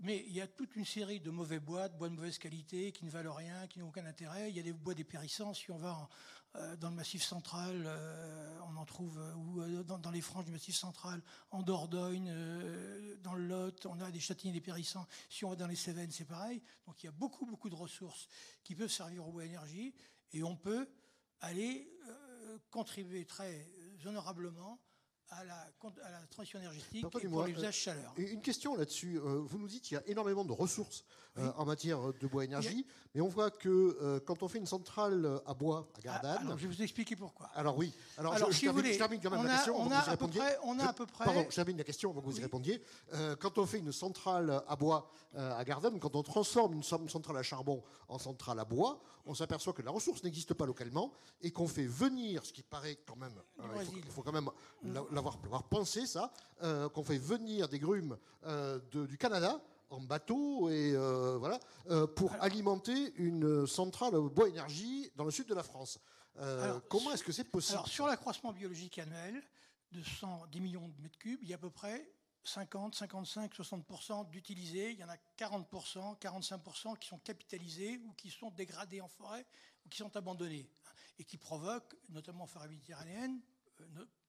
Mais 0.00 0.24
il 0.26 0.32
y 0.32 0.40
a 0.40 0.46
toute 0.46 0.74
une 0.76 0.84
série 0.84 1.20
de 1.20 1.30
mauvais 1.30 1.60
bois, 1.60 1.88
de 1.88 1.96
bois 1.96 2.08
de 2.08 2.14
mauvaise 2.14 2.38
qualité, 2.38 2.90
qui 2.92 3.04
ne 3.04 3.10
valent 3.10 3.32
rien, 3.32 3.66
qui 3.68 3.78
n'ont 3.78 3.88
aucun 3.88 4.06
intérêt. 4.06 4.50
Il 4.50 4.56
y 4.56 4.60
a 4.60 4.62
des 4.62 4.72
bois 4.72 4.94
dépérissants. 4.94 5.54
Si 5.54 5.70
on 5.70 5.78
va 5.78 6.08
euh, 6.56 6.76
dans 6.76 6.90
le 6.90 6.96
massif 6.96 7.22
central, 7.22 7.82
euh, 7.84 8.58
on 8.68 8.76
en 8.76 8.84
trouve, 8.84 9.18
euh, 9.18 9.34
ou 9.34 9.82
dans, 9.82 10.10
les 10.10 10.20
franges 10.20 10.44
du 10.44 10.52
massif 10.52 10.74
central, 10.76 11.20
en 11.50 11.62
Dordogne, 11.62 12.32
dans 13.22 13.34
le 13.34 13.46
Lot, 13.46 13.86
on 13.86 14.00
a 14.00 14.10
des 14.10 14.20
châtaigniers 14.20 14.52
dépérissants. 14.52 15.06
Si 15.28 15.44
on 15.44 15.50
va 15.50 15.56
dans 15.56 15.66
les 15.66 15.76
Cévennes, 15.76 16.10
c'est 16.10 16.24
pareil. 16.24 16.62
Donc 16.86 17.02
il 17.02 17.06
y 17.06 17.08
a 17.08 17.12
beaucoup, 17.12 17.46
beaucoup 17.46 17.70
de 17.70 17.74
ressources 17.74 18.28
qui 18.62 18.74
peuvent 18.74 18.90
servir 18.90 19.26
au 19.26 19.32
bois 19.32 19.44
énergie 19.44 19.94
et 20.32 20.42
on 20.42 20.56
peut 20.56 20.88
aller 21.40 21.90
contribuer 22.70 23.24
très 23.24 23.68
honorablement 24.04 24.80
à 25.38 25.44
la, 25.44 26.26
transition 26.30 26.58
énergétique 26.58 27.04
et 27.22 27.28
pour 27.28 27.44
l'usage 27.44 27.76
chaleur. 27.76 28.12
Une 28.16 28.42
question 28.42 28.76
là-dessus. 28.76 29.18
Vous 29.18 29.58
nous 29.58 29.68
dites 29.68 29.82
qu'il 29.82 29.96
y 29.96 29.98
a 29.98 30.06
énormément 30.06 30.44
de 30.44 30.52
ressources 30.52 31.04
en 31.36 31.64
matière 31.64 31.98
de 32.12 32.26
bois 32.26 32.44
énergie. 32.44 32.86
Mais 33.14 33.20
on 33.20 33.28
voit 33.28 33.50
que 33.50 33.96
euh, 34.02 34.18
quand 34.18 34.42
on 34.42 34.48
fait 34.48 34.58
une 34.58 34.66
centrale 34.66 35.40
à 35.46 35.54
bois 35.54 35.88
à 35.96 36.00
Gardanne. 36.00 36.38
alors, 36.38 36.58
je 36.58 36.66
vais 36.66 36.74
vous 36.74 36.82
expliquer 36.82 37.14
pourquoi. 37.14 37.46
Alors 37.54 37.78
oui. 37.78 37.92
Alors, 38.18 38.36
je, 38.36 38.52
si 38.52 38.62
termine, 38.62 38.84
je, 38.84 38.98
termine, 38.98 39.20
quand 39.20 39.30
même 39.30 39.44
la 39.44 39.54
question. 39.54 39.80
On, 39.80 39.90
a, 39.90 39.98
à 39.98 40.16
peu 40.16 40.26
près, 40.26 40.58
on 40.64 40.78
a 40.80 40.88
à 40.88 40.92
peu 40.92 41.06
près. 41.06 41.24
Pardon, 41.24 41.46
je 41.48 41.54
termine 41.54 41.78
la 41.78 41.84
question 41.84 42.10
avant 42.10 42.20
que 42.20 42.26
vous 42.26 42.40
y 42.40 42.42
répondiez. 42.42 42.82
Euh, 43.12 43.36
quand 43.36 43.56
on 43.58 43.66
fait 43.66 43.78
une 43.78 43.92
centrale 43.92 44.62
à 44.66 44.74
bois 44.74 45.08
euh, 45.36 45.56
à 45.56 45.64
Gardanne, 45.64 46.00
quand 46.00 46.16
on 46.16 46.24
transforme 46.24 46.74
une 46.74 46.82
centrale 46.82 47.36
à 47.36 47.44
charbon 47.44 47.84
en 48.08 48.18
centrale 48.18 48.58
à 48.58 48.64
bois, 48.64 49.00
on 49.26 49.34
s'aperçoit 49.34 49.72
que 49.72 49.82
la 49.82 49.92
ressource 49.92 50.24
n'existe 50.24 50.52
pas 50.54 50.66
localement 50.66 51.12
et 51.40 51.52
qu'on 51.52 51.68
fait 51.68 51.86
venir, 51.86 52.44
ce 52.44 52.52
qui 52.52 52.62
paraît 52.62 52.98
quand 53.06 53.16
même. 53.16 53.40
il, 53.94 54.10
faut, 54.10 54.22
quand 54.22 54.32
même 54.32 54.50
l'avoir 55.42 55.64
pensé 55.64 56.06
ça, 56.06 56.32
qu'on 56.60 57.04
fait 57.04 57.18
venir 57.18 57.68
des 57.68 57.78
grumes 57.78 58.16
de, 58.44 59.06
du 59.06 59.18
Canada 59.18 59.60
en 59.94 60.00
bateau 60.00 60.68
et 60.70 60.92
euh, 60.94 61.36
voilà 61.38 61.60
euh, 61.90 62.06
pour 62.06 62.32
alimenter 62.40 63.14
une 63.16 63.66
centrale 63.66 64.14
bois 64.28 64.48
énergie 64.48 65.10
dans 65.16 65.24
le 65.24 65.30
sud 65.30 65.46
de 65.46 65.54
la 65.54 65.62
France. 65.62 65.98
Euh, 66.38 66.80
comment 66.88 67.12
est-ce 67.12 67.22
que 67.22 67.32
c'est 67.32 67.44
possible 67.44 67.78
alors, 67.78 67.88
Sur 67.88 68.06
l'accroissement 68.06 68.52
biologique 68.52 68.98
annuel 68.98 69.42
de 69.92 70.02
110 70.02 70.60
millions 70.60 70.88
de 70.88 71.00
mètres 71.00 71.18
cubes, 71.18 71.38
il 71.42 71.48
y 71.48 71.52
a 71.52 71.56
à 71.56 71.58
peu 71.58 71.70
près 71.70 72.10
50, 72.42 72.94
55, 72.94 73.54
60% 73.54 74.30
d'utilisés. 74.30 74.90
Il 74.90 74.98
y 74.98 75.04
en 75.04 75.08
a 75.08 75.16
40%, 75.38 76.18
45% 76.18 76.98
qui 76.98 77.08
sont 77.08 77.18
capitalisés 77.18 78.00
ou 78.04 78.12
qui 78.14 78.30
sont 78.30 78.50
dégradés 78.50 79.00
en 79.00 79.08
forêt 79.08 79.46
ou 79.86 79.88
qui 79.88 79.98
sont 79.98 80.14
abandonnés 80.16 80.68
et 81.18 81.24
qui 81.24 81.38
provoquent, 81.38 81.94
notamment 82.08 82.44
en 82.44 82.48
forêt 82.48 82.68
méditerranéenne, 82.68 83.40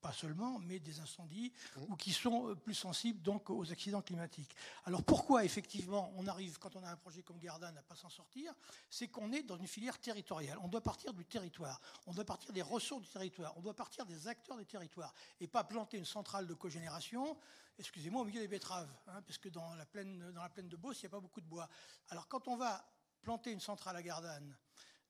pas 0.06 0.14
seulement, 0.14 0.60
mais 0.60 0.80
des 0.80 1.00
incendies, 1.00 1.52
mmh. 1.52 1.82
ou 1.90 1.96
qui 1.96 2.14
sont 2.14 2.50
euh, 2.50 2.56
plus 2.56 2.76
sensibles 2.76 3.24
donc 3.24 3.50
aux 3.50 3.72
accidents 3.72 4.04
climatiques. 4.04 4.56
Alors 4.84 5.02
pourquoi 5.02 5.44
effectivement 5.44 6.14
on 6.16 6.28
arrive, 6.28 6.60
quand 6.60 6.76
on 6.76 6.84
a 6.84 6.92
un 6.92 6.96
projet 6.96 7.24
comme 7.24 7.40
Gardanne, 7.40 7.76
à 7.76 7.82
pas 7.82 7.96
s'en 7.96 8.10
sortir? 8.10 8.54
C'est 8.92 9.08
qu'on 9.08 9.32
est 9.32 9.42
dans 9.42 9.58
une 9.58 9.66
filière 9.66 9.98
territoriale. 10.00 10.60
On 10.62 10.68
doit 10.68 10.82
partir 10.82 11.12
du 11.12 11.26
territoire, 11.26 11.82
on 12.06 12.14
doit 12.14 12.24
partir 12.24 12.54
des 12.54 12.62
ressources 12.62 13.02
du 13.02 13.10
territoire, 13.10 13.58
on 13.58 13.62
doit 13.62 13.74
partir 13.74 14.06
des 14.06 14.28
acteurs 14.28 14.58
des 14.58 14.66
territoires, 14.66 15.12
et 15.40 15.48
pas 15.48 15.64
planter 15.64 15.98
une 15.98 16.06
centrale 16.06 16.46
de 16.46 16.54
cogénération, 16.54 17.36
excusez-moi, 17.80 18.22
au 18.22 18.26
milieu 18.26 18.42
des 18.42 18.48
betteraves, 18.48 18.94
hein, 19.08 19.24
parce 19.24 19.40
que 19.40 19.50
dans 19.50 19.74
la, 19.74 19.88
plaine, 19.88 20.32
dans 20.34 20.44
la 20.44 20.50
plaine 20.50 20.70
de 20.70 20.78
Beauce, 20.78 21.02
il 21.02 21.06
n'y 21.06 21.08
a 21.08 21.18
pas 21.18 21.20
beaucoup 21.20 21.42
de 21.42 21.48
bois. 21.48 21.68
Alors 22.10 22.28
quand 22.28 22.48
on 22.48 22.58
va 22.58 22.88
planter 23.24 23.52
une 23.52 23.60
centrale 23.60 23.96
à 23.96 24.04
Gardanne, 24.04 24.56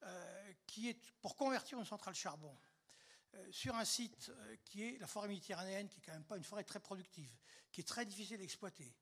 euh, 0.03 0.53
qui 0.67 0.87
est 0.87 1.11
pour 1.21 1.35
convertir 1.35 1.79
une 1.79 1.85
centrale 1.85 2.15
charbon, 2.15 2.55
sur 3.51 3.75
un 3.75 3.85
site 3.85 4.29
euh, 4.29 4.55
qui 4.65 4.83
est 4.83 4.97
la 4.99 5.07
forêt 5.07 5.27
méditerranéenne, 5.27 5.87
qui 5.87 5.99
est 5.99 6.03
quand 6.03 6.13
même 6.13 6.25
pas 6.25 6.37
une 6.37 6.43
forêt 6.43 6.63
très 6.63 6.79
productive, 6.79 7.31
qui 7.71 7.81
est 7.81 7.85
très 7.85 8.05
difficile 8.05 8.39
à 8.39 8.43
exploiter, 8.43 8.93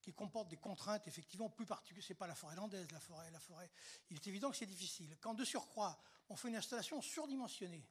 qui 0.00 0.12
comporte 0.12 0.48
des 0.48 0.56
contraintes 0.56 1.06
effectivement 1.06 1.48
plus 1.48 1.66
particulières. 1.66 2.04
C'est 2.06 2.14
pas 2.14 2.26
la 2.26 2.34
forêt 2.34 2.56
landaise, 2.56 2.90
la 2.90 3.00
forêt, 3.00 3.30
la 3.30 3.40
forêt. 3.40 3.70
Il 4.10 4.16
est 4.16 4.26
évident 4.26 4.50
que 4.50 4.56
c'est 4.56 4.66
difficile. 4.66 5.16
Quand 5.20 5.34
de 5.34 5.44
surcroît 5.44 6.00
on 6.28 6.36
fait 6.36 6.48
une 6.48 6.56
installation 6.56 7.02
surdimensionnée 7.02 7.86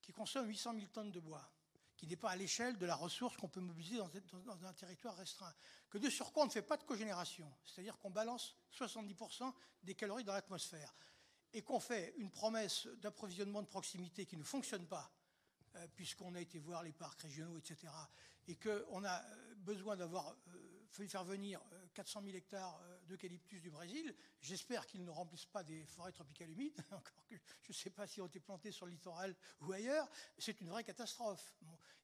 qui 0.00 0.12
consomme 0.12 0.48
800 0.48 0.74
000 0.74 0.86
tonnes 0.88 1.12
de 1.12 1.20
bois, 1.20 1.48
qui 1.96 2.06
n'est 2.06 2.16
pas 2.16 2.30
à 2.30 2.36
l'échelle 2.36 2.78
de 2.78 2.86
la 2.86 2.94
ressource 2.94 3.36
qu'on 3.36 3.48
peut 3.48 3.60
mobiliser 3.60 3.98
dans, 3.98 4.08
dans, 4.08 4.64
un 4.64 4.72
territoire 4.72 5.14
restreint, 5.16 5.54
que 5.90 5.98
de 5.98 6.08
surcroît 6.08 6.44
on 6.44 6.46
ne 6.46 6.50
fait 6.50 6.62
pas 6.62 6.78
de 6.78 6.84
cogénération, 6.84 7.52
c'est-à-dire 7.64 7.98
qu'on 7.98 8.10
balance 8.10 8.56
70% 8.72 9.52
des 9.82 9.94
calories 9.94 10.24
dans 10.24 10.32
l'atmosphère 10.32 10.94
et 11.52 11.62
qu'on 11.62 11.80
fait 11.80 12.14
une 12.18 12.30
promesse 12.30 12.86
d'approvisionnement 13.00 13.62
de 13.62 13.66
proximité 13.66 14.26
qui 14.26 14.36
ne 14.36 14.42
fonctionne 14.42 14.86
pas, 14.86 15.10
euh, 15.76 15.86
puisqu'on 15.94 16.34
a 16.34 16.40
été 16.40 16.58
voir 16.58 16.82
les 16.82 16.92
parcs 16.92 17.20
régionaux, 17.22 17.58
etc., 17.58 17.92
et 18.48 18.56
qu'on 18.56 19.04
a 19.04 19.22
euh, 19.22 19.54
besoin 19.56 19.96
d'avoir 19.96 20.30
euh, 20.30 20.86
fait 20.90 21.06
faire 21.06 21.24
venir 21.24 21.60
400 21.94 22.22
000 22.24 22.36
hectares 22.36 22.80
d'eucalyptus 23.10 23.60
du 23.60 23.70
Brésil. 23.70 24.14
J'espère 24.40 24.86
qu'ils 24.86 25.04
ne 25.04 25.10
remplissent 25.10 25.46
pas 25.46 25.62
des 25.62 25.84
forêts 25.84 26.12
tropicales 26.12 26.50
humides, 26.50 26.80
encore 26.92 27.26
que 27.28 27.36
je 27.62 27.68
ne 27.68 27.74
sais 27.74 27.90
pas 27.90 28.06
si 28.06 28.20
ont 28.20 28.26
été 28.26 28.40
plantés 28.40 28.72
sur 28.72 28.86
le 28.86 28.92
littoral 28.92 29.34
ou 29.60 29.72
ailleurs. 29.72 30.08
C'est 30.38 30.60
une 30.60 30.68
vraie 30.68 30.84
catastrophe. 30.84 31.54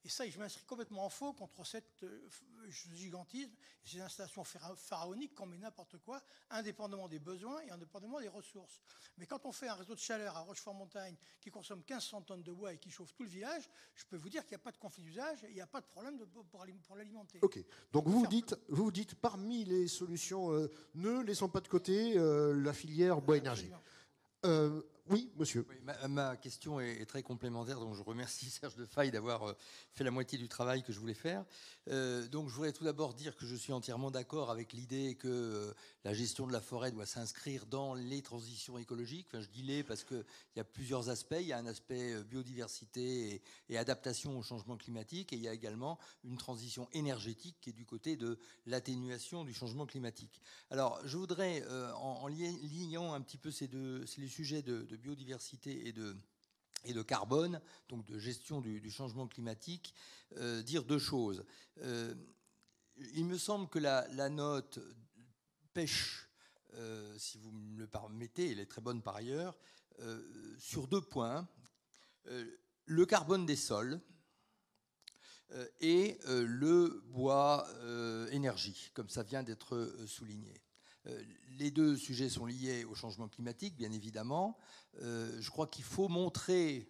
Et 0.05 0.09
ça, 0.09 0.29
je 0.29 0.39
m'inscris 0.39 0.65
complètement 0.67 1.05
en 1.05 1.09
faux 1.09 1.33
contre 1.33 1.67
cette 1.67 2.05
euh, 2.05 2.31
gigantisme, 2.69 3.51
ces 3.83 4.01
installations 4.01 4.45
pharaoniques 4.45 5.35
qu'on 5.35 5.47
met 5.47 5.59
n'importe 5.59 5.99
quoi, 5.99 6.23
indépendamment 6.51 7.09
des 7.09 7.19
besoins 7.19 7.61
et 7.63 7.71
indépendamment 7.71 8.21
des 8.21 8.29
ressources. 8.29 8.81
Mais 9.19 9.27
quand 9.27 9.45
on 9.47 9.53
fait 9.53 9.67
un 9.67 9.75
réseau 9.75 9.95
de 9.95 10.01
chaleur 10.01 10.37
à 10.37 10.43
Rochefort-Montagne 10.43 11.17
qui 11.41 11.51
consomme 11.51 11.81
1500 11.81 12.23
tonnes 12.23 12.43
de 12.45 12.53
bois 12.53 12.73
et 12.73 12.79
qui 12.79 12.91
chauffe 12.91 13.13
tout 13.15 13.25
le 13.25 13.29
village, 13.29 13.69
je 13.95 14.05
peux 14.05 14.17
vous 14.17 14.29
dire 14.29 14.43
qu'il 14.43 14.51
n'y 14.51 14.61
a 14.61 14.65
pas 14.65 14.71
de 14.71 14.79
conflit 14.79 15.03
d'usage 15.03 15.43
et 15.43 15.49
il 15.49 15.55
n'y 15.55 15.61
a 15.61 15.67
pas 15.67 15.81
de 15.81 15.87
problème 15.87 16.19
pour, 16.51 16.95
l'alimenter. 16.95 17.41
Ok. 17.43 17.59
Donc 17.93 18.07
vous 18.07 18.29
dites, 18.29 18.55
vous 18.69 18.93
dites 18.93 19.17
parmi 19.17 19.65
les 19.65 19.89
solutions, 19.89 20.53
euh, 20.53 20.71
ne 20.97 21.23
laissons 21.23 21.49
pas 21.49 21.61
de 21.61 21.69
côté 21.69 22.15
euh, 22.17 22.55
la 22.55 22.73
filière 22.73 23.21
bois-énergie. 23.21 23.71
Oui, 25.09 25.31
monsieur. 25.37 25.65
ma, 26.09 26.37
question 26.37 26.81
est, 26.81 27.07
très 27.07 27.23
complémentaire, 27.23 27.79
donc 27.79 27.95
je 27.95 28.03
remercie 28.03 28.51
Serge 28.51 28.75
de 28.75 28.85
Faille 28.85 29.13
d'avoir 29.13 29.45
euh, 29.45 29.53
fait 29.93 30.03
la 30.03 30.11
moitié 30.11 30.37
du 30.37 30.49
travail 30.49 30.83
que 30.83 30.93
je 30.93 30.99
voulais 30.99 31.15
faire. 31.15 31.45
Euh, 31.89 32.27
donc 32.27 32.49
je 32.49 32.55
voudrais 32.55 32.73
tout 32.73 32.83
d'abord 32.83 33.15
dire 33.15 33.37
que 33.37 33.47
je 33.47 33.55
suis 33.55 33.73
entièrement 33.73 34.11
d'accord 34.11 34.51
avec 34.51 34.73
l'idée 34.73 35.15
que 35.15 35.29
euh, 35.29 35.73
la 36.03 36.13
gestion 36.13 36.49
de 36.49 36.53
la 36.53 36.61
forêt 36.61 36.91
doit 36.91 37.07
s'inscrire 37.07 37.67
dans 37.67 37.95
les 37.95 38.21
transitions 38.21 38.79
écologiques. 38.79 39.29
Enfin, 39.31 39.41
je 39.41 39.49
dis 39.49 39.63
les 39.63 39.85
parce 39.85 40.03
qu'il 40.03 40.25
y 40.57 40.61
a 40.61 40.65
plusieurs 40.65 41.09
aspects. 41.09 41.37
Il 41.39 41.47
y 41.47 41.53
a 41.53 41.59
un 41.59 41.67
aspect 41.67 42.25
biodiversité 42.25 43.43
et, 43.69 43.79
adaptation 43.79 44.37
au 44.37 44.43
changement 44.43 44.77
climatique, 44.77 45.33
et 45.33 45.37
il 45.37 45.43
y 45.43 45.49
a 45.49 45.53
également 45.53 45.99
une 46.25 46.37
transition 46.37 46.89
énergétique 46.93 47.57
qui 47.61 47.71
est 47.71 47.75
du 47.75 47.85
côté 47.85 48.17
de 48.17 48.39
l'atténuation 48.65 49.45
du 49.45 49.55
changement 49.55 49.87
climatique. 49.87 50.41
Alors 50.71 50.99
je 51.05 51.17
voudrais, 51.17 51.63
en, 51.95 52.27
liant 52.27 53.13
un 53.13 53.21
petit 53.21 53.39
peu 53.39 53.51
ces 53.51 53.69
deux, 53.69 54.05
les 54.17 54.29
sujets 54.29 54.63
de 54.63 54.96
biodiversité 54.97 55.87
et 55.87 55.93
de, 55.93 56.17
et 56.87 56.93
de 56.93 57.03
carbone, 57.03 57.61
donc 57.89 58.05
de 58.07 58.19
gestion 58.19 58.61
du, 58.61 58.91
changement 58.91 59.27
climatique, 59.27 59.95
euh, 60.37 60.63
dire 60.63 60.85
deux 60.85 60.99
choses. 60.99 61.45
Euh, 61.83 62.15
il 63.15 63.27
me 63.27 63.39
semble 63.39 63.69
que 63.69 63.79
la, 63.79 64.29
note 64.29 64.79
pêche, 65.75 66.29
euh, 66.75 67.17
si 67.19 67.39
vous 67.39 67.51
me 67.51 67.79
le 67.79 67.87
permettez, 67.87 68.53
elle 68.53 68.61
est 68.61 68.67
très 68.67 68.81
bonne 68.81 69.03
par 69.03 69.17
ailleurs, 69.17 69.57
sur 70.59 70.89
deux 70.89 71.01
points. 71.01 71.49
le 72.85 73.07
carbone 73.07 73.47
des 73.47 73.57
sols 73.57 73.99
et 75.81 76.19
le 76.27 77.03
bois 77.07 77.67
énergie, 78.31 78.91
comme 78.93 79.09
ça 79.09 79.23
vient 79.23 79.43
d'être 79.43 79.91
souligné. 80.07 80.61
Les 81.59 81.71
deux 81.71 81.97
sujets 81.97 82.29
sont 82.29 82.45
liés 82.45 82.85
au 82.85 82.95
changement 82.95 83.29
climatique, 83.29 83.75
bien 83.75 83.91
évidemment. 83.91 84.59
Euh, 85.03 85.37
je 85.41 85.51
crois 85.51 85.67
qu'il 85.67 85.85
faut 85.85 86.09
montrer, 86.09 86.89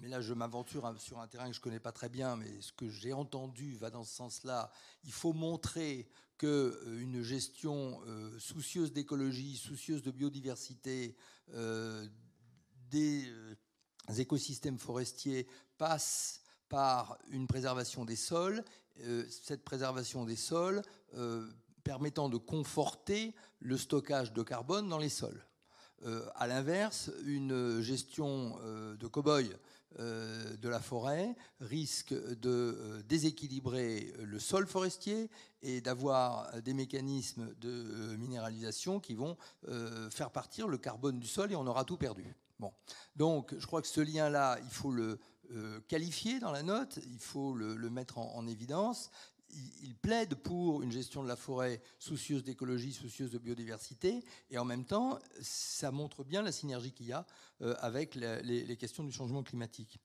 mais 0.00 0.08
là 0.08 0.20
je 0.20 0.34
m'aventure 0.34 0.92
sur 0.98 1.18
un 1.18 1.28
terrain 1.28 1.46
que 1.46 1.54
je 1.54 1.60
ne 1.60 1.62
connais 1.62 1.80
pas 1.80 1.92
très 1.92 2.08
bien, 2.08 2.36
mais 2.36 2.60
ce 2.60 2.72
que 2.72 2.88
j'ai 2.88 3.12
entendu 3.12 3.76
va 3.76 3.90
dans 3.90 4.04
ce 4.04 4.14
sens-là, 4.14 4.70
il 5.04 5.12
faut 5.12 5.32
montrer 5.32 6.08
qu'une 6.38 7.20
euh, 7.20 7.22
gestion 7.22 8.00
euh, 8.06 8.38
soucieuse 8.38 8.92
d'écologie, 8.92 9.56
soucieuse 9.56 10.02
de 10.02 10.10
biodiversité 10.10 11.16
des 12.90 13.32
écosystèmes 14.18 14.78
forestiers 14.78 15.46
passe 15.76 16.42
par 16.68 17.18
une 17.28 17.46
préservation 17.46 18.04
des 18.04 18.16
sols, 18.16 18.64
cette 19.28 19.64
préservation 19.64 20.24
des 20.24 20.36
sols 20.36 20.82
permettant 21.84 22.28
de 22.28 22.38
conforter 22.38 23.34
le 23.60 23.76
stockage 23.76 24.32
de 24.32 24.42
carbone 24.42 24.88
dans 24.88 24.98
les 24.98 25.10
sols. 25.10 25.44
À 26.34 26.46
l'inverse, 26.46 27.10
une 27.24 27.80
gestion 27.80 28.56
de 28.98 29.06
cow-boy 29.06 29.50
euh, 29.98 30.56
de 30.56 30.68
la 30.70 30.80
forêt 30.80 31.36
risque 31.60 32.14
de 32.14 32.48
euh, 32.48 33.02
déséquilibrer 33.02 34.14
le 34.22 34.38
sol 34.38 34.66
forestier 34.66 35.28
et 35.60 35.82
d'avoir 35.82 36.62
des 36.62 36.72
mécanismes 36.72 37.52
de 37.60 37.68
euh, 37.68 38.16
minéralisation 38.16 39.00
qui 39.00 39.14
vont 39.14 39.36
faire 40.10 40.30
partir 40.30 40.66
le 40.66 40.78
carbone 40.78 41.18
du 41.18 41.26
sol 41.26 41.52
et 41.52 41.56
on 41.56 41.66
aura 41.66 41.84
tout 41.84 41.98
perdu. 41.98 42.24
Bon. 42.58 42.72
Donc 43.16 43.54
je 43.58 43.66
crois 43.66 43.82
que 43.82 43.88
ce 43.88 44.00
lien-là, 44.00 44.58
il 44.64 44.70
faut 44.70 44.90
le 44.90 45.18
qualifier 45.88 46.40
dans 46.40 46.52
la 46.52 46.62
note, 46.62 46.98
il 47.04 47.18
faut 47.18 47.52
le, 47.54 47.90
mettre 47.90 48.16
en, 48.16 48.46
évidence 48.46 49.10
il 49.82 49.94
plaide 49.94 50.34
pour 50.34 50.82
une 50.82 50.92
gestion 50.92 51.22
de 51.22 51.28
la 51.28 51.36
forêt 51.36 51.80
soucieuse 51.98 52.42
d'écologie, 52.42 52.92
soucieuse 52.92 53.30
de 53.30 53.38
biodiversité, 53.38 54.24
et 54.50 54.58
en 54.58 54.64
même 54.64 54.84
temps, 54.84 55.18
ça 55.40 55.90
montre 55.90 56.24
bien 56.24 56.42
la 56.42 56.52
synergie 56.52 56.92
qu'il 56.92 57.06
y 57.06 57.12
a 57.12 57.26
euh, 57.60 57.74
avec 57.80 58.14
les, 58.14 58.76
questions 58.76 59.04
du 59.04 59.12
changement 59.12 59.42
climatique. 59.42 59.98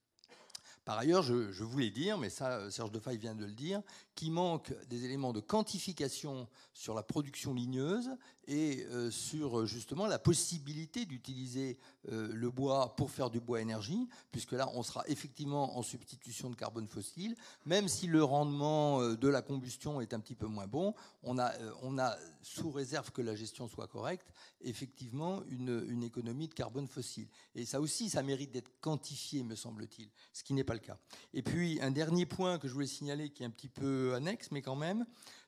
Par 0.85 0.97
ailleurs, 0.97 1.21
je, 1.21 1.63
voulais 1.63 1.89
dire, 1.89 2.17
mais 2.17 2.29
ça, 2.29 2.59
euh, 2.59 2.69
Serge 2.69 2.91
Defaille 2.91 3.17
vient 3.17 3.35
de 3.35 3.45
le 3.45 3.51
dire, 3.51 3.81
qu'il 4.17 4.31
manque 4.31 4.73
des 4.89 5.05
éléments 5.05 5.31
de 5.31 5.39
quantification 5.39 6.49
sur 6.73 6.95
la 6.95 7.03
production 7.03 7.53
ligneuse 7.53 8.09
et 8.47 8.85
euh, 8.87 9.11
sur 9.11 9.65
justement 9.65 10.07
la 10.07 10.19
possibilité 10.19 11.05
d'utiliser 11.05 11.77
euh, 12.11 12.29
le 12.33 12.49
bois 12.49 12.95
pour 12.95 13.11
faire 13.11 13.29
du 13.29 13.39
bois 13.39 13.61
énergie, 13.61 14.07
puisque 14.31 14.53
là, 14.53 14.69
on 14.73 14.81
sera 14.81 15.03
effectivement 15.07 15.77
en 15.77 15.83
substitution 15.83 16.49
de 16.49 16.55
carbone 16.55 16.87
fossile, 16.87 17.35
même 17.65 17.87
si 17.87 18.07
le 18.07 18.23
rendement 18.23 19.01
de 19.01 19.27
la 19.27 19.41
combustion 19.41 20.01
est 20.01 20.13
un 20.13 20.19
petit 20.19 20.35
peu 20.35 20.47
moins 20.47 20.67
bon, 20.67 20.95
on 21.21 21.37
a, 21.37 21.53
on 21.83 21.99
a 21.99 22.17
sous 22.41 22.71
réserve 22.71 23.11
que 23.11 23.21
la 23.21 23.35
gestion 23.35 23.67
soit 23.67 23.87
correcte, 23.87 24.27
effectivement 24.61 25.43
une, 25.49 25.85
une 25.89 26.03
économie 26.03 26.47
de 26.47 26.53
carbone 26.53 26.87
fossile. 26.87 27.27
Et 27.53 27.65
ça 27.65 27.79
aussi, 27.79 28.09
ça 28.09 28.23
mérite 28.23 28.51
d'être 28.51 28.71
quantifié, 28.81 29.43
me 29.43 29.55
semble-t-il, 29.55 30.09
ce 30.33 30.43
qui 30.43 30.53
n'est 30.53 30.63
pas 30.63 30.73
le 30.73 30.79
cas. 30.79 30.97
Et 31.33 31.43
puis, 31.43 31.79
un 31.81 31.91
dernier 31.91 32.25
point 32.25 32.57
que 32.57 32.67
je 32.67 32.73
voulais 32.73 32.87
signaler, 32.87 33.29
qui 33.29 33.43
est 33.43 33.45
un 33.45 33.51
petit 33.51 33.69
peu 33.69 34.06
annexe, 34.13 34.51
mais 34.51 34.61
quand 34.61 34.75
même, 34.75 35.05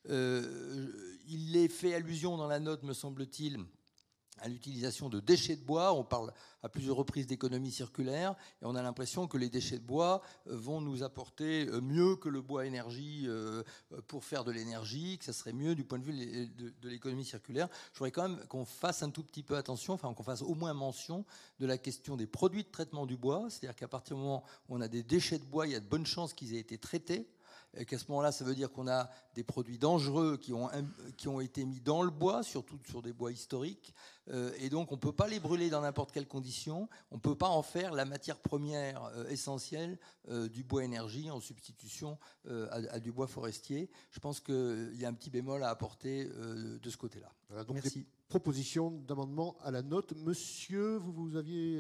euh, 0.10 1.18
il 1.28 1.56
est 1.58 1.68
fait 1.68 1.94
allusion 1.94 2.38
dans 2.38 2.48
la 2.48 2.60
note, 2.60 2.84
me 2.84 2.94
semble-t-il, 2.94 3.60
à 4.42 4.48
l'utilisation 4.48 5.10
de 5.10 5.20
déchets 5.20 5.58
de 5.58 5.64
bois. 5.64 5.94
On 5.94 6.06
parle 6.06 6.32
à 6.64 6.70
plusieurs 6.70 6.96
reprises 6.96 7.28
d'économie 7.28 7.72
circulaire 7.72 8.36
et 8.62 8.66
on 8.66 8.74
a 8.74 8.82
l'impression 8.82 9.28
que 9.28 9.38
les 9.38 9.50
déchets 9.50 9.78
de 9.78 9.84
bois 9.84 10.22
euh, 10.48 10.56
vont 10.56 10.80
nous 10.80 11.04
apporter 11.04 11.68
euh, 11.68 11.82
mieux 11.82 12.16
que 12.16 12.30
le 12.30 12.42
bois 12.42 12.66
énergie 12.66 13.28
pour 14.08 14.24
faire 14.24 14.46
de 14.46 14.52
l'énergie, 14.52 15.18
que 15.18 15.26
ça 15.26 15.34
serait 15.34 15.52
mieux 15.52 15.76
du 15.76 15.84
point 15.84 16.00
de 16.00 16.06
vue 16.06 16.48
de 16.48 16.90
l'économie 16.90 17.26
circulaire. 17.26 17.68
Je 17.92 18.00
voudrais 18.00 18.12
quand 18.12 18.30
même 18.30 18.40
qu'on 18.48 18.64
fasse 18.66 19.04
un 19.04 19.10
tout 19.10 19.24
petit 19.24 19.44
peu 19.44 19.58
attention, 19.58 19.94
enfin 19.94 20.14
qu'on 20.14 20.24
fasse 20.24 20.42
au 20.42 20.56
moins 20.56 20.74
mention 20.74 21.26
de 21.60 21.66
la 21.66 21.78
question 21.78 22.16
des 22.16 22.28
produits 22.28 22.64
de 22.64 22.70
traitement 22.70 23.06
du 23.06 23.18
bois. 23.18 23.48
C'est-à-dire 23.50 23.76
qu'à 23.76 23.90
partir 23.90 24.16
du 24.16 24.22
moment 24.22 24.44
où 24.70 24.78
on 24.78 24.82
a 24.82 24.88
des 24.88 25.04
déchets 25.04 25.40
de 25.40 25.46
bois, 25.46 25.68
il 25.68 25.74
y 25.74 25.76
a 25.76 25.82
de 25.82 25.88
bonnes 25.88 26.06
chances 26.06 26.34
qu'ils 26.34 26.56
aient 26.56 26.60
été 26.60 26.78
traités 26.78 27.28
et 27.76 27.86
qu'à 27.86 27.98
ce 27.98 28.06
moment-là, 28.10 28.32
ça 28.32 28.44
veut 28.44 28.56
dire 28.56 28.72
qu'on 28.72 28.88
a 28.88 29.10
des 29.36 29.44
produits 29.44 29.78
dangereux 29.78 30.38
qui 30.38 30.54
ont, 30.54 30.70
qui 31.18 31.28
ont 31.28 31.40
été 31.40 31.66
mis 31.66 31.80
dans 31.80 32.02
le 32.02 32.10
bois, 32.10 32.44
surtout 32.44 32.80
sur 32.88 33.02
des 33.02 33.14
bois 33.14 33.32
historiques, 33.32 33.94
euh, 34.30 34.52
et 34.60 34.70
donc 34.70 34.92
on 34.92 34.96
ne 34.96 35.00
peut 35.00 35.12
pas 35.12 35.28
les 35.28 35.40
brûler 35.40 35.70
dans 35.70 35.82
n'importe 35.82 36.12
quelle 36.12 36.28
condition, 36.28 36.90
on 37.12 37.16
ne 37.16 37.22
peut 37.22 37.36
pas 37.36 37.50
en 37.50 37.62
faire 37.62 37.94
la 37.94 38.06
matière 38.06 38.40
première 38.40 39.04
euh, 39.06 39.28
essentielle 39.30 39.98
euh, 40.30 40.50
du 40.50 40.64
bois 40.64 40.84
énergie 40.84 41.30
en 41.30 41.40
substitution 41.40 42.18
à, 42.72 43.00
du 43.00 43.12
bois 43.12 43.28
forestier. 43.28 43.90
Je 44.12 44.20
pense 44.20 44.40
qu'il 44.40 44.96
y 44.96 45.06
a 45.06 45.10
un 45.10 45.14
petit 45.14 45.30
bémol 45.30 45.64
à 45.64 45.70
apporter 45.70 46.26
de 46.26 46.90
ce 46.90 46.98
côté-là. 46.98 47.32
donc 47.64 47.76
Merci. 47.76 48.08
propositions 48.28 48.90
d'amendement 48.90 49.56
à 49.62 49.72
la 49.72 49.84
note. 49.84 50.14
Monsieur, 50.18 50.98
vous, 50.98 51.12
vous 51.12 51.36
aviez... 51.36 51.78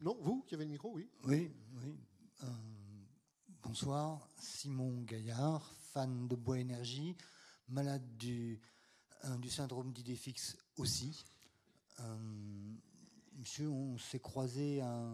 Non, 0.00 0.16
vous 0.20 0.42
qui 0.46 0.54
avez 0.54 0.64
le 0.64 0.70
micro, 0.70 0.90
oui 0.94 1.08
Oui, 1.24 1.50
oui. 1.84 1.94
Bonsoir, 3.62 4.28
Simon 4.38 5.02
Gaillard, 5.02 5.72
fan 5.92 6.26
de 6.26 6.34
Bois 6.34 6.58
Énergie, 6.58 7.16
malade 7.68 8.02
du, 8.16 8.60
euh, 9.24 9.48
syndrome 9.48 9.92
d'idée 9.92 10.18
aussi. 10.76 11.24
Euh, 12.00 12.16
monsieur, 13.34 13.68
on 13.68 13.96
s'est 13.98 14.18
croisé 14.18 14.80
à, 14.80 15.06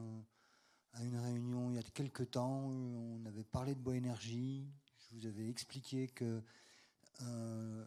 une 1.03 1.19
réunion 1.19 1.71
il 1.71 1.77
y 1.77 1.79
a 1.79 1.83
quelques 1.83 2.31
temps, 2.31 2.65
on 2.65 3.23
avait 3.27 3.45
parlé 3.45 3.75
de 3.75 3.81
Bois 3.81 3.97
Énergie, 3.97 4.67
je 4.99 5.17
vous 5.17 5.27
avais 5.27 5.49
expliqué 5.49 6.09
que 6.09 6.43
euh, 7.21 7.87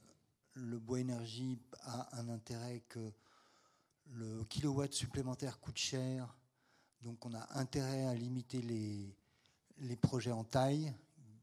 le 0.54 0.78
Bois 0.78 1.00
Énergie 1.00 1.60
a 1.82 2.20
un 2.20 2.30
intérêt 2.30 2.82
que 2.88 3.12
le 4.06 4.46
kilowatt 4.46 4.94
supplémentaire 4.94 5.60
coûte 5.60 5.80
cher, 5.80 6.38
donc 7.02 7.26
on 7.26 7.34
a 7.34 7.60
intérêt 7.60 8.06
à 8.06 8.14
limiter 8.14 8.62
les, 8.62 9.18
les 9.82 9.95
projets 9.95 10.32
en 10.32 10.44
taille. 10.44 10.94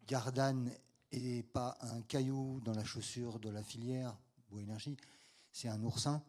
Gardanne 0.06 0.70
n'est 1.12 1.42
pas 1.42 1.76
un 1.80 2.00
caillou 2.02 2.60
dans 2.64 2.72
la 2.72 2.84
chaussure 2.84 3.38
de 3.38 3.50
la 3.50 3.62
filière 3.62 4.16
Bois 4.50 4.62
Énergie, 4.62 4.96
c'est 5.52 5.68
un 5.68 5.82
oursin. 5.82 6.22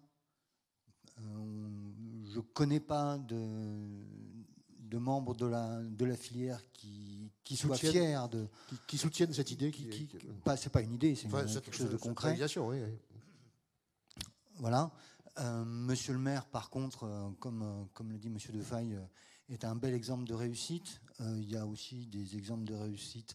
Euh, 1.20 1.22
je 2.32 2.38
ne 2.38 2.42
connais 2.54 2.80
pas 2.80 3.18
de, 3.18 3.38
de, 4.80 4.98
membres 4.98 5.36
de 5.36 5.46
la, 5.46 5.82
de 5.82 6.06
la 6.06 6.16
filière 6.16 6.62
qui, 6.74 7.32
qui 7.44 7.56
soient 7.56 7.78
fiers 7.78 8.18
de. 8.32 8.48
Qui, 8.88 8.98
soutiennent 8.98 9.34
cette 9.34 9.52
idée 9.52 9.72
qui, 9.72 9.90
qui, 9.90 10.10
C'est 10.58 10.72
pas 10.72 10.82
une 10.82 10.94
idée, 10.94 11.16
c'est 11.16 11.30
quelque 11.30 11.76
chose 11.76 11.92
de 11.92 11.98
concret. 11.98 12.38
Oui, 12.58 12.80
Voilà. 14.56 14.92
Euh, 15.38 15.64
monsieur 15.64 16.14
le 16.14 16.20
maire, 16.20 16.46
par 16.46 16.70
contre, 16.70 17.04
euh, 17.06 17.30
comme, 17.40 17.88
comme 17.94 18.12
le 18.12 18.18
dit 18.18 18.30
monsieur 18.30 18.52
Defaille, 18.52 18.98
est 19.50 19.66
un 19.66 19.76
bel 19.76 19.94
exemple 19.94 20.26
de 20.26 20.34
réussite. 20.34 21.02
Euh, 21.22 21.38
il 21.40 21.50
y 21.50 21.58
a 21.58 21.66
aussi 21.66 22.08
des 22.08 22.38
exemples 22.38 22.66
de 22.66 22.76
réussite, 22.76 23.34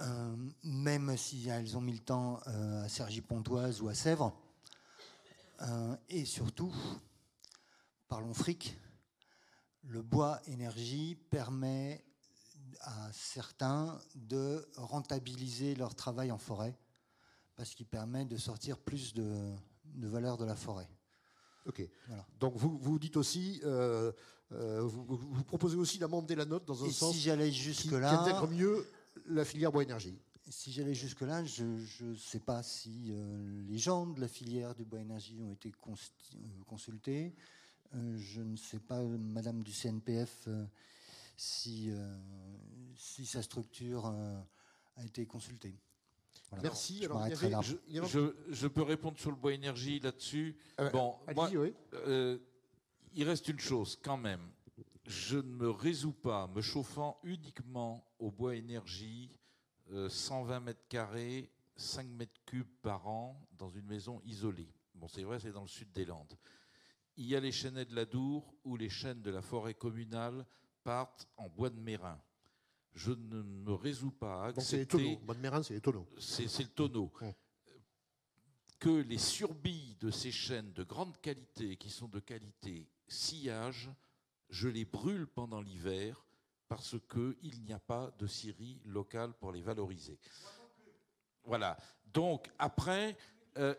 euh, 0.00 0.36
même 0.62 1.16
si 1.16 1.48
elles 1.48 1.76
ont 1.76 1.80
mis 1.80 1.92
le 1.92 1.98
temps 1.98 2.40
euh, 2.46 2.84
à 2.84 2.88
Cergy-Pontoise 2.88 3.82
ou 3.82 3.88
à 3.88 3.94
Sèvres. 3.94 4.32
et 6.08 6.24
surtout, 6.24 6.74
parlons 8.08 8.34
fric, 8.34 8.76
le 9.84 10.02
bois 10.02 10.40
énergie 10.46 11.14
permet 11.30 12.04
à 12.80 13.12
certains 13.12 14.00
de 14.14 14.68
rentabiliser 14.76 15.76
leur 15.76 15.94
travail 15.94 16.32
en 16.32 16.38
forêt 16.38 16.76
parce 17.54 17.74
qu'il 17.74 17.86
permet 17.86 18.24
de 18.24 18.36
sortir 18.36 18.78
plus 18.78 19.14
de, 19.14 19.54
de 19.84 20.08
valeur 20.08 20.36
de 20.36 20.44
la 20.44 20.56
forêt. 20.56 20.88
Ok. 21.66 21.88
Donc 22.40 22.56
vous, 22.56 22.76
vous 22.78 22.98
dites 22.98 23.16
aussi, 23.16 23.60
euh, 23.64 24.12
vous, 24.52 25.44
proposez 25.44 25.76
aussi 25.76 25.98
d'amender 25.98 26.34
la 26.34 26.44
note 26.44 26.64
dans 26.64 26.84
un 26.84 26.90
sens 26.90 27.14
si 27.14 27.20
j'allais 27.20 27.50
jusque 27.50 27.92
là, 27.92 28.08
qui 28.08 28.14
intègre 28.14 28.48
mieux 28.48 28.86
la 29.26 29.44
filière 29.44 29.72
bois 29.72 29.82
énergie. 29.82 30.18
Si 30.48 30.72
j'allais 30.72 30.94
jusque 30.94 31.22
là, 31.22 31.44
je 31.44 31.64
ne 31.64 32.14
sais 32.16 32.40
pas 32.40 32.62
si 32.62 33.10
euh, 33.10 33.62
les 33.68 33.78
gens 33.78 34.06
de 34.06 34.20
la 34.20 34.28
filière 34.28 34.74
du 34.74 34.84
bois 34.84 35.00
énergie 35.00 35.40
ont 35.42 35.52
été 35.52 35.70
euh, 35.70 36.64
consultés. 36.66 37.34
je 37.92 38.42
ne 38.42 38.56
sais 38.56 38.80
pas, 38.80 39.00
Madame 39.02 39.62
du 39.62 39.72
CNPF, 39.72 40.48
si, 41.36 41.90
si 42.96 43.24
sa 43.24 43.42
structure 43.42 44.06
a 44.06 45.04
été 45.04 45.24
consultée. 45.26 45.74
Merci. 46.62 47.06
je, 48.50 48.66
peux 48.66 48.82
répondre 48.82 49.18
sur 49.18 49.30
le 49.30 49.36
bois 49.36 49.54
énergie 49.54 50.00
là-dessus. 50.00 50.54
bon, 50.92 51.14
moi, 51.34 51.50
oui 51.54 51.72
il 53.14 53.28
reste 53.28 53.48
une 53.48 53.60
chose 53.60 53.98
quand 54.02 54.16
même. 54.16 54.50
Je 55.06 55.36
ne 55.36 55.42
me 55.42 55.70
résous 55.70 56.12
pas, 56.12 56.46
me 56.48 56.60
chauffant 56.60 57.18
uniquement 57.24 58.06
au 58.18 58.30
bois 58.30 58.54
énergie, 58.54 59.30
120 59.90 60.56
euh, 60.56 60.60
mètres 60.60 60.88
carrés, 60.88 61.50
5 61.76 62.06
mètres 62.06 62.40
cubes 62.46 62.70
par 62.82 63.08
an, 63.08 63.48
dans 63.58 63.68
une 63.68 63.86
maison 63.86 64.20
isolée. 64.24 64.72
Bon, 64.94 65.08
c'est 65.08 65.24
vrai, 65.24 65.40
c'est 65.40 65.52
dans 65.52 65.62
le 65.62 65.68
sud 65.68 65.90
des 65.92 66.04
Landes. 66.04 66.36
Il 67.16 67.26
y 67.26 67.36
a 67.36 67.40
les 67.40 67.52
chênaies 67.52 67.84
de 67.84 67.94
la 67.94 68.04
Dour 68.04 68.54
où 68.64 68.76
les 68.76 68.88
chênes 68.88 69.22
de 69.22 69.30
la 69.30 69.42
forêt 69.42 69.74
communale 69.74 70.46
partent 70.84 71.28
en 71.36 71.48
bois 71.48 71.70
de 71.70 71.80
mérin. 71.80 72.20
Je 72.94 73.12
ne 73.12 73.42
me 73.42 73.72
résous 73.72 74.10
pas 74.10 74.44
à 74.44 74.46
accepter. 74.48 74.86
c'est 74.90 74.98
les. 74.98 75.16
Bois 75.16 75.34
de 75.34 75.40
mérin, 75.40 75.62
c'est 75.62 75.74
les 75.74 75.80
tonneaux. 75.80 76.06
C'est, 76.18 76.44
le 76.44 76.68
tonneau. 76.68 77.10
Que 78.78 79.02
les 79.02 79.18
surbilles 79.18 79.96
de 80.00 80.10
ces 80.10 80.30
chênes 80.30 80.72
de 80.72 80.82
grande 80.84 81.16
qualité, 81.20 81.76
qui 81.76 81.90
sont 81.90 82.08
de 82.08 82.20
qualité 82.20 82.88
sillage, 83.12 83.90
je 84.50 84.68
les 84.68 84.84
brûle 84.84 85.26
pendant 85.26 85.60
l'hiver 85.60 86.24
parce 86.68 86.96
qu'il 87.10 87.62
n'y 87.64 87.72
a 87.72 87.78
pas 87.78 88.10
de 88.18 88.26
scierie 88.26 88.80
locale 88.86 89.34
pour 89.34 89.52
les 89.52 89.62
valoriser. 89.62 90.18
Voilà. 91.44 91.76
Donc 92.12 92.50
après, 92.58 93.16
euh, 93.58 93.74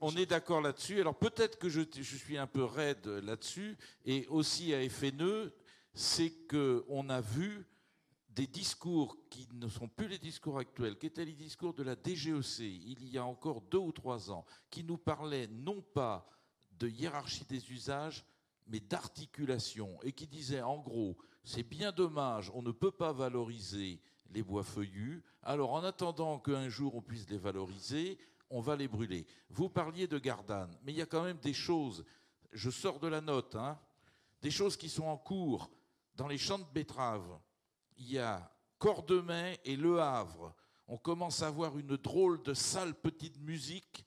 on 0.00 0.14
est 0.16 0.26
d'accord 0.26 0.60
là-dessus. 0.60 1.00
Alors 1.00 1.18
peut-être 1.18 1.58
que 1.58 1.68
je, 1.68 1.80
suis 2.02 2.36
un 2.36 2.46
peu 2.46 2.64
raide 2.64 3.06
là-dessus, 3.06 3.76
et 4.04 4.26
aussi 4.28 4.74
à 4.74 5.10
nœud, 5.12 5.54
c'est 5.94 6.32
qu'on 6.46 7.08
a 7.08 7.20
vu 7.20 7.66
des 8.28 8.46
discours 8.46 9.16
qui 9.30 9.48
ne 9.54 9.68
sont 9.68 9.88
plus 9.88 10.08
les 10.08 10.18
discours 10.18 10.58
actuels, 10.58 10.98
qui 10.98 11.06
étaient 11.06 11.24
les 11.24 11.32
discours 11.32 11.72
de 11.72 11.82
la 11.82 11.96
DGEC 11.96 12.60
il 12.60 13.08
y 13.08 13.16
a 13.16 13.24
encore 13.24 13.62
deux 13.62 13.78
ou 13.78 13.92
trois 13.92 14.30
ans, 14.30 14.44
qui 14.68 14.84
nous 14.84 14.98
parlaient 14.98 15.46
non 15.46 15.80
pas 15.80 16.28
de 16.78 16.88
hiérarchie 16.88 17.46
des 17.46 17.72
usages, 17.72 18.26
mais 18.66 18.80
d'articulation, 18.80 19.98
et 20.02 20.12
qui 20.12 20.26
disaient 20.26 20.62
en 20.62 20.78
gros, 20.78 21.16
c'est 21.44 21.62
bien 21.62 21.92
dommage, 21.92 22.50
on 22.54 22.62
ne 22.62 22.72
peut 22.72 22.90
pas 22.90 23.12
valoriser 23.12 24.00
les 24.30 24.42
bois 24.42 24.64
feuillus, 24.64 25.22
alors 25.42 25.72
en 25.72 25.84
attendant 25.84 26.38
qu'un 26.38 26.68
jour 26.68 26.94
on 26.96 27.02
puisse 27.02 27.28
les 27.28 27.38
valoriser, 27.38 28.18
on 28.50 28.60
va 28.60 28.76
les 28.76 28.88
brûler. 28.88 29.26
Vous 29.50 29.68
parliez 29.68 30.06
de 30.06 30.18
Gardanne, 30.18 30.76
mais 30.84 30.92
il 30.92 30.98
y 30.98 31.02
a 31.02 31.06
quand 31.06 31.22
même 31.22 31.38
des 31.38 31.54
choses, 31.54 32.04
je 32.52 32.70
sors 32.70 32.98
de 32.98 33.08
la 33.08 33.20
note, 33.20 33.54
hein, 33.54 33.78
des 34.42 34.50
choses 34.50 34.76
qui 34.76 34.88
sont 34.88 35.06
en 35.06 35.16
cours 35.16 35.70
dans 36.14 36.28
les 36.28 36.38
champs 36.38 36.58
de 36.58 36.64
betteraves. 36.72 37.38
Il 37.98 38.10
y 38.10 38.18
a 38.18 38.52
Cordemais 38.78 39.60
et 39.64 39.76
Le 39.76 40.00
Havre. 40.00 40.54
On 40.88 40.98
commence 40.98 41.42
à 41.42 41.48
avoir 41.48 41.78
une 41.78 41.96
drôle 41.96 42.42
de 42.42 42.54
sale 42.54 42.94
petite 42.94 43.38
musique 43.40 44.06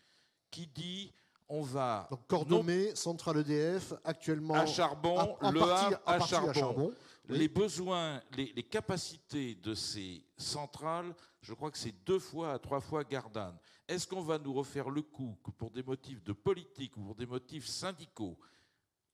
qui 0.52 0.68
dit 0.68 1.14
on 1.50 1.62
va. 1.62 2.08
Donc 2.10 2.28
Cordemais, 2.28 2.96
Centrale 2.96 3.40
EDF, 3.40 3.94
actuellement. 4.04 4.54
À 4.54 4.66
charbon, 4.66 5.36
Le 5.42 5.62
Havre 5.62 6.00
à, 6.06 6.20
charbon. 6.20 6.94
Les 7.28 7.48
besoins, 7.48 8.22
les, 8.36 8.54
les, 8.56 8.64
capacités 8.64 9.56
de 9.56 9.76
ces 9.76 10.24
centrales, 10.38 11.14
je 11.42 11.54
crois 11.54 11.70
que 11.70 11.78
c'est 11.78 11.94
deux 12.06 12.18
fois 12.18 12.54
à 12.54 12.60
trois 12.60 12.80
fois 12.80 13.04
Gardanne. 13.04 13.56
Est-ce 13.88 14.08
qu'on 14.08 14.22
va 14.22 14.40
nous 14.40 14.54
refaire 14.54 14.90
le 14.90 15.02
coup 15.02 15.38
que 15.44 15.52
pour 15.52 15.70
des 15.70 15.84
motifs 15.84 16.24
de 16.24 16.34
politique 16.34 16.96
ou 16.98 17.02
pour 17.02 17.16
des 17.16 17.28
motifs 17.28 17.68
syndicaux, 17.68 18.38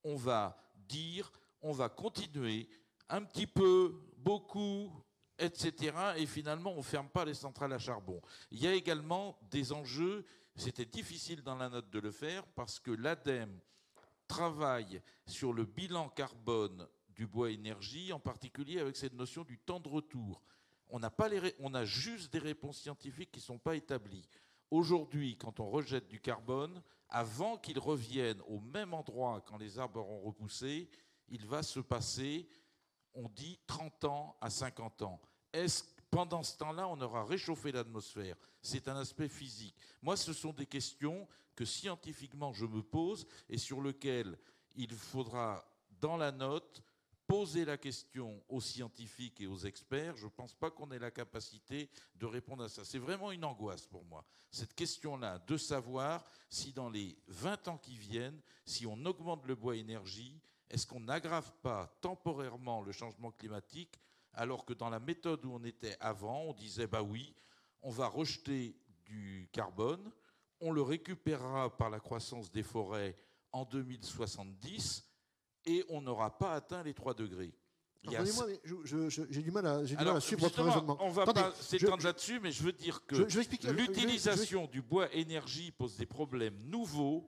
on 0.03 0.15
va 0.15 0.57
dire, 0.87 1.31
on 1.61 1.71
va 1.71 1.89
continuer 1.89 2.69
un 3.09 3.21
petit 3.23 3.47
peu, 3.47 3.95
beaucoup, 4.17 4.91
etc. 5.37 5.93
Et 6.17 6.25
finalement, 6.25 6.71
on 6.73 6.77
ne 6.77 6.81
ferme 6.81 7.09
pas 7.09 7.25
les 7.25 7.33
centrales 7.33 7.73
à 7.73 7.79
charbon. 7.79 8.21
Il 8.51 8.61
y 8.61 8.67
a 8.67 8.73
également 8.73 9.37
des 9.51 9.71
enjeux, 9.71 10.25
c'était 10.55 10.85
difficile 10.85 11.41
dans 11.41 11.55
la 11.55 11.69
note 11.69 11.89
de 11.89 11.99
le 11.99 12.11
faire, 12.11 12.45
parce 12.47 12.79
que 12.79 12.91
l'ADEME 12.91 13.59
travaille 14.27 15.01
sur 15.25 15.53
le 15.53 15.65
bilan 15.65 16.09
carbone 16.09 16.87
du 17.09 17.27
bois 17.27 17.51
énergie, 17.51 18.11
en 18.13 18.19
particulier 18.19 18.79
avec 18.79 18.95
cette 18.95 19.13
notion 19.13 19.43
du 19.43 19.57
temps 19.57 19.79
de 19.79 19.87
retour. 19.87 20.41
On 20.89 20.99
n'a 20.99 21.09
pas 21.09 21.29
les, 21.29 21.55
on 21.59 21.73
a 21.73 21.85
juste 21.85 22.31
des 22.31 22.39
réponses 22.39 22.79
scientifiques 22.79 23.31
qui 23.31 23.39
ne 23.39 23.45
sont 23.45 23.59
pas 23.59 23.75
établies. 23.75 24.27
Aujourd'hui, 24.71 25.37
quand 25.37 25.59
on 25.59 25.69
rejette 25.69 26.07
du 26.07 26.19
carbone, 26.19 26.81
avant 27.09 27.57
qu'il 27.57 27.79
revienne 27.79 28.41
au 28.47 28.59
même 28.59 28.93
endroit 28.93 29.41
quand 29.45 29.57
les 29.57 29.79
arbres 29.79 29.99
auront 29.99 30.21
repoussé, 30.21 30.89
il 31.29 31.45
va 31.45 31.63
se 31.63 31.79
passer, 31.79 32.47
on 33.13 33.29
dit, 33.29 33.59
30 33.67 34.05
ans 34.05 34.37
à 34.41 34.49
50 34.49 35.01
ans. 35.03 35.21
Est-ce 35.53 35.83
pendant 36.09 36.43
ce 36.43 36.57
temps-là, 36.57 36.87
on 36.87 36.99
aura 37.01 37.25
réchauffé 37.25 37.71
l'atmosphère? 37.71 38.35
C'est 38.65 38.87
un 38.87 38.95
aspect 38.95 39.29
physique. 39.29 39.75
Moi, 40.01 40.17
ce 40.17 40.33
sont 40.33 40.51
des 40.51 40.65
questions 40.65 41.27
que 41.55 41.65
scientifiquement 41.65 42.51
je 42.51 42.65
me 42.65 42.81
pose 42.81 43.27
et 43.47 43.59
sur 43.59 43.79
lesquelles 43.79 44.35
il 44.75 44.91
faudra, 44.91 45.63
dans 46.01 46.17
la 46.17 46.31
note, 46.31 46.81
poser 47.27 47.63
la 47.63 47.77
question 47.77 48.43
aux 48.49 48.61
scientifiques 48.61 49.39
et 49.39 49.45
aux 49.45 49.59
experts, 49.59 50.17
je 50.17 50.25
ne 50.25 50.31
pense 50.31 50.55
pas 50.55 50.71
qu'on 50.71 50.89
ait 50.91 50.97
la 50.97 51.11
capacité 51.11 51.91
de 52.15 52.25
répondre 52.25 52.63
à 52.63 52.69
ça. 52.69 52.83
C'est 52.83 52.97
vraiment 52.97 53.31
une 53.31 53.45
angoisse 53.45 53.85
pour 53.85 54.03
moi, 54.03 54.25
cette 54.49 54.73
question-là, 54.73 55.37
de 55.45 55.57
savoir 55.57 56.23
si 56.49 56.73
dans 56.73 56.89
les 56.89 57.15
20 57.27 57.67
ans 57.67 57.77
qui 57.77 57.95
viennent, 57.95 58.41
si 58.65 58.87
on 58.87 59.05
augmente 59.05 59.45
le 59.45 59.53
bois 59.53 59.75
énergie, 59.75 60.41
est-ce 60.71 60.87
qu'on 60.87 61.01
n'aggrave 61.01 61.51
pas 61.61 61.95
temporairement 62.01 62.81
le 62.81 62.91
changement 62.91 63.31
climatique 63.31 63.99
alors 64.33 64.65
que 64.65 64.73
dans 64.73 64.89
la 64.89 64.99
méthode 64.99 65.45
où 65.45 65.53
on 65.53 65.63
était 65.63 65.95
avant, 65.99 66.41
on 66.41 66.53
disait 66.53 66.87
bah 66.87 67.03
oui, 67.03 67.33
on 67.85 67.91
va 67.91 68.07
rejeter 68.07 68.75
du 69.05 69.47
carbone, 69.53 70.11
on 70.59 70.71
le 70.71 70.81
récupérera 70.81 71.77
par 71.77 71.91
la 71.91 71.99
croissance 71.99 72.51
des 72.51 72.63
forêts 72.63 73.15
en 73.51 73.63
2070 73.63 75.05
et 75.67 75.85
on 75.89 76.01
n'aura 76.01 76.35
pas 76.35 76.53
atteint 76.53 76.81
les 76.81 76.95
3 76.95 77.13
degrés. 77.13 77.53
Pardonnez-moi, 78.03 78.47
mais 78.47 78.61
j'ai 79.29 79.41
du 79.41 79.51
mal 79.51 79.67
à, 79.67 79.83
du 79.83 79.95
mal 79.95 80.09
à 80.09 80.19
suivre 80.19 80.41
votre 80.41 80.63
raisonnement. 80.63 80.97
On 80.99 81.09
va 81.09 81.25
pas 81.25 81.53
s'étendre 81.59 82.03
là-dessus, 82.03 82.39
mais 82.39 82.51
je 82.51 82.63
veux 82.63 82.71
dire 82.71 83.05
que 83.05 83.15
l'utilisation 83.71 84.65
du 84.65 84.81
bois 84.81 85.13
énergie 85.13 85.71
pose 85.71 85.95
des 85.95 86.07
problèmes 86.07 86.57
nouveaux 86.65 87.27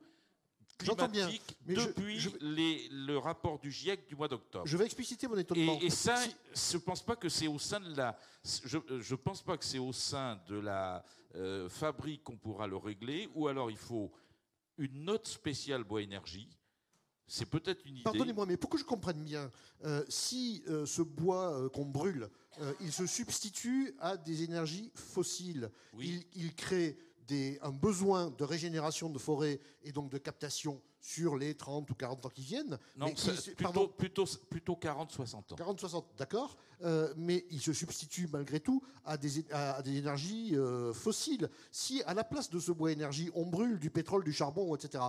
climatiques 0.77 1.57
depuis 1.65 2.19
le 2.39 3.17
rapport 3.17 3.59
du 3.59 3.71
GIEC 3.71 4.07
du 4.07 4.15
mois 4.15 4.27
d'octobre. 4.27 4.65
Je 4.65 4.77
vais 4.77 4.85
expliciter 4.85 5.27
mon 5.27 5.37
étonnement. 5.37 5.79
Et, 5.81 5.89
ça, 5.89 6.17
je 6.53 6.77
pense 6.77 7.03
pas 7.03 7.15
que 7.15 7.29
c'est 7.29 7.47
au 7.47 7.59
sein 7.59 7.79
de 7.79 7.95
la, 7.95 8.17
je, 8.43 8.77
je 8.99 9.15
pense 9.15 9.41
pas 9.41 9.57
que 9.57 9.65
c'est 9.65 9.79
au 9.79 9.93
sein 9.93 10.39
de 10.47 10.59
la 10.59 11.03
euh, 11.35 11.69
fabrique 11.69 12.23
qu'on 12.23 12.37
pourra 12.37 12.67
le 12.67 12.77
régler, 12.77 13.29
ou 13.35 13.47
alors 13.47 13.71
il 13.71 13.77
faut 13.77 14.11
une 14.77 15.05
note 15.05 15.27
spéciale 15.27 15.83
bois 15.83 16.01
énergie 16.01 16.49
c'est 17.27 17.45
peut-être 17.45 17.85
une 17.85 17.95
idée. 17.95 18.03
Pardonnez-moi, 18.03 18.45
mais 18.45 18.57
pour 18.57 18.69
que 18.69 18.77
je 18.77 18.85
comprenne 18.85 19.23
bien, 19.23 19.51
euh, 19.83 20.03
si 20.07 20.63
euh, 20.67 20.85
ce 20.85 21.01
bois 21.01 21.53
euh, 21.53 21.69
qu'on 21.69 21.85
brûle, 21.85 22.29
il 22.81 22.91
se 22.91 23.05
substitue 23.05 23.93
à 23.99 24.17
des 24.17 24.41
énergies 24.41 24.91
fossiles, 24.95 25.69
il, 25.99 26.55
crée 26.55 26.97
un 27.61 27.71
besoin 27.71 28.31
de 28.37 28.43
régénération 28.43 29.09
de 29.09 29.19
forêt 29.19 29.59
et 29.83 29.91
donc 29.91 30.09
de 30.11 30.17
captation 30.17 30.81
sur 30.99 31.37
les 31.37 31.55
30 31.55 31.89
ou 31.89 31.95
40 31.95 32.25
ans 32.25 32.29
qui 32.29 32.41
viennent. 32.41 32.77
Non, 32.95 33.13
plutôt, 33.55 33.87
plutôt, 33.87 34.25
plutôt 34.49 34.73
40-60 34.73 35.35
ans. 35.35 35.55
40-60, 35.55 36.05
d'accord. 36.17 36.57
mais 37.15 37.45
il 37.49 37.61
se 37.61 37.71
substitue 37.73 38.27
malgré 38.31 38.59
tout 38.59 38.81
à 39.05 39.17
des, 39.17 39.45
à 39.51 39.81
des 39.81 39.97
énergies 39.97 40.55
fossiles. 40.93 41.49
Si 41.71 42.01
à 42.03 42.13
la 42.13 42.23
place 42.23 42.49
de 42.49 42.59
ce 42.59 42.71
bois 42.71 42.91
énergie, 42.91 43.29
on 43.35 43.45
brûle 43.45 43.79
du 43.79 43.89
pétrole, 43.89 44.23
du 44.23 44.33
charbon, 44.33 44.75
etc., 44.75 45.03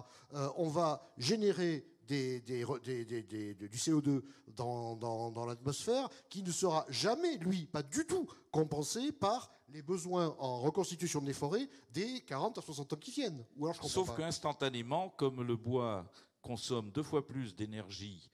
on 0.57 0.69
va 0.69 1.03
générer 1.17 1.85
des, 2.09 2.41
du 2.41 3.77
CO2 3.77 4.23
dans, 4.57 4.97
dans, 4.97 5.47
l'atmosphère 5.47 6.09
qui 6.29 6.43
ne 6.43 6.51
sera 6.51 6.87
jamais, 6.89 7.37
lui, 7.39 7.67
pas 7.67 7.83
du 7.83 8.07
tout 8.07 8.27
compensé 8.51 9.13
par 9.13 9.51
les 9.69 9.83
besoins 9.83 10.35
en 10.39 10.61
reconstitution 10.61 11.21
des 11.21 11.33
forêts 11.33 11.69
des 11.93 12.21
40 12.23 12.59
à 12.59 12.63
60 12.63 12.93
ans 12.93 12.97
qui 12.97 13.11
viennent. 13.11 13.45
Ou 13.57 13.67
alors 13.67 13.83
je 13.83 13.89
Sauf 13.89 14.17
qu'instantanément, 14.17 15.11
comme 15.11 15.43
le 15.43 15.57
bois 15.57 16.11
consomme 16.41 16.91
deux 16.91 17.03
fois 17.03 17.27
plus 17.27 17.55
d'énergie, 17.55 18.31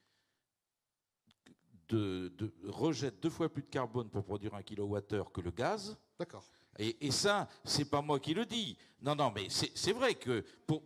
de, 1.89 2.33
rejette 2.65 3.21
deux 3.21 3.31
fois 3.31 3.49
plus 3.49 3.63
de 3.63 3.69
carbone 3.69 4.09
pour 4.09 4.25
produire 4.25 4.55
un 4.55 4.63
kilowattheure 4.63 5.31
que 5.33 5.41
le 5.41 5.51
gaz. 5.51 5.97
D'accord. 6.19 6.45
Et, 6.79 7.07
et 7.07 7.11
ça, 7.11 7.49
c'est 7.65 7.85
pas 7.85 8.01
moi 8.01 8.19
qui 8.19 8.35
le 8.35 8.47
dis. 8.47 8.77
Non, 9.01 9.15
non, 9.15 9.33
mais 9.35 9.49
c'est 9.49 9.93
vrai 9.93 10.15
que 10.15 10.45
pour 10.67 10.83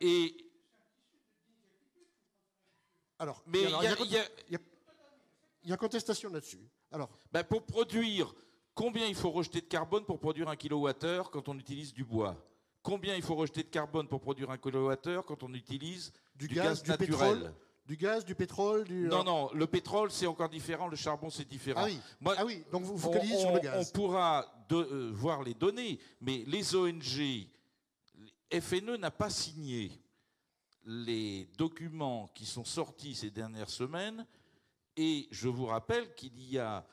et 0.00 0.34
alors, 3.18 3.42
mais 3.46 3.64
il 3.64 5.68
y, 5.68 5.72
a 5.72 5.76
contestation 5.76 6.30
là-dessus. 6.30 6.66
Alors, 6.90 7.10
ben, 7.30 7.44
pour 7.44 7.66
produire, 7.66 8.34
combien 8.74 9.06
il 9.06 9.14
faut 9.14 9.30
rejeter 9.30 9.60
de 9.60 9.66
carbone 9.66 10.04
pour 10.04 10.18
produire 10.18 10.48
un 10.48 10.56
kilowattheure 10.56 11.30
quand 11.30 11.48
on 11.48 11.58
utilise 11.58 11.92
du 11.92 12.04
bois? 12.04 12.36
Combien 12.82 13.14
il 13.14 13.22
faut 13.22 13.34
rejeter 13.34 13.62
de 13.62 13.68
carbone 13.68 14.08
pour 14.08 14.20
produire 14.20 14.50
un 14.50 14.56
kilowattheure 14.56 15.24
quand 15.24 15.42
on 15.42 15.52
utilise 15.52 16.12
du, 16.34 16.48
gaz, 16.48 16.86
naturel 16.86 17.08
pétrole, 17.08 17.54
Du 17.86 17.96
gaz, 17.96 18.24
du 18.24 18.34
pétrole 18.34 18.84
du... 18.84 19.06
Non, 19.08 19.22
non, 19.22 19.50
le 19.52 19.66
pétrole 19.66 20.10
c'est 20.10 20.26
encore 20.26 20.48
différent, 20.48 20.88
le 20.88 20.96
charbon 20.96 21.28
c'est 21.28 21.46
différent. 21.46 21.82
Ah 21.84 21.86
oui, 21.86 22.00
ah 22.38 22.44
oui. 22.46 22.64
donc 22.72 22.82
vous 22.84 22.96
focalisez 22.96 23.36
sur 23.36 23.52
le 23.52 23.60
gaz. 23.60 23.86
On 23.86 23.92
pourra 23.92 24.46
euh, 24.72 25.10
voir 25.12 25.42
les 25.42 25.54
données, 25.54 25.98
mais 26.20 26.44
les 26.46 26.74
ONG, 26.74 27.48
FNE 28.50 28.96
n'a 28.96 29.10
pas 29.10 29.30
signé 29.30 29.92
les 30.86 31.48
documents 31.58 32.30
qui 32.34 32.46
sont 32.46 32.64
sortis 32.64 33.14
ces 33.14 33.30
dernières 33.30 33.70
semaines 33.70 34.26
et 34.96 35.28
je 35.30 35.48
vous 35.48 35.66
rappelle 35.66 36.14
qu'il 36.14 36.40
y 36.50 36.58
a 36.58 36.86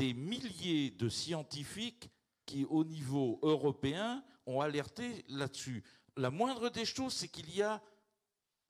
des 0.00 0.14
milliers 0.14 0.90
de 0.92 1.10
scientifiques 1.10 2.08
qui, 2.46 2.64
au 2.64 2.84
niveau 2.84 3.38
européen, 3.42 4.24
ont 4.46 4.62
alerté 4.62 5.26
là-dessus. 5.28 5.84
La 6.16 6.30
moindre 6.30 6.70
des 6.70 6.86
choses, 6.86 7.12
c'est 7.12 7.28
qu'il 7.28 7.54
y 7.54 7.60
a 7.60 7.82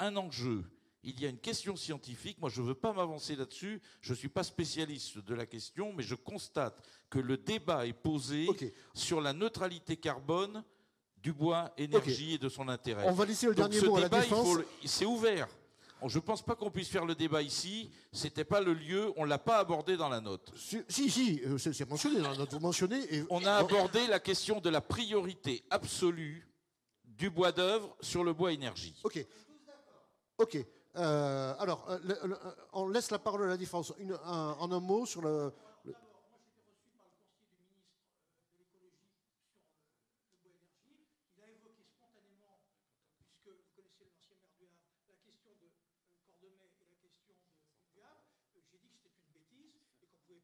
un 0.01 0.17
enjeu. 0.17 0.65
Il 1.05 1.21
y 1.21 1.27
a 1.27 1.29
une 1.29 1.39
question 1.39 1.77
scientifique. 1.77 2.41
Moi, 2.41 2.51
je 2.51 2.61
ne 2.61 2.67
veux 2.67 2.75
pas 2.75 2.93
m'avancer 2.93 3.37
là-dessus. 3.37 3.81
Je 4.01 4.11
ne 4.13 4.17
suis 4.17 4.29
pas 4.29 4.43
spécialiste 4.43 5.19
de 5.19 5.35
la 5.35 5.47
question, 5.47 5.93
mais 5.93 6.03
je 6.03 6.17
constate 6.17 6.83
que 7.09 7.21
le 7.21 7.37
débat 7.37 7.87
est 7.87 7.93
posé 7.93 8.49
sur 8.93 9.21
la 9.21 9.33
neutralité 9.33 9.97
carbone 9.97 10.65
du 11.17 11.33
bois, 11.33 11.73
énergie 11.77 12.35
et 12.35 12.39
de 12.39 12.49
son 12.49 12.69
intérêt. 12.69 13.05
On 13.07 13.13
va 13.13 13.25
laisser 13.25 13.47
le 13.47 13.55
dernier 13.55 13.81
mot 13.83 13.97
à 13.97 14.01
la 14.01 14.09
défense. 14.09 14.59
C'est 14.85 15.07
ouvert. 15.07 15.49
Je 16.07 16.19
ne 16.19 16.23
pense 16.23 16.43
pas 16.43 16.55
qu'on 16.55 16.71
puisse 16.71 16.89
faire 16.89 17.05
le 17.05 17.15
débat 17.15 17.43
ici. 17.43 17.91
C'était 18.13 18.45
pas 18.45 18.61
le 18.61 18.73
lieu. 18.73 19.13
On 19.17 19.25
l'a 19.25 19.39
pas 19.39 19.59
abordé 19.59 19.97
dans 19.97 20.09
la 20.09 20.21
note. 20.21 20.53
Si, 20.57 21.11
si, 21.11 21.41
euh, 21.47 21.59
c'est 21.59 21.89
mentionné 21.89 22.21
dans 22.21 22.31
la 22.31 22.37
note. 22.37 22.53
Vous 22.53 22.61
mentionnez. 22.61 23.03
Et... 23.15 23.25
On 23.31 23.45
a 23.45 23.55
abordé 23.55 24.07
la 24.07 24.21
question 24.21 24.61
de 24.61 24.71
la 24.71 24.81
priorité 24.81 25.65
absolue 25.71 26.47
du 27.05 27.31
bois 27.31 27.53
d'œuvre 27.53 27.97
sur 28.01 28.25
le 28.25 28.33
bois 28.33 28.53
énergie. 28.53 28.95
Ok. 29.05 29.25
Ok. 30.39 30.59
Euh, 30.97 31.55
alors, 31.59 31.87
euh, 31.91 32.35
on 32.73 32.89
laisse 32.89 33.11
la 33.11 33.19
parole 33.19 33.45
à 33.45 33.47
la 33.47 33.57
défense. 33.57 33.93
en 34.25 34.73
un 34.73 34.81
mot 34.81 35.07
sur 35.07 35.23
le 35.23 35.53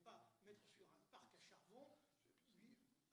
pas 0.05 0.31
mettre 0.47 0.67
sur 0.77 0.87
un 0.87 1.03
parc 1.11 1.27
à 1.35 1.41
charbon 1.43 1.83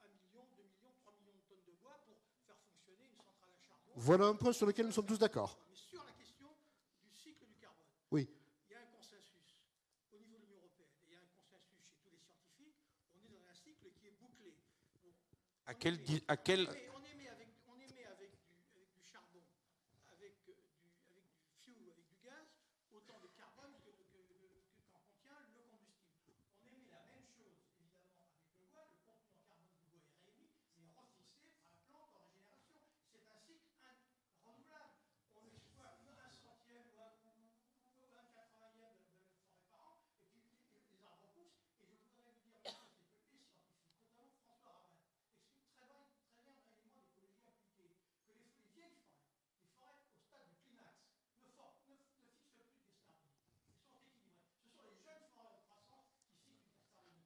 1 0.02 0.08
million, 0.14 0.46
2 0.58 0.64
millions, 0.64 0.94
3 1.02 1.14
millions 1.18 1.38
de 1.38 1.46
tonnes 1.50 1.66
de 1.66 1.74
bois 1.82 1.98
pour 2.06 2.18
faire 2.46 2.58
fonctionner 2.70 3.06
une 3.10 3.18
centrale 3.18 3.54
à 3.54 3.62
charbon. 3.62 3.93
Voilà 4.04 4.26
un 4.26 4.36
point 4.36 4.52
sur 4.52 4.66
lequel 4.66 4.86
nous 4.86 4.92
sommes 4.92 5.06
tous 5.06 5.18
d'accord. 5.18 5.58
Mais 5.72 5.78
sur 5.78 6.04
la 6.04 6.12
question 6.12 6.48
du 7.08 7.16
cycle 7.16 7.46
du 7.48 7.56
carbone, 7.56 7.88
oui. 8.12 8.28
il 8.68 8.74
y 8.74 8.76
a 8.76 8.80
un 8.80 8.92
consensus 8.92 9.56
au 10.12 10.18
niveau 10.20 10.36
de 10.36 10.44
l'Union 10.44 10.58
européenne 10.60 10.92
et 11.00 11.06
il 11.08 11.12
y 11.14 11.16
a 11.16 11.20
un 11.24 11.32
consensus 11.32 11.80
chez 11.88 11.96
tous 12.04 12.12
les 12.12 12.20
scientifiques. 12.20 12.76
On 13.16 13.24
est 13.24 13.32
dans 13.32 13.48
un 13.48 13.56
cycle 13.56 13.88
qui 13.96 14.08
est 14.08 14.16
bouclé. 14.20 14.60
à 15.66 15.74
quel, 15.74 16.00
à 16.28 16.36
quel, 16.36 16.68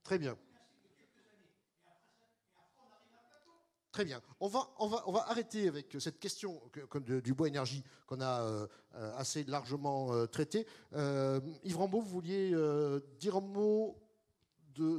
Très 0.07 0.19
bien. 0.19 0.37
Très 3.91 4.05
bien. 4.05 4.21
On 4.39 4.47
va, 4.47 4.73
on 4.79 4.87
va, 4.87 5.03
on 5.05 5.11
va 5.11 5.29
arrêter 5.29 5.67
avec 5.67 5.97
cette 5.99 6.17
question 6.17 6.61
du 6.95 7.33
bois 7.33 7.49
énergie 7.49 7.83
qu'on 8.05 8.21
a 8.21 8.41
euh, 8.41 8.67
assez 9.17 9.43
largement 9.43 10.13
euh, 10.13 10.25
traitée. 10.25 10.65
Euh, 10.93 11.41
Yves 11.65 11.75
Rambaud, 11.75 11.99
vous 11.99 12.07
vouliez 12.07 12.51
dire 13.19 13.35
un 13.35 13.41
mot 13.41 14.01
de. 14.75 14.97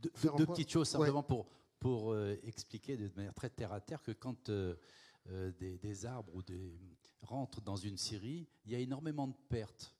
Deux, 0.00 0.46
petites 0.46 0.70
choses 0.70 0.88
simplement 0.88 1.24
pour, 1.24 1.48
pour 1.80 2.16
expliquer 2.44 2.96
de 2.96 3.10
manière 3.16 3.34
très 3.34 3.50
terre 3.50 3.72
à 3.72 3.80
terre 3.80 4.04
que 4.04 4.12
quand 4.12 4.48
des, 4.48 5.76
des, 5.78 6.06
arbres 6.06 6.32
ou 6.36 6.42
des 6.44 6.78
rentrent 7.22 7.60
dans 7.60 7.74
une 7.76 7.96
scierie, 7.96 8.46
il 8.64 8.70
y 8.70 8.76
a 8.76 8.78
énormément 8.78 9.26
de 9.26 9.36
pertes. 9.48 9.92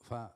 enfin, 0.00 0.32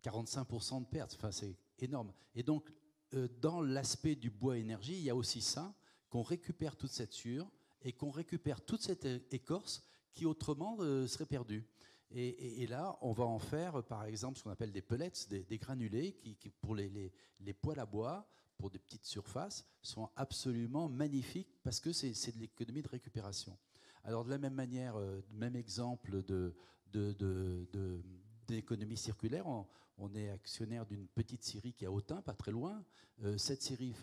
45% 0.00 0.80
de 0.82 0.86
pertes, 0.86 1.14
enfin, 1.16 1.30
c'est 1.30 1.56
énorme. 1.78 2.12
Et 2.34 2.42
donc, 2.42 2.72
euh, 3.14 3.28
dans 3.40 3.60
l'aspect 3.60 4.14
du 4.14 4.30
bois 4.30 4.58
énergie, 4.58 4.94
il 4.94 5.02
y 5.02 5.10
a 5.10 5.16
aussi 5.16 5.40
ça, 5.40 5.74
qu'on 6.08 6.22
récupère 6.22 6.76
toute 6.76 6.90
cette 6.90 7.12
sure 7.12 7.50
et 7.82 7.92
qu'on 7.92 8.10
récupère 8.10 8.60
toute 8.60 8.82
cette 8.82 9.06
écorce 9.32 9.82
qui 10.12 10.26
autrement 10.26 10.76
euh, 10.80 11.06
serait 11.06 11.26
perdue. 11.26 11.64
Et, 12.12 12.66
là, 12.66 12.98
on 13.02 13.12
va 13.12 13.24
en 13.24 13.38
faire, 13.38 13.84
par 13.84 14.04
exemple, 14.04 14.36
ce 14.36 14.42
qu'on 14.42 14.50
appelle 14.50 14.72
des 14.72 14.82
pellets, 14.82 15.12
des, 15.28 15.58
granulés, 15.58 16.14
qui, 16.40 16.50
pour 16.60 16.74
les, 16.74 16.88
les, 16.88 17.12
les, 17.38 17.52
poêles 17.52 17.78
à 17.78 17.86
bois, 17.86 18.28
pour 18.58 18.68
des 18.68 18.80
petites 18.80 19.04
surfaces, 19.04 19.64
sont 19.80 20.10
absolument 20.16 20.88
magnifiques 20.88 21.56
parce 21.62 21.78
que 21.78 21.92
c'est 21.92 22.34
de 22.34 22.40
l'économie 22.40 22.82
de 22.82 22.88
récupération. 22.88 23.56
Alors, 24.02 24.24
de 24.24 24.30
la 24.30 24.38
même 24.38 24.54
manière, 24.54 24.96
euh, 24.96 25.20
même 25.30 25.54
exemple 25.54 26.22
de, 26.24 26.52
d'économie 28.48 28.96
circulaire, 28.96 29.46
on 29.46 29.66
est 30.14 30.30
actionnaire 30.30 30.86
d'une 30.86 31.06
petite 31.06 31.44
scierie 31.44 31.72
qui 31.72 31.84
est 31.84 31.88
à 31.88 31.92
Autun, 31.92 32.22
pas 32.22 32.34
très 32.34 32.50
loin. 32.50 32.84
Euh, 33.22 33.36
cette 33.36 33.62
scierie 33.62 33.94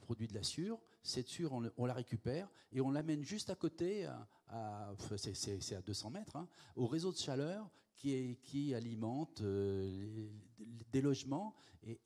produit 0.00 0.28
de 0.28 0.34
la 0.34 0.42
sure. 0.42 0.78
Cette 1.02 1.28
sure, 1.28 1.52
on, 1.76 1.86
la 1.86 1.94
récupère 1.94 2.50
et 2.72 2.80
on 2.80 2.90
l'amène 2.90 3.22
juste 3.22 3.50
à 3.50 3.54
côté, 3.54 4.04
à, 4.48 4.94
c'est 5.16 5.74
à 5.74 5.82
200 5.82 6.10
mètres, 6.10 6.36
hein, 6.36 6.48
au 6.74 6.86
réseau 6.86 7.12
de 7.12 7.16
chaleur 7.16 7.70
qui, 7.96 8.38
qui 8.42 8.74
alimente 8.74 9.40
euh, 9.40 10.28
des 10.92 11.00
logements 11.00 11.54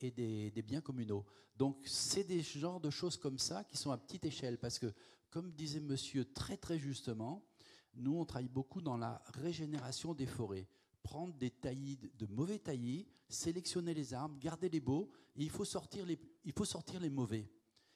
et, 0.00 0.10
des, 0.10 0.50
des, 0.50 0.62
biens 0.62 0.80
communaux. 0.80 1.24
Donc, 1.56 1.78
c'est 1.86 2.24
des 2.24 2.42
genres 2.42 2.80
de 2.80 2.90
choses 2.90 3.16
comme 3.16 3.38
ça 3.38 3.64
qui 3.64 3.76
sont 3.76 3.90
à 3.90 3.98
petite 3.98 4.24
échelle 4.24 4.58
parce 4.58 4.78
que, 4.78 4.92
comme 5.30 5.52
disait 5.52 5.80
monsieur 5.80 6.24
très 6.24 6.56
très 6.56 6.78
justement, 6.78 7.44
nous, 7.94 8.16
on 8.16 8.24
travaille 8.24 8.48
beaucoup 8.48 8.80
dans 8.80 8.96
la 8.96 9.22
régénération 9.34 10.14
des 10.14 10.26
forêts 10.26 10.68
prendre 11.02 11.34
des 11.34 11.50
taillis, 11.50 11.98
de 12.18 12.26
mauvais 12.26 12.58
taillis, 12.58 13.06
sélectionner 13.28 13.94
les 13.94 14.14
arbres, 14.14 14.38
garder 14.38 14.68
les 14.68 14.80
beaux, 14.80 15.10
il 15.36 15.50
faut 15.50 15.64
sortir 15.64 16.04
les, 16.04 16.18
il 16.44 16.52
faut 16.52 16.64
sortir 16.64 17.00
les 17.00 17.10
mauvais. 17.10 17.50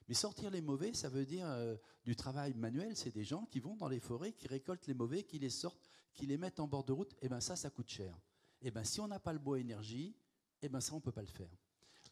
Mais 0.08 0.14
sortir 0.14 0.50
les 0.50 0.60
mauvais, 0.60 0.92
ça 0.92 1.08
veut 1.08 1.24
dire 1.24 1.46
euh, 1.46 1.76
du 2.04 2.14
travail 2.14 2.54
manuel. 2.54 2.96
C'est 2.96 3.14
des 3.14 3.24
gens 3.24 3.46
qui 3.46 3.60
vont 3.60 3.76
dans 3.76 3.88
les 3.88 4.00
forêts, 4.00 4.32
qui 4.32 4.46
récoltent 4.46 4.86
les 4.86 4.94
mauvais, 4.94 5.22
qui 5.22 5.38
les 5.38 5.50
sortent, 5.50 5.88
qui 6.14 6.26
les 6.26 6.36
mettent 6.36 6.60
en 6.60 6.68
bord 6.68 6.84
de 6.84 6.92
route. 6.92 7.14
Et 7.22 7.28
bien 7.28 7.40
ça, 7.40 7.56
ça 7.56 7.70
coûte 7.70 7.88
cher. 7.88 8.18
Et 8.60 8.70
bien 8.70 8.84
si 8.84 9.00
on 9.00 9.08
n'a 9.08 9.18
pas 9.18 9.32
le 9.32 9.38
bois 9.38 9.58
énergie, 9.58 10.14
et 10.62 10.68
bien 10.68 10.80
ça, 10.80 10.92
on 10.92 10.96
ne 10.96 11.02
peut 11.02 11.12
pas 11.12 11.22
le 11.22 11.26
faire. 11.26 11.50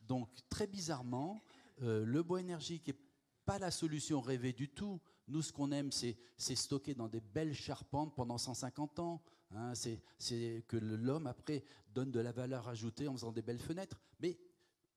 Donc 0.06 0.28
très 0.48 0.66
bizarrement, 0.66 1.42
euh, 1.82 2.04
le 2.04 2.22
bois 2.22 2.40
énergie 2.40 2.80
qui 2.80 2.90
n'est 2.90 2.98
pas 3.44 3.58
la 3.58 3.70
solution 3.70 4.20
rêvée 4.20 4.52
du 4.52 4.68
tout. 4.68 5.00
Nous, 5.28 5.42
ce 5.42 5.52
qu'on 5.52 5.72
aime, 5.72 5.90
c'est 5.92 6.16
stocker 6.38 6.94
dans 6.94 7.08
des 7.08 7.20
belles 7.20 7.54
charpentes 7.54 8.14
pendant 8.14 8.38
150 8.38 8.98
ans. 8.98 9.22
Hein, 9.56 9.72
c'est 10.18 10.64
que 10.66 10.76
l'homme, 10.76 11.26
après, 11.26 11.64
donne 11.94 12.10
de 12.10 12.20
la 12.20 12.32
valeur 12.32 12.68
ajoutée 12.68 13.08
en 13.08 13.12
faisant 13.12 13.32
des 13.32 13.42
belles 13.42 13.58
fenêtres. 13.58 14.00
Mais 14.20 14.38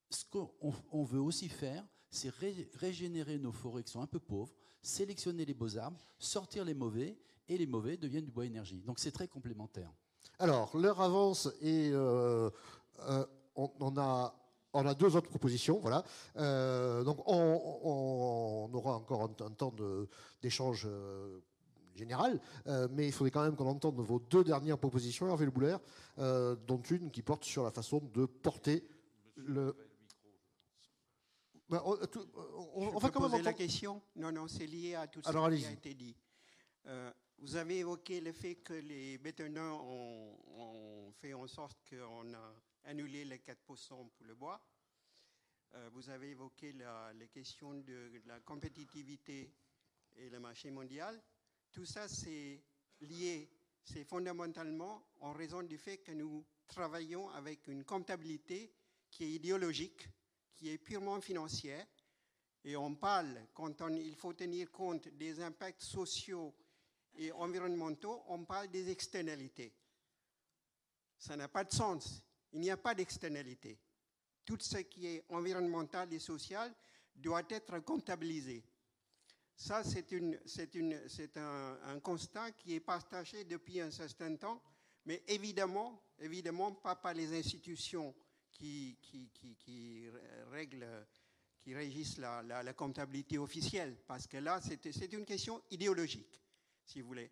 ce 0.09 0.23
qu'on 0.25 1.03
veut 1.03 1.19
aussi 1.19 1.49
faire, 1.49 1.85
c'est 2.09 2.31
régénérer 2.79 3.37
nos 3.37 3.51
forêts 3.51 3.83
qui 3.83 3.91
sont 3.91 4.01
un 4.01 4.07
peu 4.07 4.19
pauvres, 4.19 4.53
sélectionner 4.81 5.45
les 5.45 5.53
beaux 5.53 5.77
arbres, 5.77 5.99
sortir 6.19 6.63
les 6.63 6.73
mauvais, 6.73 7.17
et 7.47 7.57
les 7.57 7.67
mauvais 7.67 7.97
deviennent 7.97 8.25
du 8.25 8.31
bois 8.31 8.45
énergie. 8.45 8.81
Donc 8.81 8.99
c'est 8.99 9.11
très 9.11 9.27
complémentaire. 9.27 9.91
Alors, 10.39 10.75
l'heure 10.75 11.01
avance 11.01 11.49
et 11.61 11.91
euh, 11.93 12.49
euh, 13.07 13.25
on, 13.55 13.97
a, 13.97 14.33
deux 14.95 15.15
autres 15.15 15.29
propositions. 15.29 15.79
Voilà. 15.79 16.03
Euh, 16.37 17.03
donc 17.03 17.19
on, 17.27 18.69
aura 18.73 18.95
encore 18.95 19.23
un, 19.23 19.51
temps 19.51 19.73
d'échange 20.41 20.87
général, 21.95 22.39
euh, 22.67 22.87
mais 22.91 23.07
il 23.07 23.11
faudrait 23.11 23.31
quand 23.31 23.43
même 23.43 23.55
qu'on 23.55 23.67
entende 23.67 23.99
vos 23.99 24.19
deux 24.19 24.43
dernières 24.43 24.77
propositions, 24.77 25.27
Hervé 25.27 25.45
Le 25.45 25.51
Bouler, 25.51 25.77
euh, 26.19 26.55
dont 26.55 26.81
une 26.81 27.11
qui 27.11 27.21
porte 27.21 27.43
sur 27.43 27.63
la 27.63 27.71
façon 27.71 27.99
de 27.99 28.25
porter 28.25 28.87
le. 29.35 29.75
Ben, 31.67 31.81
on, 32.75 32.99
va 32.99 33.09
quand 33.09 33.27
même 33.27 33.41
la 33.41 33.53
question. 33.53 34.01
Non, 34.15 34.31
non, 34.31 34.47
c'est 34.47 34.67
lié 34.67 34.93
à 34.95 35.07
tout 35.07 35.21
ce 35.23 35.31
qui 35.31 35.65
a 35.65 35.71
été 35.71 35.95
dit. 35.95 36.15
Euh, 36.85 37.11
vous 37.39 37.55
avez 37.55 37.79
évoqué 37.79 38.21
le 38.21 38.31
fait 38.33 38.55
que 38.55 38.73
les 38.73 39.17
bétonneurs 39.17 39.83
ont, 39.83 41.11
fait 41.19 41.33
en 41.33 41.47
sorte 41.47 41.77
qu'on 41.89 42.33
a 42.33 42.53
annulé 42.83 43.25
les 43.25 43.37
4% 43.37 43.87
pour 43.87 44.25
le 44.25 44.35
bois. 44.35 44.61
vous 45.91 46.09
avez 46.09 46.31
évoqué 46.31 46.73
la, 46.73 47.11
les 47.13 47.27
questions 47.29 47.73
de 47.73 48.11
la 48.25 48.39
compétitivité 48.41 49.51
et 50.17 50.29
le 50.29 50.39
marché 50.39 50.69
mondial. 50.71 51.19
Tout 51.75 51.85
ça, 51.85 52.07
c'est 52.07 52.63
lié, 53.01 53.49
c'est 53.83 54.05
fondamentalement 54.05 55.09
en 55.19 55.33
raison 55.33 55.61
du 55.61 55.77
fait 55.77 55.97
que 55.97 56.13
nous 56.13 56.45
travaillons 56.67 57.27
avec 57.31 57.67
une 57.67 57.83
comptabilité 57.83 58.73
qui 59.11 59.25
est 59.25 59.31
idéologique, 59.31 60.07
qui 60.53 60.69
est 60.69 60.77
purement 60.77 61.19
financière, 61.19 61.85
et 62.63 62.77
on 62.77 62.95
parle, 62.95 63.47
quand 63.53 63.89
il 63.89 64.15
faut 64.15 64.31
tenir 64.31 64.71
compte 64.71 65.09
des 65.09 65.41
impacts 65.41 65.81
sociaux 65.81 66.55
et 67.17 67.33
environnementaux, 67.33 68.23
on 68.29 68.45
parle 68.45 68.69
des 68.69 68.89
externalités. 68.89 69.73
Ça 71.17 71.35
n'a 71.35 71.49
pas 71.49 71.65
de 71.65 71.73
sens. 71.73 72.23
Il 72.53 72.61
n'y 72.61 72.71
a 72.71 72.77
pas 72.77 72.95
d'externalité. 72.95 73.77
Tout 74.45 74.59
ce 74.61 74.77
qui 74.77 75.07
est 75.07 75.25
environnemental 75.27 76.13
et 76.13 76.19
social 76.19 76.73
doit 77.13 77.43
être 77.49 77.79
comptabilisé. 77.79 78.63
Ça, 79.57 79.83
c'est 79.83 81.37
un, 81.37 81.99
constat 82.01 82.51
qui 82.51 82.75
est 82.75 82.79
partagé 82.81 83.45
depuis 83.45 83.79
un 83.79 83.89
certain 83.89 84.35
temps, 84.35 84.61
mais 85.05 85.23
évidemment, 85.27 86.01
évidemment 86.19 86.73
pas 86.73 86.95
par 86.95 87.13
les 87.13 87.37
institutions 87.37 88.13
qui, 88.51 88.97
règlent, 90.51 91.07
qui 91.61 91.73
régissent 91.73 92.17
la, 92.17 92.73
comptabilité 92.73 93.37
officielle, 93.37 93.97
parce 94.05 94.27
que 94.27 94.37
là, 94.37 94.59
c'est 94.61 95.13
une 95.13 95.25
question 95.25 95.61
idéologique, 95.71 96.41
si 96.85 97.01
vous 97.01 97.07
voulez. 97.07 97.31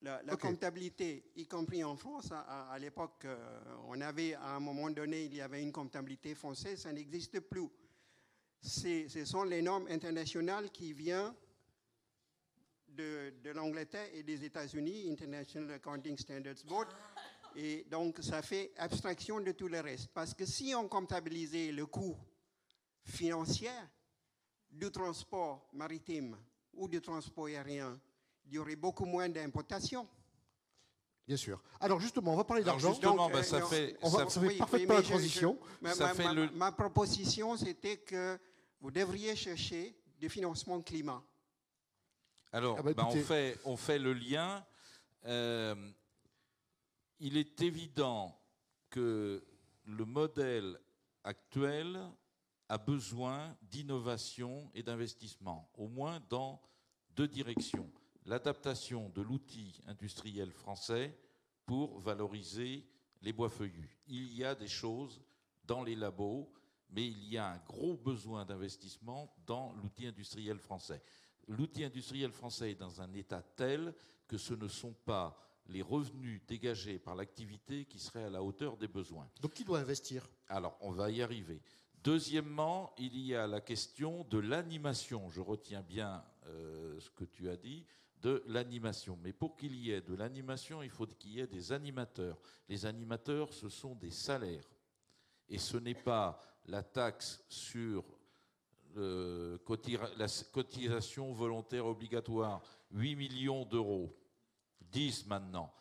La, 0.00 0.36
comptabilité, 0.36 1.30
y 1.36 1.46
compris 1.46 1.84
en 1.84 1.96
France, 1.96 2.32
à, 2.32 2.76
l'époque, 2.80 3.24
euh, 3.24 3.62
on 3.86 4.00
avait, 4.00 4.34
à 4.34 4.56
un 4.56 4.60
moment 4.60 4.90
donné, 4.90 5.26
il 5.26 5.34
y 5.36 5.40
avait 5.40 5.62
une 5.62 5.70
comptabilité 5.70 6.34
française, 6.34 6.80
ça 6.80 6.92
n'existe 6.92 7.38
plus. 7.38 7.68
Ce 8.60 9.24
sont 9.24 9.44
les 9.44 9.62
normes 9.62 9.86
internationales 9.88 10.70
qui 10.72 10.92
viennent 10.92 11.32
de, 12.96 13.32
de 13.42 13.50
l'Angleterre 13.50 14.08
et 14.12 14.22
des 14.22 14.44
États-Unis, 14.44 15.10
International 15.10 15.72
Accounting 15.72 16.16
Standards 16.16 16.64
Board, 16.66 16.88
Et 17.56 17.86
donc, 17.90 18.18
ça 18.22 18.42
fait 18.42 18.72
abstraction 18.76 19.40
de 19.40 19.52
tout 19.52 19.68
le 19.68 19.80
reste. 19.80 20.08
Parce 20.14 20.34
que 20.34 20.46
si 20.46 20.74
on 20.74 20.88
comptabilisait 20.88 21.72
le 21.72 21.86
coût 21.86 22.16
financier 23.04 23.70
du 24.70 24.90
transport 24.90 25.68
maritime 25.72 26.36
ou 26.72 26.88
du 26.88 27.00
transport 27.00 27.46
aérien, 27.46 28.00
il 28.46 28.54
y 28.54 28.58
aurait 28.58 28.76
beaucoup 28.76 29.04
moins 29.04 29.28
d'importations. 29.28 30.08
Bien 31.26 31.36
sûr. 31.36 31.62
Alors 31.80 32.00
justement, 32.00 32.32
on 32.32 32.36
va 32.36 32.44
parler 32.44 32.64
d'argent. 32.64 32.90
Justement, 32.90 33.30
bah, 33.30 33.42
ça, 33.42 33.62
fait, 33.62 33.96
ça, 34.02 34.26
fait 34.28 34.56
parfaitement 34.56 34.94
la 34.94 35.02
transition. 35.02 35.58
ma, 36.54 36.72
proposition, 36.72 37.56
c'était 37.56 37.98
que 37.98 38.38
vous 38.80 38.90
devriez 38.90 39.36
chercher 39.36 39.94
des 40.18 40.28
financements 40.28 40.80
climat. 40.82 41.22
Alors, 42.52 42.76
ah 42.78 42.82
bah, 42.82 42.92
bah, 42.94 43.08
on, 43.08 43.16
fait, 43.16 43.58
on 43.64 43.76
fait 43.76 43.98
le 43.98 44.12
lien. 44.12 44.64
Euh, 45.24 45.74
il 47.18 47.38
est 47.38 47.62
évident 47.62 48.38
que 48.90 49.42
le 49.84 50.04
modèle 50.04 50.78
actuel 51.24 51.98
a 52.68 52.76
besoin 52.76 53.56
d'innovation 53.62 54.70
et 54.74 54.82
d'investissement, 54.82 55.70
au 55.74 55.88
moins 55.88 56.20
dans 56.28 56.60
deux 57.16 57.28
directions. 57.28 57.90
L'adaptation 58.26 59.08
de 59.10 59.22
l'outil 59.22 59.80
industriel 59.86 60.50
français 60.52 61.18
pour 61.64 62.00
valoriser 62.00 62.86
les 63.22 63.32
bois 63.32 63.48
feuillus. 63.48 63.98
Il 64.08 64.32
y 64.34 64.44
a 64.44 64.54
des 64.54 64.68
choses 64.68 65.22
dans 65.64 65.82
les 65.82 65.94
labos, 65.94 66.52
mais 66.90 67.06
il 67.06 67.24
y 67.28 67.38
a 67.38 67.48
un 67.48 67.58
gros 67.58 67.96
besoin 67.96 68.44
d'investissement 68.44 69.34
dans 69.46 69.72
l'outil 69.74 70.06
industriel 70.06 70.58
français. 70.58 71.02
L'outil 71.52 71.84
industriel 71.84 72.32
français 72.32 72.72
est 72.72 72.80
dans 72.80 73.02
un 73.02 73.12
état 73.12 73.42
tel 73.42 73.94
que 74.26 74.38
ce 74.38 74.54
ne 74.54 74.68
sont 74.68 74.94
pas 75.04 75.38
les 75.66 75.82
revenus 75.82 76.40
dégagés 76.46 76.98
par 76.98 77.14
l'activité 77.14 77.84
qui 77.84 77.98
seraient 77.98 78.24
à 78.24 78.30
la 78.30 78.42
hauteur 78.42 78.76
des 78.76 78.88
besoins. 78.88 79.28
Donc 79.40 79.52
qui 79.52 79.64
doit 79.64 79.78
investir? 79.78 80.28
Alors, 80.48 80.76
on 80.80 80.90
va 80.90 81.10
y 81.10 81.22
arriver. 81.22 81.60
Deuxièmement, 82.02 82.92
il 82.98 83.16
y 83.18 83.34
a 83.34 83.46
la 83.46 83.60
question 83.60 84.24
de 84.24 84.38
l'animation. 84.38 85.28
Je 85.28 85.40
retiens 85.40 85.82
bien 85.82 86.24
euh, 86.46 86.98
ce 86.98 87.10
que 87.10 87.24
tu 87.24 87.48
as 87.48 87.56
dit, 87.56 87.86
de 88.22 88.42
l'animation. 88.46 89.18
Mais 89.22 89.32
pour 89.32 89.56
qu'il 89.56 89.74
y 89.76 89.90
ait 89.90 90.00
de 90.00 90.14
l'animation, 90.14 90.82
il 90.82 90.90
faut 90.90 91.06
qu'il 91.06 91.32
y 91.32 91.40
ait 91.40 91.46
des 91.46 91.70
animateurs. 91.70 92.38
Les 92.68 92.86
animateurs, 92.86 93.52
ce 93.52 93.68
sont 93.68 93.94
des 93.94 94.10
salaires. 94.10 94.68
Et 95.48 95.58
ce 95.58 95.76
n'est 95.76 95.94
pas 95.94 96.40
la 96.66 96.82
taxe 96.82 97.44
sur 97.48 98.04
la 98.94 100.26
cotisation 100.52 101.32
volontaire 101.32 101.86
obligatoire, 101.86 102.62
8 102.92 103.16
millions 103.16 103.64
d'euros 103.64 104.14
10 104.92 105.26
maintenant. 105.26 105.72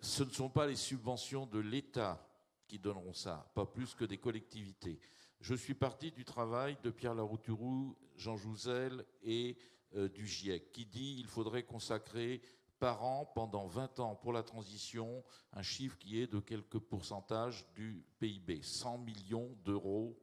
Ce 0.00 0.22
ne 0.22 0.30
sont 0.30 0.48
pas 0.48 0.66
les 0.66 0.76
subventions 0.76 1.46
de 1.46 1.58
l'État 1.58 2.28
qui 2.66 2.78
donneront 2.78 3.12
ça, 3.12 3.50
pas 3.54 3.66
plus 3.66 3.94
que 3.94 4.04
des 4.04 4.18
collectivités. 4.18 4.98
Je 5.40 5.54
suis 5.54 5.74
parti 5.74 6.10
du 6.12 6.24
travail 6.24 6.76
de 6.82 6.90
Pierre 6.90 7.14
Larouturou, 7.14 7.96
Jean 8.16 8.36
Jouzel 8.36 9.04
et 9.22 9.56
euh, 9.96 10.08
du 10.08 10.26
GIEC, 10.26 10.72
qui 10.72 10.86
dit 10.86 11.16
qu'il 11.16 11.26
faudrait 11.26 11.64
consacrer 11.64 12.40
par 12.78 13.04
an 13.04 13.30
pendant 13.34 13.66
20 13.66 14.00
ans 14.00 14.14
pour 14.16 14.32
la 14.32 14.42
transition 14.42 15.22
un 15.52 15.62
chiffre 15.62 15.96
qui 15.98 16.20
est 16.20 16.26
de 16.26 16.40
quelques 16.40 16.78
pourcentages 16.78 17.64
du 17.74 18.04
PIB, 18.18 18.62
100 18.62 18.98
millions 18.98 19.56
d'euros, 19.64 20.18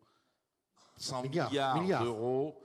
100 0.99 1.23
milliards 1.23 2.03
d'euros 2.03 2.61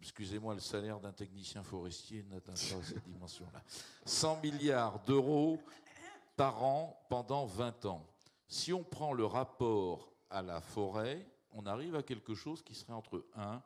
excusez-moi, 0.00 0.54
le 0.54 0.60
salaire 0.60 1.00
d'un 1.00 1.12
technicien 1.12 1.62
forestier 1.62 2.22
n'atteint 2.24 2.52
pas 2.52 2.82
cette 2.82 3.04
dimension-là. 3.04 3.62
100 4.04 4.40
milliards 4.42 5.00
d'euros 5.04 5.58
par 6.36 6.62
an 6.62 6.98
pendant 7.08 7.46
20 7.46 7.86
ans. 7.86 8.06
Si 8.46 8.72
on 8.72 8.82
prend 8.82 9.12
le 9.12 9.26
rapport 9.26 10.12
à 10.30 10.42
la 10.42 10.60
forêt, 10.60 11.26
on 11.52 11.66
arrive 11.66 11.94
à 11.96 12.02
quelque 12.02 12.34
chose 12.34 12.62
qui 12.62 12.74
serait 12.74 12.92
entre 12.92 13.24
1 13.36 13.62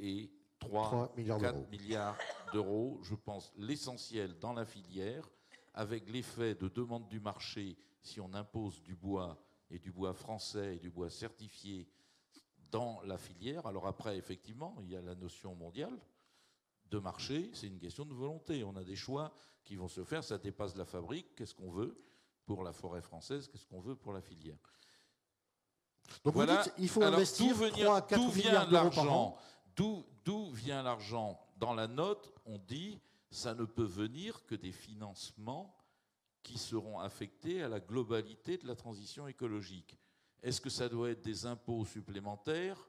et 0.00 0.30
3, 0.58 1.12
4 1.16 1.70
milliards 1.70 2.16
d'euros. 2.52 3.00
Je 3.02 3.14
pense 3.14 3.52
l'essentiel 3.56 4.38
dans 4.38 4.52
la 4.52 4.64
filière, 4.64 5.28
avec 5.74 6.08
l'effet 6.08 6.54
de 6.54 6.68
demande 6.68 7.08
du 7.08 7.20
marché, 7.20 7.76
si 8.02 8.20
on 8.20 8.32
impose 8.34 8.82
du 8.82 8.94
bois 8.94 9.42
et 9.70 9.78
du 9.78 9.92
bois 9.92 10.12
français 10.14 10.76
et 10.76 10.78
du 10.78 10.90
bois 10.90 11.10
certifié 11.10 11.88
dans 12.70 13.00
la 13.02 13.18
filière. 13.18 13.66
Alors 13.66 13.86
après, 13.86 14.16
effectivement, 14.16 14.76
il 14.80 14.90
y 14.90 14.96
a 14.96 15.02
la 15.02 15.14
notion 15.14 15.54
mondiale 15.54 15.98
de 16.90 16.98
marché, 16.98 17.50
c'est 17.52 17.68
une 17.68 17.78
question 17.78 18.04
de 18.04 18.14
volonté. 18.14 18.64
On 18.64 18.76
a 18.76 18.84
des 18.84 18.96
choix 18.96 19.32
qui 19.64 19.76
vont 19.76 19.88
se 19.88 20.04
faire, 20.04 20.24
ça 20.24 20.38
dépasse 20.38 20.76
la 20.76 20.84
fabrique, 20.84 21.34
qu'est-ce 21.36 21.54
qu'on 21.54 21.70
veut 21.70 22.02
pour 22.46 22.64
la 22.64 22.72
forêt 22.72 23.02
française, 23.02 23.48
qu'est-ce 23.48 23.66
qu'on 23.66 23.80
veut 23.80 23.94
pour 23.94 24.12
la 24.12 24.20
filière? 24.20 24.58
Donc 26.24 26.34
voilà. 26.34 26.64
il 26.78 26.88
faut 26.88 27.02
investir 27.02 27.54
3 27.54 27.96
à 27.96 28.02
4 28.02 28.34
milliards 28.34 28.68
d'euros 28.68 28.90
par 28.90 29.12
an. 29.12 29.38
D'où 29.76 30.50
vient 30.52 30.82
l'argent? 30.82 31.40
Dans 31.56 31.74
la 31.74 31.86
note, 31.86 32.32
on 32.44 32.58
dit 32.58 33.00
ça 33.30 33.54
ne 33.54 33.64
peut 33.64 33.84
venir 33.84 34.44
que 34.46 34.56
des 34.56 34.72
financements 34.72 35.76
qui 36.42 36.58
seront 36.58 36.98
affectés 36.98 37.62
à 37.62 37.68
la 37.68 37.80
globalité 37.80 38.58
de 38.58 38.66
la 38.66 38.74
transition 38.74 39.28
écologique. 39.28 39.99
Est-ce 40.42 40.60
que 40.60 40.70
ça 40.70 40.88
doit 40.88 41.10
être 41.10 41.22
des 41.22 41.46
impôts 41.46 41.84
supplémentaires? 41.84 42.88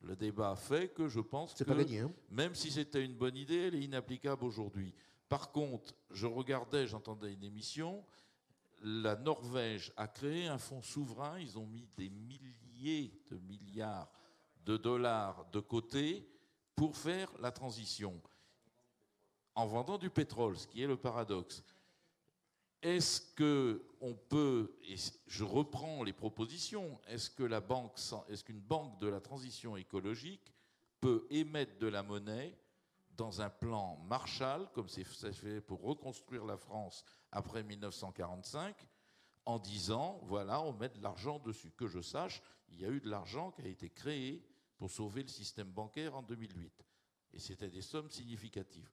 Le 0.00 0.14
débat 0.14 0.54
fait 0.54 0.88
que 0.88 1.08
je 1.08 1.20
pense 1.20 1.54
que, 1.54 1.64
hein. 1.70 2.12
même 2.30 2.54
si 2.54 2.70
c'était 2.70 3.04
une 3.04 3.16
bonne 3.16 3.36
idée, 3.36 3.66
elle 3.66 3.74
est 3.74 3.82
inapplicable 3.82 4.44
aujourd'hui. 4.44 4.94
Par 5.28 5.50
contre, 5.50 5.94
je 6.10 6.26
regardais, 6.26 6.86
j'entendais 6.86 7.32
une 7.32 7.42
émission, 7.42 8.04
la 8.82 9.16
Norvège 9.16 9.92
a 9.96 10.06
créé 10.06 10.46
un 10.46 10.58
fonds 10.58 10.82
souverain, 10.82 11.38
ils 11.40 11.58
ont 11.58 11.66
mis 11.66 11.88
des 11.96 12.08
milliers 12.08 13.12
de 13.28 13.38
milliards 13.38 14.10
de 14.64 14.76
dollars 14.76 15.46
de 15.50 15.60
côté 15.60 16.28
pour 16.76 16.96
faire 16.96 17.30
la 17.40 17.50
transition 17.50 18.20
en 19.54 19.66
vendant 19.66 19.98
du 19.98 20.08
pétrole, 20.08 20.56
ce 20.56 20.68
qui 20.68 20.82
est 20.82 20.86
le 20.86 20.96
paradoxe. 20.96 21.64
Est-ce 22.82 23.20
que 23.34 23.84
on 24.00 24.14
peut, 24.14 24.76
et 24.84 24.94
je 25.26 25.44
reprends 25.44 26.04
les 26.04 26.12
propositions, 26.12 27.00
est-ce 27.08 27.28
que 27.28 27.42
la 27.42 27.60
banque, 27.60 27.98
est-ce 28.28 28.44
qu'une 28.44 28.60
banque 28.60 29.00
de 29.00 29.08
la 29.08 29.20
transition 29.20 29.76
écologique 29.76 30.52
peut 31.00 31.26
émettre 31.30 31.78
de 31.78 31.88
la 31.88 32.02
monnaie 32.02 32.56
dans 33.16 33.40
un 33.40 33.50
plan 33.50 33.96
Marshall, 34.08 34.68
comme 34.72 34.88
c'est 34.88 35.04
fait 35.04 35.60
pour 35.60 35.82
reconstruire 35.82 36.44
la 36.44 36.56
France 36.56 37.04
après 37.32 37.64
1945, 37.64 38.76
en 39.44 39.58
disant 39.58 40.20
voilà, 40.22 40.62
on 40.62 40.72
met 40.72 40.88
de 40.88 41.02
l'argent 41.02 41.40
dessus. 41.40 41.72
Que 41.72 41.88
je 41.88 42.00
sache, 42.00 42.40
il 42.68 42.80
y 42.80 42.84
a 42.84 42.88
eu 42.88 43.00
de 43.00 43.10
l'argent 43.10 43.50
qui 43.50 43.62
a 43.62 43.66
été 43.66 43.90
créé 43.90 44.46
pour 44.76 44.90
sauver 44.90 45.22
le 45.22 45.28
système 45.28 45.68
bancaire 45.72 46.14
en 46.14 46.22
2008. 46.22 46.84
Et 47.32 47.40
c'était 47.40 47.68
des 47.68 47.82
sommes 47.82 48.10
significatives. 48.10 48.88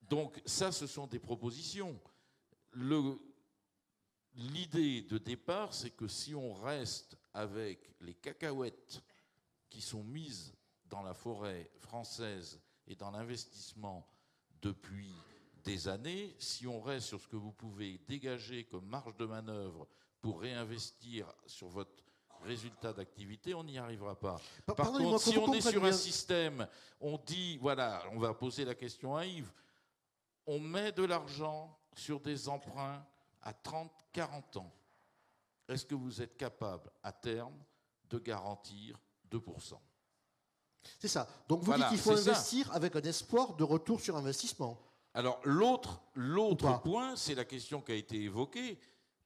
Donc 0.00 0.40
ça, 0.46 0.72
ce 0.72 0.86
sont 0.86 1.06
des 1.06 1.18
propositions 1.18 2.00
l'idée 4.34 5.02
de 5.02 5.18
départ, 5.18 5.74
c'est 5.74 5.90
que 5.90 6.08
si 6.08 6.34
on 6.34 6.52
reste 6.52 7.16
avec 7.34 7.94
les 8.00 8.14
cacahuètes 8.14 9.02
qui 9.68 9.80
sont 9.80 10.04
mises 10.04 10.54
dans 10.86 11.02
la 11.02 11.14
forêt 11.14 11.70
française 11.78 12.60
et 12.86 12.94
dans 12.94 13.10
l'investissement 13.10 14.08
depuis 14.62 15.12
des 15.64 15.88
années, 15.88 16.34
si 16.38 16.66
on 16.66 16.80
reste 16.80 17.08
sur 17.08 17.20
ce 17.20 17.28
que 17.28 17.36
vous 17.36 17.52
pouvez 17.52 17.98
dégager 18.08 18.64
comme 18.64 18.86
marge 18.86 19.16
de 19.16 19.26
manœuvre 19.26 19.86
pour 20.20 20.40
réinvestir 20.40 21.32
sur 21.46 21.68
votre 21.68 22.04
résultat 22.42 22.92
d'activité, 22.92 23.54
on 23.54 23.64
n'y 23.64 23.78
arrivera 23.78 24.18
pas. 24.18 24.40
Par 24.66 24.92
contre, 24.92 25.20
si 25.20 25.36
on 25.36 25.52
est 25.52 25.60
sur 25.60 25.84
un 25.84 25.92
système, 25.92 26.66
on 27.00 27.18
dit, 27.18 27.58
voilà, 27.58 28.02
on 28.12 28.18
va 28.18 28.32
poser 28.34 28.64
la 28.64 28.74
question 28.74 29.16
à 29.16 29.26
Yves, 29.26 29.52
on 30.46 30.58
met 30.58 30.92
de 30.92 31.04
l'argent 31.04 31.77
sur 31.98 32.20
des 32.20 32.48
emprunts 32.48 33.04
à 33.42 33.52
30, 33.52 33.90
40 34.12 34.56
ans, 34.58 34.72
est-ce 35.68 35.84
que 35.84 35.94
vous 35.94 36.22
êtes 36.22 36.36
capable 36.36 36.90
à 37.02 37.12
terme 37.12 37.54
de 38.08 38.18
garantir 38.18 38.98
2% 39.30 39.78
C'est 40.98 41.08
ça. 41.08 41.28
Donc 41.48 41.62
vous 41.62 41.74
dites 41.74 41.88
qu'il 41.88 41.98
faut 41.98 42.12
investir 42.12 42.72
avec 42.72 42.96
un 42.96 43.02
espoir 43.02 43.54
de 43.54 43.64
retour 43.64 44.00
sur 44.00 44.16
investissement. 44.16 44.78
Alors 45.14 45.40
l'autre, 45.44 46.00
l'autre 46.14 46.80
point, 46.80 47.16
c'est 47.16 47.34
la 47.34 47.44
question 47.44 47.82
qui 47.82 47.92
a 47.92 47.96
été 47.96 48.22
évoquée. 48.22 48.78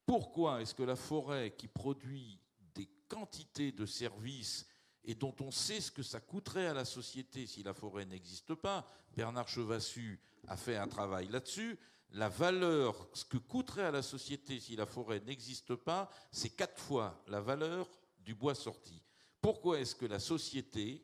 Pourquoi 0.07 0.63
est-ce 0.63 0.75
que 0.75 0.83
la 0.83 0.97
forêt 0.97 1.55
qui 1.57 1.69
produit 1.69 2.41
des 2.75 2.89
quantités 3.09 3.73
de 3.73 3.87
services 3.87 4.67
et 5.05 5.15
dont 5.15 5.35
on 5.41 5.51
sait 5.51 5.81
ce 5.81 5.91
que 5.91 6.03
ça 6.03 6.21
coûterait 6.21 6.69
à 6.69 6.75
la 6.75 6.85
société 6.85 7.47
si 7.47 7.63
la 7.63 7.75
forêt 7.75 8.05
n'existe 8.05 8.55
pas, 8.55 8.87
Bernard 9.15 9.49
Chevassu 9.49 10.21
a 10.49 10.57
fait 10.57 10.77
un 10.77 10.89
travail 10.89 11.29
là-dessus, 11.29 11.79
la 12.13 12.29
valeur, 12.29 13.09
ce 13.15 13.25
que 13.25 13.39
coûterait 13.39 13.85
à 13.85 13.91
la 13.91 14.03
société 14.03 14.61
si 14.61 14.77
la 14.77 14.87
forêt 14.87 15.21
n'existe 15.21 15.75
pas, 15.75 16.11
c'est 16.31 16.51
quatre 16.51 16.81
fois 16.81 17.23
la 17.27 17.41
valeur 17.41 17.89
du 18.21 18.35
bois 18.35 18.55
sorti. 18.55 19.03
Pourquoi 19.41 19.81
est-ce 19.81 19.95
que 19.95 20.07
la 20.07 20.19
société 20.19 21.03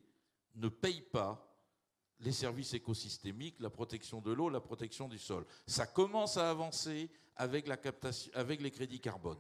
ne 0.54 0.68
paye 0.68 1.00
pas 1.00 1.44
les 2.20 2.32
services 2.32 2.74
écosystémiques, 2.74 3.60
la 3.60 3.70
protection 3.70 4.20
de 4.20 4.32
l'eau, 4.32 4.50
la 4.50 4.60
protection 4.60 5.08
du 5.08 5.18
sol? 5.18 5.46
Ça 5.66 5.86
commence 5.86 6.36
à 6.36 6.50
avancer 6.50 7.10
avec, 7.36 7.66
la 7.66 7.76
captation, 7.76 8.30
avec 8.34 8.60
les 8.60 8.70
crédits 8.70 9.00
carbone. 9.00 9.38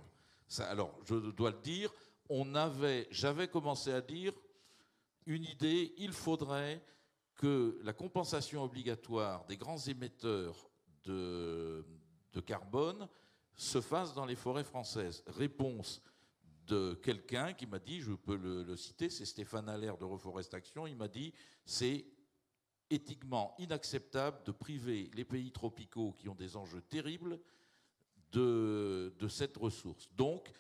Alors, 0.60 0.98
je 1.04 1.16
dois 1.16 1.50
le 1.50 1.60
dire, 1.60 1.92
on 2.30 2.54
avait, 2.54 3.06
j'avais 3.10 3.48
commencé 3.48 3.92
à 3.92 4.00
dire 4.00 4.32
une 5.26 5.44
idée, 5.44 5.94
il 5.98 6.12
faudrait 6.12 6.82
que 7.34 7.78
la 7.82 7.92
compensation 7.92 8.64
obligatoire 8.64 9.44
des 9.44 9.58
grands 9.58 9.78
émetteurs 9.78 10.67
de, 11.08 11.84
de 12.32 12.40
carbone 12.40 13.08
se 13.54 13.80
fasse 13.80 14.14
dans 14.14 14.26
les 14.26 14.36
forêts 14.36 14.64
françaises. 14.64 15.24
Réponse 15.26 16.00
de 16.66 16.94
quelqu'un 17.02 17.54
qui 17.54 17.66
m'a 17.66 17.78
dit, 17.78 18.00
je 18.00 18.12
peux 18.12 18.36
le, 18.36 18.76
citer, 18.76 19.10
c'est 19.10 19.24
Stéphane 19.24 19.68
Allaire 19.68 19.96
de 19.96 20.04
Reforestation, 20.04 20.86
il 20.86 20.96
m'a 20.96 21.08
dit, 21.08 21.32
c'est 21.64 22.04
éthiquement 22.90 23.54
inacceptable 23.58 24.42
de 24.44 24.52
priver 24.52 25.10
les 25.14 25.24
pays 25.24 25.50
tropicaux 25.50 26.12
qui 26.18 26.28
ont 26.28 26.34
des 26.34 26.56
enjeux 26.56 26.82
terribles 26.82 27.40
de, 28.32 29.14
de 29.18 29.28
cette 29.28 29.56
ressource. 29.56 30.08
Donc, 30.14 30.50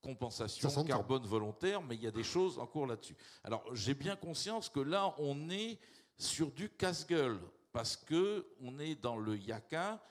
compensation 0.00 0.84
carbone 0.84 1.24
volontaire, 1.26 1.82
mais 1.82 1.94
il 1.94 2.02
y 2.02 2.06
a 2.06 2.10
des 2.10 2.24
choses 2.24 2.58
en 2.58 2.66
cours 2.66 2.86
là-dessus. 2.86 3.16
Alors, 3.44 3.62
j'ai 3.74 3.94
bien 3.94 4.16
conscience 4.16 4.68
que 4.68 4.80
là, 4.80 5.14
on 5.18 5.48
est 5.50 5.78
sur 6.18 6.50
du 6.50 6.68
casse-gueule, 6.70 7.40
parce 7.72 7.96
que 7.96 8.46
on 8.60 8.78
est 8.78 8.94
dans 8.94 9.16
le 9.16 9.36
yaka, 9.36 10.02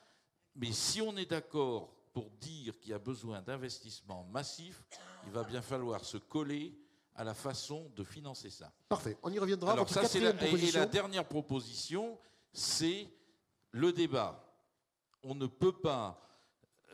mais 0.55 0.71
si 0.71 1.01
on 1.01 1.15
est 1.17 1.29
d'accord 1.29 1.93
pour 2.13 2.29
dire 2.31 2.77
qu'il 2.79 2.91
y 2.91 2.93
a 2.93 2.99
besoin 2.99 3.41
d'investissements 3.41 4.25
massifs, 4.25 4.83
il 5.25 5.31
va 5.31 5.43
bien 5.43 5.61
falloir 5.61 6.03
se 6.03 6.17
coller 6.17 6.77
à 7.15 7.23
la 7.23 7.33
façon 7.33 7.91
de 7.95 8.03
financer 8.03 8.49
ça. 8.49 8.73
Parfait, 8.89 9.17
on 9.23 9.31
y 9.31 9.39
reviendra. 9.39 9.73
Alors 9.73 9.89
ça, 9.89 10.05
c'est 10.05 10.19
la, 10.19 10.31
et 10.43 10.71
la 10.71 10.85
dernière 10.85 11.27
proposition, 11.27 12.17
c'est 12.51 13.07
le 13.71 13.93
débat. 13.93 14.43
On 15.23 15.35
ne 15.35 15.45
peut 15.45 15.77
pas 15.77 16.21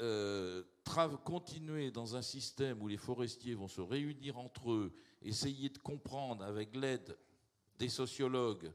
euh, 0.01 0.63
continuer 1.23 1.91
dans 1.91 2.15
un 2.15 2.21
système 2.21 2.81
où 2.81 2.87
les 2.87 2.97
forestiers 2.97 3.55
vont 3.55 3.67
se 3.67 3.81
réunir 3.81 4.37
entre 4.37 4.71
eux, 4.71 4.93
essayer 5.21 5.69
de 5.69 5.77
comprendre 5.77 6.43
avec 6.43 6.75
l'aide 6.75 7.17
des 7.79 7.89
sociologues 7.89 8.71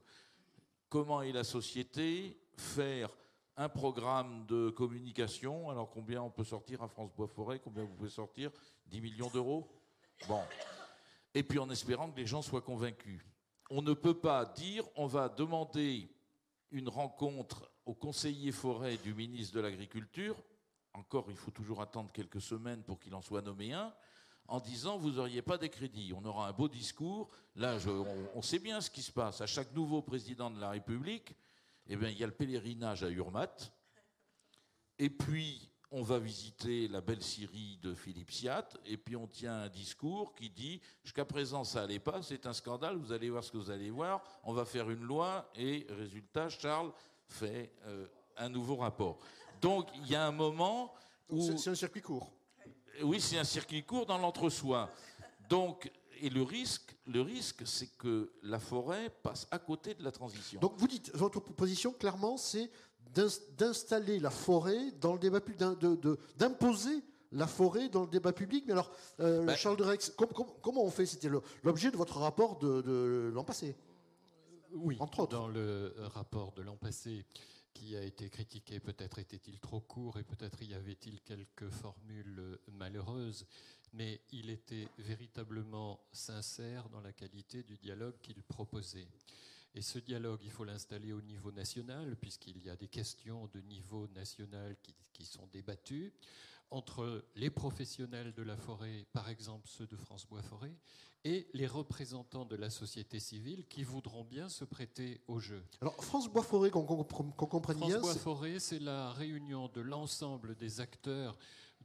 comment 0.92 1.22
est 1.22 1.32
la 1.32 1.42
société, 1.42 2.38
faire 2.54 3.08
un 3.56 3.70
programme 3.70 4.44
de 4.44 4.68
communication. 4.68 5.70
Alors 5.70 5.88
combien 5.88 6.20
on 6.20 6.28
peut 6.28 6.44
sortir 6.44 6.82
à 6.82 6.88
France 6.88 7.10
Bois 7.16 7.28
Forêt 7.28 7.60
Combien 7.60 7.82
vous 7.82 7.94
pouvez 7.94 8.10
sortir 8.10 8.50
10 8.88 9.00
millions 9.00 9.30
d'euros? 9.30 9.72
Bon. 10.28 10.42
Et 11.34 11.42
puis 11.42 11.58
en 11.58 11.70
espérant 11.70 12.10
que 12.10 12.18
les 12.18 12.26
gens 12.26 12.42
soient 12.42 12.60
convaincus. 12.60 13.22
On 13.70 13.80
ne 13.80 13.94
peut 13.94 14.18
pas 14.20 14.44
dire 14.44 14.84
on 14.94 15.06
va 15.06 15.30
demander 15.30 16.10
une 16.70 16.90
rencontre 16.90 17.70
au 17.86 17.94
conseiller 17.94 18.52
forêt 18.52 18.98
du 18.98 19.14
ministre 19.14 19.54
de 19.54 19.60
l'Agriculture. 19.60 20.36
Encore, 20.92 21.30
il 21.30 21.36
faut 21.38 21.52
toujours 21.52 21.80
attendre 21.80 22.12
quelques 22.12 22.42
semaines 22.42 22.82
pour 22.82 23.00
qu'il 23.00 23.14
en 23.14 23.22
soit 23.22 23.40
nommé 23.40 23.72
un 23.72 23.94
en 24.48 24.60
disant 24.60 24.98
vous 24.98 25.12
n'auriez 25.12 25.42
pas 25.42 25.58
des 25.58 25.68
crédits. 25.68 26.12
On 26.14 26.24
aura 26.24 26.48
un 26.48 26.52
beau 26.52 26.68
discours. 26.68 27.30
Là, 27.56 27.78
on, 28.34 28.42
sait 28.42 28.58
bien 28.58 28.80
ce 28.80 28.90
qui 28.90 29.02
se 29.02 29.12
passe. 29.12 29.40
À 29.40 29.46
chaque 29.46 29.72
nouveau 29.74 30.02
président 30.02 30.50
de 30.50 30.60
la 30.60 30.70
République, 30.70 31.34
eh 31.86 31.96
bien, 31.96 32.08
il 32.08 32.18
y 32.18 32.24
a 32.24 32.26
le 32.26 32.32
pèlerinage 32.32 33.02
à 33.02 33.10
Urmat. 33.10 33.56
Et 34.98 35.10
puis, 35.10 35.72
on 35.92 36.02
va 36.02 36.18
visiter 36.18 36.88
la 36.88 37.02
belle 37.02 37.22
Syrie 37.22 37.78
de 37.82 37.94
Philippe 37.94 38.30
Siat, 38.30 38.66
et 38.86 38.96
puis 38.96 39.14
on 39.14 39.26
tient 39.26 39.62
un 39.62 39.68
discours 39.68 40.34
qui 40.34 40.48
dit 40.48 40.80
jusqu'à 41.04 41.26
présent 41.26 41.64
ça 41.64 41.82
n'allait 41.82 41.98
pas, 41.98 42.22
c'est 42.22 42.46
un 42.46 42.54
scandale, 42.54 42.96
vous 42.96 43.12
allez 43.12 43.28
voir 43.28 43.44
ce 43.44 43.52
que 43.52 43.58
vous 43.58 43.70
allez 43.70 43.90
voir, 43.90 44.22
on 44.42 44.54
va 44.54 44.64
faire 44.64 44.88
une 44.88 45.02
loi, 45.02 45.50
et 45.54 45.86
résultat, 45.90 46.48
Charles 46.48 46.92
fait 47.26 47.74
euh, 47.84 48.06
un 48.38 48.48
nouveau 48.48 48.76
rapport. 48.76 49.18
Donc 49.60 49.88
il 49.96 50.10
y 50.10 50.14
a 50.14 50.26
un 50.26 50.32
moment 50.32 50.94
où... 51.28 51.58
C'est 51.58 51.70
un 51.70 51.74
circuit 51.74 52.00
court. 52.00 52.32
Oui, 53.02 53.20
c'est 53.20 53.38
un 53.38 53.44
circuit 53.44 53.84
court 53.84 54.06
dans 54.06 54.18
l'entre-soi. 54.18 54.90
Donc 55.48 55.90
et 56.22 56.30
le 56.30 56.42
risque, 56.42 56.96
le 57.06 57.20
risque, 57.20 57.66
c'est 57.66 57.88
que 57.98 58.32
la 58.44 58.60
forêt 58.60 59.10
passe 59.22 59.48
à 59.50 59.58
côté 59.58 59.94
de 59.94 60.04
la 60.04 60.12
transition. 60.12 60.60
Donc 60.60 60.74
vous 60.76 60.86
dites, 60.86 61.10
votre 61.16 61.40
proposition, 61.40 61.92
clairement, 61.92 62.36
c'est 62.36 62.70
d'installer 63.56 64.20
la 64.20 64.30
forêt 64.30 64.92
dans 65.00 65.12
le 65.12 65.18
débat 65.18 65.40
public, 65.40 65.58
d'imposer 66.38 67.02
la 67.32 67.48
forêt 67.48 67.88
dans 67.88 68.02
le 68.02 68.06
débat 68.06 68.32
public. 68.32 68.64
Mais 68.66 68.72
alors, 68.72 68.92
euh, 69.18 69.44
ben 69.44 69.56
Charles 69.56 69.76
de 69.76 69.82
Rex, 69.82 70.12
comment 70.62 70.84
on 70.84 70.90
fait? 70.90 71.06
C'était 71.06 71.28
l'objet 71.64 71.90
de 71.90 71.96
votre 71.96 72.18
rapport 72.18 72.58
de, 72.58 73.32
l'an 73.34 73.42
passé? 73.42 73.74
Oui, 74.74 74.96
entre 75.00 75.20
autres. 75.20 75.36
Dans 75.36 75.48
le 75.48 75.92
rapport 76.14 76.52
de 76.52 76.62
l'an 76.62 76.76
passé, 76.76 77.26
qui 77.72 77.96
a 77.96 78.02
été 78.02 78.28
critiqué, 78.28 78.80
peut-être 78.80 79.18
était-il 79.18 79.58
trop 79.60 79.80
court 79.80 80.18
et 80.18 80.24
peut-être 80.24 80.62
y 80.62 80.74
avait-il 80.74 81.20
quelques 81.20 81.68
formules 81.70 82.58
malheureuses 82.72 83.46
mais 83.92 84.20
il 84.30 84.50
était 84.50 84.88
véritablement 84.98 86.00
sincère 86.12 86.88
dans 86.88 87.00
la 87.00 87.12
qualité 87.12 87.62
du 87.62 87.76
dialogue 87.76 88.14
qu'il 88.22 88.42
proposait. 88.42 89.08
Et 89.74 89.82
ce 89.82 89.98
dialogue, 89.98 90.40
il 90.44 90.50
faut 90.50 90.64
l'installer 90.64 91.12
au 91.12 91.22
niveau 91.22 91.50
national, 91.50 92.16
puisqu'il 92.16 92.58
y 92.62 92.70
a 92.70 92.76
des 92.76 92.88
questions 92.88 93.48
de 93.48 93.60
niveau 93.60 94.06
national 94.08 94.76
qui, 94.82 94.94
sont 95.24 95.46
débattues 95.52 96.12
entre 96.70 97.24
les 97.36 97.48
professionnels 97.48 98.34
de 98.34 98.42
la 98.42 98.56
forêt, 98.56 99.06
par 99.12 99.28
exemple 99.28 99.68
ceux 99.68 99.86
de 99.86 99.94
France 99.94 100.26
Bois 100.26 100.42
Forêt, 100.42 100.74
et 101.24 101.48
les 101.52 101.66
représentants 101.66 102.44
de 102.44 102.56
la 102.56 102.70
société 102.70 103.20
civile 103.20 103.64
qui 103.68 103.84
voudront 103.84 104.24
bien 104.24 104.48
se 104.48 104.64
prêter 104.64 105.20
au 105.28 105.38
jeu. 105.38 105.64
Alors 105.80 105.94
France 106.02 106.28
Forêt, 106.42 106.70
qu'on 106.70 106.84
comprenne 106.84 107.78
bien. 107.78 108.00
France 108.00 108.00
Bois 108.00 108.14
Forêt, 108.14 108.58
c'est 108.58 108.80
la 108.80 109.12
réunion 109.12 109.68
de 109.68 109.80
l'ensemble 109.80 110.56
des 110.56 110.80
acteurs 110.80 111.38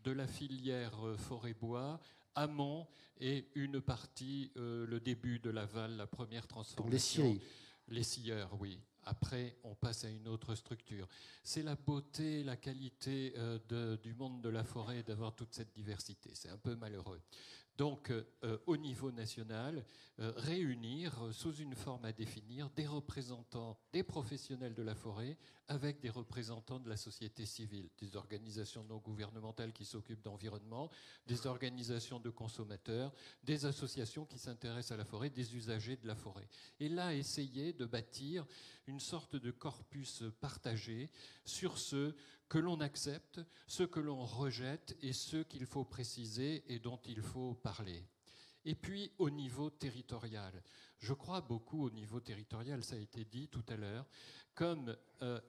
de 0.03 0.11
la 0.11 0.27
filière 0.27 1.05
euh, 1.05 1.17
forêt-bois, 1.17 1.99
amont 2.35 2.87
et 3.19 3.47
une 3.55 3.81
partie, 3.81 4.51
euh, 4.57 4.85
le 4.87 4.99
début 4.99 5.39
de 5.39 5.49
l'aval, 5.49 5.97
la 5.97 6.07
première 6.07 6.47
transformation. 6.47 7.23
les 7.87 7.95
Les 7.95 8.03
scieurs, 8.03 8.51
oui. 8.59 8.79
Après, 9.03 9.57
on 9.63 9.73
passe 9.73 10.03
à 10.03 10.09
une 10.09 10.27
autre 10.27 10.53
structure. 10.55 11.07
C'est 11.41 11.63
la 11.63 11.75
beauté, 11.75 12.43
la 12.43 12.57
qualité 12.57 13.33
euh, 13.37 13.97
du 13.97 14.13
monde 14.13 14.41
de 14.41 14.49
la 14.49 14.65
forêt 14.65 15.01
d'avoir 15.01 15.33
toute 15.33 15.53
cette 15.53 15.73
diversité. 15.73 16.31
C'est 16.33 16.49
un 16.49 16.57
peu 16.57 16.75
malheureux. 16.75 17.21
Donc, 17.77 18.09
euh, 18.09 18.23
euh, 18.43 18.57
au 18.65 18.75
niveau 18.75 19.11
national, 19.11 19.85
euh, 20.19 20.33
réunir 20.35 21.13
sous 21.31 21.53
une 21.57 21.75
forme 21.75 22.05
à 22.05 22.11
définir 22.11 22.71
des 22.71 22.87
représentants, 22.87 23.77
des 23.93 24.01
professionnels 24.01 24.73
de 24.73 24.81
la 24.81 24.95
forêt, 24.95 25.37
avec 25.67 25.99
des 25.99 26.09
représentants 26.09 26.79
de 26.79 26.89
la 26.89 26.97
société 26.97 27.45
civile, 27.45 27.89
des 27.99 28.15
organisations 28.15 28.83
non 28.85 28.97
gouvernementales 28.97 29.73
qui 29.73 29.85
s'occupent 29.85 30.23
d'environnement, 30.23 30.89
des 31.27 31.45
organisations 31.45 32.19
de 32.19 32.31
consommateurs, 32.31 33.13
des 33.43 33.65
associations 33.65 34.25
qui 34.25 34.39
s'intéressent 34.39 34.93
à 34.93 34.97
la 34.97 35.05
forêt, 35.05 35.29
des 35.29 35.55
usagers 35.55 35.97
de 35.97 36.07
la 36.07 36.15
forêt. 36.15 36.47
Et 36.79 36.89
là, 36.89 37.13
essayer 37.13 37.73
de 37.73 37.85
bâtir 37.85 38.47
une 38.87 38.99
sorte 38.99 39.35
de 39.35 39.51
corpus 39.51 40.23
partagé 40.39 41.11
sur 41.45 41.77
ce 41.77 42.15
que 42.49 42.57
l'on 42.57 42.79
accepte, 42.79 43.41
ce 43.67 43.83
que 43.83 43.99
l'on 43.99 44.23
rejette 44.25 44.97
et 45.01 45.13
ce 45.13 45.37
qu'il 45.37 45.65
faut 45.65 45.85
préciser 45.85 46.63
et 46.67 46.79
dont 46.79 46.99
il 47.05 47.21
faut 47.21 47.55
parler. 47.55 48.05
Et 48.65 48.75
puis 48.75 49.11
au 49.17 49.29
niveau 49.29 49.69
territorial, 49.69 50.61
je 50.99 51.13
crois 51.13 51.41
beaucoup 51.41 51.85
au 51.85 51.89
niveau 51.89 52.19
territorial, 52.19 52.83
ça 52.83 52.95
a 52.95 52.99
été 52.99 53.23
dit 53.23 53.47
tout 53.47 53.63
à 53.69 53.77
l'heure, 53.77 54.05
comme 54.55 54.95
euh, 55.21 55.39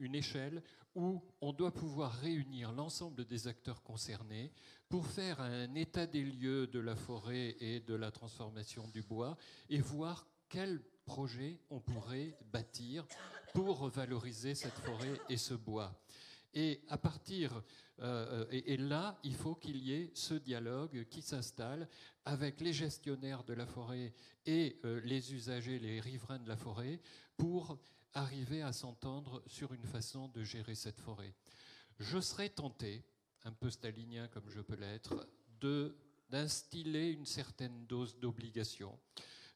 une 0.00 0.14
échelle 0.14 0.62
où 0.94 1.22
on 1.40 1.52
doit 1.52 1.74
pouvoir 1.74 2.12
réunir 2.12 2.72
l'ensemble 2.72 3.26
des 3.26 3.46
acteurs 3.46 3.82
concernés 3.82 4.52
pour 4.88 5.06
faire 5.06 5.40
un 5.40 5.74
état 5.74 6.06
des 6.06 6.24
lieux 6.24 6.66
de 6.66 6.78
la 6.78 6.96
forêt 6.96 7.56
et 7.60 7.80
de 7.80 7.94
la 7.94 8.10
transformation 8.10 8.88
du 8.88 9.02
bois 9.02 9.36
et 9.68 9.80
voir 9.80 10.26
quel 10.48 10.82
projet 11.04 11.60
on 11.68 11.80
pourrait 11.80 12.36
bâtir 12.52 13.06
pour 13.52 13.88
valoriser 13.88 14.54
cette 14.54 14.78
forêt 14.78 15.20
et 15.28 15.36
ce 15.36 15.54
bois. 15.54 15.92
Et 16.54 16.80
à 16.88 16.98
partir, 16.98 17.62
euh, 18.00 18.44
euh, 18.44 18.46
et, 18.50 18.76
là, 18.76 19.18
il 19.24 19.34
faut 19.34 19.56
qu'il 19.56 19.76
y 19.76 19.92
ait 19.92 20.10
ce 20.14 20.34
dialogue 20.34 21.06
qui 21.10 21.20
s'installe 21.20 21.88
avec 22.24 22.60
les 22.60 22.72
gestionnaires 22.72 23.44
de 23.44 23.54
la 23.54 23.66
forêt 23.66 24.14
et 24.46 24.78
euh, 24.84 25.00
les 25.04 25.34
usagers, 25.34 25.78
les 25.80 26.00
riverains 26.00 26.38
de 26.38 26.48
la 26.48 26.56
forêt, 26.56 27.00
pour 27.36 27.78
arriver 28.14 28.62
à 28.62 28.72
s'entendre 28.72 29.42
sur 29.46 29.74
une 29.74 29.84
façon 29.84 30.28
de 30.28 30.44
gérer 30.44 30.76
cette 30.76 31.00
forêt. 31.00 31.34
Je 31.98 32.20
serais 32.20 32.48
tenté, 32.48 33.04
un 33.42 33.52
peu 33.52 33.70
stalinien 33.70 34.28
comme 34.28 34.48
je 34.48 34.60
peux 34.60 34.76
l'être, 34.76 35.28
de 35.60 35.96
d'instiller 36.30 37.10
une 37.10 37.26
certaine 37.26 37.86
dose 37.86 38.18
d'obligation 38.18 38.98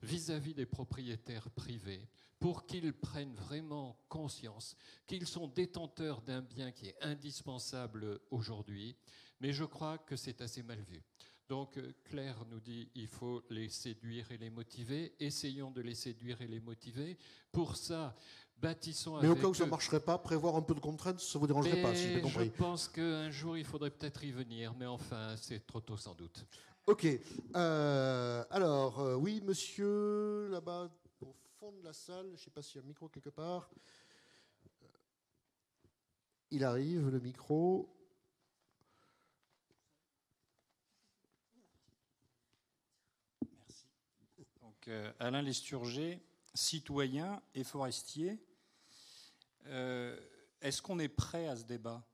vis-à-vis 0.02 0.54
des 0.54 0.66
propriétaires 0.66 1.50
privés 1.50 2.06
pour 2.38 2.66
qu'ils 2.66 2.92
prennent 2.92 3.34
vraiment 3.34 3.98
conscience 4.08 4.76
qu'ils 5.06 5.26
sont 5.26 5.48
détenteurs 5.48 6.22
d'un 6.22 6.42
bien 6.42 6.70
qui 6.70 6.86
est 6.86 6.96
indispensable 7.02 8.20
aujourd'hui, 8.30 8.96
mais 9.40 9.52
je 9.52 9.64
crois 9.64 9.98
que 9.98 10.16
c'est 10.16 10.40
assez 10.40 10.62
mal 10.62 10.80
vu. 10.80 11.02
Donc 11.48 11.78
Claire 12.04 12.44
nous 12.50 12.60
dit 12.60 12.90
il 12.94 13.06
faut 13.06 13.42
les 13.48 13.70
séduire 13.70 14.30
et 14.30 14.36
les 14.36 14.50
motiver. 14.50 15.14
Essayons 15.18 15.70
de 15.70 15.80
les 15.80 15.94
séduire 15.94 16.42
et 16.42 16.46
les 16.46 16.60
motiver. 16.60 17.16
Pour 17.50 17.76
ça, 17.76 18.14
bâtissons 18.60 19.18
Mais 19.22 19.28
au 19.28 19.34
cas 19.34 19.46
où 19.46 19.54
ça 19.54 19.64
ne 19.64 19.70
marcherait 19.70 20.00
pas, 20.00 20.18
prévoir 20.18 20.56
un 20.56 20.62
peu 20.62 20.74
de 20.74 20.80
contraintes, 20.80 21.20
ça 21.20 21.38
ne 21.38 21.40
vous 21.40 21.46
dérangerait 21.46 21.80
pas, 21.80 21.94
si 21.94 22.12
Je 22.12 22.50
pense 22.50 22.88
qu'un 22.88 23.30
jour, 23.30 23.56
il 23.56 23.64
faudrait 23.64 23.90
peut-être 23.90 24.22
y 24.24 24.30
venir, 24.30 24.74
mais 24.78 24.86
enfin, 24.86 25.36
c'est 25.36 25.66
trop 25.66 25.80
tôt 25.80 25.96
sans 25.96 26.14
doute. 26.14 26.44
Ok. 26.86 27.06
Euh, 27.54 28.44
alors, 28.50 29.00
euh, 29.00 29.14
oui, 29.14 29.42
monsieur, 29.44 30.48
là-bas, 30.48 30.90
fond 31.58 31.72
de 31.72 31.82
la 31.82 31.92
salle, 31.92 32.26
je 32.26 32.32
ne 32.32 32.36
sais 32.36 32.50
pas 32.50 32.62
s'il 32.62 32.76
y 32.76 32.78
a 32.78 32.84
un 32.84 32.86
micro 32.86 33.08
quelque 33.08 33.30
part. 33.30 33.68
Il 36.50 36.62
arrive, 36.62 37.08
le 37.08 37.18
micro. 37.18 37.92
Merci. 43.42 43.86
Euh, 44.88 45.12
Alain 45.18 45.42
Lesturger, 45.42 46.22
citoyen 46.54 47.42
et 47.54 47.64
forestier. 47.64 48.38
Est-ce 49.64 50.80
qu'on 50.80 50.98
est 50.98 51.08
prêt 51.08 51.48
à 51.48 51.56
ce 51.56 51.64
débat? 51.64 52.06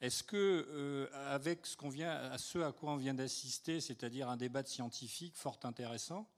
Est-ce 0.00 0.24
que, 0.24 0.66
euh, 0.68 1.08
avec 1.12 1.64
ce, 1.64 1.76
qu'on 1.76 1.88
vient, 1.88 2.10
à 2.10 2.36
ce 2.36 2.58
à 2.58 2.72
quoi 2.72 2.92
on 2.92 2.96
vient 2.96 3.14
d'assister, 3.14 3.80
c'est-à-dire 3.80 4.28
un 4.28 4.36
débat 4.36 4.62
de 4.62 4.68
scientifique 4.68 5.36
fort 5.36 5.60
intéressant, 5.62 6.28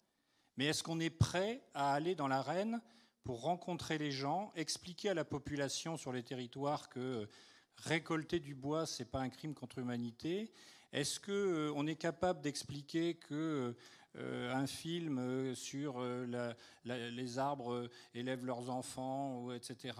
mais 0.57 0.67
est-ce 0.67 0.83
qu'on 0.83 1.01
est 1.01 1.11
prêt 1.11 1.63
à 1.75 1.95
aller 1.95 2.15
dans 2.15 2.29
l'arène 2.29 2.81
pour 3.23 3.43
rencontrer 3.43 3.99
les 3.99 4.11
gens, 4.11 4.53
expliquer 4.55 5.11
à 5.11 5.15
la 5.15 5.25
population 5.25 5.97
sur 5.97 6.13
les 6.13 6.23
territoires 6.23 6.89
que 6.89 7.29
récolter 7.77 8.41
du 8.41 8.55
bois, 8.55 8.87
c'est 8.87 9.11
pas 9.11 9.21
un 9.21 9.31
crime 9.31 9.55
contre 9.55 9.81
l'humanité? 9.81 10.53
Est-ce 10.93 11.19
qu'on 11.19 11.87
euh, 11.87 11.91
est 11.91 11.97
capable 11.97 12.41
d'expliquer 12.41 13.15
que 13.15 13.75
euh, 14.17 14.55
un 14.55 14.67
film 14.69 15.19
euh, 15.19 15.55
sur 15.57 15.97
euh, 15.99 16.55
les 16.85 17.39
arbres 17.39 17.89
élèvent 18.15 18.45
leurs 18.45 18.71
enfants, 18.71 19.51
etc. 19.53 19.97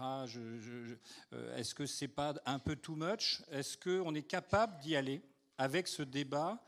Est-ce 1.57 1.75
que 1.75 1.85
c'est 1.85 2.07
pas 2.07 2.33
un 2.45 2.59
peu 2.59 2.77
too 2.77 2.95
much? 2.95 3.41
Est-ce 3.51 3.77
qu'on 3.77 4.15
est 4.15 4.23
capable 4.23 4.79
d'y 4.79 4.95
aller 4.95 5.21
avec 5.57 5.89
ce 5.89 6.01
débat 6.01 6.63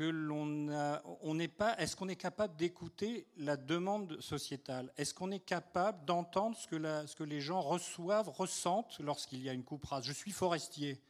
est-ce 0.00 1.96
qu'on 1.96 2.08
est 2.08 2.16
capable 2.16 2.56
d'écouter 2.56 3.26
la 3.36 3.56
demande 3.56 4.20
sociétale? 4.20 4.92
Est-ce 4.96 5.14
qu'on 5.14 5.30
est 5.30 5.44
capable 5.44 6.04
d'entendre 6.04 6.56
ce 6.56 6.66
que, 7.14 7.24
les 7.24 7.40
gens 7.40 7.60
reçoivent, 7.60 8.28
ressentent 8.28 8.98
lorsqu'il 9.00 9.42
y 9.42 9.48
a 9.48 9.52
une 9.52 9.64
coupe 9.64 9.84
rase 9.84 10.04
Je 10.04 10.12
suis 10.12 10.32
forestier. 10.32 11.00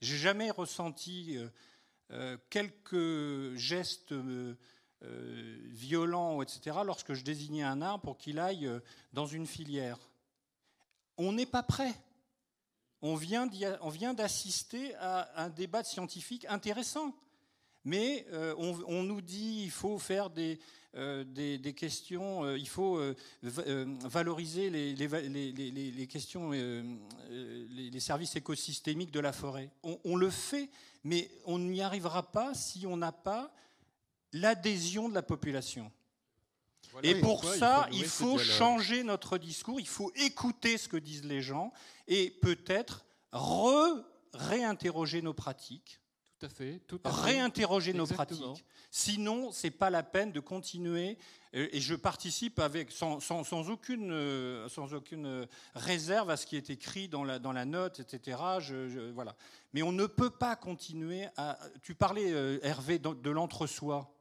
J'ai 0.00 0.16
jamais 0.16 0.50
ressenti 0.50 1.38
quelques 2.50 3.54
gestes 3.56 4.14
euh, 5.04 5.58
violent, 5.70 6.40
etc., 6.40 6.78
lorsque 6.84 7.12
je 7.12 7.24
désignais 7.24 7.62
un 7.62 7.82
arbre 7.82 8.04
pour 8.04 8.16
qu'il 8.16 8.38
aille 8.38 8.66
euh, 8.66 8.80
dans 9.12 9.26
une 9.26 9.46
filière. 9.46 9.98
On 11.18 11.32
n'est 11.32 11.46
pas 11.46 11.62
prêt. 11.62 11.92
On 13.02 13.14
vient 13.16 14.14
d'assister 14.14 14.94
à 14.94 15.42
un 15.42 15.50
débat 15.50 15.84
scientifique 15.84 16.46
intéressant. 16.48 17.14
Mais 17.84 18.26
euh, 18.32 18.54
on, 18.56 19.02
nous 19.02 19.20
dit 19.20 19.62
qu'il 19.62 19.70
faut 19.70 19.98
faire 19.98 20.30
des, 20.30 20.58
des, 20.94 21.74
questions, 21.74 22.54
il 22.54 22.68
faut 22.68 23.00
valoriser 23.42 24.70
les, 24.70 24.94
les, 24.94 26.06
questions, 26.06 26.50
les, 26.50 28.00
services 28.00 28.36
écosystémiques 28.36 29.10
de 29.10 29.20
la 29.20 29.32
forêt. 29.32 29.70
On, 29.82 29.98
on 30.04 30.16
le 30.16 30.30
fait, 30.30 30.70
mais 31.02 31.30
on 31.44 31.58
n'y 31.58 31.82
arrivera 31.82 32.30
pas 32.30 32.54
si 32.54 32.86
on 32.86 32.96
n'a 32.96 33.12
pas 33.12 33.52
l'adhésion 34.34 35.08
de 35.08 35.14
la 35.14 35.22
population. 35.22 35.90
et 37.02 37.14
pour 37.16 37.44
ça, 37.44 37.88
il 37.92 38.04
faut, 38.04 38.38
changer 38.38 39.02
notre 39.04 39.38
discours, 39.38 39.80
il 39.80 39.88
faut 39.88 40.12
écouter 40.16 40.76
ce 40.76 40.88
que 40.88 40.96
disent 40.96 41.24
les 41.24 41.42
gens 41.42 41.72
et 42.06 42.30
peut-être 42.30 43.04
réinterroger 44.32 45.22
nos 45.22 45.34
pratiques. 45.34 46.00
Tout 46.38 46.46
à 46.46 46.48
fait. 46.48 46.80
réinterroger 47.04 47.92
nos 47.92 48.06
pratiques. 48.06 48.64
Sinon, 48.90 49.50
c'est 49.52 49.70
pas 49.70 49.90
la 49.90 50.02
peine 50.02 50.32
de 50.32 50.40
continuer. 50.40 51.18
Et 51.52 51.80
je 51.80 51.94
participe 51.94 52.58
avec 52.58 52.90
sans, 52.90 53.20
aucune 53.70 54.10
euh, 54.10 54.68
sans 54.68 54.92
aucune 54.92 55.46
réserve 55.76 56.28
à 56.30 56.36
ce 56.36 56.46
qui 56.46 56.56
est 56.56 56.68
écrit 56.68 57.08
dans 57.08 57.22
la 57.22 57.38
dans 57.38 57.52
la 57.52 57.64
note, 57.64 58.00
etc. 58.00 58.36
voilà. 59.14 59.36
Mais 59.72 59.82
on 59.82 59.92
ne 59.92 60.06
peut 60.06 60.30
pas 60.30 60.56
continuer 60.56 61.28
à. 61.36 61.58
Tu 61.82 61.94
parlais 61.94 62.32
euh, 62.32 62.58
Hervé 62.62 62.98
de 62.98 63.30
l'entre-soi. 63.30 64.13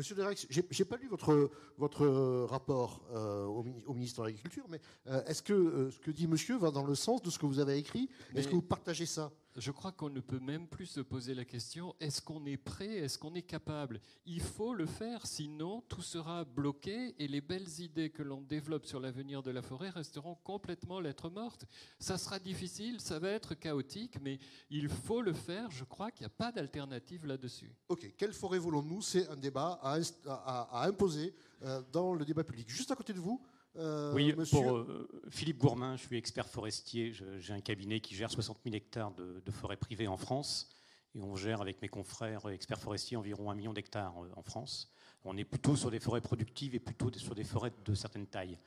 Monsieur 0.00 0.14
Derex, 0.14 0.46
je 0.48 0.62
n'ai 0.62 0.84
pas 0.86 0.96
lu 0.96 1.08
votre, 1.08 1.50
votre 1.76 2.06
rapport 2.46 3.02
euh, 3.12 3.44
au, 3.44 3.92
ministre 3.92 4.22
de 4.22 4.28
l'Agriculture, 4.28 4.64
mais 4.70 4.80
euh, 5.08 5.22
est-ce 5.26 5.42
que 5.42 5.52
euh, 5.52 5.90
ce 5.90 5.98
que 5.98 6.10
dit 6.10 6.26
monsieur 6.26 6.56
va 6.56 6.70
dans 6.70 6.86
le 6.86 6.94
sens 6.94 7.20
de 7.20 7.28
ce 7.28 7.38
que 7.38 7.44
vous 7.44 7.58
avez 7.58 7.76
écrit? 7.76 8.08
Est-ce 8.34 8.48
que 8.48 8.54
vous 8.54 8.62
partagez 8.62 9.04
ça? 9.04 9.30
Je 9.60 9.70
crois 9.70 9.92
qu'on 9.92 10.08
ne 10.08 10.20
peut 10.20 10.40
même 10.40 10.66
plus 10.66 10.86
se 10.86 11.00
poser 11.00 11.34
la 11.34 11.44
question 11.44 11.94
est-ce 12.00 12.22
qu'on 12.22 12.46
est 12.46 12.56
prêt 12.56 12.96
Est-ce 12.96 13.18
qu'on 13.18 13.34
est 13.34 13.42
capable? 13.42 14.00
Il 14.24 14.40
faut 14.40 14.72
le 14.72 14.86
faire, 14.86 15.26
sinon 15.26 15.82
tout 15.82 16.00
sera 16.02 16.44
bloqué 16.44 17.14
et 17.22 17.28
les 17.28 17.42
belles 17.42 17.68
idées 17.78 18.10
que 18.10 18.22
l'on 18.22 18.40
développe 18.40 18.86
sur 18.86 19.00
l'avenir 19.00 19.42
de 19.42 19.50
la 19.50 19.60
forêt 19.60 19.90
resteront 19.90 20.34
complètement 20.36 20.98
lettres 20.98 21.28
mortes. 21.28 21.66
Ça 21.98 22.16
sera 22.16 22.38
difficile, 22.38 23.00
ça 23.00 23.18
va 23.18 23.28
être 23.30 23.54
chaotique, 23.54 24.18
mais 24.22 24.38
il 24.70 24.88
faut 24.88 25.20
le 25.20 25.34
faire. 25.34 25.70
Je 25.70 25.84
crois 25.84 26.10
qu'il 26.10 26.22
n'y 26.22 26.32
a 26.32 26.36
pas 26.36 26.52
d'alternative 26.52 27.26
là-dessus. 27.26 27.70
Ok, 27.88 28.14
quelle 28.16 28.32
forêt 28.32 28.58
voulons-nous? 28.58 29.02
C'est 29.02 29.28
un 29.28 29.36
débat 29.36 29.78
à, 29.82 30.86
imposer 30.86 31.34
euh, 31.62 31.82
dans 31.92 32.14
le 32.14 32.24
débat 32.24 32.44
public. 32.44 32.68
Juste 32.70 32.90
à 32.90 32.96
côté 32.96 33.12
de 33.12 33.20
vous, 33.20 33.42
euh, 33.76 34.12
oui, 34.12 34.34
pour 34.50 34.76
euh, 34.76 35.08
Philippe 35.28 35.58
Gourmain, 35.58 35.96
je 35.96 36.02
suis 36.02 36.16
expert 36.16 36.48
forestier. 36.48 37.12
J'ai 37.12 37.52
un 37.52 37.60
cabinet 37.60 38.00
qui 38.00 38.14
gère 38.14 38.30
60 38.30 38.58
000 38.64 38.74
hectares 38.74 39.12
de, 39.12 39.42
de 39.44 39.50
forêts 39.50 39.76
privées 39.76 40.08
en 40.08 40.16
France. 40.16 40.74
Et 41.14 41.22
on 41.22 41.34
gère 41.36 41.60
avec 41.60 41.82
mes 41.82 41.88
confrères 41.88 42.48
experts 42.48 42.80
forestiers 42.80 43.16
environ 43.16 43.50
un 43.50 43.54
million 43.54 43.72
d'hectares 43.72 44.22
euh, 44.22 44.30
en 44.36 44.42
France. 44.42 44.92
On 45.24 45.36
est 45.36 45.44
plutôt 45.44 45.76
sur 45.76 45.90
des 45.90 46.00
forêts 46.00 46.20
productives 46.20 46.74
et 46.74 46.80
plutôt 46.80 47.12
sur 47.12 47.34
des 47.34 47.44
forêts 47.44 47.72
de 47.84 47.94
certaines 47.94 48.26
tailles. 48.26 48.58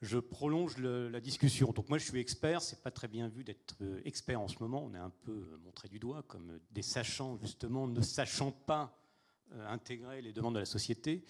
Je 0.00 0.18
prolonge 0.18 0.78
la 0.78 1.20
discussion. 1.20 1.72
Donc 1.72 1.88
moi, 1.88 1.98
je 1.98 2.04
suis 2.04 2.20
expert. 2.20 2.62
C'est 2.62 2.82
pas 2.82 2.90
très 2.90 3.08
bien 3.08 3.28
vu 3.28 3.42
d'être 3.42 3.76
expert 4.04 4.40
en 4.40 4.46
ce 4.46 4.56
moment. 4.60 4.84
On 4.84 4.94
est 4.94 4.98
un 4.98 5.12
peu 5.24 5.58
montré 5.64 5.88
du 5.88 5.98
doigt 5.98 6.22
comme 6.22 6.60
des 6.70 6.82
sachants, 6.82 7.36
justement, 7.36 7.88
ne 7.88 8.00
sachant 8.00 8.52
pas 8.52 8.96
intégrer 9.66 10.22
les 10.22 10.32
demandes 10.32 10.54
de 10.54 10.60
la 10.60 10.66
société. 10.66 11.24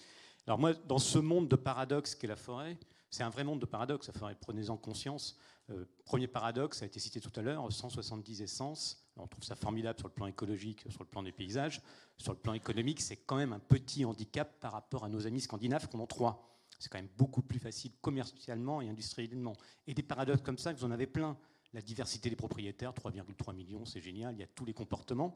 Alors 0.47 0.59
moi, 0.59 0.73
dans 0.73 0.99
ce 0.99 1.19
monde 1.19 1.47
de 1.47 1.55
paradoxes 1.55 2.15
qu'est 2.15 2.27
la 2.27 2.35
forêt, 2.35 2.77
c'est 3.11 3.23
un 3.23 3.29
vrai 3.29 3.43
monde 3.43 3.59
de 3.59 3.65
paradoxes, 3.65 4.11
prenez-en 4.41 4.77
conscience. 4.77 5.37
Euh, 5.71 5.85
premier 6.05 6.27
paradoxe, 6.27 6.79
ça 6.79 6.85
a 6.85 6.87
été 6.87 6.99
cité 6.99 7.19
tout 7.19 7.31
à 7.35 7.41
l'heure, 7.41 7.71
170 7.71 8.41
essences. 8.41 9.03
on 9.17 9.27
trouve 9.27 9.43
ça 9.43 9.55
formidable 9.55 9.97
sur 9.99 10.07
le 10.07 10.13
plan 10.13 10.27
écologique, 10.27 10.85
sur 10.89 11.03
le 11.03 11.09
plan 11.09 11.23
des 11.23 11.31
paysages. 11.31 11.81
Sur 12.17 12.33
le 12.33 12.39
plan 12.39 12.53
économique, 12.53 13.01
c'est 13.01 13.17
quand 13.17 13.35
même 13.35 13.53
un 13.53 13.59
petit 13.59 14.05
handicap 14.05 14.59
par 14.59 14.73
rapport 14.73 15.05
à 15.05 15.09
nos 15.09 15.25
amis 15.25 15.41
scandinaves 15.41 15.87
qui 15.87 15.97
en 15.97 16.07
trois. 16.07 16.45
C'est 16.79 16.89
quand 16.89 16.97
même 16.97 17.09
beaucoup 17.17 17.41
plus 17.41 17.59
facile 17.59 17.91
commercialement 18.01 18.81
et 18.81 18.89
industriellement. 18.89 19.53
Et 19.87 19.93
des 19.93 20.03
paradoxes 20.03 20.41
comme 20.41 20.57
ça, 20.57 20.71
vous 20.71 20.85
en 20.85 20.91
avez 20.91 21.07
plein. 21.07 21.37
La 21.73 21.81
diversité 21.81 22.29
des 22.29 22.35
propriétaires, 22.35 22.93
3,3 22.93 23.53
millions, 23.53 23.85
c'est 23.85 24.01
génial, 24.01 24.33
il 24.35 24.39
y 24.39 24.43
a 24.43 24.47
tous 24.47 24.65
les 24.65 24.73
comportements. 24.73 25.35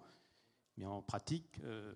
Mais 0.78 0.86
en 0.86 1.02
pratique, 1.02 1.60
euh, 1.64 1.94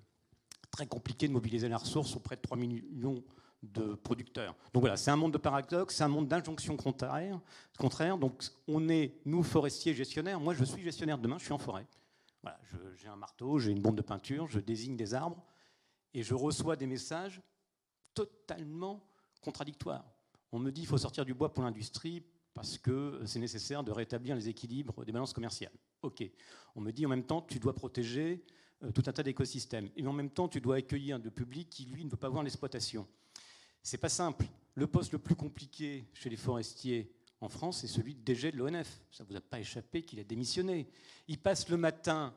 très 0.77 0.85
compliqué 0.85 1.27
de 1.27 1.33
mobiliser 1.33 1.67
la 1.67 1.77
ressource 1.77 2.15
auprès 2.15 2.35
de 2.35 2.41
3 2.41 2.55
millions 2.55 3.23
de 3.63 3.95
producteurs. 3.95 4.55
Donc 4.73 4.81
voilà, 4.81 4.95
c'est 4.95 5.09
un 5.09 5.15
monde 5.15 5.33
de 5.33 5.39
paradoxes, 5.39 5.95
c'est 5.95 6.03
un 6.03 6.07
monde 6.07 6.27
d'injonctions 6.27 6.77
contraires, 6.77 7.39
contraires. 7.79 8.19
Donc 8.19 8.43
on 8.67 8.87
est, 8.87 9.19
nous, 9.25 9.41
forestiers, 9.41 9.95
gestionnaires. 9.95 10.39
Moi, 10.39 10.53
je 10.53 10.63
suis 10.63 10.83
gestionnaire 10.83 11.17
demain, 11.17 11.39
je 11.39 11.45
suis 11.45 11.53
en 11.53 11.57
forêt. 11.57 11.87
Voilà, 12.43 12.59
j'ai 12.95 13.07
un 13.07 13.15
marteau, 13.15 13.57
j'ai 13.57 13.71
une 13.71 13.81
bombe 13.81 13.95
de 13.95 14.03
peinture, 14.03 14.47
je 14.47 14.59
désigne 14.59 14.95
des 14.95 15.15
arbres 15.15 15.43
et 16.13 16.21
je 16.21 16.35
reçois 16.35 16.75
des 16.75 16.85
messages 16.85 17.41
totalement 18.13 19.03
contradictoires. 19.41 20.05
On 20.51 20.59
me 20.59 20.71
dit 20.71 20.81
qu'il 20.81 20.89
faut 20.89 20.99
sortir 20.99 21.25
du 21.25 21.33
bois 21.33 21.51
pour 21.51 21.63
l'industrie 21.63 22.23
parce 22.53 22.77
que 22.77 23.19
c'est 23.25 23.39
nécessaire 23.39 23.83
de 23.83 23.91
rétablir 23.91 24.35
les 24.35 24.47
équilibres 24.47 25.03
des 25.03 25.11
balances 25.11 25.33
commerciales. 25.33 25.73
OK. 26.03 26.23
On 26.75 26.81
me 26.81 26.91
dit 26.91 27.03
en 27.07 27.09
même 27.09 27.25
temps, 27.25 27.41
tu 27.41 27.57
dois 27.57 27.73
protéger 27.73 28.45
tout 28.93 29.03
un 29.05 29.11
tas 29.11 29.23
d'écosystèmes. 29.23 29.89
Et 29.95 30.05
en 30.05 30.13
même 30.13 30.29
temps, 30.29 30.47
tu 30.47 30.61
dois 30.61 30.75
accueillir 30.75 31.19
de 31.19 31.29
public 31.29 31.69
qui, 31.69 31.85
lui, 31.85 32.05
ne 32.05 32.09
veut 32.09 32.17
pas 32.17 32.29
voir 32.29 32.43
l'exploitation. 32.43 33.07
C'est 33.81 33.97
pas 33.97 34.09
simple. 34.09 34.45
Le 34.75 34.87
poste 34.87 35.11
le 35.11 35.19
plus 35.19 35.35
compliqué 35.35 36.05
chez 36.13 36.29
les 36.29 36.35
forestiers 36.35 37.11
en 37.39 37.49
France, 37.49 37.79
c'est 37.81 37.87
celui 37.87 38.15
de 38.15 38.21
DG 38.21 38.51
de 38.51 38.57
l'ONF. 38.57 39.01
Ça 39.11 39.23
ne 39.23 39.29
vous 39.29 39.35
a 39.35 39.41
pas 39.41 39.59
échappé 39.59 40.01
qu'il 40.01 40.19
a 40.19 40.23
démissionné. 40.23 40.87
Il 41.27 41.37
passe 41.37 41.69
le 41.69 41.77
matin, 41.77 42.33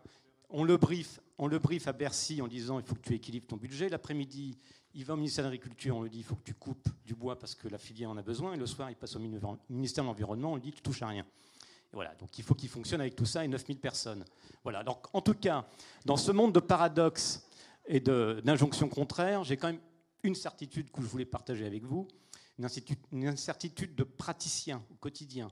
on 0.50 0.64
le 0.64 0.76
brief, 0.76 1.20
on 1.38 1.46
le 1.46 1.58
brief 1.58 1.88
à 1.88 1.92
Bercy 1.92 2.42
en 2.42 2.48
disant 2.48 2.78
il 2.78 2.84
faut 2.84 2.94
que 2.94 3.00
tu 3.00 3.14
équilibres 3.14 3.46
ton 3.46 3.56
budget. 3.56 3.88
L'après-midi, 3.88 4.58
il 4.94 5.04
va 5.04 5.14
au 5.14 5.16
ministère 5.16 5.44
de 5.44 5.50
l'Agriculture, 5.50 5.96
on 5.96 6.02
lui 6.02 6.10
dit 6.10 6.18
il 6.18 6.24
faut 6.24 6.36
que 6.36 6.44
tu 6.44 6.54
coupes 6.54 6.88
du 7.04 7.14
bois 7.14 7.38
parce 7.38 7.54
que 7.54 7.68
la 7.68 7.78
filière 7.78 8.10
en 8.10 8.16
a 8.16 8.22
besoin. 8.22 8.52
Et 8.52 8.56
le 8.56 8.66
soir, 8.66 8.90
il 8.90 8.96
passe 8.96 9.16
au 9.16 9.20
ministère 9.20 10.04
de 10.04 10.08
l'Environnement, 10.08 10.52
on 10.52 10.56
lui 10.56 10.62
dit 10.62 10.72
tu 10.72 10.82
touches 10.82 11.02
à 11.02 11.08
rien. 11.08 11.24
Voilà, 11.92 12.14
donc 12.14 12.38
il 12.38 12.44
faut 12.44 12.54
qu'il 12.54 12.68
fonctionne 12.68 13.00
avec 13.00 13.16
tout 13.16 13.26
ça 13.26 13.44
et 13.44 13.48
9000 13.48 13.78
personnes. 13.78 14.24
Voilà, 14.62 14.84
donc 14.84 15.06
en 15.12 15.20
tout 15.20 15.34
cas, 15.34 15.66
dans 16.04 16.16
ce 16.16 16.30
monde 16.30 16.52
de 16.52 16.60
paradoxes 16.60 17.46
et 17.86 18.00
d'injonctions 18.00 18.88
contraires, 18.88 19.42
j'ai 19.44 19.56
quand 19.56 19.68
même 19.68 19.80
une 20.22 20.34
certitude 20.34 20.90
que 20.90 21.02
je 21.02 21.06
voulais 21.06 21.24
partager 21.24 21.66
avec 21.66 21.82
vous, 21.82 22.06
une 23.12 23.26
incertitude 23.26 23.94
de 23.94 24.04
praticien 24.04 24.84
au 24.90 24.94
quotidien 24.96 25.50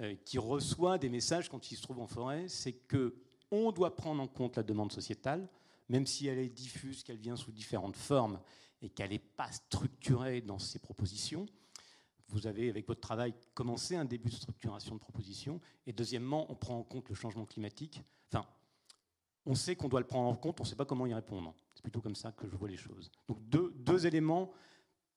euh, 0.00 0.14
qui 0.24 0.38
reçoit 0.38 0.98
des 0.98 1.08
messages 1.08 1.48
quand 1.48 1.70
il 1.70 1.76
se 1.76 1.82
trouve 1.82 2.00
en 2.00 2.06
forêt, 2.06 2.48
c'est 2.48 2.72
que 2.72 3.14
on 3.50 3.72
doit 3.72 3.96
prendre 3.96 4.22
en 4.22 4.26
compte 4.26 4.56
la 4.56 4.62
demande 4.62 4.92
sociétale, 4.92 5.48
même 5.88 6.06
si 6.06 6.26
elle 6.26 6.38
est 6.38 6.48
diffuse, 6.48 7.02
qu'elle 7.02 7.16
vient 7.16 7.36
sous 7.36 7.50
différentes 7.50 7.96
formes 7.96 8.40
et 8.82 8.90
qu'elle 8.90 9.10
n'est 9.10 9.18
pas 9.18 9.50
structurée 9.50 10.40
dans 10.40 10.58
ses 10.58 10.78
propositions. 10.78 11.46
Vous 12.28 12.46
avez, 12.46 12.68
avec 12.68 12.86
votre 12.86 13.00
travail, 13.00 13.34
commencé 13.54 13.96
un 13.96 14.04
début 14.04 14.28
de 14.28 14.34
structuration 14.34 14.94
de 14.94 15.00
propositions. 15.00 15.60
Et 15.86 15.92
deuxièmement, 15.92 16.50
on 16.50 16.54
prend 16.54 16.78
en 16.78 16.82
compte 16.82 17.08
le 17.08 17.14
changement 17.14 17.46
climatique. 17.46 18.02
Enfin, 18.30 18.46
on 19.46 19.54
sait 19.54 19.76
qu'on 19.76 19.88
doit 19.88 20.00
le 20.00 20.06
prendre 20.06 20.28
en 20.28 20.36
compte, 20.36 20.60
on 20.60 20.64
ne 20.64 20.68
sait 20.68 20.76
pas 20.76 20.84
comment 20.84 21.06
y 21.06 21.14
répondre. 21.14 21.54
C'est 21.74 21.82
plutôt 21.82 22.00
comme 22.00 22.16
ça 22.16 22.32
que 22.32 22.46
je 22.48 22.56
vois 22.56 22.68
les 22.68 22.76
choses. 22.76 23.10
Donc 23.28 23.38
deux, 23.48 24.06
éléments 24.06 24.52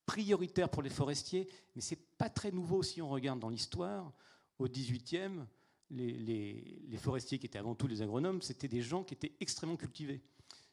prioritaires 0.06 0.70
pour 0.70 0.82
les 0.82 0.90
forestiers, 0.90 1.48
mais 1.74 1.82
ce 1.82 1.94
n'est 1.94 2.00
pas 2.16 2.30
très 2.30 2.50
nouveau 2.50 2.82
si 2.82 3.02
on 3.02 3.10
regarde 3.10 3.40
dans 3.40 3.50
l'histoire. 3.50 4.12
Au 4.58 4.68
18e, 4.68 5.44
les, 5.90 6.98
forestiers 6.98 7.38
qui 7.38 7.46
étaient 7.46 7.58
avant 7.58 7.74
tout 7.74 7.86
les 7.86 8.00
agronomes, 8.00 8.40
c'était 8.40 8.68
des 8.68 8.80
gens 8.80 9.04
qui 9.04 9.14
étaient 9.14 9.32
extrêmement 9.40 9.76
cultivés. 9.76 10.22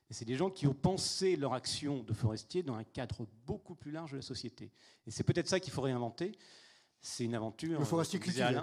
Et 0.09 0.13
c'est 0.13 0.25
des 0.25 0.35
gens 0.35 0.49
qui 0.49 0.65
ont 0.65 0.73
pensé 0.73 1.35
leur 1.35 1.53
action 1.53 2.01
de 2.03 2.13
forestier 2.13 2.63
dans 2.63 2.75
un 2.75 2.83
cadre 2.83 3.27
beaucoup 3.45 3.75
plus 3.75 3.91
large 3.91 4.11
de 4.11 4.17
la 4.17 4.21
société. 4.23 4.71
Et 5.05 5.11
c'est 5.11 5.23
peut-être 5.23 5.47
ça 5.47 5.59
qu'il 5.59 5.71
faut 5.71 5.81
réinventer. 5.81 6.37
C'est 6.99 7.25
une 7.25 7.35
aventure. 7.35 7.79
Le 7.79 7.85
forestier 7.85 8.19
cultivé. 8.19 8.59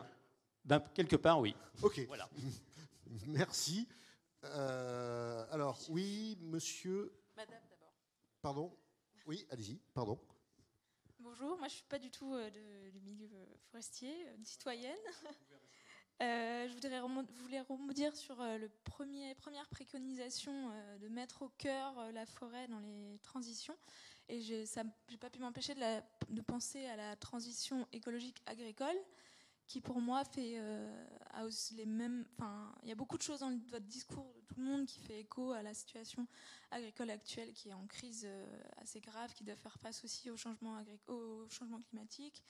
Ben, 0.64 0.80
quelque 0.92 1.16
part, 1.16 1.40
oui. 1.40 1.54
Ok. 1.82 2.00
Voilà. 2.08 2.28
Merci. 3.26 3.86
Euh, 4.44 5.46
alors, 5.50 5.78
oui, 5.88 6.36
monsieur. 6.40 7.12
Madame 7.36 7.62
d'abord. 7.70 7.94
Pardon 8.42 8.76
Oui, 9.26 9.46
allez-y, 9.50 9.78
pardon. 9.94 10.18
Bonjour, 11.20 11.58
moi 11.58 11.68
je 11.68 11.74
ne 11.74 11.76
suis 11.76 11.84
pas 11.84 11.98
du 11.98 12.10
tout 12.10 12.34
euh, 12.34 12.50
du 12.90 13.00
milieu 13.00 13.28
euh, 13.32 13.46
forestier, 13.70 14.28
une 14.36 14.44
citoyenne. 14.44 14.94
je 16.20 16.72
voudrais 16.72 17.00
voulais 17.00 17.60
rebondir 17.60 18.16
sur 18.16 18.36
le 18.36 18.68
premier, 18.84 19.34
première 19.34 19.68
préconisation 19.68 20.70
de 21.00 21.08
mettre 21.08 21.42
au 21.42 21.48
cœur 21.58 22.12
la 22.12 22.26
forêt 22.26 22.68
dans 22.68 22.80
les 22.80 23.18
transitions. 23.22 23.76
Et 24.28 24.40
je 24.40 24.54
n'ai 24.54 25.16
pas 25.18 25.30
pu 25.30 25.38
m'empêcher 25.38 25.74
de, 25.74 26.40
penser 26.42 26.84
à 26.86 26.96
la 26.96 27.16
transition 27.16 27.86
écologique 27.92 28.42
agricole 28.46 28.96
qui 29.68 29.80
pour 29.80 30.00
moi 30.00 30.24
fait 30.24 30.54
euh, 30.58 31.04
les 31.76 31.86
mêmes. 31.86 32.24
Enfin, 32.32 32.72
il 32.82 32.88
y 32.88 32.92
a 32.92 32.94
beaucoup 32.94 33.16
de 33.16 33.22
choses 33.22 33.40
dans 33.40 33.56
votre 33.70 33.86
discours 33.86 34.32
de 34.34 34.40
tout 34.46 34.60
le 34.60 34.64
monde 34.64 34.86
qui 34.86 35.00
fait 35.00 35.20
écho 35.20 35.52
à 35.52 35.62
la 35.62 35.74
situation 35.74 36.26
agricole 36.70 37.10
actuelle 37.10 37.52
qui 37.52 37.68
est 37.68 37.72
en 37.72 37.86
crise 37.86 38.24
euh, 38.26 38.46
assez 38.78 39.00
grave, 39.00 39.32
qui 39.34 39.44
doit 39.44 39.56
faire 39.56 39.76
face 39.78 40.04
aussi 40.04 40.30
au 40.30 40.36
changement, 40.36 40.76
au 41.08 41.48
changement 41.48 41.80
climatique. 41.80 42.42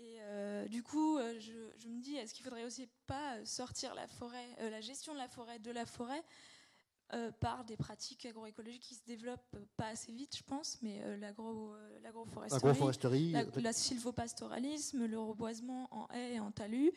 Et 0.00 0.16
euh, 0.22 0.66
du 0.68 0.82
coup, 0.82 1.18
je, 1.38 1.52
je, 1.76 1.88
me 1.88 2.00
dis, 2.00 2.16
est-ce 2.16 2.32
qu'il 2.32 2.42
faudrait 2.42 2.64
aussi 2.64 2.88
pas 3.06 3.44
sortir 3.44 3.94
la 3.94 4.06
forêt, 4.08 4.56
la 4.58 4.80
gestion 4.80 5.12
de 5.12 5.18
la 5.18 5.28
forêt 5.28 5.58
de 5.58 5.70
la 5.70 5.84
forêt 5.84 6.24
euh, 7.12 7.32
par 7.40 7.64
des 7.64 7.76
pratiques 7.76 8.24
agroécologiques 8.24 8.84
qui 8.84 8.94
se 8.94 9.04
développent 9.04 9.56
pas 9.76 9.88
assez 9.88 10.12
vite, 10.12 10.36
je 10.36 10.44
pense, 10.44 10.78
mais 10.80 11.02
euh, 11.02 11.16
euh, 11.20 11.98
l'agroforesterie, 12.04 13.32
la, 13.32 13.42
la 13.56 13.72
sylvopastoralisme, 13.72 15.06
le 15.06 15.18
reboisement 15.18 15.88
en 15.90 16.06
haies 16.14 16.34
et 16.34 16.40
en 16.40 16.52
talus. 16.52 16.92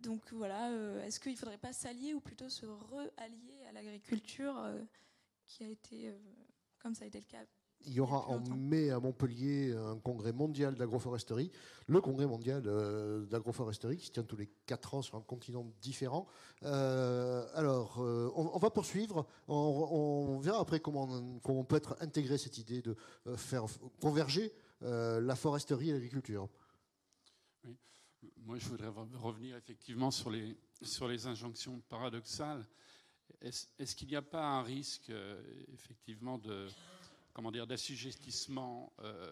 donc 0.00 0.20
voilà, 0.34 0.70
est-ce 1.06 1.18
qu'il 1.18 1.32
ne 1.32 1.38
faudrait 1.38 1.56
pas 1.56 1.72
s'allier 1.72 2.12
ou 2.12 2.20
plutôt 2.20 2.50
se 2.50 2.66
re-allier 2.66 3.64
à 3.70 3.72
l'agriculture 3.72 4.62
qui 5.46 5.64
a 5.64 5.68
été, 5.68 6.12
comme 6.78 6.94
ça 6.94 7.04
a 7.04 7.06
été 7.06 7.20
le 7.20 7.24
cas 7.24 7.46
il 7.86 7.94
y 7.94 8.00
aura 8.00 8.28
en 8.28 8.40
mai 8.56 8.90
à 8.90 9.00
Montpellier 9.00 9.72
un 9.72 9.98
congrès 9.98 10.32
mondial 10.32 10.74
d'agroforesterie, 10.74 11.50
le 11.86 12.00
congrès 12.00 12.26
mondial 12.26 12.62
euh, 12.66 13.24
d'agroforesterie 13.26 13.96
qui 13.96 14.06
se 14.06 14.12
tient 14.12 14.22
tous 14.22 14.36
les 14.36 14.48
quatre 14.66 14.94
ans 14.94 15.02
sur 15.02 15.16
un 15.16 15.20
continent 15.22 15.66
différent. 15.80 16.26
Euh, 16.62 17.46
alors, 17.54 18.00
euh, 18.00 18.30
on, 18.34 18.58
va 18.58 18.70
poursuivre. 18.70 19.26
On, 19.48 20.38
verra 20.40 20.60
après 20.60 20.80
comment 20.80 21.08
on, 21.44 21.64
peut 21.64 21.76
être 21.76 21.96
intégré 22.00 22.38
cette 22.38 22.58
idée 22.58 22.82
de 22.82 22.96
faire 23.36 23.64
converger 24.00 24.52
la 24.80 25.36
foresterie 25.36 25.90
et 25.90 25.92
l'agriculture. 25.92 26.48
Oui. 27.64 27.76
Moi, 28.38 28.58
je 28.58 28.68
voudrais 28.68 28.88
revenir 28.88 29.56
effectivement 29.56 30.10
sur 30.10 30.30
les, 30.30 30.56
sur 30.82 31.06
les 31.06 31.26
injonctions 31.26 31.80
paradoxales. 31.88 32.66
Est-ce 33.40 33.96
qu'il 33.96 34.08
n'y 34.08 34.16
a 34.16 34.22
pas 34.22 34.44
un 34.44 34.62
risque, 34.62 35.12
effectivement, 35.72 36.38
de 36.38 36.66
comment 37.32 37.50
dire, 37.50 37.66
d'assujettissement 37.66 38.92
euh, 39.00 39.30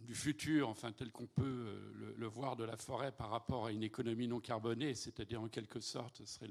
du 0.00 0.14
futur, 0.14 0.68
enfin 0.68 0.92
tel 0.92 1.10
qu'on 1.10 1.26
peut 1.26 1.44
euh, 1.44 2.14
le, 2.16 2.26
voir 2.26 2.56
de 2.56 2.64
la 2.64 2.76
forêt 2.76 3.12
par 3.12 3.30
rapport 3.30 3.66
à 3.66 3.72
une 3.72 3.82
économie 3.82 4.28
non 4.28 4.40
carbonée, 4.40 4.94
c'est-à-dire 4.94 5.42
en 5.42 5.48
quelque 5.48 5.80
sorte, 5.80 6.16
ce 6.18 6.26
serait 6.26 6.48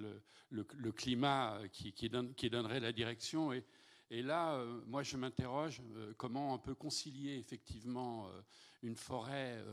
le, 0.50 0.92
climat 0.92 1.60
qui, 1.72 1.94
qui, 1.94 2.10
donnerait 2.10 2.80
la 2.80 2.92
direction. 2.92 3.54
Et, 3.54 4.22
là, 4.22 4.56
euh, 4.56 4.82
moi, 4.86 5.02
je 5.04 5.18
m'interroge 5.18 5.82
comment 6.18 6.54
on 6.54 6.60
peut 6.60 6.76
concilier 6.76 7.38
effectivement 7.38 8.30
une 8.84 8.96
forêt 8.96 9.64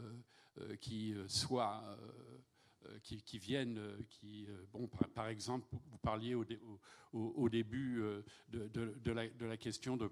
qui 0.81 1.15
soit 1.29 1.83
euh, 2.89 2.99
qui, 3.03 3.39
viennent, 3.39 3.79
euh, 3.79 3.97
qui, 4.09 4.47
euh, 4.49 4.65
bon, 4.73 4.89
par, 5.15 5.29
exemple, 5.29 5.67
vous 5.71 5.99
parliez 5.99 6.35
au, 6.35 6.45
début 7.49 8.03
de, 8.51 8.69
de, 8.69 9.13
la, 9.13 9.57
question 9.57 9.97
de, 9.97 10.07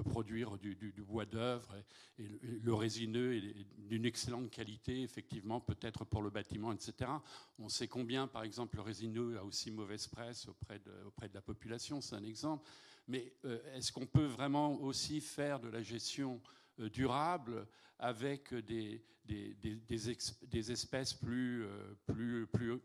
produire 0.00 0.58
du, 0.58 0.92
bois 1.06 1.26
d'œuvre 1.26 1.74
et, 2.18 2.24
le 2.62 2.74
résineux 2.74 3.36
est 3.36 3.54
d'une 3.88 4.04
excellente 4.04 4.50
qualité, 4.50 5.02
effectivement, 5.02 5.60
peut-être 5.60 6.04
pour 6.04 6.22
le 6.22 6.30
bâtiment, 6.30 6.72
etc. 6.72 7.10
On 7.58 7.68
sait 7.68 7.88
combien, 7.88 8.26
par 8.26 8.42
exemple, 8.42 8.76
le 8.76 8.82
résineux 8.82 9.38
a 9.38 9.44
aussi 9.44 9.70
mauvaise 9.70 10.06
presse 10.06 10.48
auprès 10.48 10.78
de, 10.80 10.92
auprès 11.06 11.28
de 11.28 11.34
la 11.34 11.42
population, 11.42 12.00
c'est 12.00 12.16
un 12.16 12.24
exemple. 12.24 12.68
Mais 13.06 13.32
est-ce 13.74 13.92
qu'on 13.92 14.06
peut 14.06 14.26
vraiment 14.26 14.80
aussi 14.82 15.20
faire 15.20 15.60
de 15.60 15.68
la 15.68 15.82
gestion 15.82 16.40
durable 16.78 17.66
avec 17.98 18.54
des, 18.54 19.02
des, 19.28 19.54
des, 19.54 20.72
espèces 20.72 21.14
plus, 21.14 21.64
euh, 21.64 21.94
plus, 22.06 22.46
plus, 22.46 22.80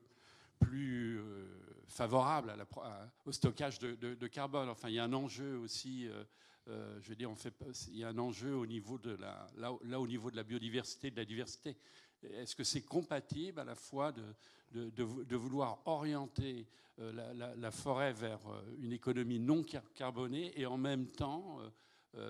plus 0.59 1.19
euh, 1.19 1.45
favorables 1.87 2.53
au 3.25 3.31
stockage 3.31 3.79
de, 3.79 4.27
carbone. 4.27 4.69
Enfin, 4.69 4.89
il 4.89 4.95
y 4.95 4.99
a 4.99 5.03
un 5.03 5.13
enjeu 5.13 5.57
aussi. 5.57 6.07
Euh, 6.67 6.99
je 7.01 7.09
veux 7.09 7.15
dire, 7.15 7.29
on 7.29 7.35
fait, 7.35 7.53
il 7.89 7.97
y 7.97 8.03
a 8.03 8.09
un 8.09 8.17
enjeu 8.17 8.55
au 8.55 8.65
niveau 8.65 8.97
de 8.97 9.11
la, 9.11 9.47
là, 9.57 9.99
au 9.99 10.07
niveau 10.07 10.31
de 10.31 10.35
la 10.35 10.43
biodiversité, 10.43 11.11
de 11.11 11.17
la 11.17 11.25
diversité. 11.25 11.77
Est-ce 12.23 12.55
que 12.55 12.63
c'est 12.63 12.83
compatible 12.83 13.59
à 13.59 13.65
la 13.65 13.75
fois 13.75 14.13
de, 14.13 14.23
de, 14.71 14.89
de 14.91 15.35
vouloir 15.35 15.81
orienter 15.85 16.65
la, 16.97 17.71
forêt 17.71 18.13
vers 18.13 18.39
une 18.79 18.93
économie 18.93 19.39
non 19.39 19.65
carbonée 19.93 20.57
et 20.57 20.65
en 20.65 20.77
même 20.77 21.07
temps 21.07 21.59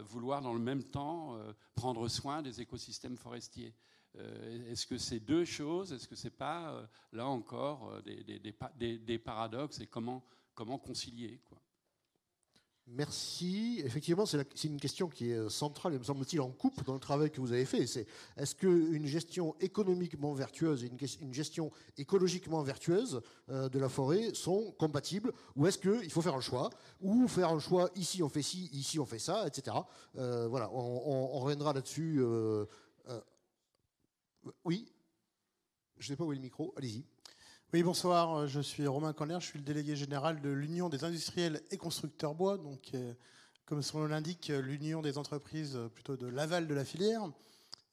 vouloir 0.06 0.42
dans 0.42 0.54
le 0.54 0.60
même 0.60 0.84
temps 0.84 1.38
prendre 1.76 2.08
soin 2.08 2.42
des 2.42 2.62
écosystèmes 2.62 3.18
forestiers. 3.18 3.76
Euh, 4.20 4.72
est-ce 4.72 4.86
que 4.86 4.98
c'est 4.98 5.20
deux 5.20 5.46
choses? 5.46 5.92
Est-ce 5.92 6.08
que 6.08 6.16
c'est 6.16 6.30
pas, 6.30 6.74
euh, 6.74 6.86
là 7.12 7.28
encore, 7.28 7.90
euh, 7.90 8.02
des, 8.02 9.00
des, 9.00 9.18
paradoxes 9.18 9.80
et 9.80 9.88
comment, 9.88 10.24
comment 10.54 10.78
concilier 10.78 11.40
quoi? 11.46 11.63
Merci. 12.88 13.82
Effectivement, 13.86 14.26
c'est 14.26 14.46
une 14.66 14.80
question 14.80 15.08
qui 15.08 15.32
est 15.32 15.50
centrale, 15.50 15.98
me 15.98 16.04
semble-t-il, 16.04 16.42
en 16.42 16.52
coupe 16.52 16.84
dans 16.84 16.94
le 16.94 17.00
travail 17.00 17.32
que 17.32 17.40
vous 17.42 17.52
avez 17.52 17.66
fait. 17.66 17.88
C'est 17.88 18.06
est-ce 18.38 18.54
qu'une 18.56 19.06
gestion 19.08 19.56
économiquement 19.62 20.34
vertueuse 20.34 20.84
et 20.84 20.92
une, 21.22 21.34
gestion 21.34 21.72
écologiquement 21.98 22.62
vertueuse 22.62 23.22
de 23.48 23.80
la 23.80 23.90
forêt 23.90 24.34
sont 24.34 24.76
compatibles 24.78 25.32
Ou 25.56 25.66
est-ce 25.66 25.78
qu'il 25.80 26.12
faut 26.12 26.22
faire 26.22 26.36
un 26.36 26.42
choix 26.42 26.70
Ou 27.02 27.28
faire 27.28 27.50
un 27.50 27.60
choix, 27.60 27.90
ici 27.96 28.22
on 28.22 28.30
fait 28.30 28.44
ci, 28.44 28.70
ici 28.74 29.00
on 29.00 29.06
fait 29.06 29.20
ça, 29.20 29.48
etc. 29.48 29.78
voilà, 30.14 30.70
on, 30.72 31.36
on 31.36 31.40
reviendra 31.40 31.74
là-dessus 31.74 32.22
oui, 34.66 34.92
je 35.98 36.06
ne 36.06 36.08
sais 36.08 36.16
pas 36.16 36.24
où 36.24 36.32
est 36.32 36.36
le 36.36 36.42
micro, 36.42 36.74
allez-y. 36.78 37.06
Oui, 37.74 37.82
bonsoir, 37.82 38.36
euh, 38.36 38.46
je 38.46 38.60
suis 38.60 38.86
Romain 38.86 39.14
Conner, 39.14 39.38
je 39.40 39.48
suis 39.48 39.58
le 39.58 39.66
délégué 39.66 39.96
général 39.96 40.42
de 40.42 40.50
l'Union 40.52 40.90
des 40.90 41.06
industriels 41.06 41.60
et 41.72 41.78
constructeurs 41.78 42.36
bois, 42.36 42.60
donc 42.60 42.92
euh, 42.94 43.16
comme 43.66 43.82
son 43.82 43.98
nom 43.98 44.06
l'indique, 44.06 44.52
euh, 44.52 44.62
l'union 44.62 45.02
des 45.02 45.18
entreprises 45.18 45.80
plutôt 45.96 46.16
de 46.16 46.28
l'aval 46.28 46.68
de 46.68 46.74
la 46.76 46.86
filière, 46.86 47.24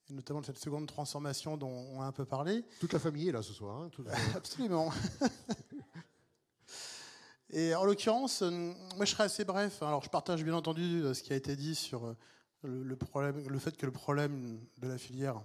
et 0.07 0.13
notamment 0.13 0.41
de 0.41 0.45
cette 0.45 0.59
seconde 0.59 0.85
transformation 0.85 1.57
dont 1.57 1.71
on 1.71 1.99
a 1.99 2.05
un 2.05 2.11
peu 2.11 2.25
parlé. 2.25 2.63
Toute 2.79 2.93
la 2.93 2.99
famille 2.99 3.29
est 3.29 3.31
là 3.31 3.41
ce 3.41 3.53
soir. 3.53 3.81
Hein, 3.81 3.89
Absolument. 4.35 4.91
et 7.49 7.73
en 7.73 7.83
l'occurrence, 7.83 8.43
moi 8.43 9.05
je 9.05 9.09
serai 9.09 9.23
assez 9.23 9.45
bref. 9.45 9.81
Alors 9.81 10.03
je 10.03 10.11
partage 10.11 10.43
bien 10.43 10.53
entendu 10.53 11.01
ce 11.11 11.23
qui 11.23 11.33
a 11.33 11.35
été 11.35 11.55
dit 11.55 11.73
sur 11.73 12.15
le, 12.61 12.95
problème, 12.95 13.47
le 13.47 13.57
fait 13.57 13.75
que 13.75 13.87
le 13.87 13.91
problème 13.91 14.59
de 14.77 14.87
la 14.87 14.99
filière 14.99 15.41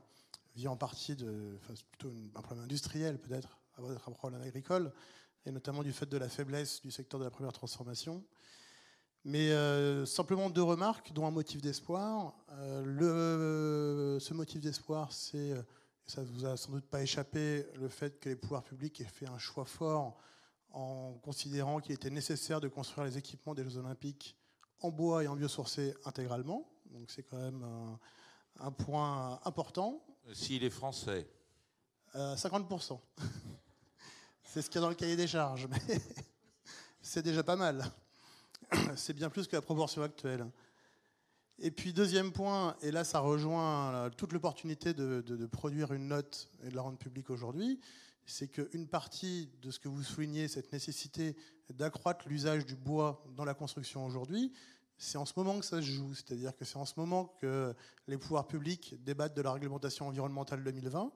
vient 0.56 0.72
en 0.72 0.76
partie 0.76 1.16
de, 1.16 1.58
enfin, 1.62 1.72
plutôt 1.90 2.12
un 2.34 2.42
problème 2.42 2.64
industriel 2.64 3.18
peut-être, 3.18 3.56
d'être 3.82 4.08
un 4.08 4.12
problème 4.12 4.42
agricole, 4.42 4.92
et 5.44 5.50
notamment 5.50 5.82
du 5.82 5.92
fait 5.92 6.06
de 6.06 6.16
la 6.16 6.28
faiblesse 6.28 6.82
du 6.82 6.90
secteur 6.90 7.20
de 7.20 7.24
la 7.24 7.30
première 7.30 7.52
transformation. 7.52 8.24
Mais 9.24 9.50
euh, 9.50 10.06
simplement 10.06 10.50
deux 10.50 10.62
remarques, 10.62 11.12
dont 11.12 11.26
un 11.26 11.30
motif 11.32 11.60
d'espoir. 11.60 12.34
Euh, 12.52 14.20
ce 14.20 14.34
motif 14.34 14.60
d'espoir, 14.60 15.12
c'est, 15.12 15.54
ça 16.06 16.22
ne 16.22 16.26
vous 16.26 16.44
a 16.44 16.56
sans 16.56 16.72
doute 16.72 16.86
pas 16.86 17.02
échappé, 17.02 17.66
le 17.74 17.88
fait 17.88 18.20
que 18.20 18.28
les 18.28 18.36
pouvoirs 18.36 18.62
publics 18.62 19.00
aient 19.00 19.04
fait 19.04 19.26
un 19.26 19.38
choix 19.38 19.64
fort 19.64 20.16
en 20.70 21.14
considérant 21.22 21.80
qu'il 21.80 21.92
était 21.92 22.10
nécessaire 22.10 22.60
de 22.60 22.68
construire 22.68 23.06
les 23.06 23.18
équipements 23.18 23.54
des 23.54 23.64
Jeux 23.64 23.78
Olympiques 23.78 24.36
en 24.80 24.90
bois 24.90 25.24
et 25.24 25.26
en 25.26 25.34
biosourcé 25.34 25.94
intégralement. 26.04 26.70
Donc 26.90 27.10
c'est 27.10 27.22
quand 27.22 27.38
même 27.38 27.64
un, 28.60 28.70
point 28.70 29.40
important. 29.44 30.04
S'il 30.32 30.64
est 30.64 30.70
français 30.70 31.28
50%. 32.14 33.00
C'est 34.56 34.62
ce 34.62 34.70
qu'il 34.70 34.76
y 34.76 34.78
a 34.78 34.86
dans 34.86 34.88
le 34.88 34.94
cahier 34.94 35.16
des 35.16 35.26
charges, 35.26 35.68
mais 35.70 36.00
c'est 37.02 37.20
déjà 37.20 37.42
pas 37.42 37.56
mal. 37.56 37.84
C'est 38.96 39.12
bien 39.12 39.28
plus 39.28 39.46
que 39.46 39.54
la 39.54 39.60
proportion 39.60 40.02
actuelle. 40.02 40.46
Et 41.58 41.70
puis 41.70 41.92
deuxième 41.92 42.32
point, 42.32 42.74
et 42.80 42.90
là 42.90 43.04
ça 43.04 43.18
rejoint 43.18 44.08
toute 44.16 44.32
l'opportunité 44.32 44.94
de, 44.94 45.20
de, 45.20 45.44
produire 45.44 45.92
une 45.92 46.08
note 46.08 46.48
et 46.64 46.70
de 46.70 46.74
la 46.74 46.80
rendre 46.80 46.96
publique 46.96 47.28
aujourd'hui, 47.28 47.80
c'est 48.24 48.48
qu'une 48.48 48.88
partie 48.88 49.50
de 49.60 49.70
ce 49.70 49.78
que 49.78 49.88
vous 49.88 50.02
soulignez, 50.02 50.48
cette 50.48 50.72
nécessité 50.72 51.36
d'accroître 51.68 52.26
l'usage 52.26 52.64
du 52.64 52.76
bois 52.76 53.22
dans 53.36 53.44
la 53.44 53.52
construction 53.52 54.06
aujourd'hui, 54.06 54.54
c'est 54.96 55.18
en 55.18 55.26
ce 55.26 55.34
moment 55.36 55.58
que 55.58 55.66
ça 55.66 55.82
se 55.82 55.86
joue. 55.86 56.14
C'est-à-dire 56.14 56.56
que 56.56 56.64
c'est 56.64 56.78
en 56.78 56.86
ce 56.86 56.94
moment 56.96 57.26
que 57.42 57.74
les 58.06 58.16
pouvoirs 58.16 58.46
publics 58.46 58.94
débattent 59.04 59.36
de 59.36 59.42
la 59.42 59.52
réglementation 59.52 60.08
environnementale 60.08 60.64
2020. 60.64 61.12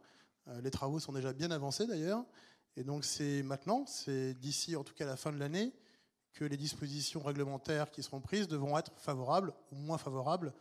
Euh, 0.48 0.60
les 0.60 0.70
travaux 0.70 1.00
sont 1.00 1.14
déjà 1.14 1.32
bien 1.32 1.50
avancés 1.50 1.86
d'ailleurs. 1.86 2.22
Et 2.80 2.82
donc 2.82 3.04
c'est 3.04 3.42
maintenant, 3.42 3.84
c'est 3.84 4.32
d'ici 4.32 4.74
en 4.74 4.82
tout 4.82 4.94
cas 4.94 5.04
la 5.04 5.18
fin 5.18 5.30
de 5.32 5.38
l'année, 5.38 5.70
que 6.32 6.46
les 6.46 6.56
dispositions 6.56 7.20
réglementaires 7.20 7.90
qui 7.90 8.02
seront 8.02 8.22
prises 8.22 8.48
devront 8.48 8.78
être 8.78 8.92
favorables 8.96 9.52
ou 9.70 9.76
moins 9.76 9.98
favorables 9.98 10.54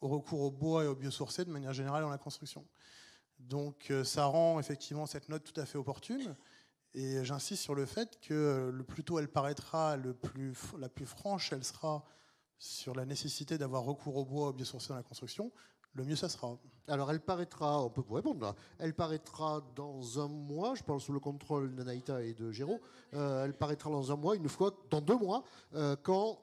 au 0.00 0.08
recours 0.08 0.40
au 0.40 0.50
bois 0.50 0.84
et 0.84 0.86
au 0.86 0.94
biosourcé 0.94 1.44
de 1.44 1.50
manière 1.50 1.74
générale 1.74 2.00
dans 2.02 2.08
la 2.08 2.16
construction. 2.16 2.64
Donc 3.38 3.90
euh, 3.90 4.02
ça 4.02 4.24
rend 4.24 4.58
effectivement 4.58 5.04
cette 5.04 5.28
note 5.28 5.44
tout 5.44 5.60
à 5.60 5.66
fait 5.66 5.76
opportune. 5.76 6.34
Et 6.94 7.22
j'insiste 7.22 7.62
sur 7.62 7.74
le 7.74 7.84
fait 7.84 8.18
que 8.22 8.70
le 8.72 8.82
plus 8.82 9.04
tôt 9.04 9.18
elle 9.18 9.28
paraîtra, 9.28 9.98
la 9.98 10.88
plus 10.88 11.06
franche 11.06 11.52
elle 11.52 11.64
sera 11.64 12.02
sur 12.56 12.94
la 12.94 13.04
nécessité 13.04 13.58
d'avoir 13.58 13.82
recours 13.82 14.16
au 14.16 14.24
bois, 14.24 14.48
au 14.48 14.52
biosourcé 14.54 14.88
dans 14.88 14.96
la 14.96 15.02
construction, 15.02 15.52
le 15.94 16.04
mieux 16.04 16.16
ça 16.16 16.28
sera. 16.28 16.56
Alors 16.86 17.10
elle 17.10 17.20
paraîtra, 17.20 17.84
on 17.84 17.90
peut 17.90 18.02
vous 18.06 18.14
répondre 18.14 18.40
là, 18.40 18.54
elle 18.78 18.94
paraîtra 18.94 19.62
dans 19.76 20.20
un 20.20 20.28
mois, 20.28 20.74
je 20.74 20.82
parle 20.82 21.00
sous 21.00 21.12
le 21.12 21.20
contrôle 21.20 21.74
d'Anaïta 21.74 22.22
et 22.22 22.32
de 22.32 22.50
Géraud, 22.50 22.80
euh, 23.14 23.44
elle 23.44 23.54
paraîtra 23.54 23.90
dans 23.90 24.10
un 24.10 24.16
mois, 24.16 24.36
une 24.36 24.48
fois, 24.48 24.72
dans 24.90 25.00
deux 25.00 25.18
mois, 25.18 25.44
euh, 25.74 25.96
quand 26.02 26.38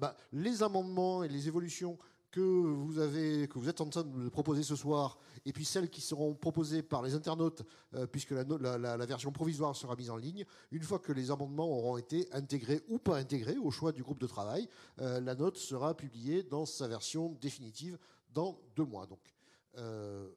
bah, 0.00 0.16
les 0.32 0.62
amendements 0.62 1.22
et 1.22 1.28
les 1.28 1.46
évolutions 1.46 1.98
que 2.36 2.40
vous, 2.40 2.98
avez, 2.98 3.48
que 3.48 3.58
vous 3.58 3.70
êtes 3.70 3.80
en 3.80 3.88
train 3.88 4.04
de 4.04 4.28
proposer 4.28 4.62
ce 4.62 4.76
soir, 4.76 5.18
et 5.46 5.54
puis 5.54 5.64
celles 5.64 5.88
qui 5.88 6.02
seront 6.02 6.34
proposées 6.34 6.82
par 6.82 7.00
les 7.02 7.14
internautes, 7.14 7.62
euh, 7.94 8.06
puisque 8.06 8.32
la, 8.32 9.06
version 9.06 9.32
provisoire 9.32 9.74
sera 9.74 9.96
mise 9.96 10.10
en 10.10 10.18
ligne, 10.18 10.44
une 10.70 10.82
fois 10.82 10.98
que 10.98 11.12
les 11.12 11.30
amendements 11.30 11.66
auront 11.66 11.96
été 11.96 12.28
intégrés 12.32 12.82
ou 12.88 12.98
pas 12.98 13.16
intégrés 13.16 13.56
au 13.56 13.70
choix 13.70 13.90
du 13.90 14.02
groupe 14.02 14.20
de 14.20 14.26
travail, 14.26 14.68
euh, 15.00 15.18
la 15.18 15.34
note 15.34 15.56
sera 15.56 15.96
publiée 15.96 16.42
dans 16.42 16.66
sa 16.66 16.88
version 16.88 17.38
définitive 17.40 17.96
dans 18.36 18.60
deux 18.76 18.84
mois. 18.84 19.06
Donc, 19.06 19.34
euh, 19.78 20.28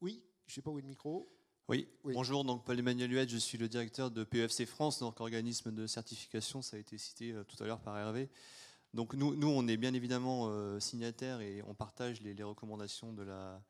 oui, 0.00 0.20
je 0.46 0.52
ne 0.52 0.54
sais 0.56 0.62
pas 0.62 0.70
où 0.70 0.78
est 0.78 0.82
le 0.82 0.88
micro. 0.88 1.32
Oui. 1.68 1.88
bonjour, 2.04 2.44
donc 2.44 2.64
Paul-Emmanuel 2.64 3.12
Huette, 3.12 3.28
je 3.28 3.38
suis 3.38 3.58
le 3.58 3.68
directeur 3.68 4.10
de 4.10 4.22
PEFC 4.22 4.66
France, 4.66 5.00
donc 5.00 5.20
organisme 5.20 5.72
de 5.72 5.86
certification, 5.86 6.62
ça 6.62 6.76
a 6.76 6.80
été 6.80 6.96
cité 6.96 7.34
tout 7.48 7.60
à 7.62 7.66
l'heure 7.66 7.80
par 7.80 7.98
Hervé. 7.98 8.28
Donc 8.94 9.14
nous, 9.14 9.34
nous, 9.34 9.48
on 9.48 9.66
est 9.66 9.76
bien 9.76 9.92
évidemment 9.94 10.48
euh, 10.48 10.78
signataires 10.78 11.40
et 11.40 11.62
on 11.66 11.74
partage 11.74 12.20
les, 12.20 12.40
recommandations 12.42 13.12
de 13.12 13.22
la 13.22 13.60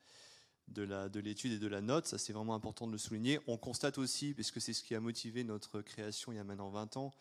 de 0.69 1.21
l'étude 1.21 1.53
et 1.53 1.59
de 1.59 1.69
la 1.69 1.81
note, 1.81 2.07
ça 2.07 2.19
c'est 2.19 2.33
vraiment 2.33 2.55
important 2.55 2.87
de 2.87 2.93
le 2.93 2.99
souligner. 2.99 3.39
On 3.47 3.57
constate 3.57 3.99
aussi, 3.99 4.35
puisque 4.35 4.61
c'est 4.61 4.73
ce 4.73 4.83
qui 4.83 4.95
a 4.95 5.01
motivé 5.01 5.45
notre 5.45 5.81
création 5.81 6.33
il 6.33 6.37
y 6.37 6.39
a 6.39 6.45
maintenant 6.45 6.71
20 6.71 6.97
ans, 6.97 7.15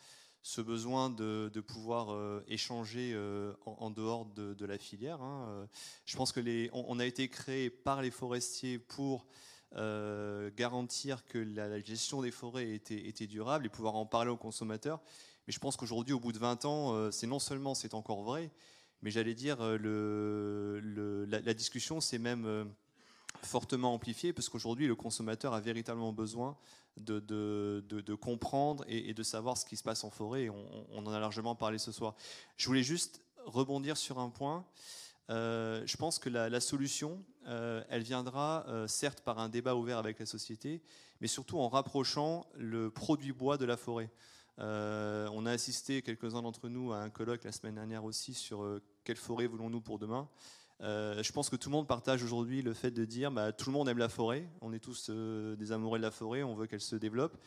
ce 0.46 0.62
besoin 0.62 1.10
de, 1.10 1.50
pouvoir 1.60 2.14
euh, 2.14 2.46
échanger 2.48 3.14
euh, 3.16 3.52
en, 3.66 3.90
dehors 3.90 4.28
de, 4.28 4.66
la 4.66 4.78
filière. 4.78 5.20
Hein. 5.24 5.68
Je 6.06 6.16
pense 6.16 6.32
que 6.32 6.40
les, 6.40 6.70
on, 6.72 7.00
a 7.00 7.06
été 7.06 7.30
créé 7.30 7.72
par 7.72 8.04
les 8.04 8.12
forestiers 8.12 8.78
pour 8.78 9.26
garantir 9.74 11.26
que 11.26 11.40
la, 11.40 11.80
gestion 11.80 12.22
des 12.22 12.30
forêts 12.30 12.70
était, 12.76 13.26
durable 13.26 13.66
et 13.66 13.70
pouvoir 13.70 13.96
en 13.96 14.06
parler 14.06 14.30
aux 14.30 14.38
consommateurs. 14.38 15.02
Mais 15.48 15.54
je 15.54 15.60
pense 15.60 15.78
qu'aujourd'hui, 15.78 16.14
au 16.14 16.20
bout 16.20 16.32
de 16.32 16.40
20 16.40 16.66
ans, 16.66 16.94
euh, 16.94 17.10
c'est 17.10 17.28
non 17.28 17.40
seulement 17.40 17.74
c'est 17.74 17.96
encore 17.96 18.24
vrai, 18.24 18.52
mais 19.02 19.10
j'allais 19.12 19.34
dire 19.34 19.58
euh, 19.62 21.26
la, 21.28 21.54
discussion 21.54 22.02
s'est 22.02 22.20
même 22.20 22.46
euh, 22.46 22.66
fortement 23.46 23.94
amplifiée 23.94 24.34
parce 24.34 24.50
qu'aujourd'hui, 24.50 24.88
le 24.88 24.96
consommateur 24.96 25.54
a 25.54 25.62
véritablement 25.62 26.14
besoin 26.14 26.58
de, 26.98 28.16
comprendre 28.16 28.84
et, 28.88 29.14
de 29.14 29.24
savoir 29.24 29.58
ce 29.58 29.66
qui 29.66 29.78
se 29.78 29.84
passe 29.84 30.04
en 30.04 30.10
forêt. 30.10 30.50
On, 30.50 31.06
en 31.06 31.12
a 31.12 31.20
largement 31.20 31.56
parlé 31.56 31.78
ce 31.78 31.92
soir. 31.92 32.16
Je 32.58 32.68
voulais 32.68 32.84
juste 32.84 33.22
rebondir 33.46 33.98
sur 33.98 34.20
un 34.20 34.30
point. 34.30 34.66
je 35.30 35.98
pense 35.98 36.20
que 36.20 36.30
la, 36.30 36.60
solution, 36.60 37.24
elle 37.46 38.04
viendra 38.04 38.66
certes 38.88 39.22
par 39.22 39.40
un 39.40 39.50
débat 39.50 39.76
ouvert 39.76 39.98
avec 39.98 40.20
la 40.20 40.26
société, 40.26 40.82
mais 41.22 41.28
surtout 41.28 41.60
en 41.60 41.70
rapprochant 41.70 42.48
le 42.56 42.90
produit 42.90 43.32
bois 43.32 43.58
de 43.58 43.66
la 43.66 43.78
forêt. 43.78 44.10
Euh, 44.60 45.28
on 45.34 45.46
a 45.46 45.52
assisté, 45.52 46.02
quelques-uns 46.02 46.42
d'entre 46.42 46.70
nous, 46.70 46.94
à 46.94 46.98
un 46.98 47.10
colloque 47.10 47.44
la 47.44 47.52
semaine 47.52 47.76
dernière 47.76 48.06
aussi 48.06 48.34
sur 48.34 48.64
euh, 48.64 48.82
quelle 49.04 49.18
forêt 49.18 49.48
voulons-nous 49.48 49.82
pour 49.82 50.00
demain. 50.00 50.30
Euh, 50.82 51.24
je 51.24 51.32
pense 51.32 51.50
que 51.50 51.56
tout 51.56 51.70
le 51.70 51.74
monde 51.76 51.88
partage 51.88 52.24
aujourd'hui 52.24 52.62
le 52.62 52.74
fait 52.74 52.92
de 52.92 53.06
dire 53.06 53.32
bah, 53.32 53.52
tout 53.54 53.70
le 53.70 53.74
monde 53.74 53.88
aime 53.88 53.98
la 53.98 54.10
forêt, 54.10 54.50
on 54.62 54.74
est 54.74 54.80
tous 54.80 55.10
des 55.10 55.72
amoureux 55.72 55.98
de 55.98 56.04
la 56.04 56.12
forêt, 56.12 56.44
on 56.44 56.56
veut 56.56 56.68
qu'elle 56.68 56.82
se 56.82 56.96
développe. 56.96 57.38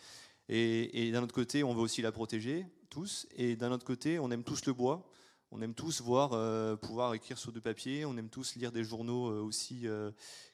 Et, 0.50 1.10
d'un 1.12 1.22
autre 1.22 1.34
côté, 1.34 1.62
on 1.62 1.74
veut 1.74 1.82
aussi 1.82 2.00
la 2.00 2.10
protéger, 2.10 2.64
tous. 2.88 3.26
Et 3.36 3.54
d'un 3.54 3.70
autre 3.70 3.84
côté, 3.84 4.18
on 4.18 4.30
aime 4.30 4.44
tous 4.44 4.64
le 4.64 4.72
bois. 4.72 5.06
On 5.50 5.60
aime 5.60 5.74
tous 5.74 6.00
voir, 6.00 6.30
pouvoir 6.78 7.12
écrire 7.12 7.36
sur 7.36 7.52
du 7.52 7.60
papier. 7.60 8.06
On 8.06 8.16
aime 8.16 8.30
tous 8.30 8.56
lire 8.56 8.72
des 8.72 8.82
journaux 8.82 9.26
aussi 9.44 9.84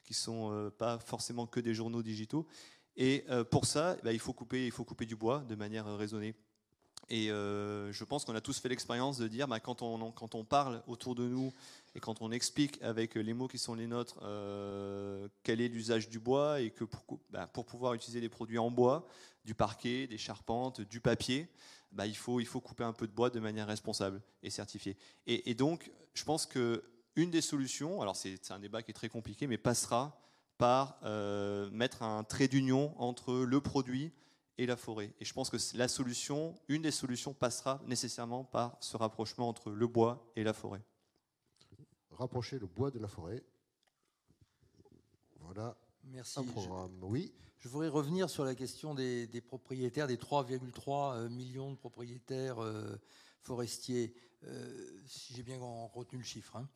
qui 0.03 0.13
sont 0.13 0.69
pas 0.77 0.99
forcément 0.99 1.47
que 1.47 1.61
des 1.61 1.73
journaux 1.73 2.03
digitaux. 2.03 2.45
Et 2.97 3.23
pour 3.51 3.65
ça, 3.65 3.95
bah, 4.03 4.11
il, 4.11 4.19
faut 4.19 4.33
couper, 4.33 4.65
il 4.65 4.71
faut 4.71 4.83
couper 4.83 5.05
du 5.05 5.15
bois 5.15 5.45
de 5.47 5.55
manière 5.55 5.85
raisonnée. 5.95 6.35
Et 7.09 7.29
euh, 7.29 7.91
je 7.91 8.03
pense 8.03 8.25
qu'on 8.25 8.35
a 8.35 8.41
tous 8.41 8.59
fait 8.59 8.69
l'expérience 8.69 9.17
de 9.17 9.27
dire, 9.27 9.47
bah, 9.47 9.59
quand, 9.59 9.81
on, 9.81 10.11
quand 10.11 10.33
on 10.33 10.43
parle 10.43 10.81
autour 10.87 11.13
de 11.13 11.23
nous 11.23 11.53
et 11.93 11.99
quand 11.99 12.21
on 12.21 12.31
explique 12.31 12.81
avec 12.81 13.15
les 13.15 13.33
mots 13.33 13.47
qui 13.47 13.59
sont 13.59 13.75
les 13.75 13.85
nôtres 13.85 14.19
euh, 14.23 15.27
quel 15.43 15.61
est 15.61 15.67
l'usage 15.67 16.09
du 16.09 16.19
bois 16.19 16.61
et 16.61 16.71
que 16.71 16.83
pour, 16.83 17.19
bah, 17.29 17.47
pour, 17.47 17.65
pouvoir 17.65 17.93
utiliser 17.93 18.21
des 18.21 18.29
produits 18.29 18.57
en 18.57 18.71
bois, 18.71 19.07
du 19.45 19.53
parquet, 19.53 20.07
des 20.07 20.17
charpentes, 20.17 20.81
du 20.81 20.99
papier, 20.99 21.47
bah, 21.91 22.07
il, 22.07 22.17
faut, 22.17 22.39
il 22.39 22.45
faut 22.45 22.59
couper 22.59 22.83
un 22.83 22.93
peu 22.93 23.07
de 23.07 23.13
bois 23.13 23.29
de 23.29 23.39
manière 23.39 23.67
responsable 23.67 24.21
et 24.41 24.49
certifiée. 24.49 24.97
Et, 25.27 25.53
donc, 25.53 25.91
je 26.13 26.23
pense 26.23 26.45
que 26.45 26.83
une 27.15 27.31
des 27.31 27.41
solutions, 27.41 28.01
alors 28.01 28.15
c'est 28.15 28.51
un 28.51 28.59
débat 28.59 28.81
qui 28.81 28.91
est 28.91 28.95
très 28.95 29.07
compliqué, 29.07 29.47
mais 29.47 29.57
passera 29.57 30.19
par 30.57 30.97
euh, 31.03 31.69
mettre 31.71 32.03
un 32.03 32.23
trait 32.23 32.47
d'union 32.47 32.93
entre 32.97 33.35
le 33.35 33.61
produit, 33.61 34.11
et 34.57 34.65
la 34.65 34.77
forêt. 34.77 35.13
Et 35.19 35.25
je 35.25 35.33
pense 35.33 35.49
que 35.49 35.57
la 35.77 35.87
solution, 35.87 36.55
une 36.67 36.81
des 36.81 36.91
solutions 36.91 37.33
passera 37.33 37.81
nécessairement 37.85 38.43
par 38.43 38.77
ce 38.79 38.97
rapprochement 38.97 39.49
entre 39.49 39.69
le 39.69 39.87
bois 39.87 40.31
et 40.35 40.43
la 40.43 40.53
forêt. 40.53 40.81
Rapprocher 42.11 42.59
le 42.59 42.67
bois 42.67 42.91
de 42.91 42.99
la 42.99 43.07
forêt. 43.07 43.43
Voilà 45.39 45.77
Merci. 46.05 46.39
un 46.39 46.43
programme. 46.43 47.03
oui. 47.03 47.33
Je 47.65 47.69
voudrais 47.69 47.87
revenir 47.87 48.29
sur 48.29 48.45
la 48.45 48.53
question 48.53 48.93
des, 48.93 49.41
propriétaires, 49.41 50.05
des 50.05 50.17
3,3 50.17 51.15
euh, 51.15 51.29
millions 51.29 51.71
de 51.71 51.75
propriétaires 51.75 52.61
euh, 52.61 52.95
forestiers, 53.41 54.13
euh, 54.43 54.99
si 55.07 55.33
j'ai 55.33 55.41
bien 55.41 55.57
retenu 55.57 56.19
le 56.19 56.23
chiffre. 56.23 56.57
Hein. 56.57 56.69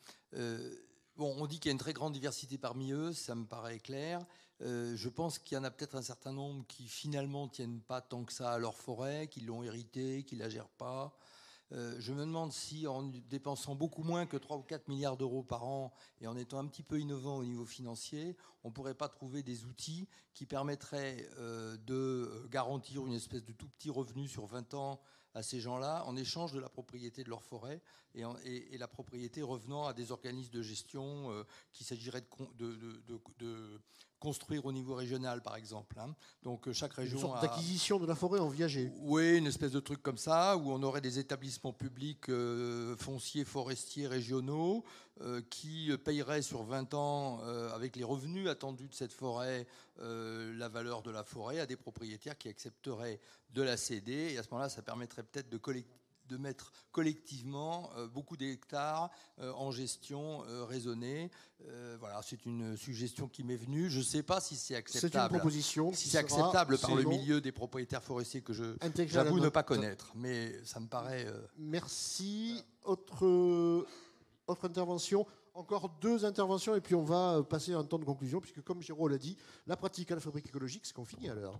bon, 1.15 1.35
on 1.37 1.45
dit 1.45 1.59
qu'il 1.59 1.67
y 1.67 1.69
a 1.69 1.73
une 1.73 1.77
très 1.77 1.93
grande 1.93 2.13
diversité 2.13 2.57
parmi 2.57 2.91
eux, 2.91 3.13
ça 3.13 3.35
me 3.35 3.45
paraît 3.45 3.77
clair. 3.77 4.25
Euh, 4.61 4.95
je 4.95 5.09
pense 5.09 5.39
qu'il 5.39 5.55
y 5.55 5.59
en 5.59 5.63
a 5.63 5.71
peut-être 5.71 5.95
un 5.95 6.01
certain 6.01 6.33
nombre 6.33 6.65
qui 6.67 6.87
finalement 6.87 7.47
tiennent 7.47 7.81
pas 7.81 8.01
tant 8.01 8.23
que 8.23 8.33
ça 8.33 8.51
à 8.51 8.57
leur 8.57 8.77
forêt, 8.77 9.27
qui 9.27 9.41
l'ont 9.41 9.63
hérité, 9.63 10.23
qui 10.23 10.35
la 10.35 10.49
gèrent 10.49 10.67
pas. 10.69 11.17
Euh, 11.71 11.95
je 11.99 12.13
me 12.13 12.21
demande 12.21 12.51
si 12.51 12.87
en 12.87 13.03
dépensant 13.03 13.75
beaucoup 13.75 14.01
moins 14.01 14.25
que 14.25 14.37
3 14.37 14.57
ou 14.57 14.63
4 14.63 14.87
milliards 14.87 15.17
d'euros 15.17 15.43
par 15.43 15.65
an 15.65 15.93
et 16.19 16.25
en 16.25 16.35
étant 16.35 16.57
un 16.57 16.65
petit 16.65 16.81
peu 16.81 16.99
innovant 16.99 17.37
au 17.37 17.43
niveau 17.43 17.65
financier, 17.65 18.35
on 18.63 18.69
ne 18.69 18.73
pourrait 18.73 18.95
pas 18.95 19.07
trouver 19.07 19.43
des 19.43 19.65
outils 19.65 20.07
qui 20.33 20.47
permettraient 20.47 21.29
euh, 21.37 21.77
de 21.77 22.47
garantir 22.49 23.05
une 23.05 23.13
espèce 23.13 23.45
de 23.45 23.53
tout 23.53 23.67
petit 23.69 23.91
revenu 23.91 24.27
sur 24.27 24.47
20 24.47 24.73
ans 24.73 24.99
à 25.35 25.43
ces 25.43 25.59
gens-là 25.59 26.03
en 26.07 26.15
échange 26.15 26.53
de 26.53 26.59
la 26.59 26.69
propriété 26.69 27.23
de 27.23 27.29
leur 27.29 27.43
forêt 27.43 27.81
et, 28.15 28.77
la 28.77 28.87
propriété 28.87 29.43
revenant 29.43 29.85
à 29.85 29.93
des 29.93 30.11
organismes 30.11 30.51
de 30.51 30.63
gestion 30.63 31.31
euh, 31.31 31.43
qu'il 31.71 31.85
s'agirait 31.85 32.23
de, 32.57 33.79
construire 34.19 34.65
au 34.65 34.71
niveau 34.71 34.95
régional, 34.95 35.41
par 35.41 35.55
exemple. 35.55 35.97
Hein. 35.99 36.15
Donc 36.43 36.67
euh, 36.67 36.73
chaque 36.73 36.93
région. 36.93 37.17
Une 37.17 37.21
sorte 37.21 37.41
d'acquisition 37.41 37.99
de 37.99 38.05
la 38.05 38.15
forêt 38.15 38.39
en 38.39 38.49
viager. 38.49 38.91
Oui, 39.01 39.37
une 39.37 39.47
espèce 39.47 39.71
de 39.71 39.79
truc 39.79 40.01
comme 40.01 40.17
ça, 40.17 40.57
où 40.57 40.71
on 40.71 40.83
aurait 40.83 41.01
des 41.01 41.19
établissements 41.19 41.73
publics 41.73 42.29
euh, 42.29 42.95
fonciers, 42.97 43.45
forestiers, 43.45 44.07
régionaux, 44.07 44.83
qui 45.49 45.91
payeraient 46.05 46.41
sur 46.41 46.63
20 46.63 46.93
ans, 46.93 47.41
avec 47.73 47.97
les 47.97 48.05
revenus 48.05 48.47
attendus 48.47 48.87
de 48.87 48.93
cette 48.93 49.11
forêt, 49.11 49.67
la 49.97 50.69
valeur 50.69 51.01
de 51.01 51.11
la 51.11 51.25
forêt 51.25 51.59
à 51.59 51.65
des 51.65 51.75
propriétaires 51.75 52.37
qui 52.37 52.47
accepteraient 52.47 53.19
de 53.53 53.61
la 53.61 53.75
céder. 53.75 54.31
Et 54.31 54.37
à 54.37 54.43
ce 54.43 54.47
moment-là, 54.51 54.69
ça 54.69 54.81
permettrait 54.81 55.23
peut-être 55.23 55.49
de 55.49 55.57
collecter 55.57 55.98
de 56.29 56.37
mettre 56.37 56.71
collectivement 56.91 57.89
euh, 57.97 58.07
beaucoup 58.07 58.37
d'hectares 58.37 59.09
euh, 59.39 59.51
en 59.53 59.71
gestion 59.71 60.43
euh, 60.47 60.63
raisonnée. 60.63 61.29
voilà, 61.99 62.21
c'est 62.21 62.45
une 62.45 62.77
suggestion 62.77 63.27
qui 63.27 63.43
m'est 63.43 63.57
venue. 63.57 63.89
Je 63.89 63.99
ne 63.99 64.03
sais 64.03 64.23
pas 64.23 64.39
si 64.39 64.55
c'est 64.55 64.75
acceptable. 64.75 65.11
C'est 65.11 65.19
une 65.19 65.27
proposition. 65.27 65.91
Si 65.93 66.09
c'est 66.09 66.17
acceptable 66.17 66.77
par 66.77 66.95
le 66.95 67.03
milieu 67.03 67.41
des 67.41 67.51
propriétaires 67.51 68.03
forestiers 68.03 68.41
que 68.41 68.53
je 68.53 68.75
j'avoue 69.07 69.39
ne 69.39 69.49
pas 69.49 69.63
connaître, 69.63 70.11
mais 70.15 70.53
ça 70.63 70.79
me 70.79 70.87
paraît. 70.87 71.27
Merci. 71.57 72.63
Autre 72.83 73.85
autre 74.47 74.65
intervention. 74.65 75.25
Encore 75.53 75.89
deux 76.01 76.25
interventions 76.25 76.75
et 76.75 76.81
puis 76.81 76.95
on 76.95 77.03
va 77.03 77.43
passer 77.43 77.73
à 77.73 77.79
un 77.79 77.83
temps 77.83 77.99
de 77.99 78.05
conclusion 78.05 78.39
puisque 78.39 78.61
comme 78.61 78.81
Giraud 78.81 79.07
l'a 79.07 79.17
dit, 79.17 79.35
la 79.67 79.75
pratique 79.75 80.11
à 80.11 80.15
la 80.15 80.21
fabrique 80.21 80.47
écologique, 80.47 80.85
c'est 80.85 80.93
qu'on 80.93 81.05
finit 81.05 81.29
à 81.29 81.33
l'heure. 81.33 81.59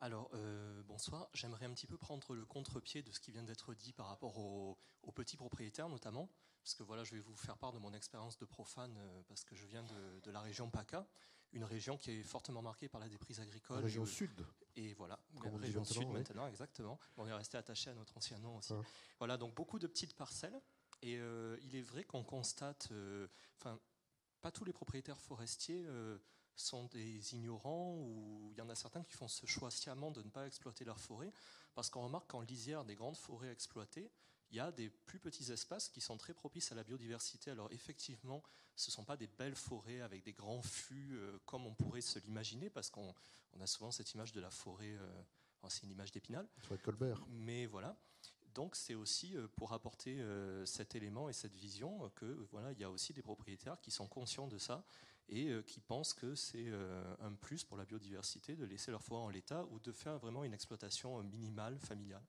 Alors, 0.00 0.30
euh, 0.34 0.82
bonsoir. 0.84 1.28
J'aimerais 1.32 1.64
un 1.64 1.72
petit 1.72 1.86
peu 1.86 1.96
prendre 1.96 2.34
le 2.34 2.44
contre-pied 2.44 3.02
de 3.02 3.10
ce 3.12 3.20
qui 3.20 3.32
vient 3.32 3.42
d'être 3.42 3.74
dit 3.74 3.92
par 3.92 4.06
rapport 4.06 4.36
aux, 4.38 4.78
petits 5.14 5.36
propriétaires, 5.36 5.88
notamment. 5.88 6.28
Parce 6.62 6.74
que 6.74 6.82
voilà, 6.82 7.04
je 7.04 7.14
vais 7.14 7.20
vous 7.20 7.36
faire 7.36 7.56
part 7.56 7.72
de 7.72 7.78
mon 7.78 7.92
expérience 7.94 8.36
de 8.36 8.44
profane, 8.44 8.96
euh, 8.98 9.22
parce 9.28 9.44
que 9.44 9.54
je 9.54 9.64
viens 9.66 9.84
de, 9.84 10.30
la 10.30 10.40
région 10.40 10.68
PACA, 10.68 11.06
une 11.52 11.64
région 11.64 11.96
qui 11.96 12.10
est 12.10 12.22
fortement 12.22 12.60
marquée 12.60 12.88
par 12.88 13.00
la 13.00 13.08
déprise 13.08 13.40
agricole. 13.40 13.76
La 13.76 13.84
région 13.84 14.04
sud. 14.04 14.44
Et 14.74 14.92
voilà, 14.94 15.18
la 15.42 15.56
région 15.58 15.84
sud 15.84 16.08
maintenant, 16.08 16.46
exactement. 16.48 16.98
On 17.16 17.26
est 17.26 17.32
resté 17.32 17.56
attaché 17.56 17.88
à 17.88 17.94
notre 17.94 18.16
ancien 18.18 18.38
nom 18.38 18.58
aussi. 18.58 18.74
Voilà, 19.18 19.38
donc 19.38 19.54
beaucoup 19.54 19.78
de 19.78 19.86
petites 19.86 20.14
parcelles. 20.14 20.60
Et 21.02 21.18
euh, 21.18 21.56
il 21.62 21.74
est 21.76 21.82
vrai 21.82 22.04
qu'on 22.04 22.24
constate, 22.24 22.90
enfin, 23.58 23.80
pas 24.42 24.50
tous 24.50 24.64
les 24.64 24.72
propriétaires 24.72 25.20
forestiers 25.20 25.86
sont 26.56 26.84
des 26.84 27.34
ignorants 27.34 27.94
ou 27.94 28.50
il 28.52 28.58
y 28.58 28.60
en 28.60 28.68
a 28.68 28.74
certains 28.74 29.02
qui 29.02 29.12
font 29.12 29.28
ce 29.28 29.46
choix 29.46 29.70
sciemment 29.70 30.10
de 30.10 30.22
ne 30.22 30.30
pas 30.30 30.46
exploiter 30.46 30.84
leur 30.84 30.98
forêt 30.98 31.32
parce 31.74 31.90
qu'on 31.90 32.02
remarque 32.02 32.30
qu'en 32.30 32.40
lisière 32.40 32.84
des 32.84 32.96
grandes 32.96 33.16
forêts 33.16 33.50
exploitées, 33.50 34.10
il 34.50 34.56
y 34.56 34.60
a 34.60 34.72
des 34.72 34.88
plus 34.88 35.18
petits 35.18 35.52
espaces 35.52 35.88
qui 35.88 36.00
sont 36.00 36.16
très 36.16 36.32
propices 36.32 36.72
à 36.72 36.74
la 36.74 36.84
biodiversité. 36.84 37.50
Alors 37.50 37.70
effectivement, 37.72 38.42
ce 38.76 38.90
ne 38.90 38.92
sont 38.92 39.04
pas 39.04 39.16
des 39.16 39.26
belles 39.26 39.54
forêts 39.54 40.00
avec 40.00 40.22
des 40.22 40.32
grands 40.32 40.62
fûts 40.62 41.16
euh, 41.16 41.38
comme 41.44 41.66
on 41.66 41.74
pourrait 41.74 42.00
se 42.00 42.18
l'imaginer 42.20 42.70
parce 42.70 42.90
qu'on 42.90 43.14
a 43.60 43.66
souvent 43.66 43.90
cette 43.90 44.12
image 44.12 44.32
de 44.32 44.40
la 44.40 44.50
forêt, 44.50 44.92
euh, 44.92 45.22
c'est 45.68 45.82
une 45.82 45.90
image 45.90 46.12
d'épinal. 46.12 46.46
Colbert. 46.82 47.26
Mais 47.28 47.66
voilà. 47.66 47.96
Donc 48.54 48.76
c'est 48.76 48.94
aussi 48.94 49.36
euh, 49.36 49.48
pour 49.56 49.72
apporter 49.72 50.24
cet 50.64 50.94
élément 50.94 51.28
et 51.28 51.32
cette 51.32 51.54
vision 51.54 52.10
que 52.14 52.46
voilà, 52.50 52.72
il 52.72 52.78
y 52.78 52.84
a 52.84 52.90
aussi 52.90 53.12
des 53.12 53.22
propriétaires 53.22 53.80
qui 53.80 53.90
sont 53.90 54.06
conscients 54.06 54.46
de 54.46 54.58
ça 54.58 54.84
et 55.28 55.48
euh, 55.48 55.62
qui 55.62 55.80
pensent 55.80 56.14
que 56.14 56.34
c'est 56.34 56.66
euh, 56.66 57.02
un 57.20 57.32
plus 57.32 57.64
pour 57.64 57.76
la 57.76 57.84
biodiversité 57.84 58.54
de 58.56 58.64
laisser 58.64 58.90
leur 58.90 59.02
forêt 59.02 59.22
en 59.22 59.28
l'état 59.28 59.64
ou 59.70 59.80
de 59.80 59.92
faire 59.92 60.18
vraiment 60.18 60.44
une 60.44 60.54
exploitation 60.54 61.18
euh, 61.18 61.22
minimale, 61.22 61.78
familiale. 61.78 62.22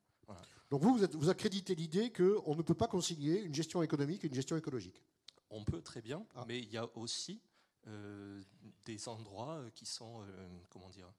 Donc 0.70 0.82
vous, 0.82 0.98
vous, 1.14 1.30
accréditez 1.30 1.74
l'idée 1.74 2.12
qu'on 2.12 2.54
ne 2.54 2.60
peut 2.60 2.74
pas 2.74 2.86
concilier 2.86 3.40
une 3.40 3.54
gestion 3.54 3.82
économique 3.82 4.24
et 4.24 4.26
une 4.26 4.34
gestion 4.34 4.58
écologique 4.58 5.02
On 5.48 5.64
peut 5.64 5.80
très 5.80 6.02
bien, 6.02 6.26
ah. 6.34 6.44
mais 6.46 6.58
il 6.58 6.70
y 6.70 6.76
a 6.76 6.86
aussi 6.98 7.40
des 8.84 9.08
endroits 9.08 9.64
qui 9.74 9.86
sont, 9.86 10.22
comment 10.68 10.90
dire, 10.90 11.10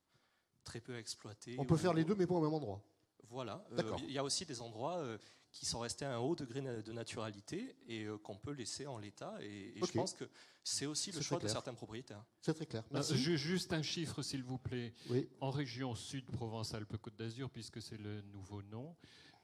très 0.64 0.80
peu 0.80 0.96
exploités. 0.96 1.56
On 1.58 1.66
peut 1.66 1.78
faire 1.78 1.96
les 1.96 2.04
deux, 2.04 2.14
mais 2.14 2.28
pas 2.28 2.36
au 2.36 2.42
même 2.42 2.54
endroit. 2.54 2.84
Voilà. 3.30 3.66
Il 4.04 4.12
y 4.12 4.20
a 4.20 4.24
aussi 4.24 4.46
des 4.46 4.62
endroits 4.62 5.04
qui 5.52 5.66
sont 5.66 5.80
restés 5.80 6.06
à 6.06 6.16
un 6.16 6.18
haut 6.18 6.36
degré 6.36 6.62
de 6.62 6.92
naturalité 6.92 7.76
et 7.88 8.04
euh, 8.04 8.18
qu'on 8.18 8.38
peut 8.38 8.52
laisser 8.52 8.86
en 8.86 8.98
l'état. 8.98 9.36
Et, 9.42 9.74
je 9.76 9.92
pense 9.92 10.14
que 10.14 10.26
c'est 10.64 10.86
aussi 10.86 11.12
le 11.12 11.22
choix 11.22 11.40
de 11.40 11.48
certains 11.48 11.74
propriétaires. 11.74 12.24
C'est 12.42 12.54
très 12.54 12.66
clair. 12.66 12.84
Euh, 12.94 13.02
juste 13.16 13.74
un 13.74 13.82
chiffre, 13.82 14.22
s'il 14.22 14.44
vous 14.44 14.58
plaît. 14.58 14.94
En 15.40 15.50
région 15.50 15.96
sud 15.96 16.26
Provence-Alpes-Côte 16.26 17.16
d'Azur, 17.16 17.50
puisque 17.50 17.82
c'est 17.82 17.98
le 17.98 18.22
nouveau 18.22 18.62
nom, 18.64 18.96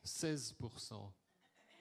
16% 0.05 1.11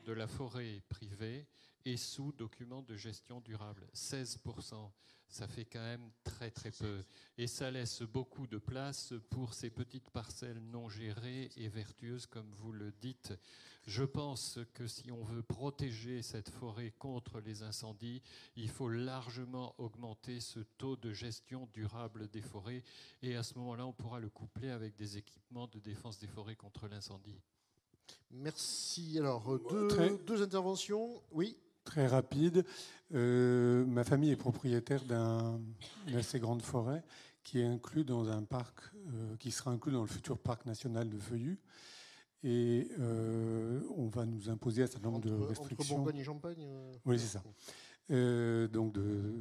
de 0.07 0.13
la 0.13 0.27
forêt 0.27 0.83
privée 0.89 1.47
est 1.85 1.97
sous 1.97 2.33
document 2.33 2.83
de 2.83 2.97
gestion 2.97 3.41
durable. 3.41 3.87
16% 3.95 4.91
ça 5.29 5.49
fait 5.49 5.65
quand 5.65 5.83
même 5.83 6.11
très 6.23 6.51
très 6.51 6.71
peu. 6.71 7.05
Et 7.39 7.47
ça 7.47 7.71
laisse 7.71 8.03
beaucoup 8.03 8.47
de 8.47 8.59
place 8.59 9.15
pour 9.31 9.55
ces 9.55 9.71
petites 9.71 10.11
parcelles 10.11 10.61
non 10.61 10.89
gérées 10.89 11.51
et 11.57 11.69
vertueuses, 11.69 12.27
comme 12.27 12.51
vous 12.55 12.73
le 12.73 12.93
dites. 13.01 13.33
Je 13.87 14.05
pense 14.05 14.59
que 14.73 14.87
si 14.87 15.11
on 15.11 15.23
veut 15.25 15.43
protéger 15.43 16.23
cette 16.23 16.49
forêt 16.49 16.93
contre 16.99 17.41
les 17.41 17.63
incendies, 17.63 18.23
il 18.57 18.71
faut 18.71 18.89
largement 18.89 19.75
augmenter 19.79 20.41
ce 20.41 20.61
taux 20.79 20.97
de 20.97 21.13
gestion 21.13 21.69
durable 21.75 22.29
des 22.29 22.41
forêts. 22.41 22.83
Et 23.23 23.37
à 23.37 23.43
ce 23.43 23.59
moment-là, 23.59 23.87
on 23.87 23.93
pourra 23.93 24.21
le 24.21 24.31
coupler 24.31 24.71
avec 24.71 24.97
des 24.97 25.19
équipements 25.19 25.67
de 25.67 25.81
défense 25.81 26.19
des 26.19 26.29
forêts 26.29 26.57
contre 26.57 26.89
l'incendie. 26.89 27.41
Merci. 28.31 29.19
Alors, 29.19 29.59
deux, 29.69 30.19
deux 30.25 30.43
interventions. 30.43 31.23
Oui 31.31 31.57
très 31.85 32.07
rapide. 32.07 32.65
Euh, 33.15 33.85
ma 33.87 34.05
famille 34.05 34.31
est 34.31 34.37
propriétaire 34.37 35.03
d'une 35.05 36.17
assez 36.17 36.41
grande 36.41 36.63
forêt 36.63 37.05
qui 37.45 37.61
est 37.61 37.67
inclus 37.67 38.05
dans 38.05 38.29
un 38.29 38.43
parc, 38.43 38.81
euh, 38.95 39.37
qui 39.37 39.51
sera 39.51 39.71
inclus 39.71 39.93
dans 39.93 40.01
le 40.01 40.09
futur 40.09 40.39
parc 40.39 40.65
national 40.65 41.11
de 41.11 41.19
Feuillus. 41.19 41.61
Et 42.43 42.89
euh, 42.99 43.81
on 43.97 44.09
va 44.09 44.25
nous 44.25 44.51
imposer 44.51 44.83
un 44.83 44.87
certain 44.87 45.11
nombre 45.11 45.21
de 45.27 45.33
restrictions. 45.33 45.97
Entre 45.97 46.05
Bourgogne 46.05 46.19
et 46.19 46.25
Champagne 46.25 46.67
Oui, 47.05 47.19
c'est 47.19 47.39
ça. 47.39 47.43
donc, 48.69 48.93
de, 48.93 49.35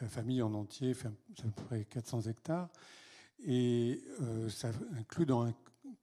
la 0.00 0.08
famille 0.08 0.42
en 0.42 0.52
entier 0.54 0.92
fait 0.92 1.08
à 1.08 1.42
peu 1.42 1.50
près 1.66 1.84
400 1.84 2.22
hectares. 2.22 2.68
Et 3.46 4.02
ça 4.50 4.70
inclut 4.98 5.24
dans 5.24 5.42
un 5.42 5.54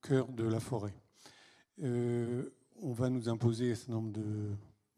cœur 0.02 0.28
de 0.30 0.44
la 0.44 0.60
forêt. 0.60 0.96
on 1.80 2.94
va 2.94 3.10
nous 3.10 3.30
imposer 3.30 3.72
un 3.72 3.76
certain 3.76 3.94
nombre 3.94 4.14
de 4.14 4.52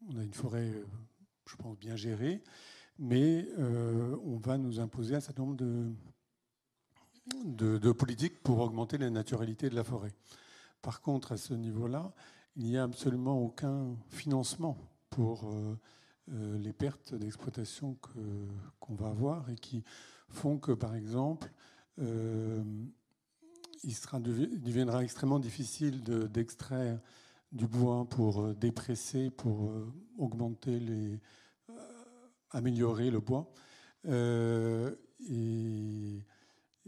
on 0.08 0.18
a 0.18 0.22
une 0.22 0.34
forêt, 0.34 0.70
euh, 0.70 0.84
je 1.46 1.56
pense, 1.56 1.78
bien 1.78 1.96
gérée, 1.96 2.42
mais 2.98 3.46
euh, 3.58 4.16
on 4.24 4.38
va 4.38 4.58
nous 4.58 4.80
imposer 4.80 5.14
un 5.14 5.20
certain 5.20 5.42
nombre 5.42 5.56
de, 7.44 7.92
politiques 7.92 8.42
pour 8.42 8.58
augmenter 8.60 8.98
la 8.98 9.10
naturalité 9.10 9.70
de 9.70 9.74
la 9.74 9.84
forêt. 9.84 10.12
Par 10.82 11.00
contre, 11.00 11.32
à 11.32 11.36
ce 11.36 11.54
niveau-là, 11.54 12.12
il 12.56 12.64
n'y 12.64 12.78
a 12.78 12.82
absolument 12.84 13.38
aucun 13.38 13.96
financement 14.08 14.76
pour 15.10 15.50
euh, 15.52 16.58
les 16.58 16.72
pertes 16.72 17.14
d'exploitation 17.14 17.96
qu'on 18.78 18.94
va 18.94 19.08
avoir 19.08 19.50
et 19.50 19.56
qui 19.56 19.84
font 20.28 20.58
que, 20.58 20.72
par 20.72 20.94
exemple, 20.94 21.52
il, 21.98 23.94
deviendra 24.62 25.02
extrêmement 25.02 25.38
difficile 25.38 26.02
d'extraire 26.02 27.00
du 27.52 27.66
bois 27.66 28.06
pour 28.08 28.42
euh, 28.42 28.54
dépresser, 28.54 29.30
pour 29.30 29.70
euh, 29.70 29.92
augmenter 30.18 30.78
les, 30.78 31.18
euh, 31.70 31.74
améliorer 32.50 33.10
le 33.10 33.20
bois. 33.20 33.50
et, 34.04 34.10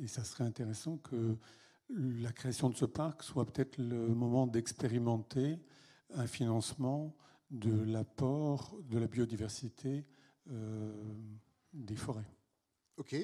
ça 0.07 0.25
serait 0.25 0.45
intéressant 0.45 0.99
que 0.99 1.37
la 1.89 2.33
création 2.33 2.71
de 2.71 2.77
ce 2.77 2.87
parc 2.87 3.23
soit 3.23 3.47
peut-être 3.47 3.79
le 3.79 4.09
moment 4.09 4.47
d'expérimenter 4.47 5.59
un 6.15 6.27
financement 6.27 7.15
de 7.51 7.85
l'apport 7.85 8.77
de 8.89 8.99
la 8.99 9.07
biodiversité 9.07 10.07
des 11.73 11.97
forêts. 11.97 12.29
Ok. 12.97 13.15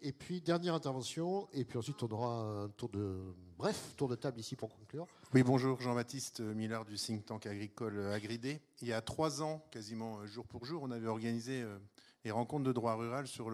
et 0.00 0.12
puis 0.12 0.40
dernière 0.40 0.74
intervention, 0.74 1.48
et 1.52 1.64
puis 1.64 1.76
ensuite 1.76 2.02
on 2.02 2.08
aura 2.08 2.62
un 2.62 2.68
tour 2.70 2.88
de 2.88 3.34
bref 3.58 3.94
tour 3.96 4.08
de 4.08 4.14
table 4.14 4.38
ici 4.38 4.54
pour 4.54 4.70
conclure. 4.70 5.06
Oui, 5.34 5.42
bonjour, 5.42 5.80
Jean-Baptiste 5.80 6.40
Miller 6.40 6.84
du 6.84 6.94
think 6.94 7.26
tank 7.26 7.44
agricole 7.44 7.98
Agridé. 8.12 8.60
Il 8.80 8.88
y 8.88 8.92
a 8.92 9.02
trois 9.02 9.42
ans, 9.42 9.66
quasiment 9.72 10.24
jour 10.26 10.46
pour 10.46 10.64
jour, 10.64 10.84
on 10.84 10.92
avait 10.92 11.08
organisé 11.08 11.62
euh, 11.62 11.76
les 12.24 12.30
rencontres 12.30 12.64
de 12.64 12.72
droit 12.72 12.94
rural 12.94 13.26
sur 13.26 13.50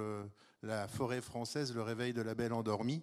la 0.62 0.88
forêt 0.88 1.22
française, 1.22 1.74
le 1.74 1.82
réveil 1.82 2.12
de 2.12 2.20
la 2.20 2.34
belle 2.34 2.52
endormie. 2.52 3.02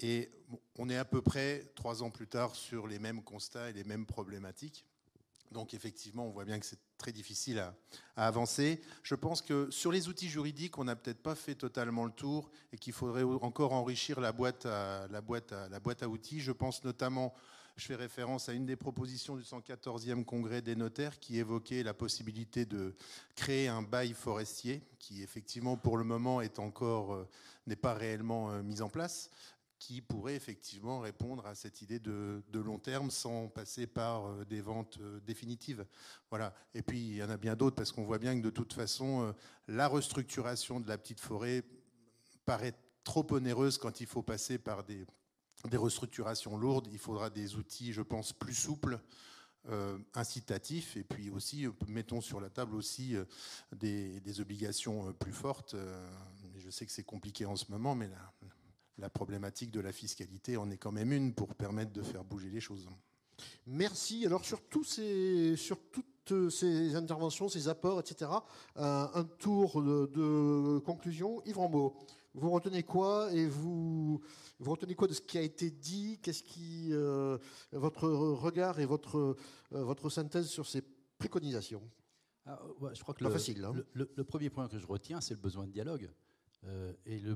Et 0.00 0.30
on 0.78 0.88
est 0.88 0.96
à 0.96 1.04
peu 1.04 1.22
près 1.22 1.64
trois 1.76 2.02
ans 2.02 2.10
plus 2.10 2.26
tard 2.26 2.56
sur 2.56 2.86
les 2.88 2.98
mêmes 2.98 3.22
constats 3.22 3.70
et 3.70 3.72
les 3.72 3.84
mêmes 3.84 4.06
problématiques. 4.06 4.84
Donc 5.50 5.74
effectivement, 5.74 6.26
on 6.26 6.30
voit 6.30 6.44
bien 6.44 6.60
que 6.60 6.66
c'est 6.66 6.78
très 6.96 7.12
difficile 7.12 7.58
à, 7.58 7.74
avancer. 8.16 8.80
Je 9.02 9.14
pense 9.14 9.42
que 9.42 9.70
sur 9.70 9.90
les 9.90 10.08
outils 10.08 10.28
juridiques, 10.28 10.78
on 10.78 10.84
n'a 10.84 10.96
peut-être 10.96 11.22
pas 11.22 11.34
fait 11.34 11.54
totalement 11.54 12.04
le 12.04 12.12
tour 12.12 12.50
et 12.72 12.78
qu'il 12.78 12.92
faudrait 12.92 13.24
encore 13.24 13.72
enrichir 13.72 14.20
la 14.20 14.32
boîte, 14.32 14.66
à, 14.66 15.08
outils. 16.08 16.40
Je 16.40 16.52
pense 16.52 16.84
notamment 16.84 17.34
je 17.76 17.86
fais 17.86 17.94
référence 17.94 18.50
à 18.50 18.52
une 18.52 18.66
des 18.66 18.76
propositions 18.76 19.36
du 19.36 19.42
114e 19.42 20.24
congrès 20.24 20.60
des 20.60 20.76
notaires 20.76 21.18
qui 21.18 21.38
évoquait 21.38 21.82
la 21.82 21.94
possibilité 21.94 22.66
de 22.66 22.94
créer 23.36 23.68
un 23.68 23.80
bail 23.80 24.12
forestier 24.12 24.82
qui 24.98 25.22
effectivement 25.22 25.78
pour 25.78 25.96
le 25.96 26.04
moment 26.04 26.42
est 26.42 26.58
euh, 26.58 27.24
n'est 27.66 27.76
pas 27.76 27.94
réellement 27.94 28.50
euh, 28.50 28.62
mis 28.62 28.82
en 28.82 28.90
place 28.90 29.30
qui 29.80 30.00
pourrait 30.00 30.36
effectivement 30.36 31.00
répondre 31.00 31.44
à 31.46 31.56
cette 31.56 31.82
idée 31.82 31.98
de, 31.98 32.42
long 32.52 32.78
terme 32.78 33.10
sans 33.10 33.48
passer 33.48 33.88
par 33.88 34.26
euh, 34.26 34.44
des 34.44 34.60
ventes 34.60 35.00
définitives. 35.26 35.84
Voilà. 36.28 36.54
Et 36.74 36.82
puis 36.82 37.00
il 37.00 37.16
y 37.16 37.22
en 37.24 37.30
a 37.30 37.36
bien 37.36 37.56
d'autres 37.56 37.74
parce 37.74 37.90
qu'on 37.90 38.04
voit 38.04 38.18
bien 38.18 38.36
que 38.38 38.44
de 38.44 38.50
toute 38.50 38.72
façon 38.72 39.34
la 39.66 39.88
restructuration 39.88 40.78
de 40.78 40.86
la 40.86 40.98
petite 40.98 41.18
forêt 41.18 41.64
paraît 42.44 42.74
trop 43.02 43.26
onéreuse 43.30 43.78
quand 43.78 44.00
il 44.00 44.06
faut 44.06 44.22
passer 44.22 44.58
par 44.58 44.84
des 44.84 45.06
restructurations 45.72 46.56
lourdes, 46.56 46.88
il 46.92 46.98
faudra 46.98 47.30
des 47.30 47.56
outils, 47.56 47.92
je 47.92 48.02
pense, 48.02 48.32
plus 48.32 48.54
souples, 48.54 49.00
euh, 49.68 49.98
incitatifs, 50.14 50.96
et 50.96 51.04
puis 51.04 51.28
aussi, 51.28 51.66
euh, 51.66 51.72
mettons 51.86 52.22
sur 52.22 52.40
la 52.40 52.48
table 52.48 52.74
aussi 52.74 53.14
euh, 53.14 53.26
des, 53.72 54.40
obligations 54.40 55.12
plus 55.12 55.34
fortes. 55.34 55.76
je 56.56 56.70
sais 56.70 56.86
que 56.86 56.92
c'est 56.92 57.04
compliqué 57.04 57.44
en 57.44 57.56
ce 57.56 57.70
moment, 57.70 57.94
mais 57.94 58.08
la, 58.08 58.32
la, 59.00 59.10
problématique 59.10 59.70
de 59.70 59.80
la 59.80 59.92
fiscalité 59.92 60.56
en 60.56 60.70
est 60.70 60.76
quand 60.76 60.92
même 60.92 61.12
une 61.12 61.34
pour 61.34 61.54
permettre 61.54 61.92
de 61.92 62.02
faire 62.02 62.24
bouger 62.24 62.50
les 62.50 62.60
choses. 62.60 62.88
Merci. 63.66 64.26
Alors 64.26 64.44
sur, 64.44 64.62
tous 64.62 64.84
ces, 64.84 65.56
sur 65.56 65.78
toutes 65.90 66.50
ces 66.50 66.94
interventions, 66.94 67.48
ces 67.48 67.68
apports, 67.68 68.00
etc., 68.00 68.30
un 68.76 69.24
tour 69.38 69.82
de, 69.82 70.78
conclusion. 70.80 71.42
Yves 71.44 71.58
Rambaud, 71.58 71.96
vous 72.34 72.50
retenez 72.50 72.82
quoi 72.82 73.32
et 73.32 73.46
vous, 73.46 74.20
vous 74.58 74.70
retenez 74.70 74.94
quoi 74.94 75.08
de 75.08 75.14
ce 75.14 75.20
qui 75.20 75.38
a 75.38 75.42
été 75.42 75.70
dit? 75.70 76.18
Qu'est-ce 76.22 76.42
qui 76.42 76.90
euh, 76.92 77.38
votre 77.72 78.08
regard 78.08 78.78
et 78.78 78.86
votre 78.86 79.18
euh, 79.18 79.36
votre 79.84 80.10
synthèse 80.10 80.46
sur 80.46 80.66
ces 80.66 80.82
préconisations? 81.18 81.82
Ah, 82.46 82.60
Je 82.92 83.02
crois 83.02 83.14
que 83.14 83.24
le, 83.24 83.30
facile, 83.30 83.64
hein. 83.64 83.74
le, 83.92 84.24
premier 84.24 84.48
point 84.48 84.68
que 84.68 84.78
je 84.78 84.86
retiens, 84.86 85.20
c'est 85.20 85.34
le 85.34 85.40
besoin 85.40 85.66
de 85.66 85.72
dialogue. 85.72 86.10
Euh, 86.66 86.92
et 87.06 87.18
le, 87.18 87.34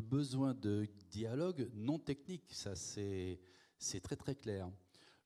besoin 0.00 0.54
de 0.54 0.88
dialogue 1.10 1.70
non 1.74 1.98
technique, 1.98 2.52
ça 2.52 2.74
c'est 2.74 3.38
très 4.02 4.16
très 4.16 4.34
clair. 4.34 4.70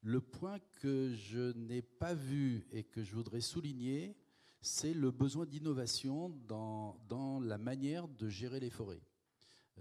Le 0.03 0.21
point 0.21 0.59
que 0.81 1.15
je 1.15 1.53
n'ai 1.53 1.83
pas 1.83 2.15
vu 2.15 2.67
et 2.73 2.85
que 2.85 3.03
je 3.03 3.15
voudrais 3.15 3.41
souligner, 3.41 4.17
c'est 4.61 4.95
le 4.95 5.11
besoin 5.11 5.47
d'innovation 5.47 6.31
dans, 6.47 7.41
la 7.41 7.59
manière 7.59 8.07
de 8.09 8.29
gérer 8.29 8.61
les 8.61 8.71
forêts. 8.71 9.01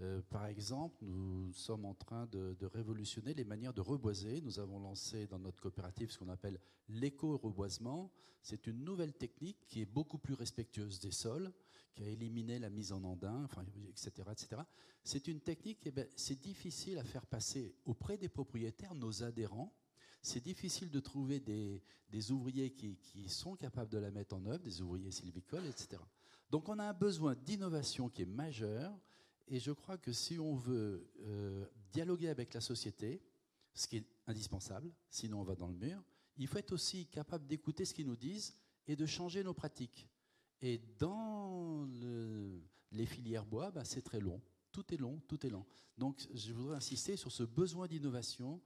Euh, 0.00 0.22
par 0.30 0.46
exemple, 0.46 0.96
nous 1.02 1.52
sommes 1.52 1.84
en 1.84 1.94
train 1.94 2.26
de, 2.26 2.56
révolutionner 2.72 3.34
les 3.34 3.44
manières 3.44 3.74
de 3.74 3.80
reboiser. 3.80 4.40
Nous 4.40 4.60
avons 4.60 4.78
lancé 4.78 5.26
dans 5.26 5.38
notre 5.38 5.60
coopérative 5.60 6.10
ce 6.10 6.18
qu'on 6.18 6.28
appelle 6.28 6.58
l'éco-reboisement. 6.88 8.10
C'est 8.40 8.66
une 8.66 8.84
nouvelle 8.84 9.12
technique 9.12 9.58
qui 9.66 9.82
est 9.82 9.86
beaucoup 9.86 10.18
plus 10.18 10.34
respectueuse 10.34 11.00
des 11.00 11.10
sols, 11.10 11.52
qui 11.98 12.04
a 12.04 12.08
éliminé 12.08 12.60
la 12.60 12.70
mise 12.70 12.92
en 12.92 13.02
andin, 13.02 13.42
enfin, 13.44 13.64
etc. 13.88 14.12
etc. 14.30 14.62
C'est 15.02 15.26
une 15.26 15.40
technique, 15.40 15.80
eh 15.84 15.90
ben, 15.90 16.06
c'est 16.14 16.40
difficile 16.40 16.96
à 16.98 17.02
faire 17.02 17.26
passer 17.26 17.74
auprès 17.84 18.16
des 18.16 18.28
propriétaires, 18.28 18.94
nos 18.94 19.24
adhérents, 19.24 19.74
c'est 20.22 20.42
difficile 20.42 20.90
de 20.90 21.00
trouver 21.00 21.40
des, 21.40 22.30
ouvriers 22.30 22.70
qui, 22.70 23.28
sont 23.28 23.56
capables 23.56 23.90
de 23.90 23.98
la 23.98 24.12
mettre 24.12 24.36
en 24.36 24.46
œuvre, 24.46 24.62
des 24.62 24.80
ouvriers 24.80 25.10
sylvicoles, 25.10 25.66
etc. 25.66 26.00
Donc 26.50 26.68
on 26.68 26.78
a 26.78 26.84
un 26.84 26.92
besoin 26.92 27.34
d'innovation 27.34 28.08
qui 28.08 28.22
est 28.22 28.26
majeur, 28.26 28.96
et 29.48 29.58
je 29.58 29.72
crois 29.72 29.98
que 29.98 30.12
si 30.12 30.38
on 30.38 30.54
veut 30.54 31.10
euh, 31.22 31.66
dialoguer 31.90 32.28
avec 32.28 32.54
la 32.54 32.60
société, 32.60 33.20
ce 33.74 33.88
qui 33.88 33.96
est 33.96 34.06
indispensable, 34.28 34.92
sinon 35.10 35.40
on 35.40 35.44
va 35.44 35.56
dans 35.56 35.68
le 35.68 35.76
mur, 35.76 36.00
il 36.36 36.46
faut 36.46 36.58
être 36.58 36.72
aussi 36.72 37.06
capable 37.06 37.46
d'écouter 37.48 37.84
ce 37.84 37.92
qu'ils 37.92 38.06
nous 38.06 38.16
disent 38.16 38.54
et 38.86 38.94
de 38.94 39.04
changer 39.04 39.42
nos 39.42 39.54
pratiques. 39.54 40.08
Et 40.62 40.80
dans 40.98 41.86
les 42.92 43.06
filières 43.06 43.46
bois, 43.46 43.70
bah, 43.70 43.84
c'est 43.84 44.02
très 44.02 44.20
long. 44.20 44.40
Tout 44.72 44.92
est 44.92 44.96
long, 44.96 45.20
tout 45.28 45.44
est 45.46 45.50
long. 45.50 45.64
Donc 45.96 46.28
je 46.34 46.52
voudrais 46.52 46.76
insister 46.76 47.16
sur 47.16 47.32
ce 47.32 47.42
besoin 47.42 47.86
d'innovation 47.86 48.60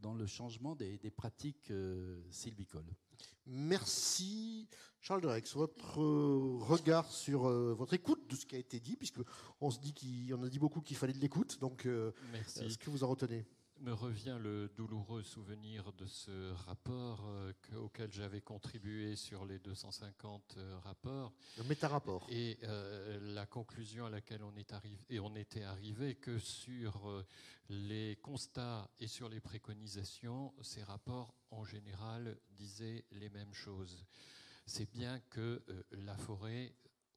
dans 0.00 0.14
le 0.14 0.26
changement 0.26 0.74
des, 0.76 0.98
pratiques 1.10 1.70
euh, 1.70 2.22
sylvicoles. 2.30 2.86
Merci. 3.46 4.68
Charles 5.00 5.22
Drex, 5.22 5.54
votre 5.54 6.00
euh, 6.00 6.58
regard 6.60 7.10
sur 7.10 7.46
euh, 7.48 7.72
votre 7.72 7.94
écoute 7.94 8.28
de 8.28 8.36
ce 8.36 8.44
qui 8.44 8.56
a 8.56 8.58
été 8.58 8.78
dit, 8.80 8.96
puisque 8.96 9.20
on 9.60 9.70
se 9.70 9.78
dit 9.78 9.94
qu'on 9.94 10.42
a 10.42 10.48
dit 10.48 10.58
beaucoup 10.58 10.80
qu'il 10.80 10.96
fallait 10.96 11.12
de 11.12 11.18
l'écoute, 11.18 11.58
donc 11.60 11.86
est-ce 11.86 12.78
que 12.78 12.90
vous 12.90 13.04
en 13.04 13.08
retenez? 13.08 13.46
Me 13.80 13.92
revient 13.92 14.38
le 14.40 14.68
douloureux 14.76 15.22
souvenir 15.22 15.92
de 15.92 16.06
ce 16.06 16.52
rapport 16.66 17.24
euh, 17.26 17.52
auquel 17.76 18.12
j'avais 18.12 18.40
contribué 18.40 19.16
sur 19.16 19.44
les 19.44 19.58
250 19.58 20.54
euh, 20.56 20.78
rapports. 20.78 21.32
Le 21.58 21.64
méta-rapport. 21.64 22.26
Et 22.30 22.58
euh, 22.64 23.34
la 23.34 23.46
conclusion 23.46 24.06
à 24.06 24.10
laquelle 24.10 24.42
on, 24.42 24.56
est 24.56 24.72
arrivé, 24.72 24.98
et 25.10 25.20
on 25.20 25.34
était 25.36 25.62
arrivé 25.62 26.14
que 26.14 26.38
sur 26.38 27.24
les 27.68 28.16
constats 28.22 28.90
et 28.98 29.06
sur 29.06 29.28
les 29.28 29.40
préconisations, 29.40 30.54
ces 30.62 30.82
rapports 30.82 31.34
en 31.50 31.64
général 31.64 32.38
disaient 32.50 33.04
les 33.12 33.28
mêmes 33.28 33.54
choses. 33.54 34.04
C'est 34.66 34.90
bien 34.90 35.20
que 35.30 35.62
la 35.92 36.16
forêt 36.16 36.74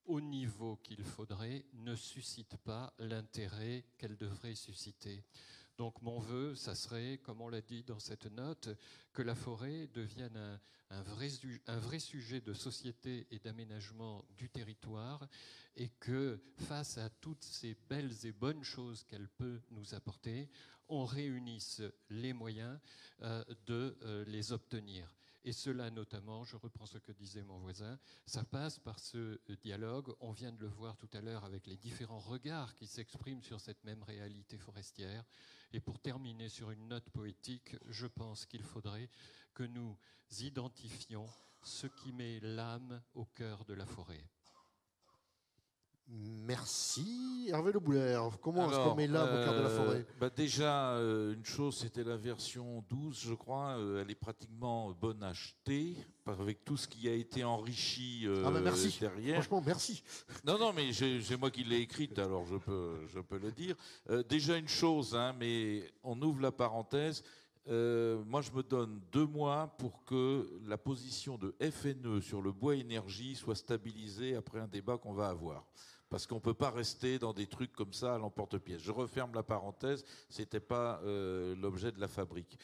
au 0.10 0.20
niveau 0.20 0.78
qu'il 0.78 1.04
faudrait, 1.04 1.64
ne 1.74 1.96
suscite 1.96 2.58
pas 2.58 2.92
l'intérêt 2.98 3.86
qu'elle 3.98 4.18
devrait 4.18 4.56
susciter. 4.56 5.24
Donc 5.80 6.02
mon 6.02 6.20
vœu, 6.20 6.56
ça 6.56 6.76
serait, 6.76 7.20
comme 7.20 7.40
on 7.40 7.48
l'a 7.48 7.62
dit 7.62 7.84
dans 7.84 8.00
cette 8.00 8.26
note, 8.26 8.68
que 9.14 9.22
la 9.22 9.34
forêt 9.34 9.88
devienne 9.94 10.60
un, 10.90 11.02
vrai, 11.04 12.00
sujet 12.00 12.42
de 12.42 12.52
société 12.52 13.26
et 13.32 13.40
d'aménagement 13.40 14.26
du 14.38 14.50
territoire 14.50 15.26
et 15.78 15.88
que 16.02 16.44
face 16.58 16.98
à 16.98 17.10
toutes 17.10 17.46
ces 17.46 17.78
belles 17.90 18.14
et 18.26 18.34
bonnes 18.34 18.62
choses 18.62 19.06
qu'elle 19.06 19.30
peut 19.30 19.62
nous 19.72 19.94
apporter, 19.94 20.50
on 20.90 21.06
réunisse 21.06 21.82
les 22.10 22.34
moyens 22.34 22.78
euh, 23.22 23.42
de 23.66 23.98
euh, 24.02 24.26
les 24.26 24.52
obtenir. 24.52 25.16
Et 25.46 25.54
cela 25.54 25.90
notamment, 25.92 26.44
je 26.44 26.58
reprends 26.58 26.88
ce 26.88 26.98
que 26.98 27.14
disait 27.14 27.46
mon 27.46 27.60
voisin, 27.60 27.98
ça 28.26 28.44
passe 28.44 28.80
par 28.80 29.00
ce 29.00 29.40
dialogue, 29.62 30.14
on 30.20 30.34
vient 30.34 30.52
de 30.52 30.60
le 30.60 30.68
voir 30.68 30.98
tout 30.98 31.10
à 31.14 31.22
l'heure 31.22 31.46
avec 31.46 31.68
les 31.68 31.78
différents 31.78 32.20
regards 32.20 32.76
qui 32.76 32.86
s'expriment 32.86 33.44
sur 33.44 33.62
cette 33.62 33.82
même 33.86 34.04
réalité 34.04 34.58
forestière. 34.58 35.24
Et 35.72 35.80
pour 35.80 36.00
terminer 36.00 36.50
sur 36.50 36.72
une 36.72 36.88
note 36.88 37.10
poétique, 37.12 37.76
je 37.88 38.08
pense 38.08 38.46
qu'il 38.46 38.64
faudrait 38.64 39.10
que 39.54 39.64
nous 39.64 39.98
identifions 40.40 41.28
ce 41.62 41.88
qui 41.88 42.12
met 42.12 42.40
l'âme 42.40 43.02
au 43.14 43.26
cœur 43.26 43.66
de 43.66 43.74
la 43.74 43.86
forêt. 43.86 44.26
Merci. 46.12 47.50
Hervé 47.50 47.72
Le 47.72 47.80
Bouler, 47.80 48.20
comment 48.42 48.70
est-ce 48.70 48.80
qu'on 48.80 48.96
met 48.96 49.06
l'âme 49.06 49.28
au 49.28 49.44
cœur 49.44 49.54
de 49.54 49.62
la 49.62 49.70
forêt 49.70 49.98
euh, 49.98 50.20
bah 50.20 50.32
Déjà, 50.36 50.94
euh, 50.94 51.36
une 51.36 51.46
chose, 51.46 51.78
c'était 51.78 52.04
la 52.04 52.18
version 52.18 52.84
12, 52.90 53.20
je 53.28 53.34
crois. 53.36 53.78
Euh, 53.78 54.02
elle 54.02 54.10
est 54.10 54.16
pratiquement 54.16 54.92
bonne 55.00 55.22
à 55.22 55.28
acheter, 55.28 55.96
avec 56.26 56.66
tout 56.66 56.78
ce 56.78 56.88
qui 56.88 57.08
a 57.08 57.14
été 57.14 57.44
enrichi 57.44 58.28
ah 58.44 58.50
bah 58.50 58.62
merci. 58.62 58.98
derrière. 59.00 59.36
Franchement, 59.36 59.62
merci. 59.64 60.04
Non, 60.44 60.58
non, 60.58 60.74
mais 60.74 60.92
c'est 60.94 61.38
moi 61.38 61.52
qui 61.52 61.64
l'ai 61.64 61.82
écrite, 61.82 62.18
alors 62.18 62.46
je 62.46 62.58
peux, 62.58 63.06
je 63.08 63.20
peux 63.20 63.38
le 63.38 63.52
dire. 63.52 63.76
déjà, 64.28 64.58
une 64.58 64.68
chose, 64.68 65.16
hein, 65.16 65.36
mais 65.40 65.84
on 66.04 66.20
ouvre 66.22 66.42
la 66.42 66.52
parenthèse. 66.52 67.24
moi, 67.68 68.42
je 68.42 68.52
me 68.52 68.64
donne 68.64 69.00
deux 69.12 69.28
mois 69.28 69.76
pour 69.78 70.04
que 70.06 70.50
la 70.66 70.80
position 70.80 71.38
de 71.38 71.54
FNE 71.62 72.22
sur 72.22 72.42
le 72.42 72.52
bois 72.52 72.76
énergie 72.76 73.36
soit 73.36 73.56
stabilisée 73.56 74.36
après 74.36 74.60
un 74.60 74.68
débat 74.68 74.98
qu'on 74.98 75.14
va 75.14 75.30
avoir 75.30 75.64
parce 76.10 76.26
qu'on 76.26 76.36
ne 76.36 76.42
peut 76.42 76.54
pas 76.54 76.72
rester 76.72 77.20
dans 77.20 77.34
des 77.34 77.48
trucs 77.48 77.74
comme 77.74 77.94
ça 77.94 78.16
à 78.16 78.18
l'emporte-pièce. 78.18 78.82
Je 78.82 78.92
referme 78.92 79.34
la 79.34 79.44
parenthèse, 79.44 80.04
ce 80.30 80.42
n'était 80.42 80.60
pas 80.60 81.02
euh, 81.04 81.56
l'objet 81.56 81.92
de 81.92 82.00
la 82.00 82.08
fabrique. 82.08 82.58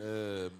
Euh, 0.00 0.50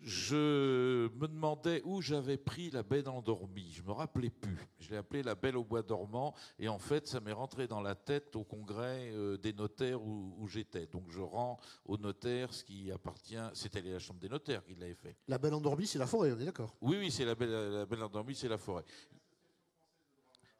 je 0.00 1.08
me 1.16 1.26
demandais 1.26 1.80
où 1.84 2.02
j'avais 2.02 2.36
pris 2.36 2.70
la 2.70 2.82
belle 2.82 3.08
endormie. 3.08 3.72
Je 3.72 3.82
me 3.82 3.92
rappelais 3.92 4.28
plus. 4.28 4.58
Je 4.78 4.90
l'ai 4.90 4.98
appelée 4.98 5.22
la 5.22 5.34
belle 5.34 5.56
au 5.56 5.64
bois 5.64 5.82
dormant. 5.82 6.34
Et 6.58 6.68
en 6.68 6.78
fait, 6.78 7.06
ça 7.06 7.18
m'est 7.20 7.32
rentré 7.32 7.66
dans 7.66 7.80
la 7.80 7.94
tête 7.94 8.36
au 8.36 8.44
congrès 8.44 9.10
euh, 9.12 9.38
des 9.38 9.54
notaires 9.54 10.02
où, 10.02 10.46
j'étais. 10.48 10.86
Donc 10.86 11.10
je 11.10 11.20
rends 11.20 11.58
aux 11.86 11.96
notaires 11.96 12.52
ce 12.52 12.62
qui 12.62 12.92
appartient. 12.92 13.36
C'était 13.54 13.80
la 13.80 13.98
chambre 13.98 14.20
des 14.20 14.28
notaires 14.28 14.64
qui 14.64 14.74
l'avait 14.74 14.94
fait. 14.94 15.16
La 15.28 15.38
belle 15.38 15.54
endormie, 15.54 15.86
c'est 15.86 15.98
la 15.98 16.06
forêt, 16.06 16.32
on 16.32 16.40
est 16.40 16.44
d'accord 16.44 16.74
Oui, 16.82 16.96
oui, 16.98 17.10
c'est 17.10 17.24
la 17.24 17.34
belle, 17.34 17.50
la 17.50 17.86
belle 17.86 18.02
endormie, 18.02 18.34
c'est 18.34 18.48
la 18.48 18.58
forêt 18.58 18.84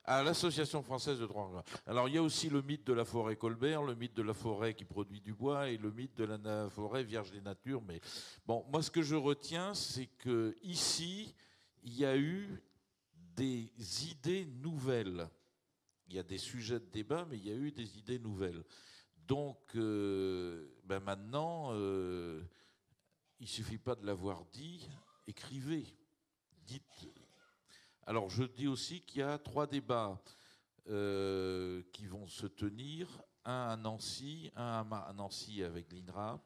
à 0.06 0.22
l'Association 0.22 0.82
française 0.82 1.18
de 1.18 1.26
droit 1.26 1.64
Alors 1.86 2.08
il 2.08 2.14
y 2.14 2.18
a 2.18 2.22
aussi 2.22 2.48
le 2.48 2.62
mythe 2.62 2.86
de 2.86 2.92
la 2.92 3.04
forêt 3.04 3.36
Colbert, 3.36 3.82
le 3.82 3.94
mythe 3.94 4.14
de 4.14 4.22
la 4.22 4.34
forêt 4.34 4.74
qui 4.74 4.84
produit 4.84 5.20
du 5.20 5.34
bois 5.34 5.68
et 5.68 5.76
le 5.76 5.90
mythe 5.90 6.16
de 6.16 6.24
la 6.24 6.70
forêt 6.70 7.02
vierge 7.02 7.32
des 7.32 7.40
natures. 7.40 7.82
Mais 7.82 8.00
bon, 8.46 8.64
moi 8.70 8.82
ce 8.82 8.90
que 8.90 9.02
je 9.02 9.16
retiens, 9.16 9.74
c'est 9.74 10.06
que 10.06 10.56
ici 10.62 11.34
il 11.82 11.98
y 11.98 12.04
a 12.04 12.16
eu 12.16 12.62
des 13.36 13.70
idées 14.10 14.46
nouvelles. 14.46 15.28
Il 16.08 16.14
y 16.14 16.18
a 16.20 16.22
des 16.22 16.38
sujets 16.38 16.78
de 16.78 16.86
débat, 16.86 17.26
mais 17.28 17.36
il 17.36 17.46
y 17.46 17.50
a 17.50 17.56
eu 17.56 17.72
des 17.72 17.98
idées 17.98 18.20
nouvelles. 18.20 18.62
Donc 19.26 19.58
euh, 19.74 20.68
ben 20.84 21.00
maintenant, 21.00 21.70
euh, 21.72 22.42
il 23.40 23.48
suffit 23.48 23.78
pas 23.78 23.96
de 23.96 24.06
l'avoir 24.06 24.44
dit, 24.46 24.88
écrivez, 25.26 25.84
dites. 26.64 27.08
Alors 28.08 28.30
je 28.30 28.44
dis 28.44 28.68
aussi 28.68 29.00
qu'il 29.00 29.20
y 29.20 29.24
a 29.24 29.36
trois 29.36 29.66
débats 29.66 30.16
euh, 30.88 31.82
qui 31.92 32.06
vont 32.06 32.28
se 32.28 32.46
tenir, 32.46 33.08
un 33.44 33.70
à 33.70 33.76
Nancy, 33.76 34.52
un 34.54 34.86
à, 34.92 35.12
Nancy 35.12 35.64
avec 35.64 35.92
l'INRA, 35.92 36.40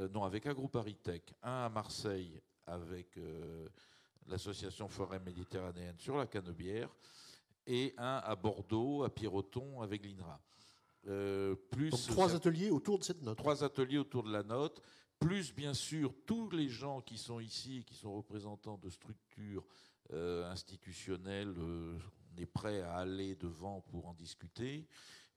euh, 0.00 0.08
non 0.08 0.24
avec 0.24 0.46
AgroParisTech, 0.46 1.32
un 1.44 1.66
à 1.66 1.68
Marseille 1.68 2.40
avec 2.66 3.16
euh, 3.18 3.68
l'association 4.26 4.88
Forêt 4.88 5.20
Méditerranéenne 5.20 5.94
sur 6.00 6.16
la 6.16 6.26
Canebière, 6.26 6.92
et 7.68 7.94
un 7.96 8.20
à 8.24 8.34
Bordeaux, 8.34 9.04
à 9.04 9.14
Piroton 9.14 9.80
avec 9.80 10.04
l'INRA. 10.04 10.40
plus 11.70 11.90
Donc 11.90 12.06
trois 12.08 12.34
ateliers 12.34 12.70
autour 12.70 12.98
de 12.98 13.04
cette 13.04 13.22
note. 13.22 13.38
Trois 13.38 13.62
ateliers 13.62 13.98
autour 13.98 14.24
de 14.24 14.32
la 14.32 14.42
note, 14.42 14.82
plus 15.20 15.54
bien 15.54 15.72
sûr 15.72 16.12
tous 16.26 16.50
les 16.50 16.68
gens 16.68 17.00
qui 17.00 17.16
sont 17.16 17.38
ici, 17.38 17.84
qui 17.86 17.94
sont 17.94 18.12
représentants 18.12 18.78
de 18.78 18.90
structures 18.90 19.64
institutionnelles 20.12 21.54
on 22.36 22.40
est 22.40 22.46
prêt 22.46 22.80
à 22.82 22.96
aller 22.96 23.34
devant 23.36 23.80
pour 23.80 24.06
en 24.06 24.14
discuter, 24.14 24.86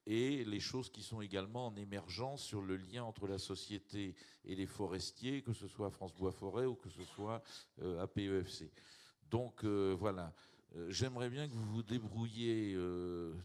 et 0.05 0.45
les 0.45 0.59
choses 0.61 0.89
qui 0.89 1.03
sont 1.03 1.21
également 1.21 1.67
en 1.67 1.75
émergence 1.75 2.41
sur 2.41 2.61
le 2.61 2.77
lien 2.77 3.03
entre 3.03 3.27
la 3.27 3.37
société 3.37 4.15
et 4.45 4.55
les 4.55 4.65
forestiers, 4.65 5.41
que 5.41 5.51
ce 5.51 5.67
soit 5.67 5.91
France 5.91 6.13
Bois 6.15 6.31
Forêt 6.31 6.65
ou 6.65 6.75
que 6.75 6.89
ce 6.89 7.03
soit 7.03 7.43
euh, 7.81 8.01
APEFC. 8.01 8.71
Donc 9.29 9.65
euh, 9.65 9.93
voilà. 9.99 10.33
Euh, 10.75 10.89
j'aimerais 10.89 11.29
bien 11.29 11.47
que 11.47 11.53
vous 11.53 11.65
vous 11.65 11.83
débrouilliez 11.83 12.77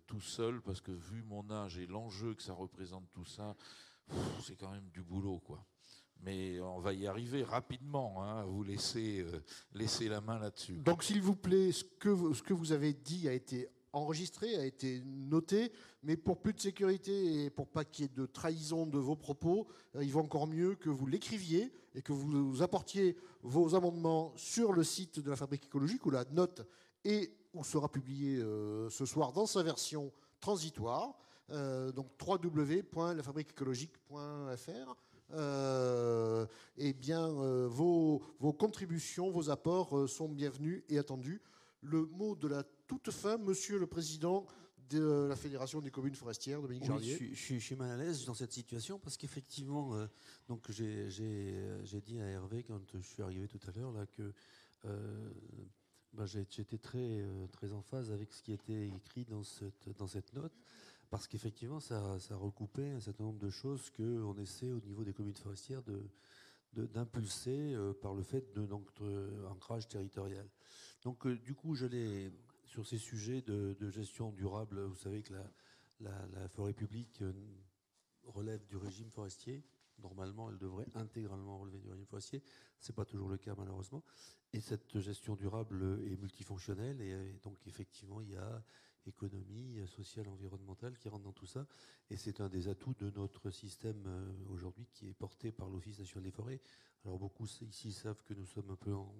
tout 0.06 0.20
seul 0.20 0.62
parce 0.62 0.80
que 0.80 0.92
vu 0.92 1.22
mon 1.24 1.50
âge 1.50 1.78
et 1.78 1.86
l'enjeu 1.86 2.34
que 2.34 2.42
ça 2.42 2.52
représente 2.52 3.10
tout 3.10 3.24
ça, 3.24 3.56
c'est 4.40 4.56
quand 4.56 4.70
même 4.70 4.88
du 4.90 5.02
boulot 5.02 5.40
quoi 5.40 5.66
mais 6.22 6.60
on 6.60 6.78
va 6.78 6.92
y 6.92 7.06
arriver 7.06 7.42
rapidement, 7.42 8.22
hein, 8.22 8.44
vous 8.44 8.62
laisser, 8.62 9.20
euh, 9.20 9.40
laisser 9.74 10.08
la 10.08 10.20
main 10.20 10.38
là-dessus. 10.38 10.78
Donc 10.78 11.02
s'il 11.02 11.20
vous 11.20 11.34
plaît, 11.34 11.72
ce 11.72 11.82
que, 11.84 12.08
vous, 12.08 12.34
ce 12.34 12.42
que 12.42 12.54
vous 12.54 12.70
avez 12.72 12.92
dit 12.92 13.28
a 13.28 13.32
été 13.32 13.68
enregistré, 13.92 14.56
a 14.56 14.64
été 14.64 15.02
noté, 15.04 15.72
mais 16.02 16.16
pour 16.16 16.40
plus 16.40 16.54
de 16.54 16.60
sécurité 16.60 17.44
et 17.44 17.50
pour 17.50 17.68
pas 17.68 17.84
qu'il 17.84 18.04
y 18.04 18.06
ait 18.06 18.14
de 18.14 18.24
trahison 18.24 18.86
de 18.86 18.98
vos 18.98 19.16
propos, 19.16 19.66
euh, 19.96 20.04
il 20.04 20.10
vaut 20.10 20.20
encore 20.20 20.46
mieux 20.46 20.76
que 20.76 20.88
vous 20.88 21.06
l'écriviez 21.06 21.70
et 21.94 22.00
que 22.00 22.12
vous 22.12 22.62
apportiez 22.62 23.18
vos 23.42 23.74
amendements 23.74 24.32
sur 24.36 24.72
le 24.72 24.84
site 24.84 25.20
de 25.20 25.28
la 25.28 25.36
Fabrique 25.36 25.66
écologique 25.66 26.06
où 26.06 26.10
la 26.10 26.24
note 26.26 26.66
est 27.04 27.36
ou 27.52 27.64
sera 27.64 27.90
publiée 27.90 28.38
euh, 28.38 28.88
ce 28.88 29.04
soir 29.04 29.32
dans 29.32 29.44
sa 29.44 29.62
version 29.62 30.10
transitoire. 30.40 31.18
donc 31.94 32.06
www.lafabriqueécologique.fr 32.26 35.11
euh, 35.34 36.46
eh 36.76 36.92
bien, 36.92 37.28
euh, 37.28 37.66
vos, 37.68 38.22
vos, 38.38 38.52
contributions, 38.52 39.30
vos 39.30 39.50
apports 39.50 39.96
euh, 39.96 40.06
sont 40.06 40.28
bienvenus 40.28 40.82
et 40.88 40.98
attendus. 40.98 41.40
Le 41.82 42.06
mot 42.06 42.36
de 42.36 42.48
la 42.48 42.64
toute 42.86 43.10
fin, 43.10 43.38
Monsieur 43.38 43.78
le 43.78 43.86
Président 43.86 44.46
de 44.90 45.26
la 45.28 45.36
Fédération 45.36 45.80
des 45.80 45.90
communes 45.90 46.14
forestières, 46.14 46.60
Dominique 46.60 46.90
oui, 46.90 47.30
Je, 47.32 47.56
suis 47.56 47.76
mal 47.76 47.90
à 47.90 47.96
l'aise 47.96 48.26
dans 48.26 48.34
cette 48.34 48.52
situation 48.52 48.98
parce 48.98 49.16
qu'effectivement, 49.16 49.96
donc 50.48 50.70
j'ai 50.70 51.08
dit 52.04 52.20
à 52.20 52.26
Hervé 52.26 52.62
quand 52.62 52.78
je 52.92 53.06
suis 53.06 53.22
arrivé 53.22 53.48
tout 53.48 53.60
à 53.66 53.70
l'heure 53.72 53.90
là 53.92 54.04
que 54.06 54.32
bah, 56.12 56.26
j'étais 56.26 56.76
très, 56.76 57.24
très 57.52 57.72
en 57.72 57.80
phase 57.80 58.10
avec 58.10 58.34
ce 58.34 58.42
qui 58.42 58.52
était 58.52 58.88
écrit 58.88 59.24
dans 59.24 59.42
cette, 59.42 59.88
dans 59.96 60.06
cette 60.06 60.34
note 60.34 60.52
parce 61.12 61.28
qu'effectivement, 61.28 61.78
ça, 61.78 62.18
recoupait 62.30 62.88
un 62.92 63.00
certain 63.00 63.24
nombre 63.24 63.38
de 63.38 63.50
choses 63.50 63.90
qu'on 63.90 64.34
essaie 64.38 64.72
au 64.72 64.80
niveau 64.80 65.04
des 65.04 65.12
communes 65.12 65.36
forestières 65.36 65.82
d'impulser 66.72 67.74
euh, 67.74 67.92
par 67.92 68.14
le 68.14 68.22
fait 68.22 68.50
de 68.54 68.64
notre 68.64 69.04
ancrage 69.46 69.86
territorial. 69.88 70.48
Donc, 71.02 71.26
euh, 71.26 71.36
du 71.36 71.54
coup, 71.54 71.76
sur 71.76 72.86
ces 72.86 72.96
sujets 72.96 73.42
de, 73.42 73.90
gestion 73.90 74.32
durable. 74.32 74.80
Vous 74.80 74.96
savez 74.96 75.22
que 75.22 75.34
la, 76.00 76.48
forêt 76.48 76.72
publique 76.72 77.20
euh, 77.20 77.34
relève 78.24 78.64
du 78.64 78.78
régime 78.78 79.10
forestier. 79.10 79.62
Normalement, 79.98 80.48
elle 80.48 80.56
devrait 80.56 80.88
intégralement 80.94 81.58
relever 81.58 81.78
du 81.78 81.90
régime 81.90 82.06
forestier. 82.06 82.42
C'est 82.78 82.96
pas 82.96 83.04
toujours 83.04 83.28
le 83.28 83.36
cas, 83.36 83.54
malheureusement. 83.54 84.02
Et 84.54 84.62
cette 84.62 84.98
gestion 84.98 85.36
durable 85.36 86.00
est 86.06 86.16
multifonctionnelle. 86.16 87.02
Et 87.02 87.34
donc, 87.42 87.58
effectivement, 87.66 88.22
il 88.22 88.30
y 88.30 88.36
a 88.36 88.64
économie 89.06 89.86
sociale, 89.86 90.28
environnementale 90.28 90.96
qui 90.98 91.08
rentre 91.08 91.24
dans 91.24 91.32
tout 91.32 91.46
ça. 91.46 91.66
Et 92.10 92.16
c'est 92.16 92.40
un 92.40 92.48
des 92.48 92.68
atouts 92.68 92.94
de 92.98 93.10
notre 93.10 93.50
système 93.50 94.04
euh, 94.06 94.32
aujourd'hui 94.50 94.86
qui 94.92 95.08
est 95.08 95.14
porté 95.14 95.52
par 95.52 95.68
l'Office 95.68 95.98
national 95.98 96.24
des 96.24 96.30
forêts. 96.30 96.60
Alors 97.04 97.18
beaucoup 97.18 97.46
ici 97.46 97.92
savent 97.92 98.22
que 98.24 98.34
nous 98.34 98.46
sommes 98.46 98.70
un 98.70 98.76
peu 98.76 98.94
en, 98.94 99.14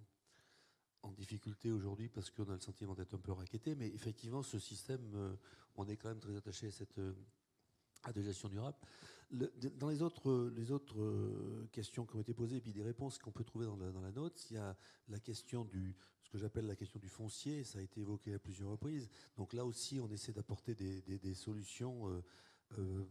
difficulté 1.16 1.72
aujourd'hui 1.72 2.08
parce 2.08 2.30
qu'on 2.30 2.48
a 2.48 2.54
le 2.54 2.60
sentiment 2.60 2.94
d'être 2.94 3.14
un 3.14 3.18
peu 3.18 3.32
raquetté, 3.32 3.74
mais 3.74 3.88
effectivement 3.88 4.42
ce 4.42 4.58
système, 4.58 5.12
euh, 5.14 5.34
on 5.74 5.86
est 5.88 5.96
quand 5.96 6.08
même 6.08 6.20
très 6.20 6.36
attaché 6.36 6.68
à 6.68 6.70
cette 6.70 6.98
euh, 6.98 7.12
à 8.04 8.12
de 8.12 8.22
gestion 8.22 8.48
durable. 8.48 8.76
dans 9.30 9.88
les 9.88 10.00
autres, 10.00 10.50
les 10.56 10.70
autres 10.72 11.66
questions 11.70 12.04
qui 12.04 12.16
ont 12.16 12.20
été 12.20 12.34
posées 12.34 12.56
et 12.56 12.60
puis 12.60 12.72
des 12.72 12.82
réponses 12.82 13.18
qu'on 13.18 13.30
peut 13.30 13.44
trouver 13.44 13.66
dans 13.66 14.00
la 14.00 14.10
note, 14.10 14.44
il 14.50 14.54
y 14.54 14.56
a 14.58 14.76
la 15.08 15.20
question 15.20 15.64
du, 15.64 15.96
que 16.32 16.38
j'appelle 16.38 16.66
la 16.66 16.76
question 16.76 16.98
du 16.98 17.10
foncier, 17.10 17.62
ça 17.62 17.78
a 17.78 17.82
été 17.82 18.00
évoqué 18.00 18.32
à 18.32 18.38
plusieurs 18.38 18.70
reprises. 18.70 19.10
Donc 19.36 19.52
là 19.52 19.66
aussi, 19.66 20.00
on 20.00 20.10
essaie 20.10 20.32
d'apporter 20.32 20.74
des, 20.74 21.34
solutions. 21.34 22.08
Euh, 22.08 22.22
euh, 22.78 23.04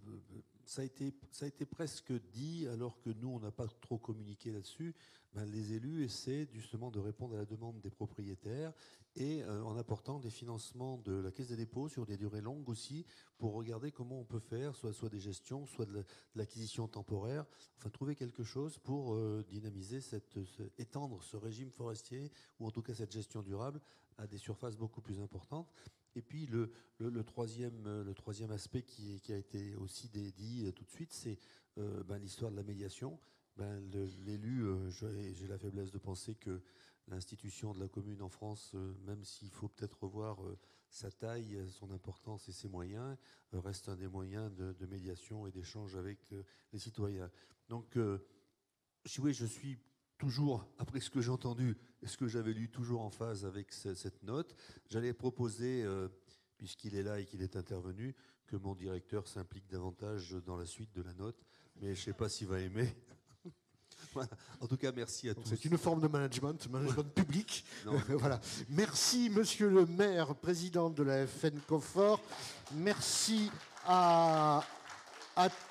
ça, 0.71 0.83
a 0.83 0.85
été, 0.85 1.13
ça 1.31 1.43
a 1.43 1.47
été 1.49 1.65
presque 1.65 2.13
dit, 2.31 2.65
alors 2.67 2.97
que 3.01 3.09
nous, 3.09 3.27
on 3.27 3.39
n'a 3.41 3.51
pas 3.51 3.67
trop 3.81 3.97
communiqué 3.97 4.53
là-dessus. 4.53 4.95
Ben, 5.33 5.43
les 5.43 5.73
élus 5.73 6.05
essaient 6.05 6.47
justement 6.53 6.91
de 6.91 6.99
répondre 6.99 7.35
à 7.35 7.39
la 7.39 7.45
demande 7.45 7.81
des 7.81 7.89
propriétaires 7.89 8.71
et 9.17 9.43
euh, 9.43 9.61
en 9.63 9.75
apportant 9.75 10.19
des 10.19 10.29
financements 10.29 10.97
de 10.99 11.11
la 11.11 11.29
Caisse 11.31 11.49
des 11.49 11.57
dépôts 11.57 11.89
sur 11.89 12.05
des 12.05 12.15
durées 12.15 12.39
longues 12.39 12.69
aussi, 12.69 13.05
pour 13.37 13.53
regarder 13.53 13.91
comment 13.91 14.21
on 14.21 14.23
peut 14.23 14.39
faire, 14.39 14.73
soit, 14.73 14.93
soit 14.93 15.09
des 15.09 15.19
gestions, 15.19 15.65
soit 15.65 15.85
de 15.85 16.05
l'acquisition 16.35 16.87
temporaire, 16.87 17.45
enfin 17.77 17.89
trouver 17.89 18.15
quelque 18.15 18.43
chose 18.43 18.77
pour 18.77 19.13
euh, 19.13 19.43
dynamiser, 19.49 19.99
cette, 19.99 20.39
étendre 20.77 21.21
ce 21.21 21.35
régime 21.35 21.71
forestier, 21.71 22.31
ou 22.61 22.67
en 22.67 22.71
tout 22.71 22.81
cas 22.81 22.93
cette 22.93 23.11
gestion 23.11 23.41
durable, 23.41 23.81
à 24.17 24.25
des 24.25 24.37
surfaces 24.37 24.77
beaucoup 24.77 25.01
plus 25.01 25.19
importantes. 25.19 25.67
Et 26.15 26.21
puis 26.21 26.45
le, 26.45 26.71
troisième, 27.23 28.03
le 28.03 28.13
troisième 28.13 28.51
aspect 28.51 28.83
qui, 28.83 29.21
a 29.29 29.37
été 29.37 29.75
aussi 29.75 30.09
dit 30.09 30.65
euh, 30.65 30.71
tout 30.71 30.83
de 30.83 30.89
suite, 30.91 31.13
c'est 31.13 31.39
ben, 31.77 32.17
l'histoire 32.17 32.51
de 32.51 32.57
la 32.57 32.63
médiation. 32.63 33.19
Ben, 33.57 33.81
L'élu, 34.25 34.65
j'ai 34.89 35.47
la 35.47 35.57
faiblesse 35.57 35.91
de 35.91 35.97
penser 35.97 36.35
que 36.35 36.61
l'institution 37.07 37.73
de 37.73 37.79
la 37.79 37.87
commune 37.87 38.21
en 38.21 38.29
France, 38.29 38.71
euh, 38.75 38.93
même 39.05 39.23
s'il 39.23 39.51
faut 39.51 39.67
peut-être 39.67 40.03
revoir 40.03 40.43
euh, 40.43 40.57
sa 40.89 41.11
taille, 41.11 41.59
son 41.69 41.91
importance 41.91 42.47
et 42.49 42.51
ses 42.51 42.67
moyens, 42.67 43.17
euh, 43.53 43.59
reste 43.59 43.89
un 43.89 43.95
des 43.95 44.07
moyens 44.07 44.51
de, 44.53 44.85
médiation 44.85 45.47
et 45.47 45.51
d'échange 45.51 45.95
avec 45.95 46.19
les 46.73 46.79
citoyens. 46.79 47.31
Donc, 47.69 47.97
oui, 49.19 49.33
je 49.33 49.45
suis 49.45 49.77
toujours, 50.21 50.67
après 50.77 50.99
ce 50.99 51.09
que 51.09 51.19
j'ai 51.19 51.31
entendu 51.31 51.75
et 52.03 52.07
ce 52.07 52.15
que 52.15 52.27
j'avais 52.27 52.53
lu, 52.53 52.69
toujours 52.69 53.01
en 53.01 53.09
phase 53.09 53.43
avec 53.43 53.73
cette 53.73 54.21
note. 54.21 54.55
J'allais 54.87 55.13
proposer, 55.13 55.83
puisqu'il 56.59 56.95
est 56.95 57.01
là 57.01 57.19
et 57.19 57.25
qu'il 57.25 57.41
est 57.41 57.55
intervenu, 57.55 58.15
que 58.45 58.55
mon 58.55 58.75
directeur 58.75 59.27
s'implique 59.27 59.67
davantage 59.67 60.35
dans 60.45 60.57
la 60.57 60.67
suite 60.67 60.93
de 60.93 61.01
la 61.01 61.15
note, 61.15 61.43
mais 61.77 61.95
je 61.95 62.01
ne 62.01 62.05
sais 62.05 62.13
pas 62.13 62.29
s'il 62.29 62.47
va 62.47 62.59
aimer. 62.59 62.95
En 64.59 64.67
tout 64.67 64.77
cas, 64.77 64.91
merci 64.91 65.29
à 65.29 65.33
tous. 65.35 65.43
C'est 65.45 65.63
une 65.65 65.77
forme 65.77 66.01
de 66.01 66.07
management, 66.07 66.67
management 66.69 67.13
public. 67.13 67.63
voilà. 68.09 68.41
Merci, 68.69 69.29
monsieur 69.29 69.69
le 69.69 69.85
maire, 69.85 70.35
président 70.35 70.89
de 70.89 71.01
la 71.01 71.25
FN 71.25 71.57
Confort. 71.67 72.19
Merci 72.73 73.49
à, 73.85 74.63
à 75.35 75.49